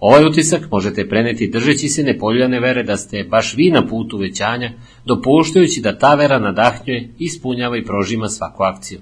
Ovaj 0.00 0.24
utisak 0.24 0.70
možete 0.70 1.08
preneti 1.08 1.48
držeći 1.48 1.88
se 1.88 2.02
nepoljane 2.02 2.60
vere 2.60 2.82
da 2.82 2.96
ste 2.96 3.24
baš 3.24 3.54
vi 3.56 3.70
na 3.70 3.86
putu 3.86 4.16
uvećanja, 4.16 4.72
dopuštajući 5.04 5.80
da 5.80 5.98
ta 5.98 6.14
vera 6.14 6.38
nadahnjuje, 6.38 7.08
ispunjava 7.18 7.76
i 7.76 7.84
prožima 7.84 8.28
svaku 8.28 8.62
akciju. 8.62 9.00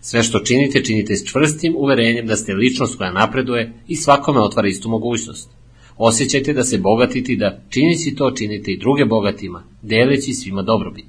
Sve 0.00 0.22
što 0.22 0.38
činite, 0.38 0.84
činite 0.84 1.16
s 1.16 1.24
čvrstim 1.24 1.74
uverenjem 1.76 2.26
da 2.26 2.36
ste 2.36 2.54
ličnost 2.54 2.98
koja 2.98 3.12
napreduje 3.12 3.72
i 3.88 3.96
svakome 3.96 4.40
otvara 4.40 4.68
istu 4.68 4.88
mogućnost. 4.88 5.50
Osjećajte 5.96 6.52
da 6.52 6.64
se 6.64 6.78
bogatite 6.78 7.32
i 7.32 7.36
da 7.36 7.60
činići 7.68 8.14
to 8.14 8.30
činite 8.30 8.72
i 8.72 8.78
druge 8.78 9.04
bogatima, 9.04 9.64
deleći 9.82 10.32
svima 10.32 10.62
dobrobit. 10.62 11.06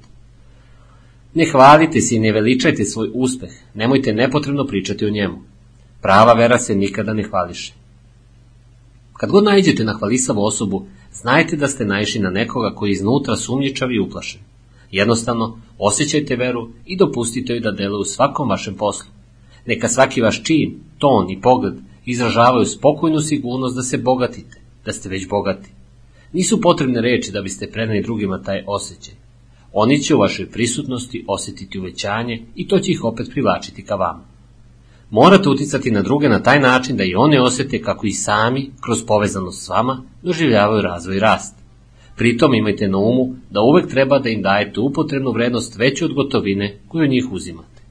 Ne 1.34 1.50
hvalite 1.52 2.00
se 2.00 2.16
i 2.16 2.18
ne 2.18 2.32
veličajte 2.32 2.84
svoj 2.84 3.10
uspeh, 3.14 3.50
nemojte 3.74 4.12
nepotrebno 4.12 4.66
pričati 4.66 5.06
o 5.06 5.10
njemu. 5.10 5.38
Prava 6.02 6.32
vera 6.32 6.58
se 6.58 6.74
nikada 6.74 7.12
ne 7.12 7.22
hvališe. 7.22 7.79
Kad 9.20 9.30
god 9.30 9.44
najđete 9.44 9.84
na 9.84 9.92
hvalisavu 9.92 10.42
osobu, 10.42 10.86
znajte 11.12 11.56
da 11.56 11.68
ste 11.68 11.84
naišli 11.84 12.20
na 12.20 12.30
nekoga 12.30 12.74
koji 12.74 12.90
iznutra 12.90 13.36
sumnjičav 13.36 13.92
i 13.92 14.00
uplašen. 14.00 14.40
Jednostavno, 14.90 15.58
osjećajte 15.78 16.36
veru 16.36 16.68
i 16.86 16.96
dopustite 16.96 17.52
joj 17.52 17.60
da 17.60 17.72
deluje 17.72 18.00
u 18.00 18.04
svakom 18.04 18.48
vašem 18.48 18.74
poslu. 18.74 19.10
Neka 19.66 19.88
svaki 19.88 20.20
vaš 20.20 20.42
čin, 20.42 20.80
ton 20.98 21.30
i 21.30 21.40
pogled 21.40 21.74
izražavaju 22.06 22.66
spokojnu 22.66 23.20
sigurnost 23.20 23.76
da 23.76 23.82
se 23.82 23.98
bogatite, 23.98 24.60
da 24.84 24.92
ste 24.92 25.08
već 25.08 25.28
bogati. 25.28 25.70
Nisu 26.32 26.60
potrebne 26.60 27.00
reči 27.00 27.32
da 27.32 27.42
biste 27.42 27.70
preneli 27.70 28.02
drugima 28.02 28.42
taj 28.42 28.64
osjećaj. 28.66 29.14
Oni 29.72 30.02
će 30.02 30.14
u 30.14 30.18
vašoj 30.18 30.50
prisutnosti 30.50 31.24
osjetiti 31.28 31.78
uvećanje 31.78 32.42
i 32.54 32.68
to 32.68 32.78
će 32.78 32.92
ih 32.92 33.04
opet 33.04 33.28
privlačiti 33.30 33.84
ka 33.84 33.94
vama. 33.94 34.29
Morate 35.10 35.48
uticati 35.48 35.90
na 35.90 36.02
druge 36.02 36.28
na 36.28 36.42
taj 36.42 36.60
način 36.60 36.96
da 36.96 37.04
i 37.04 37.14
oni 37.14 37.38
osjete 37.38 37.82
kako 37.82 38.06
i 38.06 38.12
sami, 38.12 38.70
kroz 38.80 39.04
povezanost 39.06 39.64
s 39.64 39.68
vama, 39.68 40.02
doživljavaju 40.22 40.82
razvoj 40.82 41.16
i 41.16 41.20
rast. 41.20 41.54
Pritom 42.16 42.54
imajte 42.54 42.88
na 42.88 42.98
umu 42.98 43.34
da 43.50 43.60
uvek 43.60 43.90
treba 43.90 44.18
da 44.18 44.28
im 44.28 44.42
dajete 44.42 44.80
upotrebnu 44.80 45.32
vrednost 45.32 45.78
veću 45.78 46.04
od 46.04 46.14
gotovine 46.14 46.78
koju 46.88 47.08
njih 47.08 47.32
uzimate. 47.32 47.82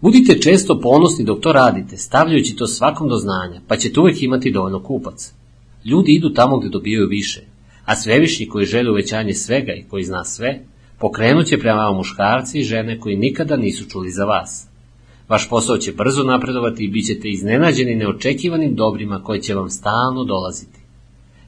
Budite 0.00 0.38
često 0.40 0.80
ponosni 0.80 1.24
dok 1.24 1.40
to 1.40 1.52
radite, 1.52 1.96
stavljajući 1.96 2.56
to 2.56 2.66
svakom 2.66 3.08
do 3.08 3.16
znanja, 3.16 3.60
pa 3.68 3.76
ćete 3.76 4.00
uvek 4.00 4.22
imati 4.22 4.50
dovoljno 4.50 4.82
kupaca. 4.82 5.32
Ljudi 5.84 6.12
idu 6.12 6.30
tamo 6.30 6.58
gde 6.58 6.68
dobijaju 6.68 7.08
više, 7.08 7.40
a 7.84 7.96
svevišnji 7.96 8.48
koji 8.48 8.66
žele 8.66 8.90
uvećanje 8.90 9.34
svega 9.34 9.72
i 9.72 9.84
koji 9.90 10.04
zna 10.04 10.24
sve, 10.24 10.60
pokrenut 10.98 11.46
će 11.46 11.58
prema 11.58 11.92
muškarci 11.92 12.58
i 12.58 12.62
žene 12.62 13.00
koji 13.00 13.16
nikada 13.16 13.56
nisu 13.56 13.88
čuli 13.88 14.10
za 14.10 14.24
vas. 14.24 14.73
Vaš 15.28 15.48
posao 15.48 15.76
će 15.76 15.92
brzo 15.92 16.22
napredovati 16.22 16.84
i 16.84 16.88
bit 16.88 17.06
ćete 17.06 17.28
iznenađeni 17.28 17.96
neočekivanim 17.96 18.74
dobrima 18.74 19.22
koje 19.22 19.40
će 19.40 19.54
vam 19.54 19.70
stalno 19.70 20.24
dolaziti. 20.24 20.78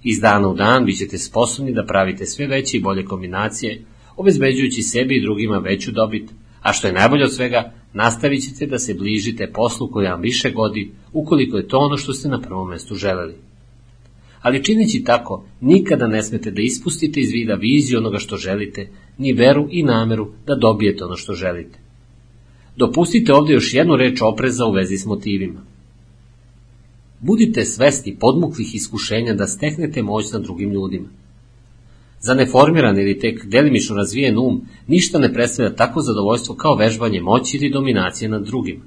Iz 0.02 0.20
dana 0.20 0.48
u 0.48 0.54
dan 0.54 0.84
bit 0.84 0.98
ćete 0.98 1.18
sposobni 1.18 1.72
da 1.72 1.84
pravite 1.84 2.26
sve 2.26 2.46
veće 2.46 2.76
i 2.76 2.80
bolje 2.80 3.04
kombinacije, 3.04 3.84
obezbeđujući 4.16 4.82
sebi 4.82 5.16
i 5.16 5.22
drugima 5.22 5.58
veću 5.58 5.92
dobit, 5.92 6.30
a 6.62 6.72
što 6.72 6.86
je 6.86 6.92
najbolje 6.92 7.24
od 7.24 7.34
svega, 7.34 7.72
nastavit 7.92 8.42
ćete 8.42 8.66
da 8.66 8.78
se 8.78 8.94
bližite 8.94 9.52
poslu 9.52 9.90
koji 9.90 10.08
vam 10.08 10.20
više 10.20 10.50
godi, 10.50 10.92
ukoliko 11.12 11.56
je 11.56 11.68
to 11.68 11.78
ono 11.78 11.96
što 11.96 12.12
ste 12.12 12.28
na 12.28 12.40
prvom 12.40 12.68
mestu 12.68 12.94
želeli. 12.94 13.34
Ali 14.42 14.64
čineći 14.64 15.04
tako, 15.04 15.44
nikada 15.60 16.06
ne 16.06 16.22
smete 16.22 16.50
da 16.50 16.62
ispustite 16.62 17.20
iz 17.20 17.30
vida 17.32 17.54
viziju 17.54 17.98
onoga 17.98 18.18
što 18.18 18.36
želite, 18.36 18.90
ni 19.18 19.32
veru 19.32 19.68
i 19.70 19.82
nameru 19.82 20.28
da 20.46 20.54
dobijete 20.54 21.04
ono 21.04 21.16
što 21.16 21.34
želite. 21.34 21.85
Dopustite 22.76 23.34
ovdje 23.34 23.54
još 23.54 23.74
jednu 23.74 23.96
reč 23.96 24.18
opreza 24.22 24.66
u 24.66 24.72
vezi 24.72 24.98
s 24.98 25.06
motivima. 25.06 25.60
Budite 27.20 27.64
svesni 27.64 28.16
podmuklih 28.20 28.74
iskušenja 28.74 29.34
da 29.34 29.46
steknete 29.46 30.02
moć 30.02 30.32
nad 30.32 30.42
drugim 30.42 30.72
ljudima. 30.72 31.08
Za 32.20 32.34
neformiran 32.34 32.98
ili 32.98 33.18
tek 33.18 33.46
delimično 33.46 33.96
razvijen 33.96 34.38
um 34.38 34.60
ništa 34.86 35.18
ne 35.18 35.32
predstavlja 35.32 35.74
tako 35.74 36.00
zadovoljstvo 36.00 36.54
kao 36.54 36.74
vežbanje 36.74 37.20
moći 37.20 37.56
ili 37.56 37.70
dominacije 37.70 38.28
nad 38.28 38.46
drugima. 38.46 38.84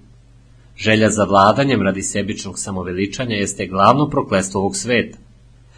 Želja 0.77 1.09
za 1.09 1.23
vladanjem 1.23 1.81
radi 1.81 2.01
sebičnog 2.01 2.59
samoveličanja 2.59 3.35
jeste 3.35 3.67
glavno 3.67 4.09
proklestvo 4.09 4.61
ovog 4.61 4.75
sveta. 4.75 5.17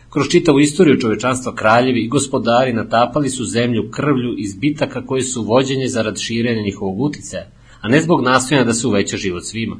Kroz 0.09 0.27
čitavu 0.27 0.59
istoriju 0.59 0.99
čovečanstva 0.99 1.55
kraljevi 1.55 1.99
i 1.99 2.07
gospodari 2.07 2.73
natapali 2.73 3.29
su 3.29 3.45
zemlju 3.45 3.89
krvlju 3.91 4.35
iz 4.37 4.55
bitaka 4.55 5.05
koje 5.05 5.21
su 5.21 5.43
vođenje 5.43 5.87
zarad 5.87 6.19
širenja 6.19 6.61
njihovog 6.61 7.01
uticaja, 7.01 7.45
a 7.81 7.87
ne 7.87 8.01
zbog 8.01 8.23
nastojanja 8.23 8.65
da 8.65 8.73
se 8.73 8.87
uveća 8.87 9.17
život 9.17 9.43
svima. 9.43 9.77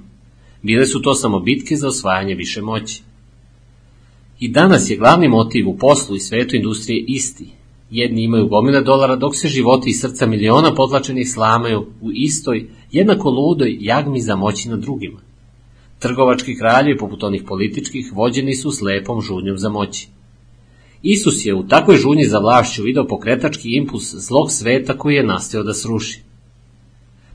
Bile 0.61 0.86
su 0.86 1.02
to 1.02 1.14
samo 1.14 1.40
bitke 1.40 1.76
za 1.76 1.88
osvajanje 1.88 2.36
više 2.36 2.61
moći. 2.61 3.02
I 4.40 4.48
danas 4.48 4.90
je 4.90 4.98
glavni 4.98 5.28
motiv 5.28 5.69
u 5.69 5.78
poslu 5.78 6.15
i 6.15 6.19
svetu 6.19 6.56
industrije 6.56 7.06
isti. 7.07 7.49
Jedni 7.91 8.23
imaju 8.23 8.48
gomile 8.48 8.82
dolara, 8.82 9.15
dok 9.15 9.36
se 9.36 9.48
životi 9.48 9.90
i 9.90 9.94
srca 9.94 10.26
miliona 10.26 10.76
potlačenih 10.76 11.32
slamaju 11.32 11.86
u 12.02 12.11
istoj, 12.11 12.69
jednako 12.91 13.30
ludoj 13.30 13.78
jagmi 13.80 14.22
za 14.22 14.36
moći 14.36 14.69
nad 14.69 14.80
drugima. 14.80 15.19
Trgovački 15.99 16.57
kraljevi, 16.57 16.98
poput 16.98 17.23
onih 17.23 17.44
političkih, 17.48 18.11
vođeni 18.14 18.56
su 18.56 18.72
slepom 18.72 19.22
žudnjom 19.22 19.57
za 19.57 19.69
moći. 19.69 20.07
Isus 21.02 21.45
je 21.45 21.56
u 21.56 21.68
takvoj 21.68 21.98
žunji 21.98 22.23
za 22.23 22.40
vlašću 22.40 22.84
video 22.84 23.07
pokretački 23.07 23.76
impuls 23.76 24.15
zlog 24.15 24.52
sveta 24.52 24.98
koji 24.98 25.15
je 25.15 25.23
nastao 25.23 25.64
da 25.64 25.73
sruši. 25.73 26.22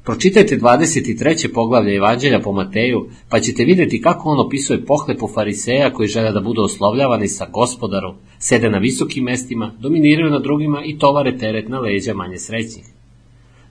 Pročitajte 0.06 0.58
23. 0.58 1.52
poglavlje 1.54 1.94
Evanđelja 1.94 2.40
po 2.40 2.52
Mateju, 2.52 3.08
pa 3.28 3.40
ćete 3.40 3.64
vidjeti 3.64 4.00
kako 4.00 4.28
on 4.28 4.46
opisuje 4.46 4.84
pohlepu 4.84 5.28
fariseja 5.34 5.92
koji 5.92 6.08
žele 6.08 6.32
da 6.32 6.40
budu 6.40 6.62
oslovljavani 6.62 7.28
sa 7.28 7.46
gospodarom, 7.52 8.14
sede 8.38 8.70
na 8.70 8.78
visokim 8.78 9.24
mestima, 9.24 9.74
dominiraju 9.80 10.30
na 10.30 10.38
drugima 10.38 10.82
i 10.84 10.98
tovare 10.98 11.38
teret 11.38 11.68
na 11.68 11.80
leđa 11.80 12.14
manje 12.14 12.38
srećnih. 12.38 12.84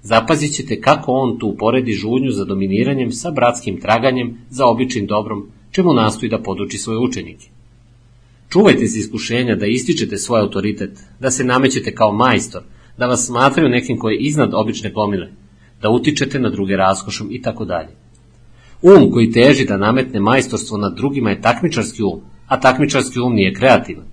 Zapazit 0.02 0.54
ćete 0.54 0.82
kako 0.82 1.12
on 1.12 1.40
tu 1.40 1.56
poredi 1.60 1.92
žunju 1.92 2.32
za 2.32 2.46
dominiranjem 2.46 3.12
sa 3.12 3.32
bratskim 3.32 3.82
traganjem 3.82 4.38
za 4.50 4.68
običnim 4.68 5.08
dobrom, 5.08 5.50
čemu 5.72 5.94
nastoji 5.94 6.30
da 6.30 6.42
poduči 6.42 6.78
svoje 6.78 7.00
učenike. 7.00 7.48
Čuvajte 8.50 8.88
se 8.88 9.00
iskušenja 9.00 9.56
da 9.56 9.66
ističete 9.66 10.18
svoj 10.18 10.40
autoritet, 10.40 11.00
da 11.20 11.32
se 11.32 11.44
namećete 11.44 11.96
kao 11.96 12.14
majstor, 12.14 12.62
da 12.98 13.06
vas 13.06 13.26
smatraju 13.26 13.70
nekim 13.70 13.98
koji 13.98 14.16
je 14.16 14.22
iznad 14.22 14.50
obične 14.54 14.92
glomile, 14.92 15.28
da 15.86 15.90
utičete 15.90 16.40
na 16.40 16.50
druge 16.50 16.76
raskošom 16.76 17.28
i 17.32 17.42
tako 17.42 17.66
dalje. 17.66 17.90
Um 18.82 19.12
koji 19.12 19.32
teži 19.32 19.66
da 19.66 19.78
nametne 19.78 20.20
majstorstvo 20.20 20.78
nad 20.78 20.96
drugima 20.96 21.30
je 21.30 21.42
takmičarski 21.42 22.04
um, 22.04 22.22
a 22.48 22.60
takmičarski 22.60 23.20
um 23.20 23.34
nije 23.34 23.54
kreativan. 23.54 24.06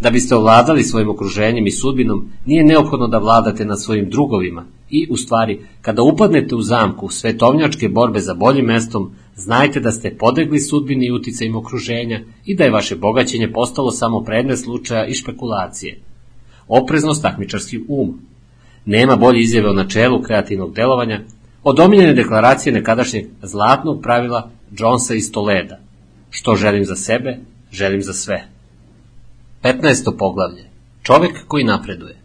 Da 0.00 0.10
biste 0.10 0.36
ovladali 0.36 0.82
svojim 0.82 1.10
okruženjem 1.10 1.66
i 1.66 1.70
sudbinom, 1.70 2.28
nije 2.46 2.64
neophodno 2.64 3.08
da 3.08 3.18
vladate 3.18 3.64
nad 3.64 3.82
svojim 3.82 4.10
drugovima 4.10 4.64
i, 4.90 5.06
u 5.10 5.16
stvari, 5.16 5.60
kada 5.80 6.02
upadnete 6.02 6.54
u 6.54 6.62
zamku 6.62 7.08
svetovnjačke 7.08 7.88
borbe 7.88 8.20
za 8.20 8.34
boljim 8.34 8.64
mestom, 8.64 9.10
znajte 9.36 9.80
da 9.80 9.92
ste 9.92 10.16
podegli 10.18 10.60
sudbini 10.60 11.06
i 11.06 11.12
uticajima 11.12 11.58
okruženja 11.58 12.20
i 12.44 12.56
da 12.56 12.64
je 12.64 12.70
vaše 12.70 12.96
bogaćenje 12.96 13.52
postalo 13.52 13.90
samo 13.90 14.24
predmet 14.24 14.58
slučaja 14.58 15.06
i 15.06 15.14
špekulacije. 15.14 16.00
Opreznost 16.68 17.22
takmičarski 17.22 17.80
um, 17.88 18.29
Nema 18.92 19.16
bolje 19.16 19.40
izjave 19.40 19.68
o 19.70 19.72
načelu 19.72 20.22
kreativnog 20.22 20.74
delovanja 20.74 21.20
od 21.62 21.80
omiljene 21.80 22.14
deklaracije 22.14 22.72
nekadašnjeg 22.72 23.26
zlatnog 23.42 24.02
pravila 24.02 24.50
Jonesa 24.78 25.14
iz 25.14 25.32
Toleda. 25.32 25.78
Što 26.30 26.56
želim 26.56 26.84
za 26.84 26.96
sebe, 26.96 27.38
želim 27.72 28.02
za 28.02 28.12
sve. 28.12 28.48
15. 29.62 30.16
poglavlje. 30.18 30.64
Čovek 31.02 31.46
koji 31.48 31.64
napreduje. 31.64 32.16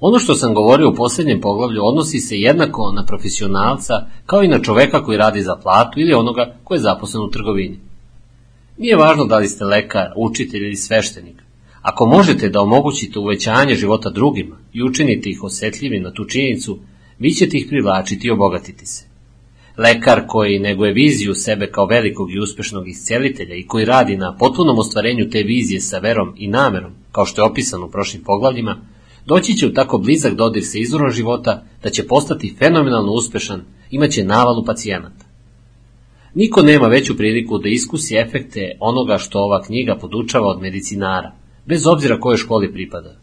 Ono 0.00 0.18
što 0.18 0.34
sam 0.34 0.54
govorio 0.54 0.90
u 0.90 0.94
posljednjem 0.94 1.40
poglavlju 1.40 1.80
odnosi 1.84 2.20
se 2.20 2.36
jednako 2.36 2.92
na 2.92 3.04
profesionalca 3.04 3.94
kao 4.26 4.42
i 4.42 4.48
na 4.48 4.58
čoveka 4.62 5.02
koji 5.04 5.18
radi 5.18 5.42
za 5.42 5.56
platu 5.56 6.00
ili 6.00 6.14
onoga 6.14 6.54
koji 6.64 6.76
je 6.76 6.82
zaposlen 6.82 7.22
u 7.22 7.30
trgovini. 7.30 7.78
Nije 8.78 8.96
važno 8.96 9.24
da 9.24 9.38
li 9.38 9.48
ste 9.48 9.64
lekar, 9.64 10.12
učitelj 10.16 10.64
ili 10.64 10.76
sveštenik. 10.76 11.49
Ako 11.82 12.06
možete 12.06 12.48
da 12.48 12.60
omogućite 12.60 13.18
uvećanje 13.18 13.74
života 13.74 14.10
drugima 14.10 14.56
i 14.72 14.82
učinite 14.82 15.30
ih 15.30 15.42
osetljivim 15.44 16.02
na 16.02 16.12
tu 16.12 16.24
činjenicu, 16.24 16.78
vi 17.18 17.30
ćete 17.30 17.56
ih 17.56 17.66
privlačiti 17.68 18.28
i 18.28 18.30
obogatiti 18.30 18.86
se. 18.86 19.04
Lekar 19.78 20.22
koji 20.26 20.58
neguje 20.58 20.92
viziju 20.92 21.34
sebe 21.34 21.70
kao 21.70 21.86
velikog 21.86 22.32
i 22.32 22.38
uspešnog 22.38 22.88
iscelitelja 22.88 23.54
i 23.54 23.66
koji 23.66 23.84
radi 23.84 24.16
na 24.16 24.36
potpunom 24.36 24.78
ostvarenju 24.78 25.30
te 25.30 25.42
vizije 25.42 25.80
sa 25.80 25.98
verom 25.98 26.34
i 26.36 26.48
namerom, 26.48 26.92
kao 27.12 27.26
što 27.26 27.42
je 27.42 27.46
opisano 27.46 27.86
u 27.86 27.90
prošlim 27.90 28.22
poglavljima, 28.24 28.80
doći 29.26 29.54
će 29.54 29.66
u 29.66 29.72
tako 29.72 29.98
blizak 29.98 30.34
dodir 30.34 30.64
sa 30.64 30.78
izvorom 30.78 31.10
života 31.10 31.64
da 31.82 31.90
će 31.90 32.06
postati 32.06 32.54
fenomenalno 32.58 33.12
uspešan, 33.12 33.62
imaće 33.90 34.24
navalu 34.24 34.64
pacijenata. 34.64 35.24
Niko 36.34 36.62
nema 36.62 36.86
veću 36.86 37.16
priliku 37.16 37.58
da 37.58 37.68
iskusi 37.68 38.16
efekte 38.16 38.76
onoga 38.80 39.18
što 39.18 39.38
ova 39.38 39.62
knjiga 39.62 39.96
podučava 40.00 40.46
od 40.46 40.62
medicinara, 40.62 41.39
bez 41.66 41.86
obzira 41.86 42.20
kojoj 42.20 42.36
školi 42.36 42.72
pripada. 42.72 43.16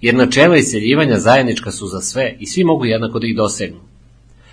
Jer 0.00 0.14
načela 0.14 0.56
iseljivanja 0.56 1.18
zajednička 1.18 1.70
su 1.70 1.86
za 1.86 2.00
sve 2.00 2.36
i 2.40 2.46
svi 2.46 2.64
mogu 2.64 2.84
jednako 2.84 3.18
da 3.18 3.26
ih 3.26 3.36
dosegnu. 3.36 3.80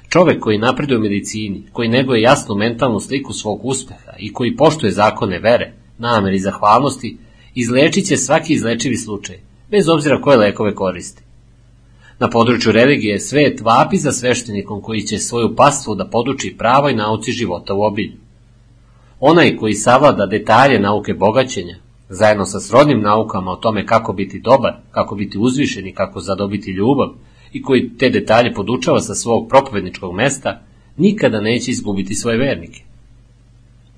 Čovek 0.09 0.39
koji 0.39 0.57
napreduje 0.57 0.97
u 0.97 1.01
medicini, 1.01 1.63
koji 1.73 1.89
neguje 1.89 2.21
jasnu 2.21 2.55
mentalnu 2.55 2.99
sliku 2.99 3.33
svog 3.33 3.65
uspeha 3.65 4.11
i 4.19 4.33
koji 4.33 4.55
poštuje 4.55 4.91
zakone 4.91 5.39
vere, 5.39 5.73
namer 5.97 6.33
i 6.33 6.39
zahvalnosti, 6.39 7.17
izlečit 7.55 8.07
će 8.07 8.17
svaki 8.17 8.53
izlečivi 8.53 8.97
slučaj, 8.97 9.39
bez 9.71 9.89
obzira 9.89 10.21
koje 10.21 10.37
lekove 10.37 10.75
koristi. 10.75 11.23
Na 12.19 12.29
području 12.29 12.71
religije 12.71 13.19
svet 13.19 13.61
vapi 13.61 13.97
za 13.97 14.11
sveštenikom 14.11 14.81
koji 14.81 15.01
će 15.01 15.17
svoju 15.17 15.55
pastvu 15.55 15.95
da 15.95 16.05
poduči 16.05 16.55
pravoj 16.57 16.95
nauci 16.95 17.31
života 17.31 17.73
u 17.73 17.81
obilju. 17.81 18.17
Onaj 19.19 19.55
koji 19.57 19.73
savlada 19.73 20.25
detalje 20.25 20.79
nauke 20.79 21.13
bogaćenja, 21.13 21.75
zajedno 22.09 22.45
sa 22.45 22.59
srodnim 22.59 23.01
naukama 23.01 23.51
o 23.51 23.55
tome 23.55 23.85
kako 23.85 24.13
biti 24.13 24.39
dobar, 24.39 24.73
kako 24.91 25.15
biti 25.15 25.37
uzvišen 25.37 25.87
i 25.87 25.93
kako 25.93 26.19
zadobiti 26.19 26.71
ljubav, 26.71 27.09
i 27.53 27.61
koji 27.61 27.97
te 27.97 28.09
detalje 28.09 28.53
podučava 28.53 28.99
sa 29.01 29.15
svog 29.15 29.49
propovedničkog 29.49 30.15
mesta, 30.15 30.61
nikada 30.97 31.41
neće 31.41 31.71
izgubiti 31.71 32.15
svoje 32.15 32.37
vernike. 32.37 32.83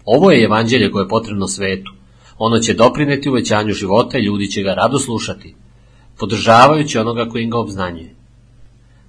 Ovo 0.05 0.31
je 0.31 0.43
evanđelje 0.43 0.91
koje 0.91 1.03
je 1.03 1.09
potrebno 1.09 1.47
svetu. 1.47 1.93
Ono 2.37 2.59
će 2.59 2.73
doprineti 2.73 3.29
uvećanju 3.29 3.73
života 3.73 4.17
i 4.17 4.21
ljudi 4.21 4.47
će 4.47 4.61
ga 4.61 4.73
rado 4.73 4.99
slušati, 4.99 5.55
podržavajući 6.17 6.97
onoga 6.97 7.29
koji 7.29 7.45
ga 7.45 7.57
obznanjuje. 7.57 8.15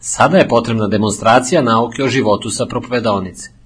Sada 0.00 0.38
je 0.38 0.48
potrebna 0.48 0.88
demonstracija 0.88 1.62
nauke 1.62 2.04
o 2.04 2.08
životu 2.08 2.50
sa 2.50 2.66
propovedonice. 2.66 3.59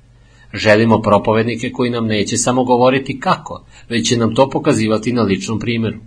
Želimo 0.55 1.03
propovednike 1.03 1.71
koji 1.73 1.91
nam 1.91 2.07
neće 2.07 2.37
samo 2.37 2.65
govoriti 2.65 3.21
kako, 3.21 3.65
već 3.89 4.09
će 4.09 4.17
nam 4.17 4.35
to 4.35 4.51
pokazivati 4.51 5.13
na 5.13 5.23
ličnom 5.23 5.59
primjeru. 5.59 5.99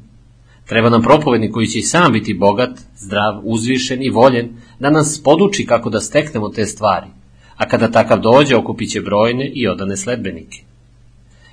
Treba 0.65 0.89
nam 0.89 1.01
propovednik 1.01 1.51
koji 1.51 1.67
će 1.67 1.79
i 1.79 1.83
sam 1.83 2.13
biti 2.13 2.33
bogat, 2.33 2.79
zdrav, 2.97 3.41
uzvišen 3.43 4.03
i 4.03 4.09
voljen, 4.09 4.49
da 4.79 4.89
nas 4.89 5.21
poduči 5.23 5.65
kako 5.65 5.89
da 5.89 5.99
steknemo 5.99 6.49
te 6.49 6.65
stvari, 6.65 7.07
a 7.55 7.67
kada 7.67 7.91
takav 7.91 8.19
dođe 8.19 8.55
okupit 8.55 8.91
će 8.91 9.01
brojne 9.01 9.51
i 9.53 9.67
odane 9.67 9.97
sledbenike. 9.97 10.63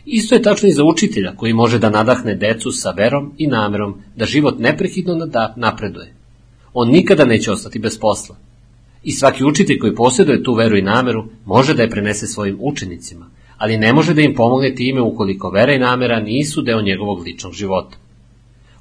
Isto 0.04 0.34
je 0.34 0.42
tačno 0.42 0.68
i 0.68 0.72
za 0.72 0.84
učitelja 0.84 1.36
koji 1.36 1.52
može 1.52 1.78
da 1.78 1.90
nadahne 1.90 2.34
decu 2.34 2.72
sa 2.72 2.90
verom 2.90 3.32
i 3.38 3.46
namerom 3.46 3.94
da 4.16 4.24
život 4.24 4.58
neprekidno 4.58 5.28
napreduje. 5.56 6.14
On 6.72 6.90
nikada 6.90 7.24
neće 7.24 7.52
ostati 7.52 7.78
bez 7.78 7.98
posla. 7.98 8.36
I 9.04 9.12
svaki 9.12 9.44
učitelj 9.44 9.78
koji 9.78 9.94
posjeduje 9.94 10.42
tu 10.42 10.54
veru 10.54 10.76
i 10.76 10.82
nameru 10.82 11.24
može 11.44 11.74
da 11.74 11.82
je 11.82 11.90
prenese 11.90 12.26
svojim 12.26 12.58
učenicima, 12.60 13.30
ali 13.58 13.78
ne 13.78 13.92
može 13.92 14.14
da 14.14 14.22
im 14.22 14.34
pomogne 14.34 14.74
time 14.74 15.00
ukoliko 15.00 15.50
vera 15.50 15.72
i 15.72 15.78
namera 15.78 16.20
nisu 16.20 16.62
deo 16.62 16.82
njegovog 16.82 17.22
ličnog 17.22 17.52
života. 17.52 17.96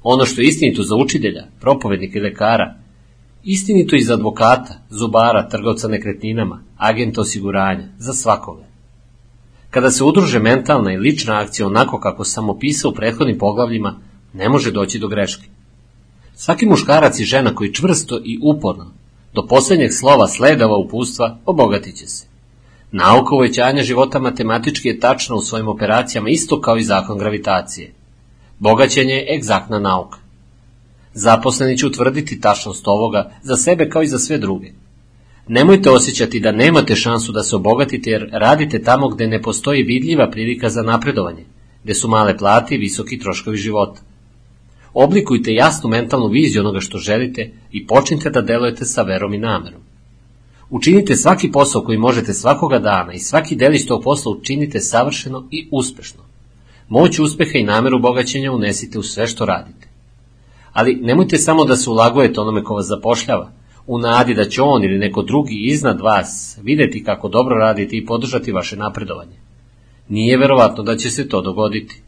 Ono 0.02 0.24
što 0.24 0.40
je 0.40 0.48
istinito 0.48 0.82
za 0.82 0.96
učitelja, 0.96 1.46
propovednika 1.60 2.18
i 2.18 2.22
lekara, 2.22 2.74
istinito 3.44 3.96
i 3.96 4.02
za 4.02 4.14
advokata, 4.14 4.80
zubara, 4.90 5.48
trgovca 5.48 5.88
nekretninama, 5.88 6.62
agenta 6.76 7.20
osiguranja, 7.20 7.88
za 7.98 8.12
svakoga. 8.12 8.64
Kada 9.70 9.90
se 9.90 10.04
udruže 10.04 10.38
mentalna 10.38 10.92
i 10.92 10.96
lična 10.96 11.40
akcija 11.40 11.66
onako 11.66 12.00
kako 12.00 12.24
sam 12.24 12.48
opisao 12.48 12.90
u 12.90 12.94
prethodnim 12.94 13.38
poglavljima, 13.38 14.00
ne 14.32 14.48
može 14.48 14.70
doći 14.70 14.98
do 14.98 15.08
greške. 15.08 15.48
Svaki 16.34 16.66
muškarac 16.66 17.20
i 17.20 17.24
žena 17.24 17.54
koji 17.54 17.74
čvrsto 17.74 18.20
i 18.24 18.38
uporno 18.42 18.92
do 19.34 19.46
posljednjeg 19.46 19.92
slova 19.92 20.28
sledava 20.28 20.76
upustva 20.76 21.38
obogatit 21.46 21.96
će 21.96 22.06
se. 22.06 22.26
Nauka 22.92 23.34
uvećanja 23.34 23.82
života 23.82 24.18
matematički 24.18 24.88
je 24.88 25.00
tačna 25.00 25.36
u 25.36 25.40
svojim 25.40 25.68
operacijama 25.68 26.28
isto 26.28 26.60
kao 26.60 26.76
i 26.76 26.84
zakon 26.84 27.18
gravitacije. 27.18 27.92
Bogaćenje 28.58 29.14
je 29.14 29.34
egzaktna 29.36 29.78
nauka. 29.78 30.18
Zaposleni 31.14 31.78
će 31.78 31.86
utvrditi 31.86 32.40
tačnost 32.40 32.88
ovoga 32.88 33.30
za 33.42 33.56
sebe 33.56 33.88
kao 33.88 34.02
i 34.02 34.06
za 34.06 34.18
sve 34.18 34.38
druge. 34.38 34.72
Nemojte 35.48 35.90
osjećati 35.90 36.40
da 36.40 36.52
nemate 36.52 36.96
šansu 36.96 37.32
da 37.32 37.42
se 37.42 37.56
obogatite 37.56 38.10
jer 38.10 38.28
radite 38.32 38.82
tamo 38.82 39.08
gde 39.08 39.26
ne 39.26 39.42
postoji 39.42 39.82
vidljiva 39.82 40.30
prilika 40.30 40.68
za 40.68 40.82
napredovanje, 40.82 41.44
gde 41.84 41.94
su 41.94 42.08
male 42.08 42.38
plate 42.38 42.74
i 42.74 42.78
visoki 42.78 43.18
troškovi 43.18 43.56
života. 43.56 44.00
Oblikujte 44.94 45.54
jasnu 45.54 45.90
mentalnu 45.90 46.28
viziju 46.28 46.60
onoga 46.60 46.80
što 46.80 46.98
želite 46.98 47.50
i 47.72 47.86
počnite 47.86 48.30
da 48.30 48.42
delujete 48.42 48.84
sa 48.84 49.02
verom 49.02 49.34
i 49.34 49.38
namerom. 49.38 49.80
Učinite 50.70 51.16
svaki 51.16 51.52
posao 51.52 51.82
koji 51.82 51.98
možete 51.98 52.32
svakoga 52.32 52.78
dana 52.78 53.12
i 53.12 53.18
svaki 53.18 53.56
delić 53.56 53.86
tog 53.86 54.02
posla 54.02 54.32
učinite 54.32 54.80
savršeno 54.80 55.48
i 55.50 55.68
uspešno. 55.70 56.22
Moć 56.88 57.18
uspeha 57.18 57.58
i 57.58 57.62
nameru 57.62 57.98
bogaćenja 57.98 58.52
unesite 58.52 58.98
u 58.98 59.02
sve 59.02 59.26
što 59.26 59.44
radite. 59.44 59.88
Ali 60.72 60.94
nemojte 60.94 61.38
samo 61.38 61.64
da 61.64 61.76
se 61.76 61.90
ulagujete 61.90 62.40
onome 62.40 62.64
ko 62.64 62.74
vas 62.74 62.86
zapošljava, 62.86 63.52
u 63.86 63.98
nadi 63.98 64.34
da 64.34 64.44
će 64.44 64.62
on 64.62 64.84
ili 64.84 64.98
neko 64.98 65.22
drugi 65.22 65.66
iznad 65.66 66.00
vas 66.00 66.58
videti 66.62 67.04
kako 67.04 67.28
dobro 67.28 67.56
radite 67.56 67.96
i 67.96 68.06
podržati 68.06 68.52
vaše 68.52 68.76
napredovanje. 68.76 69.36
Nije 70.08 70.38
verovatno 70.38 70.82
da 70.82 70.96
će 70.96 71.10
se 71.10 71.28
to 71.28 71.40
dogoditi. 71.40 72.02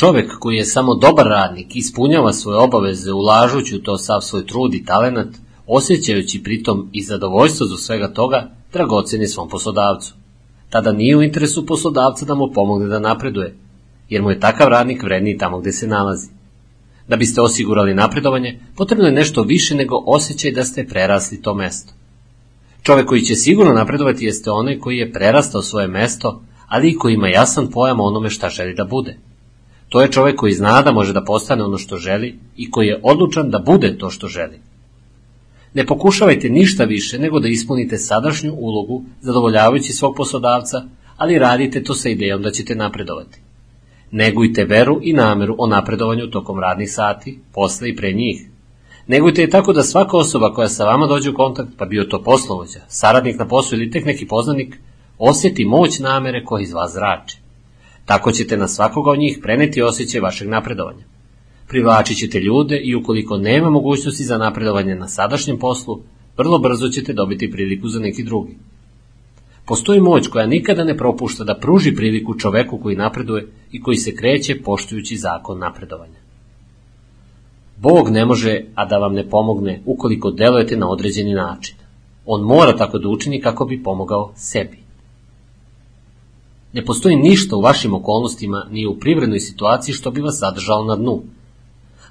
Čovek 0.00 0.38
koji 0.38 0.56
je 0.56 0.64
samo 0.64 0.94
dobar 0.94 1.26
radnik 1.26 1.76
ispunjava 1.76 2.32
svoje 2.32 2.58
obaveze 2.58 3.12
ulažući 3.12 3.76
u 3.76 3.82
to 3.82 3.98
sav 3.98 4.20
svoj 4.20 4.46
trud 4.46 4.74
i 4.74 4.84
talenat, 4.84 5.28
osjećajući 5.66 6.42
pritom 6.42 6.88
i 6.92 7.02
zadovoljstvo 7.02 7.66
za 7.66 7.76
svega 7.76 8.12
toga, 8.12 8.50
dragocen 8.72 9.20
je 9.20 9.28
svom 9.28 9.48
poslodavcu. 9.48 10.14
Tada 10.70 10.92
nije 10.92 11.16
u 11.16 11.22
interesu 11.22 11.66
poslodavca 11.66 12.24
da 12.24 12.34
mu 12.34 12.52
pomogne 12.54 12.86
da 12.86 12.98
napreduje, 12.98 13.56
jer 14.08 14.22
mu 14.22 14.30
je 14.30 14.40
takav 14.40 14.68
radnik 14.68 15.02
vredniji 15.02 15.38
tamo 15.38 15.60
gde 15.60 15.72
se 15.72 15.86
nalazi. 15.86 16.28
Da 17.08 17.16
biste 17.16 17.40
osigurali 17.40 17.94
napredovanje, 17.94 18.60
potrebno 18.76 19.06
je 19.06 19.12
nešto 19.12 19.42
više 19.42 19.74
nego 19.74 20.02
osjećaj 20.06 20.52
da 20.52 20.64
ste 20.64 20.86
prerasli 20.86 21.42
to 21.42 21.54
mesto. 21.54 21.92
Čovek 22.82 23.06
koji 23.06 23.22
će 23.22 23.34
sigurno 23.34 23.72
napredovati 23.72 24.24
jeste 24.24 24.50
onaj 24.50 24.78
koji 24.78 24.96
je 24.96 25.12
prerastao 25.12 25.62
svoje 25.62 25.88
mesto, 25.88 26.42
ali 26.68 26.88
i 26.88 26.96
koji 26.96 27.14
ima 27.14 27.28
jasan 27.28 27.70
pojam 27.70 28.00
o 28.00 28.04
onome 28.04 28.30
šta 28.30 28.48
želi 28.48 28.74
da 28.74 28.84
bude. 28.84 29.29
To 29.90 30.00
je 30.00 30.12
čovek 30.12 30.36
koji 30.36 30.52
zna 30.52 30.82
da 30.82 30.92
može 30.92 31.12
da 31.12 31.24
postane 31.24 31.64
ono 31.64 31.78
što 31.78 31.96
želi 31.96 32.38
i 32.56 32.70
koji 32.70 32.86
je 32.86 33.00
odlučan 33.02 33.50
da 33.50 33.58
bude 33.58 33.98
to 33.98 34.10
što 34.10 34.28
želi. 34.28 34.60
Ne 35.74 35.86
pokušavajte 35.86 36.48
ništa 36.48 36.84
više 36.84 37.18
nego 37.18 37.40
da 37.40 37.48
ispunite 37.48 37.98
sadašnju 37.98 38.54
ulogu 38.54 39.02
zadovoljavajući 39.20 39.92
svog 39.92 40.14
poslodavca, 40.16 40.82
ali 41.16 41.38
radite 41.38 41.82
to 41.84 41.94
sa 41.94 42.08
idejom 42.08 42.42
da 42.42 42.50
ćete 42.50 42.74
napredovati. 42.74 43.40
Negujte 44.10 44.64
veru 44.64 45.00
i 45.02 45.12
nameru 45.12 45.56
o 45.58 45.66
napredovanju 45.66 46.30
tokom 46.30 46.60
radnih 46.60 46.92
sati, 46.92 47.38
posle 47.54 47.88
i 47.88 47.96
pre 47.96 48.12
njih. 48.12 48.46
Negujte 49.06 49.42
je 49.42 49.50
tako 49.50 49.72
da 49.72 49.82
svaka 49.82 50.16
osoba 50.16 50.54
koja 50.54 50.68
sa 50.68 50.84
vama 50.84 51.06
dođe 51.06 51.30
u 51.30 51.34
kontakt, 51.34 51.70
pa 51.78 51.84
bio 51.84 52.04
to 52.04 52.22
poslovođa, 52.22 52.80
saradnik 52.88 53.38
na 53.38 53.48
poslu 53.48 53.78
ili 53.78 53.90
tek 53.90 54.04
neki 54.04 54.26
poznanik, 54.26 54.78
osjeti 55.18 55.64
moć 55.64 55.98
namere 55.98 56.44
koja 56.44 56.62
iz 56.62 56.72
vas 56.72 56.92
zrači. 56.92 57.38
Tako 58.10 58.32
ćete 58.32 58.56
na 58.56 58.68
svakoga 58.68 59.10
od 59.10 59.18
njih 59.18 59.38
preneti 59.42 59.82
osjećaj 59.82 60.20
vašeg 60.20 60.48
napredovanja. 60.48 61.04
Privlačit 61.68 62.18
ćete 62.18 62.40
ljude 62.40 62.76
i 62.76 62.94
ukoliko 62.94 63.36
nema 63.36 63.70
mogućnosti 63.70 64.24
za 64.24 64.38
napredovanje 64.38 64.94
na 64.94 65.08
sadašnjem 65.08 65.58
poslu, 65.58 66.00
vrlo 66.36 66.58
brzo 66.58 66.88
ćete 66.88 67.12
dobiti 67.12 67.50
priliku 67.50 67.88
za 67.88 68.00
neki 68.00 68.22
drugi. 68.22 68.56
Postoji 69.64 70.00
moć 70.00 70.28
koja 70.28 70.46
nikada 70.46 70.84
ne 70.84 70.96
propušta 70.96 71.44
da 71.44 71.58
pruži 71.58 71.94
priliku 71.94 72.38
čoveku 72.38 72.78
koji 72.78 72.96
napreduje 72.96 73.46
i 73.72 73.82
koji 73.82 73.96
se 73.96 74.16
kreće 74.16 74.62
poštujući 74.62 75.16
zakon 75.16 75.58
napredovanja. 75.58 76.18
Bog 77.76 78.10
ne 78.10 78.24
može, 78.24 78.60
a 78.74 78.84
da 78.84 78.98
vam 78.98 79.14
ne 79.14 79.28
pomogne 79.28 79.82
ukoliko 79.86 80.30
delujete 80.30 80.76
na 80.76 80.88
određeni 80.88 81.34
način. 81.34 81.76
On 82.26 82.42
mora 82.42 82.76
tako 82.76 82.98
da 82.98 83.08
učini 83.08 83.40
kako 83.40 83.64
bi 83.64 83.82
pomogao 83.82 84.32
sebi. 84.36 84.79
Ne 86.72 86.84
postoji 86.84 87.16
ništa 87.16 87.56
u 87.56 87.60
vašim 87.60 87.94
okolnostima 87.94 88.66
ni 88.70 88.86
u 88.86 88.98
privrednoj 88.98 89.40
situaciji 89.40 89.94
što 89.94 90.10
bi 90.10 90.20
vas 90.20 90.38
zadržalo 90.38 90.84
na 90.84 90.96
dnu. 90.96 91.22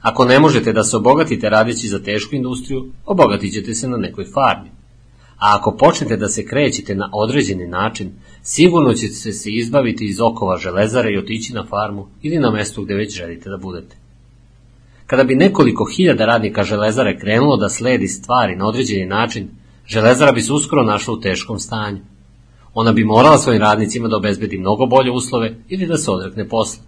Ako 0.02 0.26
ne 0.26 0.40
možete 0.40 0.74
da 0.74 0.84
se 0.84 0.98
obogatite 0.98 1.50
radeći 1.50 1.88
za 1.88 2.00
tešku 2.00 2.36
industriju, 2.36 2.92
obogatit 3.06 3.54
ćete 3.54 3.74
se 3.74 3.88
na 3.88 3.98
nekoj 3.98 4.26
farmi. 4.34 4.70
A 5.38 5.58
ako 5.58 5.72
počnete 5.72 6.18
da 6.18 6.28
se 6.28 6.46
krećete 6.46 6.96
na 6.96 7.10
određeni 7.14 7.68
način, 7.68 8.12
sigurno 8.44 8.94
ćete 8.94 9.14
se 9.14 9.52
izbaviti 9.52 10.06
iz 10.06 10.22
okova 10.22 10.58
železare 10.58 11.14
i 11.14 11.18
otići 11.18 11.54
na 11.54 11.66
farmu 11.66 12.08
ili 12.22 12.40
na 12.40 12.52
mesto 12.52 12.82
gde 12.82 12.94
već 12.94 13.18
želite 13.18 13.50
da 13.50 13.58
budete. 13.58 13.96
Kada 15.06 15.24
bi 15.24 15.36
nekoliko 15.36 15.86
hiljada 15.86 16.26
radnika 16.26 16.64
železare 16.64 17.20
krenulo 17.20 17.58
da 17.58 17.70
sledi 17.70 18.08
stvari 18.08 18.56
na 18.56 18.68
određeni 18.68 19.06
način, 19.06 19.50
železara 19.88 20.32
bi 20.32 20.42
se 20.42 20.54
uskoro 20.54 20.84
našla 20.84 21.14
u 21.14 21.20
teškom 21.20 21.60
stanju. 21.60 22.00
Ona 22.74 22.92
bi 22.94 23.04
morala 23.04 23.38
svojim 23.38 23.62
radnicima 23.62 24.08
da 24.08 24.18
obezbedi 24.18 24.58
mnogo 24.58 24.86
bolje 24.86 25.12
uslove 25.12 25.56
ili 25.70 25.88
da 25.88 25.98
se 25.98 26.12
odrekne 26.12 26.50
posla. 26.50 26.84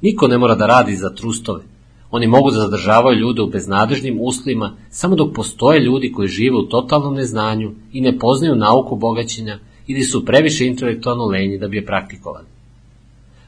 Niko 0.00 0.28
ne 0.28 0.38
mora 0.38 0.54
da 0.54 0.66
radi 0.66 0.96
za 0.96 1.14
trustove. 1.14 1.62
Oni 2.10 2.26
mogu 2.26 2.50
da 2.50 2.60
zadržavaju 2.60 3.18
ljude 3.18 3.42
u 3.42 3.50
beznadežnim 3.50 4.18
uslovima 4.20 4.76
samo 4.90 5.16
dok 5.16 5.34
postoje 5.34 5.80
ljudi 5.80 6.12
koji 6.12 6.28
žive 6.28 6.56
u 6.56 6.68
totalnom 6.68 7.14
neznanju 7.14 7.74
i 7.92 8.00
ne 8.00 8.18
poznaju 8.18 8.54
nauku 8.54 8.96
bogaćenja 8.96 9.58
ili 9.86 10.02
su 10.02 10.24
previše 10.24 10.66
intelektualno 10.66 11.24
lenji 11.24 11.58
da 11.58 11.68
bi 11.68 11.76
je 11.76 11.86
praktikovali. 11.86 12.46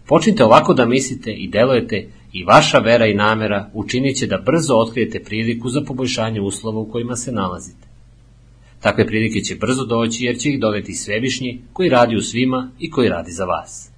Počnite 0.06 0.44
ovako 0.44 0.74
da 0.74 0.86
mislite 0.86 1.32
i 1.32 1.48
delujete 1.48 2.08
i 2.32 2.44
vaša 2.44 2.78
vera 2.78 3.06
i 3.06 3.14
namera 3.14 3.70
učinit 3.74 4.16
će 4.16 4.26
da 4.26 4.42
brzo 4.46 4.74
otkrijete 4.74 5.22
priliku 5.24 5.68
za 5.68 5.80
poboljšanje 5.86 6.40
uslova 6.40 6.80
u 6.80 6.90
kojima 6.90 7.16
se 7.16 7.32
nalazite. 7.32 7.87
Takve 8.80 9.06
prilike 9.06 9.40
će 9.40 9.56
brzo 9.56 9.84
doći 9.84 10.24
jer 10.24 10.38
će 10.38 10.50
ih 10.50 10.60
doneti 10.60 10.94
svevišnji 10.94 11.62
koji 11.72 11.88
radi 11.88 12.16
u 12.16 12.22
svima 12.22 12.70
i 12.78 12.90
koji 12.90 13.08
radi 13.08 13.32
za 13.32 13.44
vas. 13.44 13.90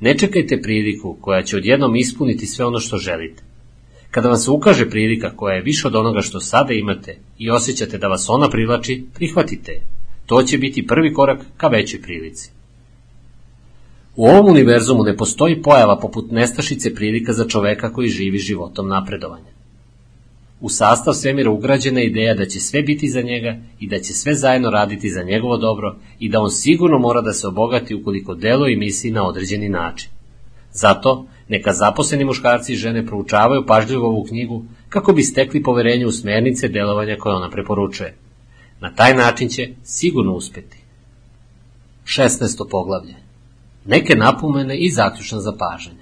Ne 0.00 0.18
čekajte 0.18 0.62
priliku 0.62 1.16
koja 1.20 1.42
će 1.42 1.56
odjednom 1.56 1.96
ispuniti 1.96 2.46
sve 2.46 2.64
ono 2.64 2.78
što 2.78 2.96
želite. 2.96 3.42
Kada 4.10 4.28
vam 4.28 4.36
se 4.36 4.50
ukaže 4.50 4.90
prilika 4.90 5.36
koja 5.36 5.54
je 5.54 5.62
više 5.62 5.86
od 5.86 5.94
onoga 5.94 6.20
što 6.20 6.40
sada 6.40 6.72
imate 6.72 7.18
i 7.38 7.50
osjećate 7.50 7.98
da 7.98 8.08
vas 8.08 8.26
ona 8.28 8.48
privlači, 8.50 9.04
prihvatite 9.14 9.72
je. 9.72 9.82
To 10.26 10.42
će 10.42 10.58
biti 10.58 10.86
prvi 10.86 11.12
korak 11.12 11.40
ka 11.56 11.68
većoj 11.68 12.02
prilici. 12.02 12.50
U 14.16 14.26
ovom 14.26 14.46
univerzumu 14.50 15.02
ne 15.04 15.16
postoji 15.16 15.62
pojava 15.62 15.98
poput 16.00 16.30
nestašice 16.30 16.94
prilika 16.94 17.32
za 17.32 17.48
čoveka 17.48 17.92
koji 17.92 18.08
živi 18.08 18.38
životom 18.38 18.88
napredovanja. 18.88 19.57
U 20.60 20.68
sastav 20.68 21.14
svemira 21.14 21.50
ugrađena 21.50 22.00
ideja 22.00 22.34
da 22.34 22.46
će 22.46 22.60
sve 22.60 22.82
biti 22.82 23.08
za 23.08 23.22
njega 23.22 23.56
i 23.80 23.88
da 23.88 23.98
će 23.98 24.12
sve 24.12 24.34
zajedno 24.34 24.70
raditi 24.70 25.10
za 25.10 25.22
njegovo 25.22 25.56
dobro 25.56 25.96
i 26.18 26.28
da 26.28 26.40
on 26.40 26.50
sigurno 26.50 26.98
mora 26.98 27.20
da 27.20 27.32
se 27.32 27.46
obogati 27.46 27.94
ukoliko 27.94 28.34
delo 28.34 28.68
i 28.68 28.76
misli 28.76 29.10
na 29.10 29.26
određeni 29.26 29.68
način. 29.68 30.10
Zato, 30.72 31.26
neka 31.48 31.72
zaposleni 31.72 32.24
muškarci 32.24 32.72
i 32.72 32.76
žene 32.76 33.06
proučavaju 33.06 33.66
pažljivo 33.66 34.08
ovu 34.08 34.24
knjigu 34.24 34.64
kako 34.88 35.12
bi 35.12 35.22
stekli 35.22 35.62
poverenje 35.62 36.06
u 36.06 36.12
smernice 36.12 36.68
delovanja 36.68 37.16
koje 37.18 37.34
ona 37.34 37.50
preporučuje. 37.50 38.14
Na 38.80 38.94
taj 38.94 39.14
način 39.14 39.48
će 39.48 39.68
sigurno 39.84 40.32
uspeti. 40.32 40.76
16. 42.04 42.68
poglavlje. 42.70 43.14
Neke 43.84 44.16
napomene 44.16 44.76
i 44.76 44.90
zaključna 44.90 45.40
zapažanja. 45.40 45.97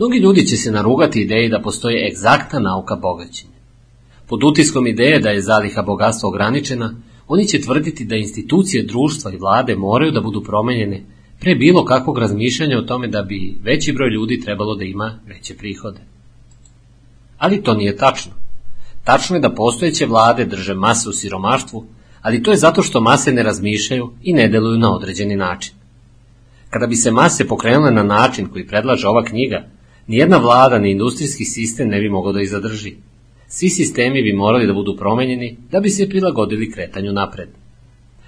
Mnogi 0.00 0.18
ljudi 0.18 0.46
će 0.46 0.56
se 0.56 0.70
narugati 0.70 1.20
ideji 1.20 1.48
da 1.48 1.60
postoji 1.60 2.06
egzaktna 2.08 2.58
nauka 2.58 2.96
bogaćenja. 2.96 3.52
Pod 4.26 4.44
utiskom 4.44 4.86
ideje 4.86 5.18
da 5.20 5.30
je 5.30 5.42
zaliha 5.42 5.82
bogatstva 5.82 6.28
ograničena, 6.28 6.94
oni 7.28 7.46
će 7.46 7.60
tvrditi 7.60 8.04
da 8.04 8.16
institucije 8.16 8.82
društva 8.82 9.32
i 9.32 9.36
vlade 9.36 9.76
moraju 9.76 10.12
da 10.12 10.20
budu 10.20 10.42
promenjene 10.42 11.02
pre 11.40 11.54
bilo 11.54 11.84
kakvog 11.84 12.18
razmišljanja 12.18 12.78
o 12.78 12.82
tome 12.82 13.08
da 13.08 13.22
bi 13.22 13.58
veći 13.62 13.92
broj 13.92 14.10
ljudi 14.10 14.40
trebalo 14.40 14.74
da 14.74 14.84
ima 14.84 15.18
veće 15.26 15.56
prihode. 15.56 16.00
Ali 17.38 17.62
to 17.62 17.74
nije 17.74 17.96
tačno. 17.96 18.32
Tačno 19.04 19.36
je 19.36 19.40
da 19.40 19.54
postojeće 19.54 20.06
vlade 20.06 20.44
drže 20.44 20.74
mase 20.74 21.08
u 21.08 21.12
siromaštvu, 21.12 21.84
ali 22.22 22.42
to 22.42 22.50
je 22.50 22.56
zato 22.56 22.82
što 22.82 23.00
mase 23.00 23.32
ne 23.32 23.42
razmišljaju 23.42 24.10
i 24.22 24.32
ne 24.32 24.48
deluju 24.48 24.78
na 24.78 24.94
određeni 24.94 25.36
način. 25.36 25.74
Kada 26.70 26.86
bi 26.86 26.96
se 26.96 27.10
mase 27.10 27.48
pokrenule 27.48 27.90
na 27.90 28.02
način 28.02 28.48
koji 28.48 28.66
predlaže 28.66 29.08
ova 29.08 29.24
knjiga, 29.24 29.64
nijedna 30.06 30.36
vlada 30.36 30.78
ni 30.78 30.90
industrijski 30.90 31.44
sistem 31.44 31.88
ne 31.88 32.00
bi 32.00 32.08
mogao 32.08 32.32
da 32.32 32.42
ih 32.42 32.50
zadrži. 32.50 32.94
Svi 33.48 33.68
sistemi 33.68 34.22
bi 34.22 34.32
morali 34.32 34.66
da 34.66 34.72
budu 34.72 34.96
promenjeni 34.96 35.56
da 35.70 35.80
bi 35.80 35.90
se 35.90 36.08
prilagodili 36.08 36.70
kretanju 36.70 37.12
napred. 37.12 37.48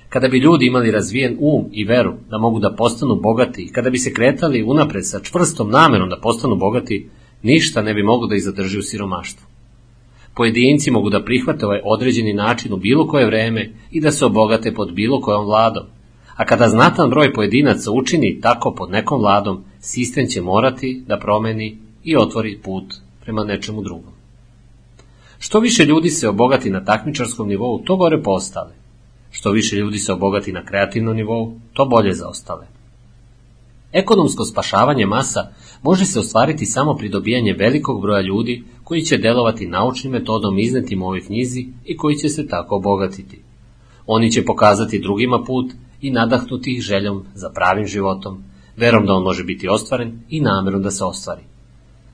Kada 0.08 0.28
bi 0.28 0.38
ljudi 0.38 0.66
imali 0.66 0.90
razvijen 0.90 1.36
um 1.40 1.64
i 1.72 1.84
veru 1.84 2.14
da 2.30 2.38
mogu 2.38 2.58
da 2.58 2.74
postanu 2.78 3.14
bogati 3.14 3.62
i 3.62 3.72
kada 3.72 3.90
bi 3.90 3.98
se 3.98 4.12
kretali 4.12 4.62
unapred 4.62 5.06
sa 5.06 5.20
čvrstom 5.20 5.70
namerom 5.70 6.08
da 6.08 6.20
postanu 6.22 6.56
bogati, 6.56 7.08
ništa 7.42 7.82
ne 7.82 7.94
bi 7.94 8.02
moglo 8.02 8.26
da 8.26 8.34
ih 8.34 8.42
zadrži 8.42 8.78
u 8.78 8.82
siromaštvu. 8.82 9.46
Pojedinci 10.34 10.90
mogu 10.90 11.10
da 11.10 11.24
prihvate 11.24 11.66
ovaj 11.66 11.80
određeni 11.84 12.32
način 12.32 12.72
u 12.72 12.76
bilo 12.76 13.06
koje 13.06 13.26
vreme 13.26 13.72
i 13.90 14.00
da 14.00 14.12
se 14.12 14.24
obogate 14.24 14.74
pod 14.74 14.92
bilo 14.92 15.20
kojom 15.20 15.44
vladom. 15.44 15.84
A 16.36 16.44
kada 16.44 16.68
znatan 16.68 17.10
broj 17.10 17.32
pojedinaca 17.32 17.90
učini 17.92 18.40
tako 18.40 18.74
pod 18.74 18.90
nekom 18.90 19.20
vladom, 19.20 19.64
sistem 19.82 20.26
će 20.26 20.40
morati 20.40 21.02
da 21.06 21.18
promeni 21.18 21.78
i 22.04 22.16
otvori 22.16 22.58
put 22.64 22.94
prema 23.20 23.44
nečemu 23.44 23.82
drugom. 23.82 24.12
Što 25.38 25.60
više 25.60 25.84
ljudi 25.84 26.10
se 26.10 26.28
obogati 26.28 26.70
na 26.70 26.84
takmičarskom 26.84 27.48
nivou, 27.48 27.78
to 27.78 27.96
gore 27.96 28.22
postale. 28.22 28.72
Što 29.30 29.50
više 29.50 29.76
ljudi 29.76 29.98
se 29.98 30.12
obogati 30.12 30.52
na 30.52 30.64
kreativnom 30.64 31.16
nivou, 31.16 31.54
to 31.72 31.84
bolje 31.84 32.12
za 32.12 32.28
ostale. 32.28 32.66
Ekonomsko 33.92 34.44
spašavanje 34.44 35.06
masa 35.06 35.52
može 35.82 36.06
se 36.06 36.18
ostvariti 36.18 36.66
samo 36.66 36.94
pri 36.94 37.08
dobijanju 37.08 37.54
velikog 37.58 38.00
broja 38.00 38.20
ljudi 38.20 38.64
koji 38.84 39.02
će 39.02 39.18
delovati 39.18 39.66
naučnim 39.66 40.12
metodom 40.12 40.58
iznetim 40.58 41.02
u 41.02 41.06
ovoj 41.06 41.20
knjizi 41.20 41.66
i 41.84 41.96
koji 41.96 42.16
će 42.16 42.28
se 42.28 42.46
tako 42.46 42.76
obogatiti. 42.76 43.42
Oni 44.06 44.32
će 44.32 44.44
pokazati 44.44 45.00
drugima 45.00 45.44
put 45.44 45.72
i 46.00 46.10
nadahnuti 46.10 46.72
ih 46.72 46.80
željom 46.80 47.24
za 47.34 47.50
pravim 47.50 47.86
životom, 47.86 48.44
verom 48.76 49.06
da 49.06 49.12
on 49.12 49.22
može 49.22 49.44
biti 49.44 49.68
ostvaren 49.68 50.20
i 50.28 50.40
namerom 50.40 50.82
da 50.82 50.90
se 50.90 51.04
ostvari. 51.04 51.42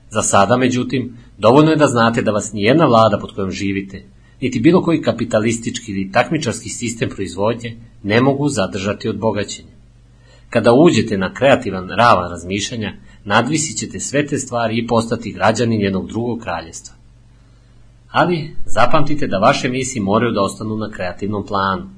Za 0.09 0.21
sada, 0.21 0.57
međutim, 0.57 1.17
dovoljno 1.37 1.71
je 1.71 1.77
da 1.77 1.87
znate 1.87 2.21
da 2.21 2.31
vas 2.31 2.53
nijedna 2.53 2.85
vlada 2.85 3.17
pod 3.21 3.35
kojom 3.35 3.51
živite, 3.51 4.03
niti 4.41 4.59
bilo 4.59 4.81
koji 4.81 5.01
kapitalistički 5.01 5.91
ili 5.91 6.11
takmičarski 6.11 6.69
sistem 6.69 7.09
proizvodnje 7.09 7.77
ne 8.03 8.21
mogu 8.21 8.49
zadržati 8.49 9.09
od 9.09 9.19
bogaćenja. 9.19 9.79
Kada 10.49 10.73
uđete 10.73 11.17
na 11.17 11.33
kreativan 11.33 11.89
ravan 11.89 12.29
razmišljanja, 12.29 12.93
nadvisit 13.23 13.77
ćete 13.77 13.99
sve 13.99 14.25
te 14.25 14.37
stvari 14.37 14.77
i 14.77 14.87
postati 14.87 15.31
građanin 15.31 15.81
jednog 15.81 16.07
drugog 16.07 16.39
kraljestva. 16.39 16.95
Ali 18.11 18.55
zapamtite 18.65 19.27
da 19.27 19.37
vaše 19.37 19.69
misli 19.69 20.01
moraju 20.01 20.31
da 20.31 20.41
ostanu 20.41 20.77
na 20.77 20.91
kreativnom 20.91 21.45
planu. 21.45 21.89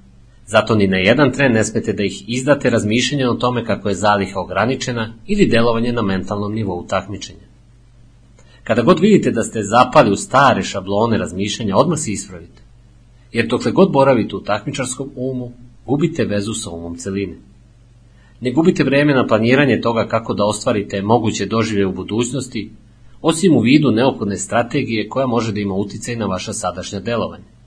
Zato 0.52 0.76
ni 0.76 0.88
na 0.88 0.98
jedan 0.98 1.32
tren 1.32 1.54
ne 1.54 1.64
smete 1.64 1.94
da 1.94 2.04
ih 2.04 2.24
izdate 2.28 2.70
razmišljanje 2.70 3.28
o 3.30 3.34
tome 3.34 3.66
kako 3.66 3.90
je 3.90 3.96
zaliha 3.96 4.40
ograničena 4.40 5.14
ili 5.28 5.46
delovanje 5.46 5.92
na 5.92 6.02
mentalnom 6.02 6.54
nivou 6.54 6.86
takmičenja. 6.88 7.48
Kada 8.64 8.82
god 8.82 9.00
vidite 9.00 9.32
da 9.32 9.44
ste 9.44 9.64
zapali 9.64 10.12
u 10.12 10.16
stare 10.16 10.64
šablone 10.64 11.18
razmišljanja, 11.18 11.78
odmah 11.78 12.00
se 12.00 12.12
ispravite. 12.12 12.62
Jer 13.32 13.48
dokle 13.48 13.72
god 13.72 13.92
boravite 13.92 14.36
u 14.36 14.44
takmičarskom 14.44 15.10
umu, 15.16 15.52
gubite 15.86 16.26
vezu 16.26 16.54
sa 16.54 16.70
umom 16.70 16.98
celine. 16.98 17.38
Ne 18.42 18.52
gubite 18.52 18.84
vreme 18.84 19.14
na 19.14 19.28
planiranje 19.28 19.82
toga 19.82 20.08
kako 20.08 20.34
da 20.34 20.46
ostvarite 20.46 21.02
moguće 21.02 21.46
doživlje 21.46 21.86
u 21.86 21.94
budućnosti, 21.94 22.72
osim 23.22 23.56
u 23.56 23.60
vidu 23.60 23.92
neophodne 23.92 24.38
strategije 24.38 25.10
koja 25.10 25.28
može 25.28 25.52
da 25.52 25.60
ima 25.60 25.74
uticaj 25.74 26.16
na 26.16 26.26
vaša 26.26 26.54
sadašnja 26.54 27.00
delovanja. 27.00 27.61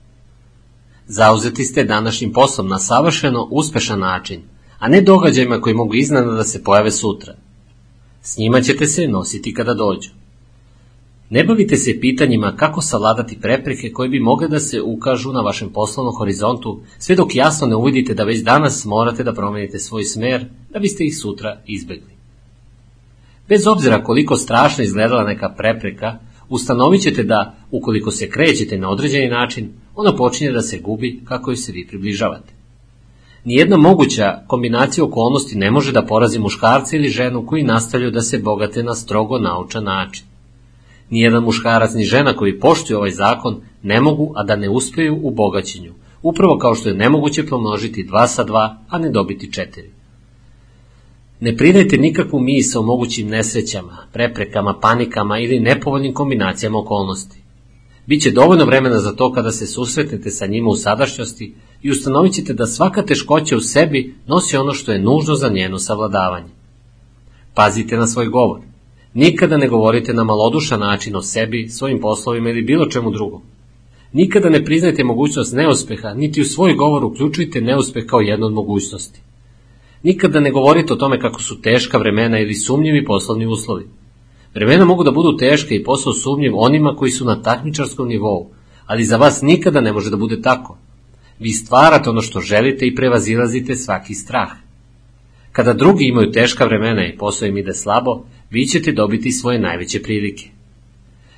Zauzeti 1.07 1.63
ste 1.63 1.83
današnjim 1.83 2.33
poslom 2.33 2.67
na 2.67 2.79
savršeno 2.79 3.47
uspešan 3.51 3.99
način, 3.99 4.41
a 4.79 4.87
ne 4.87 5.01
događajima 5.01 5.61
koji 5.61 5.75
mogu 5.75 5.95
iznada 5.95 6.31
da 6.31 6.43
se 6.43 6.63
pojave 6.63 6.91
sutra. 6.91 7.33
S 8.21 8.37
njima 8.37 8.61
ćete 8.61 8.85
se 8.85 9.07
nositi 9.07 9.53
kada 9.53 9.73
dođu. 9.73 10.09
Ne 11.29 11.43
bavite 11.43 11.77
se 11.77 11.99
pitanjima 11.99 12.55
kako 12.55 12.81
savladati 12.81 13.39
prepreke 13.41 13.91
koje 13.91 14.09
bi 14.09 14.19
mogle 14.19 14.47
da 14.47 14.59
se 14.59 14.81
ukažu 14.81 15.31
na 15.33 15.41
vašem 15.41 15.69
poslovnom 15.69 16.15
horizontu, 16.15 16.81
sve 16.99 17.15
dok 17.15 17.35
jasno 17.35 17.67
ne 17.67 17.75
uvidite 17.75 18.13
da 18.13 18.23
već 18.23 18.43
danas 18.43 18.85
morate 18.85 19.23
da 19.23 19.33
promenite 19.33 19.79
svoj 19.79 20.03
smer 20.03 20.45
da 20.69 20.79
biste 20.79 21.03
ih 21.03 21.17
sutra 21.17 21.61
izbegli. 21.65 22.15
Bez 23.49 23.67
obzira 23.67 24.03
koliko 24.03 24.37
strašno 24.37 24.83
izgledala 24.83 25.23
neka 25.23 25.49
prepreka, 25.49 26.19
ustanovit 26.49 27.01
ćete 27.01 27.23
da, 27.23 27.55
ukoliko 27.71 28.11
se 28.11 28.29
krećete 28.29 28.77
na 28.77 28.89
određeni 28.89 29.27
način, 29.27 29.73
ona 29.95 30.15
počinje 30.15 30.51
da 30.51 30.61
se 30.61 30.79
gubi 30.79 31.21
kako 31.25 31.51
joj 31.51 31.57
se 31.57 31.71
vi 31.71 31.87
približavate. 31.87 32.53
Nijedna 33.43 33.77
moguća 33.77 34.43
kombinacija 34.47 35.03
okolnosti 35.03 35.57
ne 35.57 35.71
može 35.71 35.91
da 35.91 36.05
porazi 36.05 36.39
muškarca 36.39 36.95
ili 36.95 37.09
ženu 37.09 37.45
koji 37.45 37.63
nastavljaju 37.63 38.11
da 38.11 38.21
se 38.21 38.39
bogate 38.39 38.83
na 38.83 38.95
strogo 38.95 39.39
naučan 39.39 39.83
način. 39.83 40.25
Nijedan 41.09 41.43
muškarac 41.43 41.93
ni 41.93 42.03
žena 42.03 42.33
koji 42.33 42.59
poštuju 42.59 42.97
ovaj 42.97 43.11
zakon 43.11 43.61
ne 43.83 44.01
mogu, 44.01 44.33
a 44.35 44.43
da 44.43 44.55
ne 44.55 44.69
uspeju 44.69 45.19
u 45.21 45.31
bogaćenju, 45.31 45.93
upravo 46.21 46.57
kao 46.57 46.75
što 46.75 46.89
je 46.89 46.95
nemoguće 46.95 47.45
pomnožiti 47.45 48.07
2 48.11 48.27
sa 48.27 48.45
2, 48.45 48.75
a 48.89 48.97
ne 48.97 49.09
dobiti 49.09 49.47
4. 49.47 49.65
Ne 51.39 51.57
pridajte 51.57 51.97
nikakvu 51.97 52.39
misa 52.39 52.79
o 52.79 52.83
mogućim 52.83 53.27
nesrećama, 53.27 53.97
preprekama, 54.13 54.79
panikama 54.81 55.39
ili 55.39 55.59
nepovoljnim 55.59 56.13
kombinacijama 56.13 56.79
okolnosti. 56.79 57.44
Biće 58.07 58.31
dovoljno 58.31 58.65
vremena 58.65 58.99
za 58.99 59.15
to 59.15 59.33
kada 59.33 59.51
se 59.51 59.67
susretnete 59.67 60.29
sa 60.29 60.45
njima 60.45 60.69
u 60.69 60.75
sadašnjosti 60.75 61.55
i 61.81 61.91
ustanovit 61.91 62.33
ćete 62.33 62.53
da 62.53 62.67
svaka 62.67 63.05
teškoća 63.05 63.57
u 63.57 63.59
sebi 63.59 64.15
nosi 64.27 64.57
ono 64.57 64.73
što 64.73 64.91
je 64.91 65.01
nužno 65.01 65.35
za 65.35 65.49
njeno 65.49 65.79
savladavanje. 65.79 66.49
Pazite 67.53 67.97
na 67.97 68.07
svoj 68.07 68.27
govor. 68.27 68.59
Nikada 69.13 69.57
ne 69.57 69.67
govorite 69.67 70.13
na 70.13 70.23
malodušan 70.23 70.79
način 70.79 71.15
o 71.15 71.21
sebi, 71.21 71.69
svojim 71.69 71.99
poslovima 71.99 72.49
ili 72.49 72.61
bilo 72.61 72.85
čemu 72.85 73.11
drugom. 73.11 73.41
Nikada 74.13 74.49
ne 74.49 74.65
priznajte 74.65 75.03
mogućnost 75.03 75.55
neuspeha, 75.55 76.13
niti 76.13 76.41
u 76.41 76.45
svoj 76.45 76.73
govor 76.73 77.05
uključujte 77.05 77.61
neuspeh 77.61 78.05
kao 78.05 78.19
jednu 78.19 78.45
od 78.45 78.53
mogućnosti. 78.53 79.21
Nikada 80.03 80.39
ne 80.39 80.51
govorite 80.51 80.93
o 80.93 80.95
tome 80.95 81.19
kako 81.19 81.41
su 81.41 81.61
teška 81.61 81.97
vremena 81.97 82.39
ili 82.39 82.53
sumnjivi 82.53 83.05
poslovni 83.05 83.45
uslovi. 83.45 83.87
Vremena 84.55 84.85
mogu 84.85 85.03
da 85.03 85.11
budu 85.11 85.37
teške 85.37 85.75
i 85.75 85.83
posao 85.83 86.13
sumnjiv 86.13 86.51
onima 86.55 86.95
koji 86.95 87.11
su 87.11 87.25
na 87.25 87.41
takmičarskom 87.41 88.07
nivou, 88.07 88.49
ali 88.85 89.05
za 89.05 89.17
vas 89.17 89.41
nikada 89.41 89.81
ne 89.81 89.93
može 89.93 90.09
da 90.09 90.17
bude 90.17 90.41
tako. 90.41 90.77
Vi 91.39 91.51
stvarate 91.51 92.09
ono 92.09 92.21
što 92.21 92.39
želite 92.39 92.87
i 92.87 92.95
prevazilazite 92.95 93.75
svaki 93.75 94.13
strah. 94.13 94.51
Kada 95.51 95.73
drugi 95.73 96.05
imaju 96.05 96.31
teška 96.31 96.65
vremena 96.65 97.07
i 97.07 97.17
posao 97.17 97.47
im 97.47 97.57
ide 97.57 97.73
slabo, 97.73 98.23
vi 98.49 98.65
ćete 98.65 98.91
dobiti 98.91 99.31
svoje 99.31 99.59
najveće 99.59 100.01
prilike. 100.01 100.49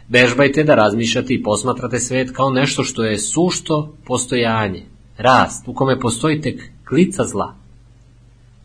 Bežbajte 0.07 0.63
da 0.63 0.75
razmišljate 0.75 1.33
i 1.33 1.43
posmatrate 1.43 1.99
svet 1.99 2.31
kao 2.31 2.49
nešto 2.49 2.83
što 2.83 3.03
je 3.03 3.17
sušto 3.17 3.93
postojanje, 4.05 4.85
rast 5.17 5.67
u 5.67 5.73
kome 5.73 5.99
postoji 5.99 6.41
tek 6.41 6.61
klica 6.89 7.23
zla. 7.23 7.55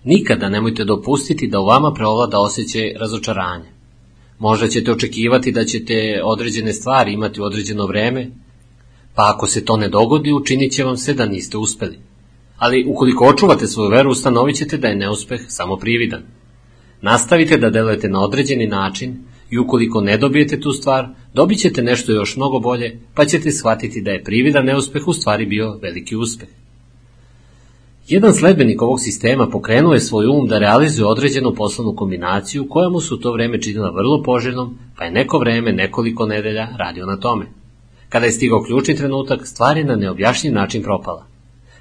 Nikada 0.05 0.49
nemojte 0.49 0.85
dopustiti 0.85 1.49
da 1.49 1.61
u 1.61 1.67
vama 1.67 1.93
preovlada 1.95 2.39
osjećaj 2.39 2.95
razočaranja. 3.01 3.82
Možda 4.43 4.69
ćete 4.69 4.93
očekivati 4.93 5.53
da 5.53 5.65
ćete 5.65 6.21
određene 6.25 6.73
stvari 6.73 7.13
imati 7.13 7.41
u 7.41 7.45
određeno 7.45 7.87
vreme, 7.87 8.31
pa 9.15 9.33
ako 9.35 9.47
se 9.47 9.65
to 9.65 9.77
ne 9.77 9.89
dogodi, 9.89 10.33
učinit 10.33 10.73
će 10.73 10.85
vam 10.85 10.97
se 10.97 11.15
da 11.15 11.27
niste 11.27 11.59
uspeli. 11.59 11.99
Ali 12.57 12.85
ukoliko 12.89 13.29
očuvate 13.29 13.67
svoju 13.67 13.91
veru, 13.91 14.11
ustanovit 14.11 14.57
ćete 14.57 14.77
da 14.77 14.89
je 14.89 14.97
neuspeh 14.97 15.41
samo 15.49 15.77
prividan. 15.77 16.23
Nastavite 17.03 17.59
da 17.59 17.71
delujete 17.71 18.09
na 18.09 18.21
određeni 18.21 18.67
način 18.67 19.17
I 19.51 19.59
ukoliko 19.59 20.01
ne 20.01 20.17
dobijete 20.17 20.61
tu 20.61 20.73
stvar, 20.73 21.09
dobit 21.35 21.59
ćete 21.59 21.83
nešto 21.83 22.13
još 22.13 22.37
mnogo 22.37 22.59
bolje, 22.59 23.01
pa 23.15 23.25
ćete 23.25 23.51
shvatiti 23.53 24.01
da 24.01 24.11
je 24.11 24.25
prividan 24.25 24.65
neuspeh 24.65 25.09
u 25.09 25.13
stvari 25.13 25.47
bio 25.47 25.79
veliki 25.83 26.17
uspeh. 26.17 26.49
Jedan 28.09 28.35
sledbenik 28.35 28.83
ovog 28.83 29.01
sistema 29.01 29.47
pokrenuo 29.47 29.93
je 29.93 30.01
svoj 30.01 30.27
um 30.27 30.47
da 30.47 30.59
realizuje 30.59 31.07
određenu 31.07 31.55
poslovnu 31.55 31.97
kombinaciju 31.97 32.69
koja 32.69 32.89
mu 32.89 33.01
su 33.01 33.21
to 33.21 33.33
vreme 33.33 33.63
činila 33.63 33.91
vrlo 33.91 34.23
poželjnom, 34.23 34.79
pa 34.99 35.05
je 35.05 35.11
neko 35.11 35.39
vreme, 35.39 35.73
nekoliko 35.73 36.27
nedelja 36.27 36.69
radio 36.79 37.07
na 37.07 37.17
tome. 37.17 37.47
Kada 38.09 38.27
je 38.27 38.33
stigao 38.33 38.63
ključni 38.63 38.97
trenutak, 38.97 39.47
stvar 39.47 39.77
je 39.77 39.85
na 39.85 39.97
neobjašnjiv 39.97 40.53
način 40.53 40.83
propala. 40.83 41.27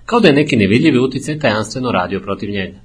Kao 0.05 0.19
da 0.19 0.27
je 0.27 0.33
neki 0.33 0.55
nevidljivi 0.55 0.99
uticaj 0.99 1.39
tajanstveno 1.39 1.91
radio 1.91 2.19
protiv 2.19 2.49
njega. 2.49 2.77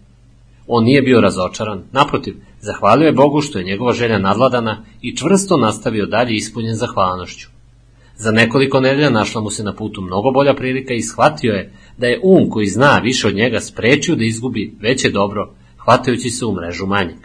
On 0.66 0.84
nije 0.84 1.02
bio 1.02 1.20
razočaran, 1.20 1.82
naprotiv, 1.92 2.34
zahvalio 2.60 3.06
je 3.06 3.12
Bogu 3.12 3.40
što 3.40 3.58
je 3.58 3.64
njegova 3.64 3.92
želja 3.92 4.18
nadladana 4.18 4.84
i 5.02 5.16
čvrsto 5.16 5.56
nastavio 5.56 6.06
dalje 6.06 6.34
ispunjen 6.34 6.74
zahvalnošću. 6.74 7.55
Za 8.16 8.30
nekoliko 8.30 8.80
nedelja 8.80 9.10
našla 9.10 9.40
mu 9.40 9.50
se 9.50 9.64
na 9.64 9.72
putu 9.72 10.02
mnogo 10.02 10.30
bolja 10.30 10.54
prilika 10.54 10.94
i 10.94 11.02
shvatio 11.02 11.52
je 11.52 11.72
da 11.98 12.06
je 12.06 12.20
um 12.22 12.50
koji 12.50 12.66
zna 12.66 12.98
više 12.98 13.26
od 13.26 13.34
njega 13.34 13.60
sprečio 13.60 14.16
da 14.16 14.24
izgubi 14.24 14.74
veće 14.80 15.10
dobro, 15.10 15.54
hvatajući 15.84 16.30
se 16.30 16.44
u 16.46 16.54
mrežu 16.54 16.86
manjeg. 16.86 17.16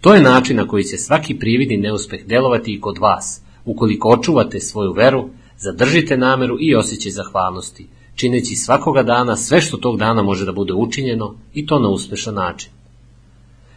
To 0.00 0.14
je 0.14 0.22
način 0.22 0.56
na 0.56 0.68
koji 0.68 0.84
će 0.84 0.96
svaki 0.96 1.38
prividi 1.38 1.76
neuspeh 1.76 2.26
delovati 2.26 2.72
i 2.72 2.80
kod 2.80 2.98
vas. 2.98 3.42
Ukoliko 3.64 4.08
očuvate 4.08 4.60
svoju 4.60 4.92
veru, 4.92 5.28
zadržite 5.58 6.16
nameru 6.16 6.56
i 6.60 6.74
osjećaj 6.74 7.12
zahvalnosti, 7.12 7.86
čineći 8.14 8.56
svakoga 8.56 9.02
dana 9.02 9.36
sve 9.36 9.60
što 9.60 9.76
tog 9.76 9.98
dana 9.98 10.22
može 10.22 10.44
da 10.44 10.52
bude 10.52 10.72
učinjeno 10.72 11.34
i 11.54 11.66
to 11.66 11.78
na 11.78 11.88
uspešan 11.88 12.34
način. 12.34 12.70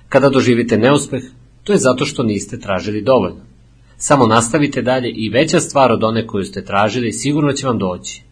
Kada 0.10 0.30
doživite 0.30 0.78
neuspeh, 0.78 1.24
to 1.64 1.74
je 1.74 1.80
zato 1.80 2.06
što 2.06 2.24
niste 2.24 2.60
tražili 2.60 3.02
dovoljno. 3.02 3.51
Samo 4.04 4.28
nastavite 4.28 4.82
dalje 4.82 5.10
i 5.10 5.30
veća 5.30 5.60
stvar 5.60 5.92
od 5.92 6.04
one 6.04 6.28
koju 6.28 6.46
ste 6.46 6.66
tražili 6.66 7.12
sigurno 7.12 7.54
će 7.54 7.68
vam 7.68 7.78
doći. 7.78 8.24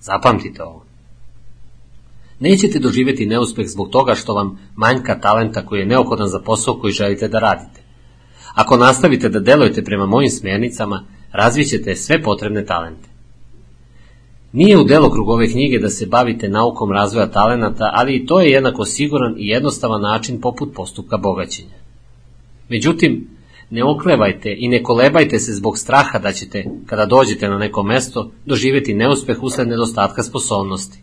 Zapamtite 0.00 0.62
ovo. 0.62 0.84
Nećete 2.40 2.78
doživjeti 2.78 3.26
neuspeh 3.26 3.66
zbog 3.66 3.90
toga 3.90 4.14
što 4.14 4.34
vam 4.34 4.58
manjka 4.76 5.20
talenta 5.20 5.66
koji 5.66 5.80
je 5.80 5.86
neophodan 5.86 6.28
za 6.28 6.40
posao 6.40 6.74
koji 6.74 6.92
želite 6.92 7.28
da 7.28 7.38
radite. 7.38 7.80
Ako 8.54 8.76
nastavite 8.76 9.28
da 9.28 9.40
delujete 9.40 9.84
prema 9.84 10.06
mojim 10.06 10.30
smjernicama, 10.30 11.04
razvićete 11.32 11.96
sve 11.96 12.22
potrebne 12.22 12.64
talente. 12.64 13.08
Nije 14.52 14.78
u 14.78 14.84
delokrugu 14.84 15.32
ove 15.32 15.50
knjige 15.50 15.78
da 15.78 15.90
se 15.90 16.06
bavite 16.06 16.48
naukom 16.48 16.92
razvoja 16.92 17.30
talenata, 17.30 17.90
ali 17.94 18.16
i 18.16 18.26
to 18.26 18.40
je 18.40 18.50
jednako 18.50 18.84
siguran 18.84 19.34
i 19.38 19.48
jednostavan 19.48 20.02
način 20.02 20.40
poput 20.40 20.74
postupka 20.74 21.16
bogaćenja. 21.16 21.78
Međutim, 22.68 23.35
ne 23.70 23.84
oklevajte 23.84 24.54
i 24.58 24.68
ne 24.68 24.82
kolebajte 24.82 25.38
se 25.38 25.52
zbog 25.52 25.78
straha 25.78 26.18
da 26.18 26.32
ćete, 26.32 26.64
kada 26.86 27.06
dođete 27.06 27.48
na 27.48 27.58
neko 27.58 27.82
mesto, 27.82 28.30
doživjeti 28.46 28.94
neuspeh 28.94 29.42
usled 29.42 29.68
nedostatka 29.68 30.22
sposobnosti. 30.22 30.98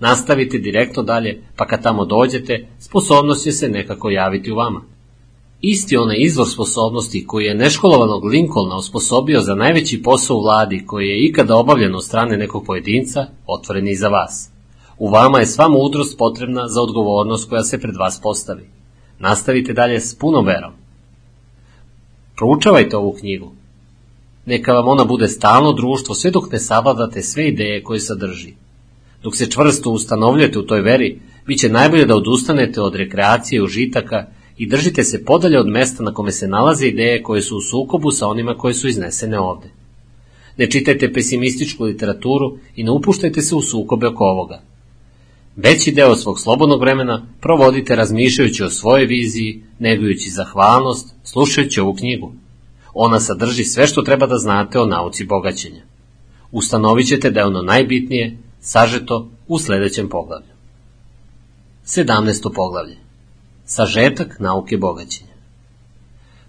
Nastavite 0.00 0.58
direktno 0.58 1.02
dalje, 1.02 1.42
pa 1.56 1.66
kad 1.66 1.82
tamo 1.82 2.04
dođete, 2.04 2.66
sposobnost 2.78 3.44
će 3.44 3.52
se 3.52 3.68
nekako 3.68 4.10
javiti 4.10 4.52
u 4.52 4.56
vama. 4.56 4.82
Isti 5.60 5.96
onaj 5.96 6.16
izvor 6.20 6.48
sposobnosti 6.48 7.26
koji 7.26 7.44
je 7.44 7.54
neškolovanog 7.54 8.24
Lincolna 8.24 8.76
osposobio 8.76 9.40
za 9.40 9.54
najveći 9.54 10.02
posao 10.02 10.36
u 10.36 10.42
vladi 10.42 10.84
koji 10.86 11.06
je 11.06 11.26
ikada 11.26 11.56
obavljen 11.56 11.94
od 11.94 12.04
strane 12.04 12.36
nekog 12.36 12.64
pojedinca, 12.66 13.26
otvoren 13.46 13.88
i 13.88 13.96
za 13.96 14.08
vas. 14.08 14.50
U 14.98 15.08
vama 15.08 15.38
je 15.38 15.46
sva 15.46 15.68
mudrost 15.68 16.18
potrebna 16.18 16.68
za 16.68 16.82
odgovornost 16.82 17.48
koja 17.48 17.62
se 17.62 17.80
pred 17.80 17.96
vas 17.96 18.20
postavi. 18.22 18.70
Nastavite 19.18 19.72
dalje 19.72 20.00
s 20.00 20.18
punom 20.18 20.46
verom. 20.46 20.72
Proučavajte 22.36 22.96
ovu 22.96 23.12
knjigu. 23.12 23.52
Neka 24.46 24.72
vam 24.72 24.88
ona 24.88 25.04
bude 25.04 25.28
stalno 25.28 25.72
društvo 25.72 26.14
sve 26.14 26.30
dok 26.30 26.52
ne 26.52 26.58
savladate 26.58 27.22
sve 27.22 27.48
ideje 27.48 27.82
koje 27.82 28.00
sadrži. 28.00 28.54
Dok 29.22 29.36
se 29.36 29.50
čvrsto 29.50 29.90
ustanovljujete 29.90 30.58
u 30.58 30.66
toj 30.66 30.80
veri, 30.80 31.20
bit 31.46 31.60
će 31.60 31.68
najbolje 31.68 32.04
da 32.04 32.16
odustanete 32.16 32.80
od 32.80 32.94
rekreacije 32.94 33.56
i 33.56 33.62
užitaka 33.62 34.26
i 34.58 34.68
držite 34.68 35.04
se 35.04 35.24
podalje 35.24 35.60
od 35.60 35.68
mesta 35.68 36.02
na 36.02 36.14
kome 36.14 36.32
se 36.32 36.48
nalaze 36.48 36.86
ideje 36.86 37.22
koje 37.22 37.42
su 37.42 37.56
u 37.56 37.60
sukobu 37.60 38.10
sa 38.10 38.28
onima 38.28 38.54
koje 38.54 38.74
su 38.74 38.88
iznesene 38.88 39.38
ovde. 39.38 39.68
Ne 40.56 40.70
čitajte 40.70 41.12
pesimističku 41.12 41.84
literaturu 41.84 42.58
i 42.76 42.84
ne 42.84 42.90
upuštajte 42.90 43.42
se 43.42 43.54
u 43.54 43.62
sukobe 43.62 44.06
oko 44.06 44.24
ovoga. 44.24 44.60
Veći 45.56 45.92
deo 45.92 46.16
svog 46.16 46.40
slobodnog 46.40 46.80
vremena 46.80 47.26
provodite 47.40 47.96
razmišljajući 47.96 48.64
o 48.64 48.70
svojoj 48.70 49.06
viziji, 49.06 49.64
negujući 49.78 50.30
zahvalnost, 50.30 51.14
slušajući 51.24 51.80
ovu 51.80 51.94
knjigu. 51.94 52.32
Ona 52.94 53.20
sadrži 53.20 53.64
sve 53.64 53.86
što 53.86 54.02
treba 54.02 54.26
da 54.26 54.36
znate 54.36 54.80
o 54.80 54.86
nauci 54.86 55.24
bogaćenja. 55.24 55.82
Ustanovit 56.52 57.08
ćete 57.08 57.30
da 57.30 57.40
je 57.40 57.46
ono 57.46 57.62
najbitnije, 57.62 58.38
sažeto 58.60 59.28
u 59.48 59.58
sledećem 59.58 60.08
poglavlju. 60.08 60.56
17. 61.86 62.54
poglavlje 62.54 62.96
Sažetak 63.64 64.40
nauke 64.40 64.76
bogaćenja 64.76 65.36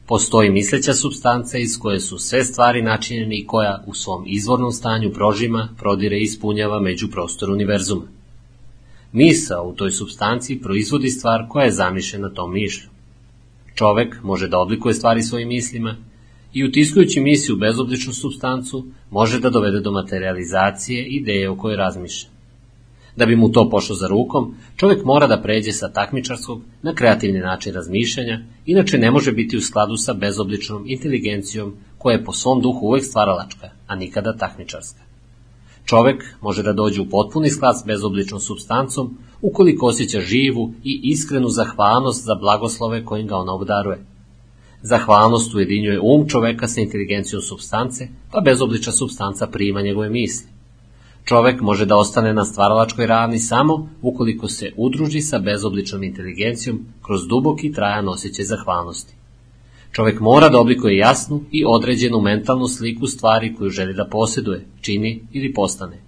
Postoji 0.07 0.49
misleća 0.49 0.93
substanca 0.93 1.57
iz 1.57 1.79
koje 1.79 1.99
su 1.99 2.17
sve 2.17 2.43
stvari 2.43 2.81
načinjene 2.81 3.37
i 3.37 3.45
koja 3.45 3.83
u 3.87 3.93
svom 3.93 4.23
izvornom 4.27 4.71
stanju 4.71 5.13
prožima, 5.13 5.69
prodire 5.77 6.17
i 6.17 6.23
ispunjava 6.23 6.79
među 6.79 7.07
prostor 7.11 7.49
univerzuma. 7.49 8.16
Misa 9.11 9.61
u 9.61 9.73
toj 9.73 9.91
substanciji 9.91 10.61
proizvodi 10.61 11.09
stvar 11.09 11.45
koja 11.49 11.65
je 11.65 11.71
zamišljena 11.71 12.29
tom 12.29 12.53
mišlju. 12.53 12.89
Čovek 13.75 14.23
može 14.23 14.47
da 14.47 14.59
oblikuje 14.59 14.93
stvari 14.93 15.23
svojim 15.23 15.47
mislima 15.47 15.95
i 16.53 16.65
utiskujući 16.65 17.19
misiju 17.19 17.55
u 17.55 17.59
bezobličnu 17.59 18.13
substancu 18.13 18.85
može 19.11 19.39
da 19.39 19.49
dovede 19.49 19.79
do 19.79 19.91
materializacije 19.91 21.05
ideje 21.05 21.49
o 21.49 21.55
kojoj 21.57 21.77
razmišlja. 21.77 22.29
Da 23.15 23.25
bi 23.25 23.35
mu 23.35 23.51
to 23.51 23.69
pošlo 23.69 23.95
za 23.95 24.07
rukom, 24.07 24.55
čovjek 24.75 25.05
mora 25.05 25.27
da 25.27 25.41
pređe 25.41 25.71
sa 25.71 25.91
takmičarskog 25.91 26.61
na 26.81 26.93
kreativni 26.93 27.39
način 27.39 27.73
razmišljanja, 27.73 28.39
inače 28.65 28.97
ne 28.97 29.11
može 29.11 29.31
biti 29.31 29.57
u 29.57 29.61
skladu 29.61 29.97
sa 29.97 30.13
bezobličnom 30.13 30.83
inteligencijom 30.87 31.73
koja 31.97 32.13
je 32.13 32.23
po 32.23 32.33
svom 32.33 32.61
duhu 32.61 32.87
uvek 32.87 33.03
stvaralačka, 33.03 33.69
a 33.87 33.95
nikada 33.95 34.37
takmičarska. 34.37 35.06
Čovek 35.87 36.23
može 36.41 36.63
da 36.63 36.73
dođe 36.73 37.01
u 37.01 37.09
potpuni 37.09 37.49
sklad 37.49 37.79
s 37.79 37.85
bezobličnom 37.85 38.39
substancom 38.39 39.17
ukoliko 39.41 39.85
osjeća 39.85 40.21
živu 40.21 40.73
i 40.83 40.99
iskrenu 41.03 41.49
zahvalnost 41.49 42.25
za 42.25 42.35
blagoslove 42.35 43.05
kojim 43.05 43.27
ga 43.27 43.35
ona 43.35 43.53
obdaruje. 43.53 44.05
Zahvalnost 44.81 45.55
ujedinjuje 45.55 45.99
um 45.99 46.27
čoveka 46.27 46.67
sa 46.67 46.81
inteligencijom 46.81 47.41
substance, 47.41 48.07
pa 48.31 48.41
bezoblična 48.41 48.91
substanca 48.91 49.47
prima 49.47 49.81
njegove 49.81 50.09
misli. 50.09 50.47
Čovek 51.23 51.61
može 51.61 51.85
da 51.85 51.97
ostane 51.97 52.33
na 52.33 52.45
stvaralačkoj 52.45 53.07
ravni 53.07 53.39
samo 53.39 53.89
ukoliko 54.01 54.47
se 54.47 54.73
udruži 54.77 55.21
sa 55.21 55.39
bezobličnom 55.39 56.03
inteligencijom 56.03 56.85
kroz 57.05 57.27
duboki 57.27 57.71
trajan 57.71 58.09
osjećaj 58.09 58.45
zahvalnosti. 58.45 59.16
Čovek 59.97 60.19
mora 60.19 60.49
da 60.49 60.59
oblikuje 60.59 60.97
jasnu 60.97 61.43
i 61.51 61.63
određenu 61.65 62.21
mentalnu 62.21 62.67
sliku 62.67 63.07
stvari 63.07 63.55
koju 63.55 63.69
želi 63.69 63.93
da 63.93 64.05
posjeduje, 64.11 64.65
čini 64.81 65.21
ili 65.31 65.53
postane. 65.53 66.01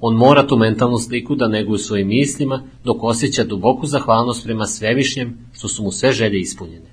On 0.00 0.16
mora 0.16 0.46
tu 0.46 0.56
mentalnu 0.56 0.98
sliku 0.98 1.34
da 1.34 1.48
neguje 1.48 1.78
svojim 1.78 2.08
mislima 2.08 2.62
dok 2.84 3.04
osjeća 3.04 3.44
duboku 3.44 3.86
zahvalnost 3.86 4.44
prema 4.44 4.66
svevišnjem 4.66 5.38
što 5.52 5.68
su 5.68 5.82
mu 5.82 5.92
sve 5.92 6.12
želje 6.12 6.40
ispunjene. 6.40 6.90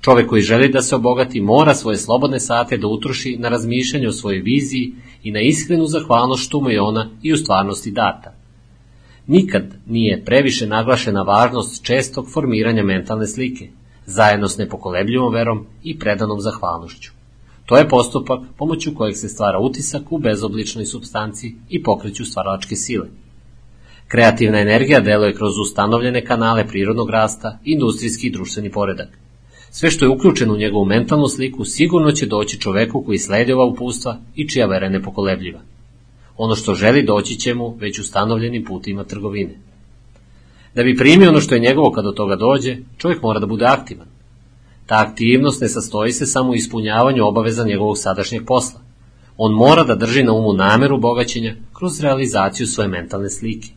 Čovek 0.00 0.28
koji 0.28 0.42
želi 0.42 0.68
da 0.68 0.82
se 0.82 0.96
obogati 0.96 1.40
mora 1.40 1.74
svoje 1.74 1.96
slobodne 1.96 2.40
sate 2.40 2.76
da 2.76 2.86
utroši 2.86 3.36
na 3.38 3.48
razmišljanje 3.48 4.08
o 4.08 4.12
svojoj 4.12 4.40
viziji 4.40 4.92
i 5.22 5.30
na 5.30 5.40
iskrenu 5.40 5.86
zahvalnost 5.86 6.44
što 6.44 6.60
mu 6.60 6.70
je 6.70 6.80
ona 6.80 7.10
i 7.22 7.32
u 7.32 7.36
stvarnosti 7.36 7.90
data. 7.90 8.34
Nikad 9.26 9.74
nije 9.86 10.24
previše 10.24 10.66
naglašena 10.66 11.22
važnost 11.22 11.84
čestog 11.84 12.26
formiranja 12.32 12.82
mentalne 12.82 13.26
slike, 13.26 13.68
zajedno 14.06 14.48
s 14.48 14.58
nepokolebljivom 14.58 15.32
verom 15.32 15.66
i 15.82 15.98
predanom 15.98 16.40
zahvalnošću. 16.40 17.12
To 17.66 17.76
je 17.76 17.88
postupak 17.88 18.40
pomoću 18.58 18.94
kojeg 18.94 19.16
se 19.16 19.28
stvara 19.28 19.58
utisak 19.58 20.02
u 20.10 20.18
bezobličnoj 20.18 20.86
substanciji 20.86 21.54
i 21.68 21.82
pokreću 21.82 22.24
stvaralačke 22.24 22.76
sile. 22.76 23.06
Kreativna 24.08 24.60
energija 24.60 25.00
deluje 25.00 25.34
kroz 25.34 25.58
ustanovljene 25.58 26.24
kanale 26.24 26.66
prirodnog 26.66 27.10
rasta, 27.10 27.58
industrijski 27.64 28.26
i 28.26 28.30
društveni 28.30 28.70
poredak. 28.70 29.08
Sve 29.70 29.90
što 29.90 30.04
je 30.04 30.08
uključeno 30.08 30.54
u 30.54 30.56
njegovu 30.56 30.84
mentalnu 30.84 31.28
sliku 31.28 31.64
sigurno 31.64 32.12
će 32.12 32.26
doći 32.26 32.60
čoveku 32.60 33.02
koji 33.04 33.18
sledi 33.18 33.52
ova 33.52 33.64
upustva 33.64 34.18
i 34.34 34.48
čija 34.48 34.66
vera 34.66 34.86
je 34.86 34.92
nepokolebljiva. 34.92 35.60
Ono 36.36 36.54
što 36.54 36.74
želi 36.74 37.02
doći 37.02 37.36
će 37.36 37.54
mu 37.54 37.76
već 37.80 37.98
ustanovljenim 37.98 38.64
putima 38.64 39.04
trgovine. 39.04 39.58
Da 40.74 40.82
bi 40.82 40.96
primio 40.96 41.28
ono 41.28 41.40
što 41.40 41.54
je 41.54 41.60
njegovo 41.60 41.90
kada 41.90 42.06
do 42.06 42.12
toga 42.12 42.36
dođe, 42.36 42.76
čovjek 42.98 43.22
mora 43.22 43.40
da 43.40 43.46
bude 43.46 43.64
aktivan. 43.64 44.06
Ta 44.86 45.06
aktivnost 45.08 45.60
ne 45.60 45.68
sastoji 45.68 46.12
se 46.12 46.26
samo 46.26 46.50
u 46.50 46.54
ispunjavanju 46.54 47.26
obaveza 47.26 47.64
njegovog 47.64 47.98
sadašnjeg 47.98 48.46
posla. 48.46 48.80
On 49.36 49.52
mora 49.52 49.84
da 49.84 49.94
drži 49.94 50.22
na 50.22 50.32
umu 50.32 50.52
nameru 50.52 50.98
bogaćenja 50.98 51.54
kroz 51.72 52.00
realizaciju 52.00 52.66
svoje 52.66 52.88
mentalne 52.88 53.30
slike. 53.30 53.68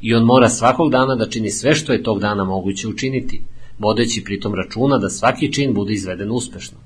I 0.00 0.14
on 0.14 0.24
mora 0.24 0.48
svakog 0.48 0.90
dana 0.90 1.14
da 1.14 1.28
čini 1.28 1.50
sve 1.50 1.74
što 1.74 1.92
je 1.92 2.02
tog 2.02 2.20
dana 2.20 2.44
moguće 2.44 2.88
učiniti, 2.88 3.42
vodeći 3.78 4.24
pritom 4.24 4.54
računa 4.54 4.98
da 4.98 5.10
svaki 5.10 5.52
čin 5.52 5.74
bude 5.74 5.92
izveden 5.92 6.30
uspešno. 6.30 6.78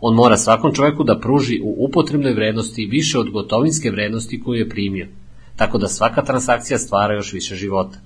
On 0.00 0.14
mora 0.14 0.36
svakom 0.36 0.74
čoveku 0.74 1.04
da 1.04 1.18
pruži 1.18 1.60
u 1.64 1.76
upotrebnoj 1.78 2.32
vrednosti 2.32 2.86
više 2.86 3.18
od 3.18 3.30
gotovinske 3.30 3.90
vrednosti 3.90 4.40
koju 4.42 4.58
je 4.58 4.68
primio, 4.68 5.08
tako 5.56 5.78
da 5.78 5.88
svaka 5.88 6.22
transakcija 6.24 6.78
stvara 6.78 7.14
još 7.14 7.32
više 7.32 7.54
života. 7.54 7.98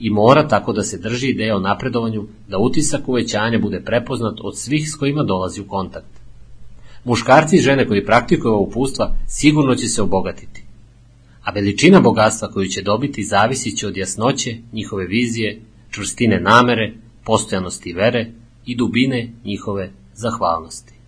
I 0.00 0.10
mora 0.10 0.48
tako 0.48 0.72
da 0.72 0.82
se 0.82 0.98
drži 0.98 1.28
ideja 1.28 1.56
o 1.56 1.60
napredovanju, 1.60 2.26
da 2.48 2.58
utisak 2.58 3.08
uvećanja 3.08 3.58
bude 3.58 3.80
prepoznat 3.80 4.40
od 4.40 4.58
svih 4.58 4.90
s 4.90 4.94
kojima 4.94 5.22
dolazi 5.22 5.60
u 5.60 5.68
kontakt. 5.68 6.20
Muškarci 7.04 7.56
i 7.56 7.60
žene 7.60 7.88
koji 7.88 8.06
praktikuju 8.06 8.52
ovo 8.52 8.62
upustva 8.62 9.16
sigurno 9.28 9.74
će 9.74 9.88
se 9.88 10.02
obogatiti. 10.02 10.64
A 11.42 11.50
veličina 11.50 12.00
bogatstva 12.00 12.48
koju 12.48 12.68
će 12.68 12.82
dobiti 12.82 13.24
zavisit 13.24 13.78
će 13.78 13.86
od 13.86 13.96
jasnoće 13.96 14.56
njihove 14.72 15.06
vizije, 15.06 15.60
čvrstine 15.90 16.40
namere, 16.40 16.92
postojanosti 17.24 17.92
vere 17.92 18.32
i 18.66 18.76
dubine 18.76 19.32
njihove 19.44 19.92
zahvalnosti. 20.14 20.99